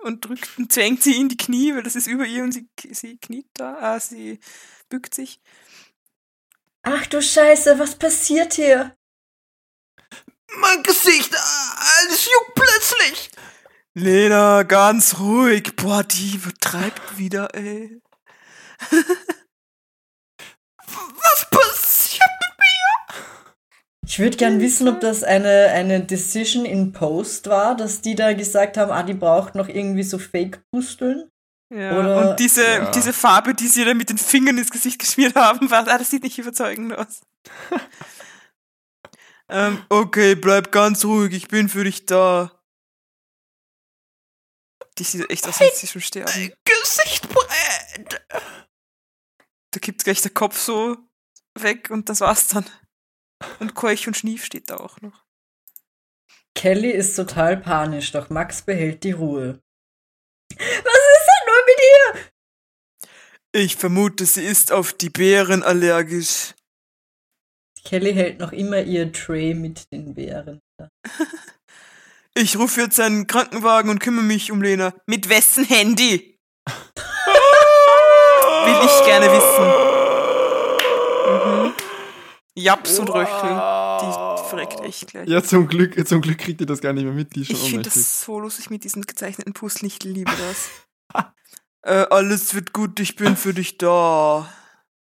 Und 0.03 0.23
drückt 0.23 0.57
und 0.57 0.71
zwängt 0.71 1.03
sie 1.03 1.19
in 1.19 1.27
die 1.27 1.37
Knie, 1.37 1.75
weil 1.75 1.83
das 1.83 1.95
ist 1.95 2.07
über 2.07 2.25
ihr 2.25 2.43
und 2.43 2.53
sie, 2.53 2.69
sie 2.91 3.17
kniet 3.17 3.47
da, 3.53 3.95
äh, 3.95 3.99
sie 3.99 4.39
bückt 4.89 5.13
sich. 5.13 5.41
Ach 6.83 7.05
du 7.07 7.21
Scheiße, 7.21 7.77
was 7.79 7.95
passiert 7.95 8.53
hier? 8.53 8.95
Mein 10.59 10.81
Gesicht, 10.83 11.35
alles 11.35 12.25
juckt 12.25 12.55
plötzlich. 12.55 13.31
Lena, 13.93 14.63
ganz 14.63 15.19
ruhig. 15.19 15.75
Boah, 15.75 16.03
die 16.03 16.35
übertreibt 16.35 17.17
wieder, 17.17 17.53
ey. 17.53 17.99
Was 20.87 21.49
passiert? 21.49 22.21
Ich 24.05 24.19
würde 24.19 24.37
gern 24.37 24.59
wissen, 24.61 24.87
ob 24.87 25.01
das 25.01 25.23
eine, 25.23 25.67
eine 25.73 26.01
Decision 26.01 26.65
in 26.65 26.93
Post 26.93 27.47
war, 27.47 27.75
dass 27.75 28.01
die 28.01 28.15
da 28.15 28.33
gesagt 28.33 28.77
haben, 28.77 28.91
ah, 28.91 29.03
die 29.03 29.13
braucht 29.13 29.55
noch 29.55 29.67
irgendwie 29.67 30.03
so 30.03 30.17
Fake-Pusteln. 30.17 31.29
Ja, 31.73 31.99
Oder- 31.99 32.29
und 32.29 32.39
diese, 32.39 32.63
Ja. 32.63 32.91
diese 32.91 33.11
Farbe, 33.11 33.53
die 33.53 33.67
sie 33.67 33.83
da 33.83 33.93
mit 33.93 34.09
den 34.09 34.17
Fingern 34.17 34.57
ins 34.57 34.71
Gesicht 34.71 34.99
geschmiert 34.99 35.35
haben, 35.35 35.69
war, 35.69 35.85
ah, 35.87 35.97
das 35.97 36.09
sieht 36.09 36.23
nicht 36.23 36.37
überzeugend 36.37 36.97
aus. 36.97 37.19
ähm, 39.49 39.83
okay, 39.89 40.35
bleib 40.35 40.71
ganz 40.71 41.03
ruhig, 41.03 41.33
ich 41.33 41.49
bin 41.49 41.67
für 41.67 41.83
dich 41.83 42.05
da. 42.05 42.51
Die 44.97 45.03
sieht 45.03 45.29
echt 45.29 45.45
aus, 45.47 45.59
als 45.61 45.79
sie 45.81 45.87
schon 45.87 46.01
sterben. 46.01 46.53
Gesicht 46.63 47.27
brennt. 47.29 48.21
Da 49.71 49.79
kippt 49.79 50.03
gleich 50.03 50.21
der 50.21 50.31
Kopf 50.31 50.59
so 50.59 50.97
weg 51.59 51.89
und 51.89 52.09
das 52.09 52.21
war's 52.21 52.47
dann. 52.47 52.65
Und 53.59 53.75
Keuch 53.75 54.07
und 54.07 54.17
Schnief 54.17 54.45
steht 54.45 54.69
da 54.69 54.77
auch 54.77 54.99
noch. 55.01 55.25
Kelly 56.55 56.89
ist 56.89 57.15
total 57.15 57.57
panisch, 57.57 58.11
doch 58.11 58.29
Max 58.29 58.63
behält 58.63 59.03
die 59.03 59.11
Ruhe. 59.11 59.61
Was 60.49 60.59
ist 60.59 61.27
denn 61.27 61.45
nur 61.45 61.65
mit 61.65 61.79
ihr? 61.83 63.61
Ich 63.61 63.75
vermute, 63.75 64.25
sie 64.25 64.43
ist 64.43 64.71
auf 64.71 64.93
die 64.93 65.09
Beeren 65.09 65.61
allergisch. 65.61 66.55
Kelly 67.83 68.13
hält 68.13 68.39
noch 68.39 68.51
immer 68.51 68.81
ihr 68.81 69.11
Tray 69.13 69.53
mit 69.53 69.91
den 69.91 70.13
Beeren. 70.13 70.61
Ich 72.39 72.55
rufe 72.55 72.81
jetzt 72.81 72.99
einen 72.99 73.25
Krankenwagen 73.25 73.89
und 73.89 73.97
kümmere 73.97 74.23
mich 74.23 74.51
um 74.51 74.61
Lena. 74.61 74.93
Mit 75.07 75.27
wessen 75.27 75.65
Handy? 75.65 76.36
Will 78.67 78.85
ich 78.85 79.05
gerne 79.05 79.27
wissen. 79.31 79.67
Mhm. 81.65 81.73
Japs 82.55 82.99
und 82.99 83.09
Röchel. 83.09 83.49
Die 84.01 84.49
verreckt 84.49 84.79
echt 84.81 85.07
gleich. 85.07 85.27
Ja, 85.27 85.43
zum 85.43 85.67
Glück, 85.67 86.07
zum 86.07 86.21
Glück 86.21 86.37
kriegt 86.39 86.59
ihr 86.61 86.67
das 86.67 86.81
gar 86.81 86.93
nicht 86.93 87.03
mehr 87.03 87.13
mit, 87.13 87.35
die 87.35 87.41
ist 87.41 87.47
schon 87.47 87.55
ich 87.57 87.69
finde 87.69 87.83
das 87.83 88.21
so 88.21 88.39
lustig 88.39 88.69
mit 88.69 88.83
diesen 88.83 89.03
gezeichneten 89.03 89.53
Pusteln. 89.53 89.87
Ich 89.87 90.01
liebe 90.03 90.31
das. 91.13 91.23
äh, 91.83 92.05
alles 92.09 92.55
wird 92.55 92.73
gut, 92.73 92.99
ich 92.99 93.15
bin 93.15 93.35
für 93.37 93.53
dich 93.53 93.77
da. 93.77 94.49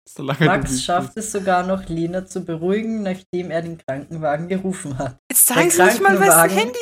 Solange 0.08 0.44
Max 0.46 0.82
schafft 0.82 1.16
es 1.16 1.32
sogar 1.32 1.62
noch, 1.64 1.88
Lena 1.88 2.24
zu 2.26 2.44
beruhigen, 2.44 3.02
nachdem 3.02 3.50
er 3.50 3.62
den 3.62 3.78
Krankenwagen 3.78 4.48
gerufen 4.48 4.98
hat. 4.98 5.18
Jetzt 5.30 5.46
sagen 5.46 5.62
Der 5.62 5.70
sie 5.70 5.82
nicht 5.84 6.00
mal, 6.00 6.16
Krankenwagen- 6.16 6.56
Handy. 6.56 6.78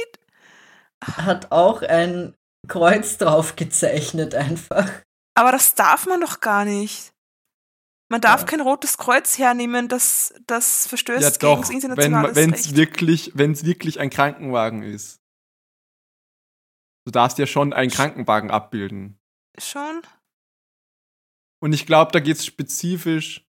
Hat 1.05 1.51
auch 1.52 1.82
ein 1.82 2.34
Kreuz 2.68 3.18
drauf 3.18 3.56
gezeichnet 3.56 4.34
einfach. 4.34 4.88
Aber 5.35 5.52
das 5.52 5.74
darf 5.74 6.06
man 6.06 6.20
doch 6.20 6.40
gar 6.40 6.65
nicht. 6.65 7.12
Man 8.11 8.20
darf 8.20 8.43
Ja. 8.43 8.47
kein 8.47 8.61
rotes 8.61 8.98
Kreuz 8.98 9.39
hernehmen, 9.39 9.89
das, 9.89 10.35
das 10.47 10.86
verstößt 10.86 11.23
Ja, 11.23 11.31
gegen 11.31 11.40
doch, 11.40 11.61
das 11.61 11.69
wenn 11.70 11.77
internationale 11.77 12.28
es 12.31 12.36
Recht. 12.66 12.77
wirklich, 12.77 13.32
wenn's 13.35 13.65
wirklich 13.65 13.98
ein 13.98 14.11
Krankenwagen 14.11 14.82
ist. 14.82 15.20
Du 17.06 17.11
darfst 17.11 17.39
ja 17.39 17.47
schon 17.47 17.73
einen 17.73 17.90
Krankenwagen 17.90 18.51
abbilden. 18.51 19.19
Schon? 19.59 20.02
Und 21.61 21.73
ich 21.73 21.86
glaube, 21.86 22.12
da 22.12 22.20
geht 22.20 22.36
es 22.36 22.47
spezifisch 22.47 23.44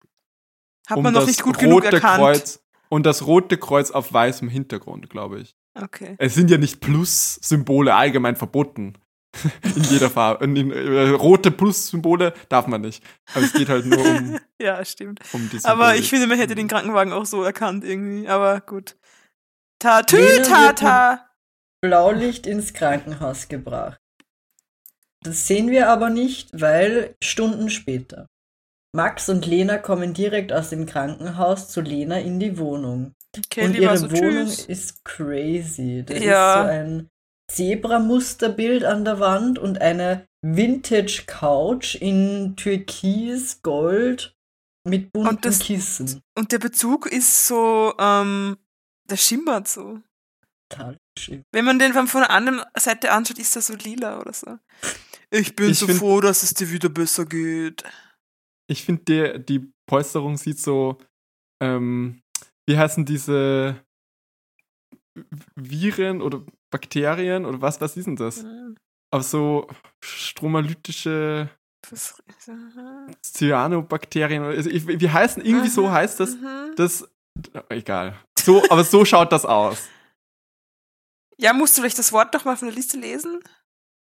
Hat 0.87 0.97
um 0.97 1.03
man 1.03 1.13
noch 1.13 1.21
das 1.21 1.29
nicht 1.29 1.43
gut 1.43 1.57
genug 1.59 1.83
rote 1.83 1.95
erkannt. 1.95 2.17
Kreuz 2.17 2.63
und 2.89 3.05
das 3.05 3.25
rote 3.25 3.57
Kreuz 3.57 3.91
auf 3.91 4.11
weißem 4.11 4.49
Hintergrund, 4.49 5.09
glaube 5.09 5.39
ich. 5.39 5.55
Okay. 5.75 6.15
Es 6.19 6.35
sind 6.35 6.51
ja 6.51 6.57
nicht 6.57 6.81
Plus-Symbole 6.81 7.95
allgemein 7.95 8.35
verboten. 8.35 8.97
In 9.75 9.83
jeder 9.83 10.09
Farbe. 10.09 10.43
In, 10.45 10.55
in, 10.55 10.71
äh, 10.71 11.09
rote 11.09 11.51
Plus-Symbole 11.51 12.33
darf 12.49 12.67
man 12.67 12.81
nicht. 12.81 13.03
Aber 13.33 13.43
es 13.45 13.53
geht 13.53 13.69
halt 13.69 13.85
nur 13.85 13.99
um, 13.99 14.39
ja, 14.61 14.83
stimmt. 14.85 15.19
um 15.33 15.49
die 15.49 15.59
Aber 15.63 15.95
ich 15.95 16.09
finde, 16.09 16.27
man 16.27 16.37
hätte 16.37 16.55
den 16.55 16.67
Krankenwagen 16.67 17.13
auch 17.13 17.25
so 17.25 17.43
erkannt 17.43 17.83
irgendwie. 17.83 18.27
Aber 18.27 18.61
gut. 18.61 18.95
Tatü, 19.79 20.41
tata. 20.43 21.27
Blaulicht 21.81 22.45
ins 22.45 22.73
Krankenhaus 22.73 23.47
gebracht. 23.47 23.97
Das 25.23 25.47
sehen 25.47 25.69
wir 25.71 25.89
aber 25.89 26.09
nicht, 26.09 26.49
weil 26.59 27.15
Stunden 27.23 27.69
später. 27.69 28.27
Max 28.93 29.29
und 29.29 29.45
Lena 29.45 29.77
kommen 29.77 30.13
direkt 30.13 30.51
aus 30.51 30.69
dem 30.69 30.85
Krankenhaus 30.85 31.69
zu 31.69 31.81
Lena 31.81 32.19
in 32.19 32.39
die 32.39 32.57
Wohnung. 32.57 33.13
und 33.35 33.49
Kelly 33.49 33.79
ihre 33.79 33.91
war 33.91 33.97
so 33.97 34.11
Wohnung 34.11 34.45
tschüss. 34.47 34.65
ist 34.65 35.05
crazy. 35.05 36.03
Da 36.05 36.13
Ja. 36.15 36.61
ist 36.61 36.65
so 36.67 36.71
ein 36.73 37.09
Zebra-Musterbild 37.55 38.83
an 38.85 39.05
der 39.05 39.19
Wand 39.19 39.59
und 39.59 39.81
eine 39.81 40.27
Vintage-Couch 40.41 41.95
in 41.95 42.55
Türkis, 42.55 43.61
Gold 43.61 44.35
mit 44.87 45.11
bunten 45.13 45.29
Und 45.29 45.45
das- 45.45 45.59
Kissen. 45.59 46.21
Und 46.37 46.51
der 46.51 46.59
Bezug 46.59 47.05
ist 47.05 47.47
so, 47.47 47.93
ähm, 47.99 48.57
der 49.09 49.17
schimmert 49.17 49.67
so. 49.67 49.99
Total 50.69 50.97
schön. 51.19 51.43
Wenn 51.51 51.65
man 51.65 51.77
den 51.79 51.93
von 51.93 52.07
von 52.07 52.21
der 52.21 52.31
anderen 52.31 52.61
Seite 52.77 53.11
anschaut, 53.11 53.37
ist 53.39 53.55
er 53.55 53.61
so 53.61 53.73
lila 53.75 54.19
oder 54.19 54.33
so. 54.33 54.57
Ich 55.29 55.55
bin 55.55 55.69
Ich 55.71 55.79
so 55.79 55.85
find- 55.87 55.99
froh, 55.99 56.21
dass 56.21 56.43
es 56.43 56.53
dir 56.53 56.71
wieder 56.71 56.89
besser 56.89 57.25
geht. 57.25 57.83
Ich 58.67 58.83
finde, 58.85 59.39
die 59.39 59.69
Polsterung 59.85 60.37
sieht 60.37 60.59
so, 60.59 60.97
ähm, 61.61 62.21
wie 62.67 62.77
heißen 62.77 63.05
diese 63.05 63.83
Viren 65.55 66.21
oder 66.21 66.41
Bakterien 66.69 67.45
oder 67.45 67.61
was, 67.61 67.81
was 67.81 67.97
ist 67.97 68.05
denn 68.07 68.15
das? 68.15 68.45
Aber 69.13 69.23
so 69.23 69.67
stromalytische 70.03 71.49
Das, 71.89 72.21
Cyanobakterien, 73.25 74.43
oder- 74.43 74.55
also 74.55 74.69
ich, 74.69 74.87
wie 74.87 75.09
heißen, 75.09 75.43
irgendwie 75.43 75.69
so 75.69 75.87
Mhm, 75.87 75.91
heißt 75.91 76.19
das, 76.19 76.35
mhm. 76.35 76.73
das, 76.75 77.09
egal. 77.69 78.17
So, 78.39 78.63
aber 78.69 78.83
so 78.83 79.03
schaut 79.05 79.31
das 79.31 79.45
aus. 79.45 79.87
Ja, 81.37 81.53
musst 81.53 81.77
du 81.77 81.81
vielleicht 81.81 81.99
das 81.99 82.13
Wort 82.13 82.33
noch 82.33 82.45
mal 82.45 82.55
von 82.55 82.67
der 82.67 82.75
Liste 82.75 82.97
lesen? 82.97 83.39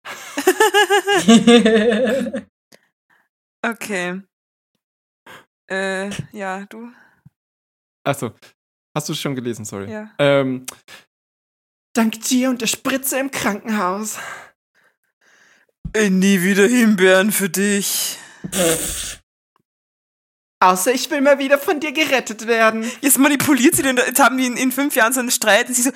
Okay. 3.66 4.22
Äh, 5.70 6.10
ja, 6.34 6.66
du? 6.66 6.92
Achso, 8.06 8.34
hast 8.94 9.10
du 9.10 9.14
es 9.14 9.20
schon 9.20 9.36
gelesen, 9.36 9.66
sorry. 9.66 9.92
Ja. 9.92 10.12
Ähm, 10.20 10.66
dank 11.94 12.22
dir 12.22 12.50
und 12.50 12.62
der 12.62 12.68
Spritze 12.68 13.20
im 13.20 13.32
Krankenhaus. 13.32 14.18
Äh, 15.94 16.10
nie 16.10 16.42
wieder 16.42 16.68
Himbeeren 16.68 17.32
für 17.32 17.50
dich. 17.50 18.18
Außer 20.60 20.94
ich 20.94 21.12
will 21.12 21.22
mal 21.22 21.40
wieder 21.40 21.60
von 21.60 21.80
dir 21.80 21.92
gerettet 21.92 22.48
werden. 22.48 22.90
Jetzt 23.02 23.20
manipuliert 23.20 23.76
sie 23.76 23.84
den, 23.84 23.98
jetzt 23.98 24.20
haben 24.20 24.38
die 24.38 24.46
in, 24.46 24.58
in 24.58 24.72
fünf 24.72 24.96
Jahren 24.96 25.12
so 25.14 25.20
einen 25.20 25.32
Streit 25.32 25.68
und 25.68 25.76
sie 25.76 25.82
so, 25.82 25.92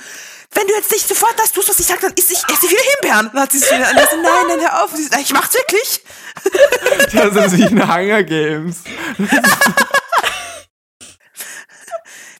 wenn 0.53 0.67
du 0.67 0.73
jetzt 0.73 0.91
nicht 0.91 1.07
sofort 1.07 1.33
das 1.37 1.51
tust, 1.51 1.69
was 1.69 1.79
ich 1.79 1.85
sage, 1.85 2.01
dann 2.01 2.13
isst 2.13 2.31
ich, 2.31 2.37
esse 2.37 2.65
ich 2.65 2.71
wieder 2.71 2.81
Himbeeren. 2.99 3.29
Dann 3.33 3.43
hat 3.43 3.51
sie 3.51 3.59
so, 3.59 3.73
nein, 3.75 3.83
nein, 3.85 4.59
hör 4.59 4.83
auf. 4.83 4.91
Und 4.91 4.97
sie 4.97 5.03
so, 5.05 5.19
ich 5.19 5.33
mach's 5.33 5.53
wirklich. 5.53 6.03
Das 7.13 7.53
ist 7.53 7.57
wie 7.57 7.63
in 7.63 7.81
Hunger 7.81 8.23
Games. 8.23 8.83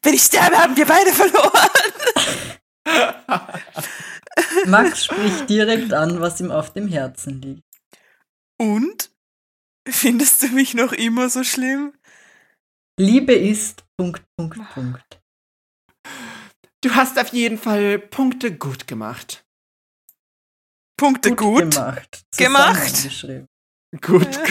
Wenn 0.08 0.14
ich 0.14 0.22
sterbe, 0.22 0.56
haben 0.56 0.74
wir 0.74 0.86
beide 0.86 1.12
verloren. 1.12 1.68
Max 4.66 5.04
spricht 5.04 5.50
direkt 5.50 5.92
an, 5.92 6.22
was 6.22 6.40
ihm 6.40 6.50
auf 6.50 6.72
dem 6.72 6.88
Herzen 6.88 7.42
liegt. 7.42 7.62
Und? 8.58 9.10
Findest 9.86 10.40
du 10.40 10.46
mich 10.46 10.72
noch 10.72 10.94
immer 10.94 11.28
so 11.28 11.44
schlimm? 11.44 11.92
Liebe 12.98 13.34
ist. 13.34 13.84
Punkt, 13.98 14.24
Punkt, 14.34 14.58
Punkt. 14.72 15.20
Du 16.82 16.94
hast 16.94 17.18
auf 17.18 17.28
jeden 17.34 17.58
Fall 17.58 17.98
Punkte 17.98 18.56
gut 18.56 18.86
gemacht. 18.86 19.44
Punkte 20.98 21.36
gut. 21.36 21.74
gemacht. 21.74 22.24
Gemacht. 22.34 22.96
Zusammengeschrieben. 22.96 23.46
Gut. 24.00 24.34
Ja. 24.34 24.42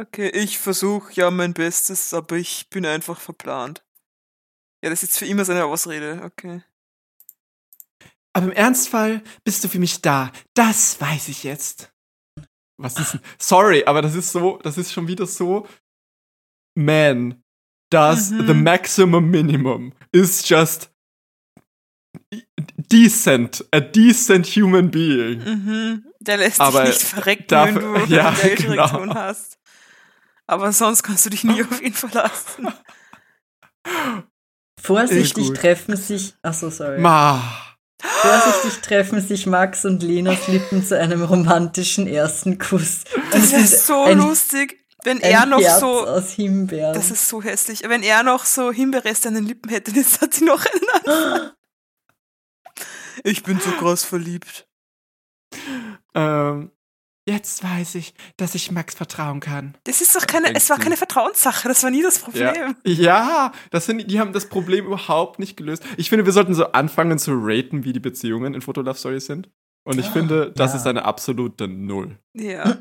Okay, 0.00 0.28
ich 0.30 0.58
versuche 0.58 1.12
ja 1.14 1.30
mein 1.30 1.52
Bestes, 1.52 2.14
aber 2.14 2.36
ich 2.36 2.68
bin 2.70 2.86
einfach 2.86 3.20
verplant. 3.20 3.84
Ja, 4.82 4.88
das 4.90 5.02
ist 5.02 5.10
jetzt 5.10 5.18
für 5.18 5.26
immer 5.26 5.44
seine 5.44 5.64
Ausrede, 5.66 6.22
okay. 6.24 6.62
Aber 8.32 8.46
im 8.46 8.52
Ernstfall 8.52 9.22
bist 9.44 9.62
du 9.62 9.68
für 9.68 9.78
mich 9.78 10.00
da. 10.00 10.32
Das 10.54 11.00
weiß 11.00 11.28
ich 11.28 11.42
jetzt. 11.44 11.92
Was 12.78 12.98
ist 12.98 13.12
denn? 13.14 13.20
Sorry, 13.38 13.84
aber 13.84 14.00
das 14.00 14.14
ist 14.14 14.32
so, 14.32 14.58
das 14.62 14.78
ist 14.78 14.92
schon 14.92 15.06
wieder 15.08 15.26
so. 15.26 15.66
Man 16.74 17.42
does 17.90 18.30
Mhm. 18.30 18.46
the 18.46 18.54
maximum 18.54 19.30
minimum 19.30 19.92
is 20.12 20.48
just 20.48 20.90
decent, 22.90 23.64
a 23.72 23.80
decent 23.80 24.46
human 24.46 24.90
being. 24.90 25.40
Mhm. 25.44 26.06
Der 26.20 26.36
lässt 26.38 26.60
Aber 26.60 26.84
dich 26.84 26.94
nicht 26.94 27.02
verrecken, 27.02 27.46
darf- 27.48 27.74
wenn 27.74 27.80
du 27.80 28.04
ja, 28.14 28.28
eine 28.30 28.54
genau. 28.54 29.14
hast. 29.14 29.58
Aber 30.50 30.72
sonst 30.72 31.04
kannst 31.04 31.24
du 31.24 31.30
dich 31.30 31.44
nie 31.44 31.62
auf 31.62 31.80
ihn 31.80 31.94
verlassen. 31.94 32.66
Vorsichtig 34.82 35.52
treffen 35.52 35.96
sich. 35.96 36.34
Achso, 36.42 36.70
sorry. 36.70 36.98
Ma. 36.98 37.40
Vorsichtig 38.02 38.80
treffen 38.80 39.20
sich 39.20 39.46
Max 39.46 39.84
und 39.84 40.02
Lenas 40.02 40.48
Lippen 40.48 40.84
zu 40.84 40.98
einem 40.98 41.22
romantischen 41.22 42.08
ersten 42.08 42.58
Kuss. 42.58 43.04
Das 43.30 43.52
wäre 43.52 43.62
ist 43.62 43.86
so 43.86 44.02
ein, 44.02 44.18
lustig, 44.18 44.84
wenn 45.04 45.18
ein 45.18 45.30
er 45.30 45.46
noch 45.46 45.60
Herz 45.60 45.78
so. 45.78 46.04
aus 46.08 46.32
Himbeeren. 46.32 46.94
Das 46.94 47.12
ist 47.12 47.28
so 47.28 47.40
hässlich. 47.40 47.84
Wenn 47.86 48.02
er 48.02 48.24
noch 48.24 48.44
so 48.44 48.72
Himbeerreste 48.72 49.28
an 49.28 49.34
den 49.34 49.46
Lippen 49.46 49.70
hätte, 49.70 49.90
jetzt 49.94 50.20
hat 50.20 50.34
sie 50.34 50.44
noch 50.44 50.66
einen 50.66 51.06
an. 51.06 51.52
Ich 53.22 53.44
bin 53.44 53.60
so 53.60 53.70
krass 53.70 54.02
verliebt. 54.02 54.66
Ähm, 56.12 56.72
jetzt 57.30 57.62
weiß 57.64 57.94
ich, 57.94 58.14
dass 58.36 58.54
ich 58.54 58.70
Max 58.70 58.94
vertrauen 58.94 59.40
kann. 59.40 59.76
Das 59.84 60.00
ist 60.00 60.14
doch 60.14 60.26
keine, 60.26 60.54
es 60.54 60.68
war 60.70 60.78
keine 60.78 60.96
Vertrauenssache, 60.96 61.68
das 61.68 61.82
war 61.82 61.90
nie 61.90 62.02
das 62.02 62.18
Problem. 62.18 62.74
Ja, 62.86 63.52
das 63.70 63.86
sind, 63.86 64.10
die 64.10 64.18
haben 64.20 64.32
das 64.32 64.46
Problem 64.48 64.86
überhaupt 64.86 65.38
nicht 65.38 65.56
gelöst. 65.56 65.82
Ich 65.96 66.08
finde, 66.10 66.26
wir 66.26 66.32
sollten 66.32 66.54
so 66.54 66.72
anfangen 66.72 67.18
zu 67.18 67.32
raten, 67.34 67.84
wie 67.84 67.92
die 67.92 68.00
Beziehungen 68.00 68.54
in 68.54 68.60
Fotolove 68.62 68.98
Stories 68.98 69.26
sind. 69.26 69.48
Und 69.84 69.98
ich 69.98 70.06
finde, 70.06 70.52
das 70.54 70.72
Ja. 70.72 70.78
ist 70.78 70.86
eine 70.86 71.04
absolute 71.04 71.66
Null. 71.68 72.18
Ja. 72.36 72.78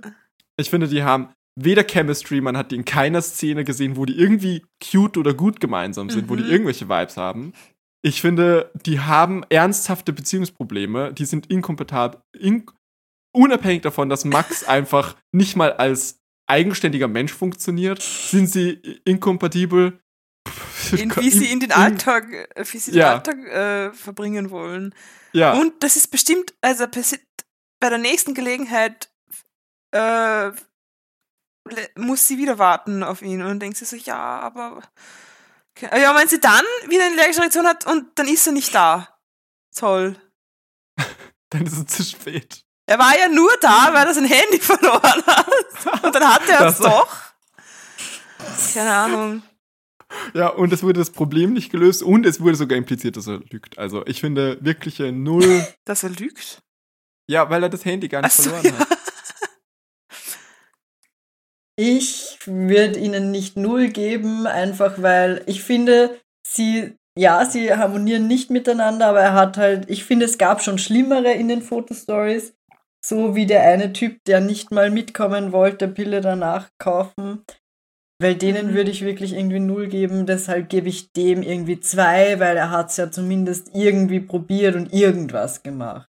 Ich 0.57 0.69
finde, 0.69 0.87
die 0.89 1.03
haben 1.03 1.29
weder 1.55 1.83
Chemistry, 1.83 2.41
man 2.41 2.57
hat 2.57 2.71
die 2.71 2.75
in 2.75 2.85
keiner 2.85 3.21
Szene 3.21 3.63
gesehen, 3.63 3.95
wo 3.97 4.05
die 4.05 4.17
irgendwie 4.17 4.65
cute 4.83 5.17
oder 5.17 5.33
gut 5.33 5.59
gemeinsam 5.59 6.09
sind, 6.09 6.29
wo 6.29 6.35
die 6.35 6.43
Mhm. 6.43 6.49
irgendwelche 6.51 6.89
Vibes 6.89 7.17
haben. 7.17 7.53
Ich 8.01 8.21
finde, 8.21 8.71
die 8.85 8.99
haben 9.01 9.43
ernsthafte 9.49 10.13
Beziehungsprobleme, 10.13 11.13
die 11.13 11.25
sind 11.25 11.47
inkompatibel, 11.47 12.21
in, 12.37 12.65
unabhängig 13.31 13.81
davon, 13.81 14.09
dass 14.09 14.25
Max 14.25 14.63
einfach 14.67 15.15
nicht 15.31 15.55
mal 15.55 15.73
als 15.73 16.19
eigenständiger 16.47 17.07
Mensch 17.07 17.31
funktioniert, 17.33 18.01
sind 18.01 18.47
sie 18.47 19.01
inkompatibel. 19.05 19.99
In, 20.97 21.15
wie 21.15 21.29
sie 21.29 21.51
in 21.51 21.59
den 21.59 21.71
Alltag, 21.71 22.31
äh, 22.31 22.65
wie 22.71 22.77
sie 22.79 22.91
den 22.91 23.01
Ja. 23.01 23.13
Alltag 23.13 23.37
äh, 23.45 23.93
verbringen 23.93 24.49
wollen. 24.49 24.95
Ja, 25.31 25.53
Und 25.53 25.83
das 25.83 25.95
ist 25.95 26.07
bestimmt, 26.07 26.53
also 26.61 26.85
bei 27.79 27.89
der 27.89 27.99
nächsten 27.99 28.33
Gelegenheit 28.33 29.11
äh, 29.91 30.51
muss 31.95 32.27
sie 32.27 32.37
wieder 32.37 32.57
warten 32.57 33.03
auf 33.03 33.21
ihn 33.21 33.43
und 33.43 33.59
denkt 33.59 33.77
sie 33.77 33.85
so, 33.85 33.95
ja, 33.95 34.39
aber 34.39 34.81
okay. 35.75 36.01
ja, 36.01 36.15
wenn 36.15 36.27
sie 36.27 36.39
dann 36.39 36.65
wieder 36.87 37.05
eine 37.05 37.15
allergische 37.15 37.41
Reaktion 37.41 37.67
hat 37.67 37.85
und 37.85 38.17
dann 38.17 38.27
ist 38.27 38.47
er 38.47 38.53
nicht 38.53 38.73
da. 38.73 39.19
Toll. 39.75 40.15
dann 41.49 41.65
ist 41.65 41.77
es 41.77 41.85
zu 41.85 42.03
spät. 42.03 42.65
Er 42.89 42.97
war 42.97 43.15
ja 43.15 43.29
nur 43.29 43.51
da, 43.61 43.93
weil 43.93 44.07
er 44.07 44.13
sein 44.15 44.25
Handy 44.25 44.59
verloren 44.59 45.23
hat. 45.27 46.03
Und 46.03 46.15
dann 46.15 46.23
hatte 46.23 46.51
er 46.51 46.65
es 46.69 46.79
doch. 46.79 47.07
Keine 48.73 48.91
Ahnung. 48.91 49.43
Ja, 50.33 50.47
und 50.47 50.73
es 50.73 50.81
wurde 50.81 50.97
das 50.97 51.11
Problem 51.11 51.53
nicht 51.53 51.71
gelöst 51.71 52.01
und 52.01 52.25
es 52.25 52.41
wurde 52.41 52.55
sogar 52.55 52.79
impliziert, 52.79 53.15
dass 53.15 53.27
er 53.27 53.41
lügt. 53.51 53.77
Also 53.77 54.03
ich 54.07 54.19
finde 54.19 54.57
wirkliche 54.61 55.11
Null. 55.11 55.67
Dass 55.85 56.01
er 56.01 56.09
lügt. 56.09 56.63
ja, 57.29 57.47
weil 57.51 57.61
er 57.61 57.69
das 57.69 57.85
Handy 57.85 58.07
gar 58.07 58.23
nicht 58.23 58.31
Ach 58.31 58.43
so, 58.43 58.49
verloren 58.49 58.73
ja. 58.73 58.79
hat. 58.79 58.97
Ich 61.75 62.39
würde 62.45 62.97
ihnen 62.97 63.29
nicht 63.29 63.55
null 63.55 63.89
geben, 63.89 64.47
einfach 64.47 64.99
weil 64.99 65.43
ich 65.45 65.61
finde, 65.63 66.19
sie, 66.45 66.95
ja, 67.15 67.45
sie 67.45 67.71
harmonieren 67.71 68.27
nicht 68.27 68.49
miteinander, 68.49 69.05
aber 69.09 69.21
er 69.21 69.33
hat 69.33 69.57
halt, 69.57 69.89
ich 69.91 70.05
finde, 70.05 70.25
es 70.25 70.39
gab 70.39 70.63
schon 70.63 70.79
schlimmere 70.79 71.31
in 71.33 71.47
den 71.49 71.61
Fotostories. 71.61 72.53
So 73.05 73.35
wie 73.35 73.45
der 73.45 73.63
eine 73.63 73.93
Typ, 73.93 74.23
der 74.25 74.41
nicht 74.41 74.71
mal 74.71 74.91
mitkommen 74.91 75.51
wollte, 75.51 75.87
Pille 75.87 76.21
danach 76.21 76.69
kaufen. 76.77 77.43
Weil 78.21 78.35
denen 78.35 78.71
Mhm. 78.71 78.73
würde 78.73 78.91
ich 78.91 79.01
wirklich 79.05 79.33
irgendwie 79.33 79.61
null 79.61 79.87
geben, 79.87 80.25
deshalb 80.25 80.67
gebe 80.69 80.89
ich 80.89 81.13
dem 81.13 81.41
irgendwie 81.41 81.79
zwei, 81.79 82.39
weil 82.39 82.57
er 82.57 82.69
hat 82.69 82.89
es 82.89 82.97
ja 82.97 83.09
zumindest 83.09 83.71
irgendwie 83.73 84.19
probiert 84.19 84.75
und 84.75 84.93
irgendwas 84.93 85.63
gemacht. 85.63 86.09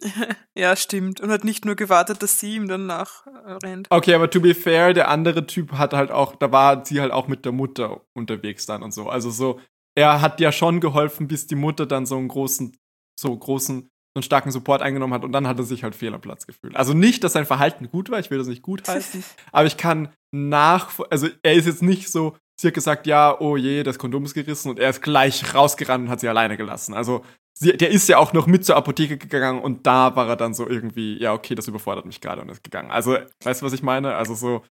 Ja, 0.56 0.74
stimmt. 0.76 1.20
Und 1.20 1.30
hat 1.30 1.44
nicht 1.44 1.64
nur 1.64 1.76
gewartet, 1.76 2.22
dass 2.22 2.40
sie 2.40 2.56
ihm 2.56 2.68
dann 2.68 2.86
nachrennt. 2.86 3.86
Okay, 3.90 4.14
aber 4.14 4.30
to 4.30 4.40
be 4.40 4.54
fair, 4.54 4.92
der 4.94 5.08
andere 5.08 5.46
Typ 5.46 5.72
hat 5.72 5.92
halt 5.92 6.10
auch, 6.10 6.36
da 6.36 6.50
war 6.52 6.84
sie 6.84 7.00
halt 7.00 7.12
auch 7.12 7.28
mit 7.28 7.44
der 7.44 7.52
Mutter 7.52 8.00
unterwegs 8.14 8.66
dann 8.66 8.82
und 8.82 8.92
so. 8.92 9.08
Also 9.08 9.30
so, 9.30 9.60
er 9.94 10.20
hat 10.22 10.40
ja 10.40 10.52
schon 10.52 10.80
geholfen, 10.80 11.28
bis 11.28 11.46
die 11.46 11.54
Mutter 11.54 11.86
dann 11.86 12.06
so 12.06 12.16
einen 12.16 12.28
großen, 12.28 12.76
so 13.18 13.36
großen, 13.36 13.90
einen 14.14 14.22
starken 14.22 14.50
Support 14.50 14.82
eingenommen 14.82 15.14
hat 15.14 15.24
und 15.24 15.32
dann 15.32 15.46
hat 15.46 15.58
er 15.58 15.64
sich 15.64 15.84
halt 15.84 15.94
fehl 15.94 16.12
am 16.12 16.20
Platz 16.20 16.46
gefühlt. 16.46 16.74
Also 16.76 16.94
nicht, 16.94 17.22
dass 17.22 17.32
sein 17.32 17.46
Verhalten 17.46 17.88
gut 17.90 18.10
war, 18.10 18.18
ich 18.18 18.30
will 18.30 18.38
das 18.38 18.48
nicht 18.48 18.62
gut 18.62 18.86
heißen, 18.88 19.22
aber 19.52 19.66
ich 19.66 19.76
kann 19.76 20.08
nach, 20.32 20.98
also 21.10 21.28
er 21.42 21.54
ist 21.54 21.66
jetzt 21.66 21.82
nicht 21.82 22.10
so, 22.10 22.36
sie 22.60 22.68
hat 22.68 22.74
gesagt, 22.74 23.06
ja, 23.06 23.38
oh 23.40 23.56
je, 23.56 23.82
das 23.82 23.98
Kondom 23.98 24.24
ist 24.24 24.34
gerissen 24.34 24.70
und 24.70 24.78
er 24.78 24.90
ist 24.90 25.02
gleich 25.02 25.54
rausgerannt 25.54 26.04
und 26.04 26.10
hat 26.10 26.20
sie 26.20 26.28
alleine 26.28 26.56
gelassen. 26.56 26.94
Also 26.94 27.24
sie, 27.54 27.76
der 27.76 27.90
ist 27.90 28.08
ja 28.08 28.18
auch 28.18 28.32
noch 28.32 28.46
mit 28.46 28.64
zur 28.64 28.76
Apotheke 28.76 29.16
gegangen 29.16 29.62
und 29.62 29.86
da 29.86 30.16
war 30.16 30.28
er 30.28 30.36
dann 30.36 30.54
so 30.54 30.68
irgendwie, 30.68 31.18
ja, 31.20 31.32
okay, 31.32 31.54
das 31.54 31.68
überfordert 31.68 32.06
mich 32.06 32.20
gerade 32.20 32.42
und 32.42 32.48
ist 32.48 32.64
gegangen. 32.64 32.90
Also, 32.90 33.16
weißt 33.44 33.62
du, 33.62 33.66
was 33.66 33.72
ich 33.72 33.82
meine? 33.82 34.16
Also 34.16 34.34
so, 34.34 34.64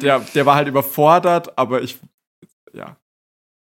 der, 0.00 0.20
der 0.20 0.46
war 0.46 0.54
halt 0.54 0.68
überfordert, 0.68 1.58
aber 1.58 1.82
ich, 1.82 1.98
ja. 2.72 2.96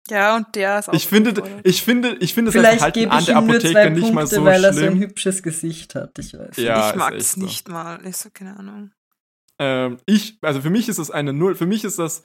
Ja, 0.10 0.36
und 0.36 0.48
der 0.56 0.80
ist 0.80 0.90
auch 0.90 0.94
Ich 0.94 1.08
finde, 1.08 1.44
ich 1.64 1.84
finde, 1.84 2.16
ich 2.20 2.34
finde 2.34 2.52
Vielleicht 2.52 2.80
Verhalten 2.80 3.10
an 3.10 3.20
ich 3.20 3.26
der 3.26 3.38
Apotheke 3.38 3.92
nicht 3.92 4.14
mal 4.14 4.22
Punkte, 4.22 4.36
so 4.36 4.46
weil 4.46 4.64
er 4.64 4.74
so 4.74 4.80
ein 4.82 4.86
schlimm. 4.88 5.00
hübsches 5.02 5.44
Gesicht 5.44 5.96
hat. 5.96 6.18
Ich 6.20 6.34
weiß. 6.34 6.58
Ja, 6.58 6.90
ich 6.90 6.96
mag 6.96 7.14
es 7.14 7.20
echt 7.26 7.32
so. 7.36 7.42
nicht 7.42 7.70
mal. 7.70 8.00
Ich 8.06 8.18
so, 8.18 8.30
keine 8.34 8.58
Ahnung. 8.58 8.92
Ähm, 9.60 9.98
ich, 10.06 10.38
also 10.42 10.62
für 10.62 10.70
mich 10.70 10.90
ist 10.90 10.98
es 10.98 11.12
eine 11.12 11.34
Null. 11.34 11.56
Für 11.56 11.66
mich 11.66 11.84
ist 11.84 12.00
das, 12.00 12.24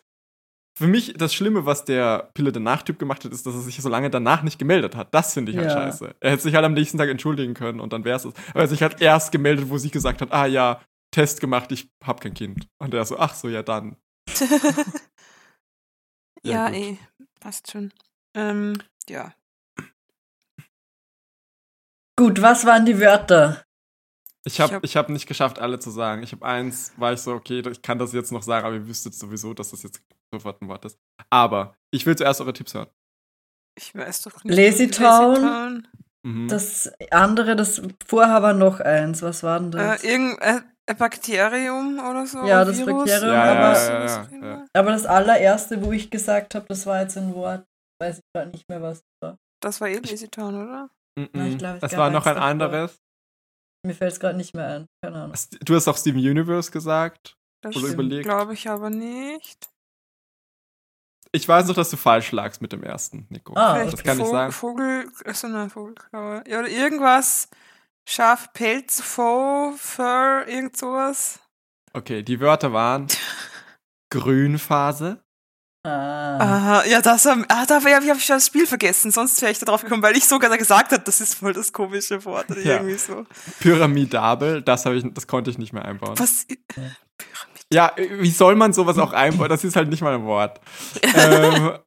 für 0.79 0.87
mich 0.87 1.15
das 1.15 1.35
Schlimme, 1.35 1.67
was 1.67 1.85
der 1.85 2.31
Pille 2.35 2.53
danach 2.53 2.83
Typ 2.83 2.99
gemacht 2.99 3.25
hat, 3.25 3.33
ist, 3.33 3.45
dass 3.47 3.55
er 3.55 3.61
sich 3.61 3.77
so 3.81 3.89
lange 3.89 4.09
danach 4.11 4.43
nicht 4.43 4.59
gemeldet 4.59 4.97
hat. 4.97 5.13
Das 5.15 5.35
finde 5.35 5.53
ich 5.53 5.59
halt 5.59 5.69
Ja. 5.71 5.75
scheiße. 5.75 6.15
Er 6.21 6.31
hätte 6.31 6.43
sich 6.43 6.55
halt 6.55 6.65
am 6.65 6.75
nächsten 6.75 6.97
Tag 6.99 7.09
entschuldigen 7.09 7.55
können 7.55 7.81
und 7.81 7.93
dann 7.93 8.05
wäre 8.05 8.17
es. 8.17 8.25
Aber 8.27 8.35
er 8.55 8.63
hat 8.63 8.71
sich 8.71 8.83
halt 8.83 9.01
erst 9.03 9.33
gemeldet, 9.33 9.69
wo 9.69 9.79
sie 9.79 9.91
gesagt 9.91 10.21
hat, 10.23 10.33
ah 10.33 10.47
ja, 10.47 10.81
Test 11.11 11.41
gemacht, 11.41 11.71
ich 11.73 11.89
hab 12.05 12.21
kein 12.21 12.35
Kind. 12.35 12.67
Und 12.79 12.95
er 12.95 13.05
so, 13.05 13.19
ach 13.19 13.35
so, 13.35 13.49
ja 13.49 13.63
dann. 13.63 13.97
Ja, 16.47 16.69
ja, 16.71 16.89
gut. 16.89 16.99
Passt 17.45 17.71
schon. 17.71 17.93
Ähm, 18.35 18.73
ja. 19.07 19.35
Gut, 22.19 22.41
was 22.41 22.65
waren 22.65 22.87
die 22.87 22.99
Wörter? 23.01 23.63
Ich 24.47 24.61
habe 24.61 24.69
Ich 24.71 24.75
hab- 24.77 24.85
ich 24.85 24.97
hab 24.97 25.09
nicht 25.11 25.27
geschafft, 25.27 25.59
alle 25.59 25.79
zu 25.79 25.91
sagen. 25.91 26.23
Ich 26.23 26.33
habe 26.33 26.45
eins, 26.47 26.93
war 26.97 27.13
ich 27.13 27.21
so, 27.21 27.35
okay, 27.35 27.61
ich 27.69 27.83
kann 27.83 27.99
das 27.99 28.15
jetzt 28.15 28.33
noch 28.33 28.43
sagen, 28.43 28.65
aber 28.67 28.77
ihr 28.77 28.87
wüsstet 28.89 29.15
sowieso, 29.15 29.53
dass 29.53 29.73
das 29.73 29.83
jetzt 29.83 30.01
sofort 30.33 30.63
ein 30.63 30.69
Wort 30.69 30.87
ist. 30.87 30.99
Aber 31.29 31.77
ich 31.91 32.07
will 32.07 32.17
zuerst 32.17 32.41
eure 32.41 32.55
Tipps 32.55 32.73
hören. 32.73 32.89
Ich 33.77 33.95
weiß 33.95 34.23
doch 34.23 34.43
nicht. 34.43 34.57
Lazy 34.57 34.89
Town. 34.91 35.35
Town. 35.35 35.89
Mhm. 36.23 36.49
Das 36.49 36.91
andere, 37.11 37.57
das 37.57 37.83
vorher 38.07 38.43
war 38.43 38.55
noch 38.55 38.81
eins. 38.81 39.21
Was 39.21 39.43
war 39.43 39.61
denn 39.61 39.73
Äh, 39.79 39.85
das? 39.85 40.03
irgend, 40.05 40.41
äh, 40.41 40.63
Bakterium 40.99 41.99
oder 41.99 42.27
so. 42.27 42.45
Ja, 42.45 42.65
das 42.65 42.79
Virus. 42.79 43.11
Bakterium, 43.11 43.33
Ja, 43.35 43.43
aber, 43.45 43.63
ja, 43.63 44.05
Was 44.05 44.31
ja, 44.31 44.67
aber 44.75 44.91
das 44.91 45.07
allererste, 45.07 45.83
wo 45.83 45.93
ich 45.93 46.11
gesagt 46.11 46.55
habe, 46.55 46.67
das 46.69 46.85
war 46.87 47.01
jetzt 47.01 47.17
ein 47.17 47.35
Wort. 47.35 47.65
Weiß 48.01 48.19
ich 48.19 48.23
gerade 48.35 48.51
nicht 48.51 48.69
mehr, 48.69 48.83
was 48.83 48.99
es 48.99 49.03
war. 49.23 49.39
Das 49.63 49.81
war 49.81 49.89
eh 49.89 49.99
Lazy 49.99 50.29
Town, 50.29 50.55
oder? 50.55 50.91
Na, 51.33 51.47
ich 51.47 51.57
glaub, 51.59 51.81
gab 51.81 51.97
war 51.97 52.11
noch 52.11 52.27
ein 52.27 52.35
davor. 52.35 52.49
anderes. 52.49 52.99
Mir 53.87 53.95
fällt 53.95 54.13
es 54.13 54.21
gerade 54.21 54.37
nicht 54.37 54.55
mehr 54.55 54.67
ein. 54.67 54.87
Keine 55.03 55.17
Ahnung. 55.17 55.37
Du 55.65 55.75
hast 55.75 55.89
auch 55.89 55.97
Steven 55.97 56.19
Universe 56.19 56.71
gesagt. 56.71 57.37
Das 57.63 57.77
Oder 57.77 57.89
überlegt. 57.89 58.25
glaube 58.25 58.53
ich 58.55 58.69
aber 58.69 58.91
nicht. 58.91 59.69
Ich 61.33 61.49
weiß 61.49 61.67
noch, 61.67 61.75
dass 61.75 61.91
du 61.91 61.97
falsch 61.97 62.31
lagst 62.33 62.63
mit 62.63 62.73
dem 62.73 62.83
ersten, 62.85 63.27
Nico. 63.29 63.55
Ah, 63.57 63.85
das 63.85 64.03
kann 64.03 64.19
ich 64.19 64.25
Vogel, 64.25 64.33
sagen. 64.33 64.53
Vogel, 64.53 65.09
also 65.25 65.49
nein, 65.49 65.71
Vogelklaue. 65.71 66.45
Ja, 66.47 66.61
oder 66.61 66.69
irgendwas. 66.69 67.49
Schaf, 68.07 68.53
Pelz, 68.53 69.01
Faux, 69.01 69.81
Fur, 69.81 70.45
irgend 70.47 70.77
sowas. 70.77 71.41
Okay, 71.93 72.23
die 72.23 72.41
Wörter 72.41 72.73
waren 72.73 73.07
Grünphase. 74.11 75.21
Ah. 75.87 76.39
Aha, 76.41 76.85
ja, 76.87 77.03
das 77.03 77.27
haben, 77.27 77.45
ah, 77.49 77.67
da 77.67 77.75
habe 77.83 77.91
ich 77.91 78.25
schon 78.25 78.37
das 78.37 78.47
Spiel 78.47 78.67
vergessen, 78.67 79.11
sonst 79.11 79.41
wäre 79.43 79.53
ich 79.53 79.59
da 79.59 79.67
drauf 79.67 79.83
gekommen, 79.83 80.03
weil 80.03 80.17
ich 80.17 80.25
sogar 80.25 80.57
gesagt 80.57 80.93
habe, 80.93 81.03
das 81.05 81.21
ist 81.21 81.35
voll 81.35 81.53
das 81.53 81.75
komische 81.75 82.25
Wort 82.25 82.51
oder 82.51 82.61
Ja. 82.63 82.77
irgendwie 82.77 82.97
so. 82.97 83.27
Pyramidabel, 83.61 84.63
das, 84.63 84.87
ich, 84.87 85.05
das 85.13 85.27
konnte 85.27 85.51
ich 85.51 85.59
nicht 85.59 85.75
mehr 85.75 85.85
einbauen. 85.85 86.19
Was? 86.19 86.47
Ja, 87.71 87.93
wie 87.97 88.31
soll 88.31 88.57
man 88.57 88.73
sowas 88.73 88.97
auch 88.99 89.13
einbauen? 89.13 89.51
Das 89.51 89.63
ist 89.63 89.77
halt 89.77 89.89
nicht 89.91 90.01
mal 90.01 90.15
ein 90.15 90.25
Wort. 90.25 90.59
ähm, 91.03 91.79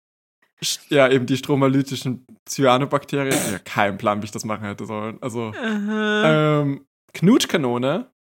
ja, 0.90 1.10
eben 1.10 1.26
die 1.26 1.38
stromalytischen 1.38 2.26
Cyanobakterien. 2.50 3.34
Ja, 3.52 3.60
kein 3.60 3.98
Plan, 3.98 4.22
wie 4.22 4.26
ich 4.26 4.32
das 4.32 4.46
machen 4.46 4.64
hätte 4.66 4.86
sollen. 4.86 5.18
Also, 5.22 5.54
ähm, 5.56 6.86
Knutschkanone. 7.14 8.12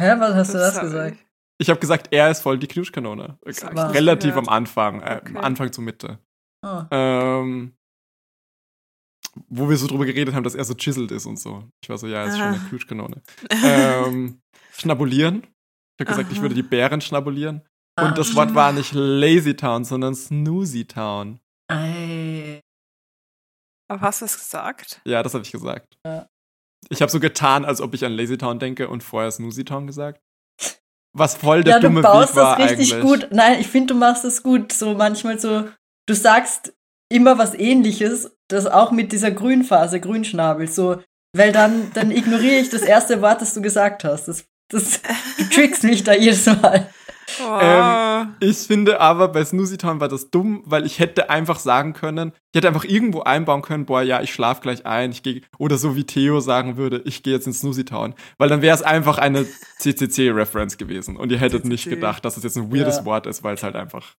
Hä, 0.00 0.14
was 0.18 0.34
hast 0.34 0.54
du 0.54 0.58
das 0.58 0.74
hab 0.76 0.82
gesagt? 0.82 1.16
ich- 1.18 1.26
Ich 1.58 1.70
habe 1.70 1.80
gesagt, 1.80 2.08
er 2.10 2.30
ist 2.30 2.42
voll 2.42 2.58
die 2.58 2.66
Knutschkanone. 2.66 3.38
Das 3.42 3.56
ich 3.58 3.64
Relativ 3.64 4.30
gehört. 4.34 4.48
am 4.48 4.52
Anfang, 4.54 5.00
äh, 5.00 5.20
Okay. 5.22 5.38
Anfang 5.38 5.72
zur 5.72 5.84
Mitte. 5.84 6.18
Oh. 6.62 6.82
Ähm, 6.90 7.72
wo 9.48 9.68
wir 9.68 9.76
so 9.76 9.86
drüber 9.86 10.04
geredet 10.06 10.34
haben, 10.34 10.44
dass 10.44 10.54
er 10.54 10.64
so 10.64 10.74
chiseled 10.74 11.10
ist 11.12 11.26
und 11.26 11.38
so. 11.38 11.64
Ich 11.82 11.88
war 11.88 11.98
so, 11.98 12.06
ja, 12.06 12.20
er 12.20 12.26
ist 12.26 12.36
schon 12.38 12.46
eine. 12.46 12.58
Knutschkanone. 12.68 13.22
ähm, 13.64 14.40
schnabulieren. 14.72 15.42
Ich 15.98 16.00
habe 16.06 16.10
gesagt, 16.10 16.30
ich 16.32 16.38
Aha. 16.38 16.42
würde 16.42 16.54
die 16.54 16.62
Bären 16.62 17.00
schnabulieren. 17.00 17.62
Ah. 17.98 18.08
Und 18.08 18.18
das 18.18 18.34
Wort 18.34 18.54
war 18.54 18.72
nicht 18.72 18.92
Lazy 18.92 19.56
Town, 19.56 19.84
sondern 19.84 20.14
Snoozy 20.14 20.84
Town. 20.86 21.40
Ei. 21.68 22.60
Aber 23.88 24.00
hast 24.00 24.20
du 24.20 24.24
es 24.24 24.36
gesagt? 24.36 25.00
Ja, 25.04 25.22
das 25.22 25.34
habe 25.34 25.44
ich 25.44 25.52
gesagt. 25.52 25.96
Ja. 26.04 26.26
Ich 26.88 27.02
habe 27.02 27.10
so 27.10 27.20
getan, 27.20 27.64
als 27.64 27.80
ob 27.80 27.94
ich 27.94 28.04
an 28.04 28.12
Lazy 28.12 28.38
Town 28.38 28.58
denke 28.58 28.88
und 28.88 29.02
vorher 29.02 29.30
Snoozy 29.30 29.64
Town 29.64 29.86
gesagt. 29.86 30.20
Was 31.12 31.34
voll 31.34 31.64
der 31.64 31.74
Ja, 31.74 31.80
du 31.80 31.86
dumme 31.88 32.02
baust 32.02 32.34
Weg 32.34 32.42
war 32.42 32.58
das 32.58 32.70
richtig 32.72 32.94
eigentlich. 32.94 33.08
gut. 33.08 33.28
Nein, 33.32 33.60
ich 33.60 33.68
finde, 33.68 33.94
du 33.94 33.98
machst 33.98 34.24
das 34.24 34.42
gut. 34.42 34.72
So 34.72 34.94
manchmal 34.94 35.38
so, 35.38 35.68
du 36.06 36.14
sagst 36.14 36.74
immer 37.08 37.38
was 37.38 37.54
ähnliches, 37.54 38.36
das 38.48 38.66
auch 38.66 38.90
mit 38.90 39.12
dieser 39.12 39.30
Grünphase, 39.30 40.00
Grünschnabel, 40.00 40.68
so, 40.68 41.02
weil 41.34 41.52
dann, 41.52 41.90
dann 41.94 42.10
ignoriere 42.10 42.60
ich 42.60 42.68
das 42.68 42.82
erste 42.82 43.22
Wort, 43.22 43.40
das 43.40 43.54
du 43.54 43.62
gesagt 43.62 44.04
hast. 44.04 44.26
Das, 44.28 44.44
das, 44.68 45.00
du 45.38 45.44
trickst 45.50 45.84
mich 45.84 46.04
da 46.04 46.12
jedes 46.12 46.46
Mal. 46.46 46.92
Wow. 47.38 47.60
Ähm, 47.62 48.36
Ich 48.40 48.56
finde 48.58 49.00
aber, 49.00 49.28
bei 49.28 49.44
Snoozy 49.44 49.76
Town 49.78 49.98
war 50.00 50.06
das 50.08 50.30
dumm, 50.30 50.62
weil 50.64 50.86
ich 50.86 51.00
hätte 51.00 51.28
einfach 51.28 51.58
sagen 51.58 51.92
können, 51.92 52.32
ich 52.52 52.58
hätte 52.58 52.68
einfach 52.68 52.84
irgendwo 52.84 53.22
einbauen 53.22 53.62
können, 53.62 53.84
boah, 53.84 54.00
ja, 54.02 54.22
ich 54.22 54.32
schlaf 54.32 54.60
gleich 54.60 54.86
ein, 54.86 55.10
ich 55.10 55.22
gehe, 55.24 55.42
oder 55.58 55.76
so 55.76 55.96
wie 55.96 56.04
Theo 56.04 56.38
sagen 56.40 56.76
würde, 56.76 57.02
ich 57.04 57.22
gehe 57.24 57.34
jetzt 57.34 57.46
in 57.48 57.52
Snoozy 57.52 57.84
Town. 57.84 58.14
Weil 58.38 58.48
dann 58.48 58.62
wäre 58.62 58.74
es 58.76 58.82
einfach 58.82 59.18
eine 59.18 59.44
CCC-Reference 59.80 60.76
gewesen 60.78 61.16
und 61.16 61.32
ihr 61.32 61.38
hättet 61.38 61.64
nicht 61.64 61.82
CCC. 61.84 61.96
gedacht, 61.96 62.24
dass 62.24 62.36
es 62.36 62.44
jetzt 62.44 62.56
ein 62.56 62.72
weirdes 62.72 62.98
Ja. 62.98 63.04
Wort 63.06 63.26
ist, 63.26 63.42
weil 63.42 63.54
es 63.54 63.62
halt 63.62 63.74
einfach. 63.76 64.14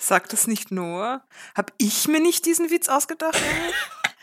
Sagt 0.00 0.32
das 0.32 0.48
nicht 0.48 0.72
Noah? 0.72 1.24
Hab 1.54 1.72
ich 1.78 2.08
mir 2.08 2.18
nicht 2.20 2.44
diesen 2.44 2.70
Witz 2.72 2.88
ausgedacht? 2.88 3.40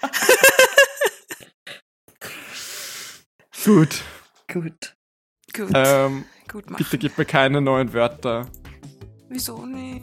Gut. 3.63 4.01
Gut. 4.51 4.95
Gut, 5.55 5.69
Ähm, 5.73 6.25
gut, 6.51 6.69
mach. 6.69 6.77
bitte 6.77 6.97
gib 6.97 7.17
mir 7.17 7.26
keine 7.26 7.61
neuen 7.61 7.93
Wörter. 7.93 8.47
Wieso 9.30 9.65
nicht? 9.65 10.01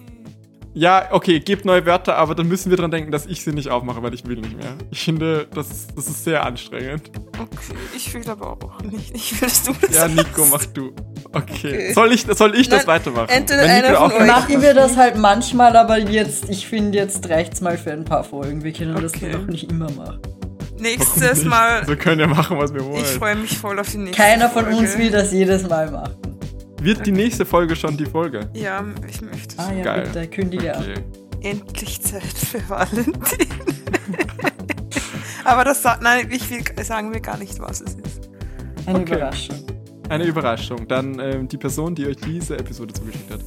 Ja, 0.78 1.08
okay, 1.10 1.40
gebt 1.40 1.64
neue 1.64 1.86
Wörter, 1.86 2.16
aber 2.16 2.34
dann 2.34 2.48
müssen 2.48 2.68
wir 2.68 2.76
dran 2.76 2.90
denken, 2.90 3.10
dass 3.10 3.24
ich 3.24 3.42
sie 3.42 3.52
nicht 3.54 3.70
aufmache, 3.70 4.02
weil 4.02 4.12
ich 4.12 4.26
will 4.26 4.36
nicht 4.36 4.58
mehr. 4.58 4.74
Ich 4.90 5.02
finde, 5.04 5.46
das, 5.54 5.86
das 5.86 6.06
ist 6.06 6.22
sehr 6.24 6.44
anstrengend. 6.44 7.10
Okay, 7.40 7.74
ich 7.96 8.12
will 8.12 8.28
aber 8.28 8.52
auch 8.52 8.82
nicht. 8.82 9.14
Ich 9.14 9.32
will, 9.40 9.48
dass 9.48 9.62
du 9.62 9.72
das 9.80 9.94
Ja, 9.94 10.06
Nico, 10.06 10.44
mach 10.50 10.66
du. 10.66 10.92
Okay. 11.32 11.52
Okay. 11.52 11.92
Soll 11.94 12.12
ich, 12.12 12.26
soll 12.30 12.54
ich 12.54 12.68
das 12.68 12.80
Nein, 12.80 12.88
weitermachen? 12.88 13.28
entweder 13.30 13.62
einer 13.62 13.86
von 13.88 13.96
auch- 13.96 14.20
euch- 14.20 14.26
Machen 14.26 14.60
wir 14.60 14.74
das 14.74 14.98
halt 14.98 15.16
manchmal, 15.16 15.74
aber 15.76 15.98
jetzt, 15.98 16.50
ich 16.50 16.66
finde, 16.68 16.98
jetzt 16.98 17.26
reicht's 17.30 17.62
mal 17.62 17.78
für 17.78 17.92
ein 17.92 18.04
paar 18.04 18.22
Folgen. 18.24 18.62
Wir 18.62 18.72
können 18.74 18.94
das 19.00 19.14
Okay. 19.14 19.32
doch 19.32 19.46
nicht 19.46 19.70
immer 19.70 19.90
machen. 19.92 20.20
Nächstes? 20.78 21.42
Mal. 21.44 21.88
Wir 21.88 21.96
können 21.96 22.20
ja 22.20 22.26
machen, 22.26 22.58
was 22.58 22.74
wir 22.74 22.82
Ich 22.82 22.86
wollen. 22.86 23.04
freue 23.06 23.36
mich 23.36 23.56
voll 23.56 23.78
auf 23.80 23.90
die 23.90 23.96
nächste 23.96 24.22
Keiner 24.22 24.50
von 24.50 24.64
Folge. 24.64 24.78
uns 24.78 24.98
will 24.98 25.10
das 25.10 25.32
jedes 25.32 25.66
Mal 25.66 25.90
machen. 25.90 26.25
Wird 26.86 27.04
die 27.06 27.12
nächste 27.12 27.44
Folge 27.44 27.74
schon 27.74 27.96
die 27.96 28.06
Folge? 28.06 28.48
Ja, 28.54 28.84
ich 29.08 29.20
möchte. 29.20 29.58
Ah 29.58 29.72
ja, 29.72 29.82
Geil. 29.82 30.02
bitte, 30.04 30.28
kündige 30.28 30.76
an. 30.76 30.82
Okay. 30.82 30.94
Endlich 31.42 32.00
Zeit 32.00 32.22
für 32.22 32.68
Valentin. 32.68 33.48
aber 35.44 35.64
das 35.64 35.82
sagt. 35.82 36.02
Nein, 36.02 36.28
ich 36.30 36.48
will 36.50 36.62
sagen 36.84 37.12
wir 37.12 37.20
gar 37.20 37.38
nicht, 37.38 37.58
was 37.58 37.80
es 37.80 37.94
ist. 37.94 38.28
Eine 38.86 39.00
Okay. 39.00 39.14
Überraschung. 39.16 39.56
Eine 40.08 40.24
Überraschung. 40.24 40.86
Dann 40.88 41.18
ähm, 41.18 41.48
die 41.48 41.56
Person, 41.58 41.94
die 41.96 42.06
euch 42.06 42.16
diese 42.18 42.56
Episode 42.56 42.94
zugeschickt 42.94 43.32
hat, 43.32 43.40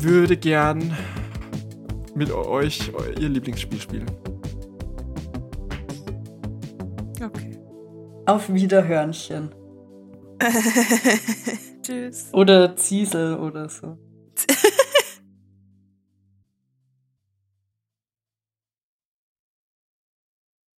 würde 0.00 0.36
gern 0.36 0.96
mit 2.16 2.32
euch 2.32 2.92
eu- 2.92 3.20
ihr 3.20 3.28
Lieblingsspiel 3.28 3.80
spielen. 3.80 4.10
Okay. 7.24 7.56
Auf 8.26 8.52
Wiederhörnchen. 8.52 9.50
Tschüss. 11.82 12.28
Oder 12.32 12.76
Ziesel 12.76 13.36
oder 13.36 13.68
so. 13.68 13.98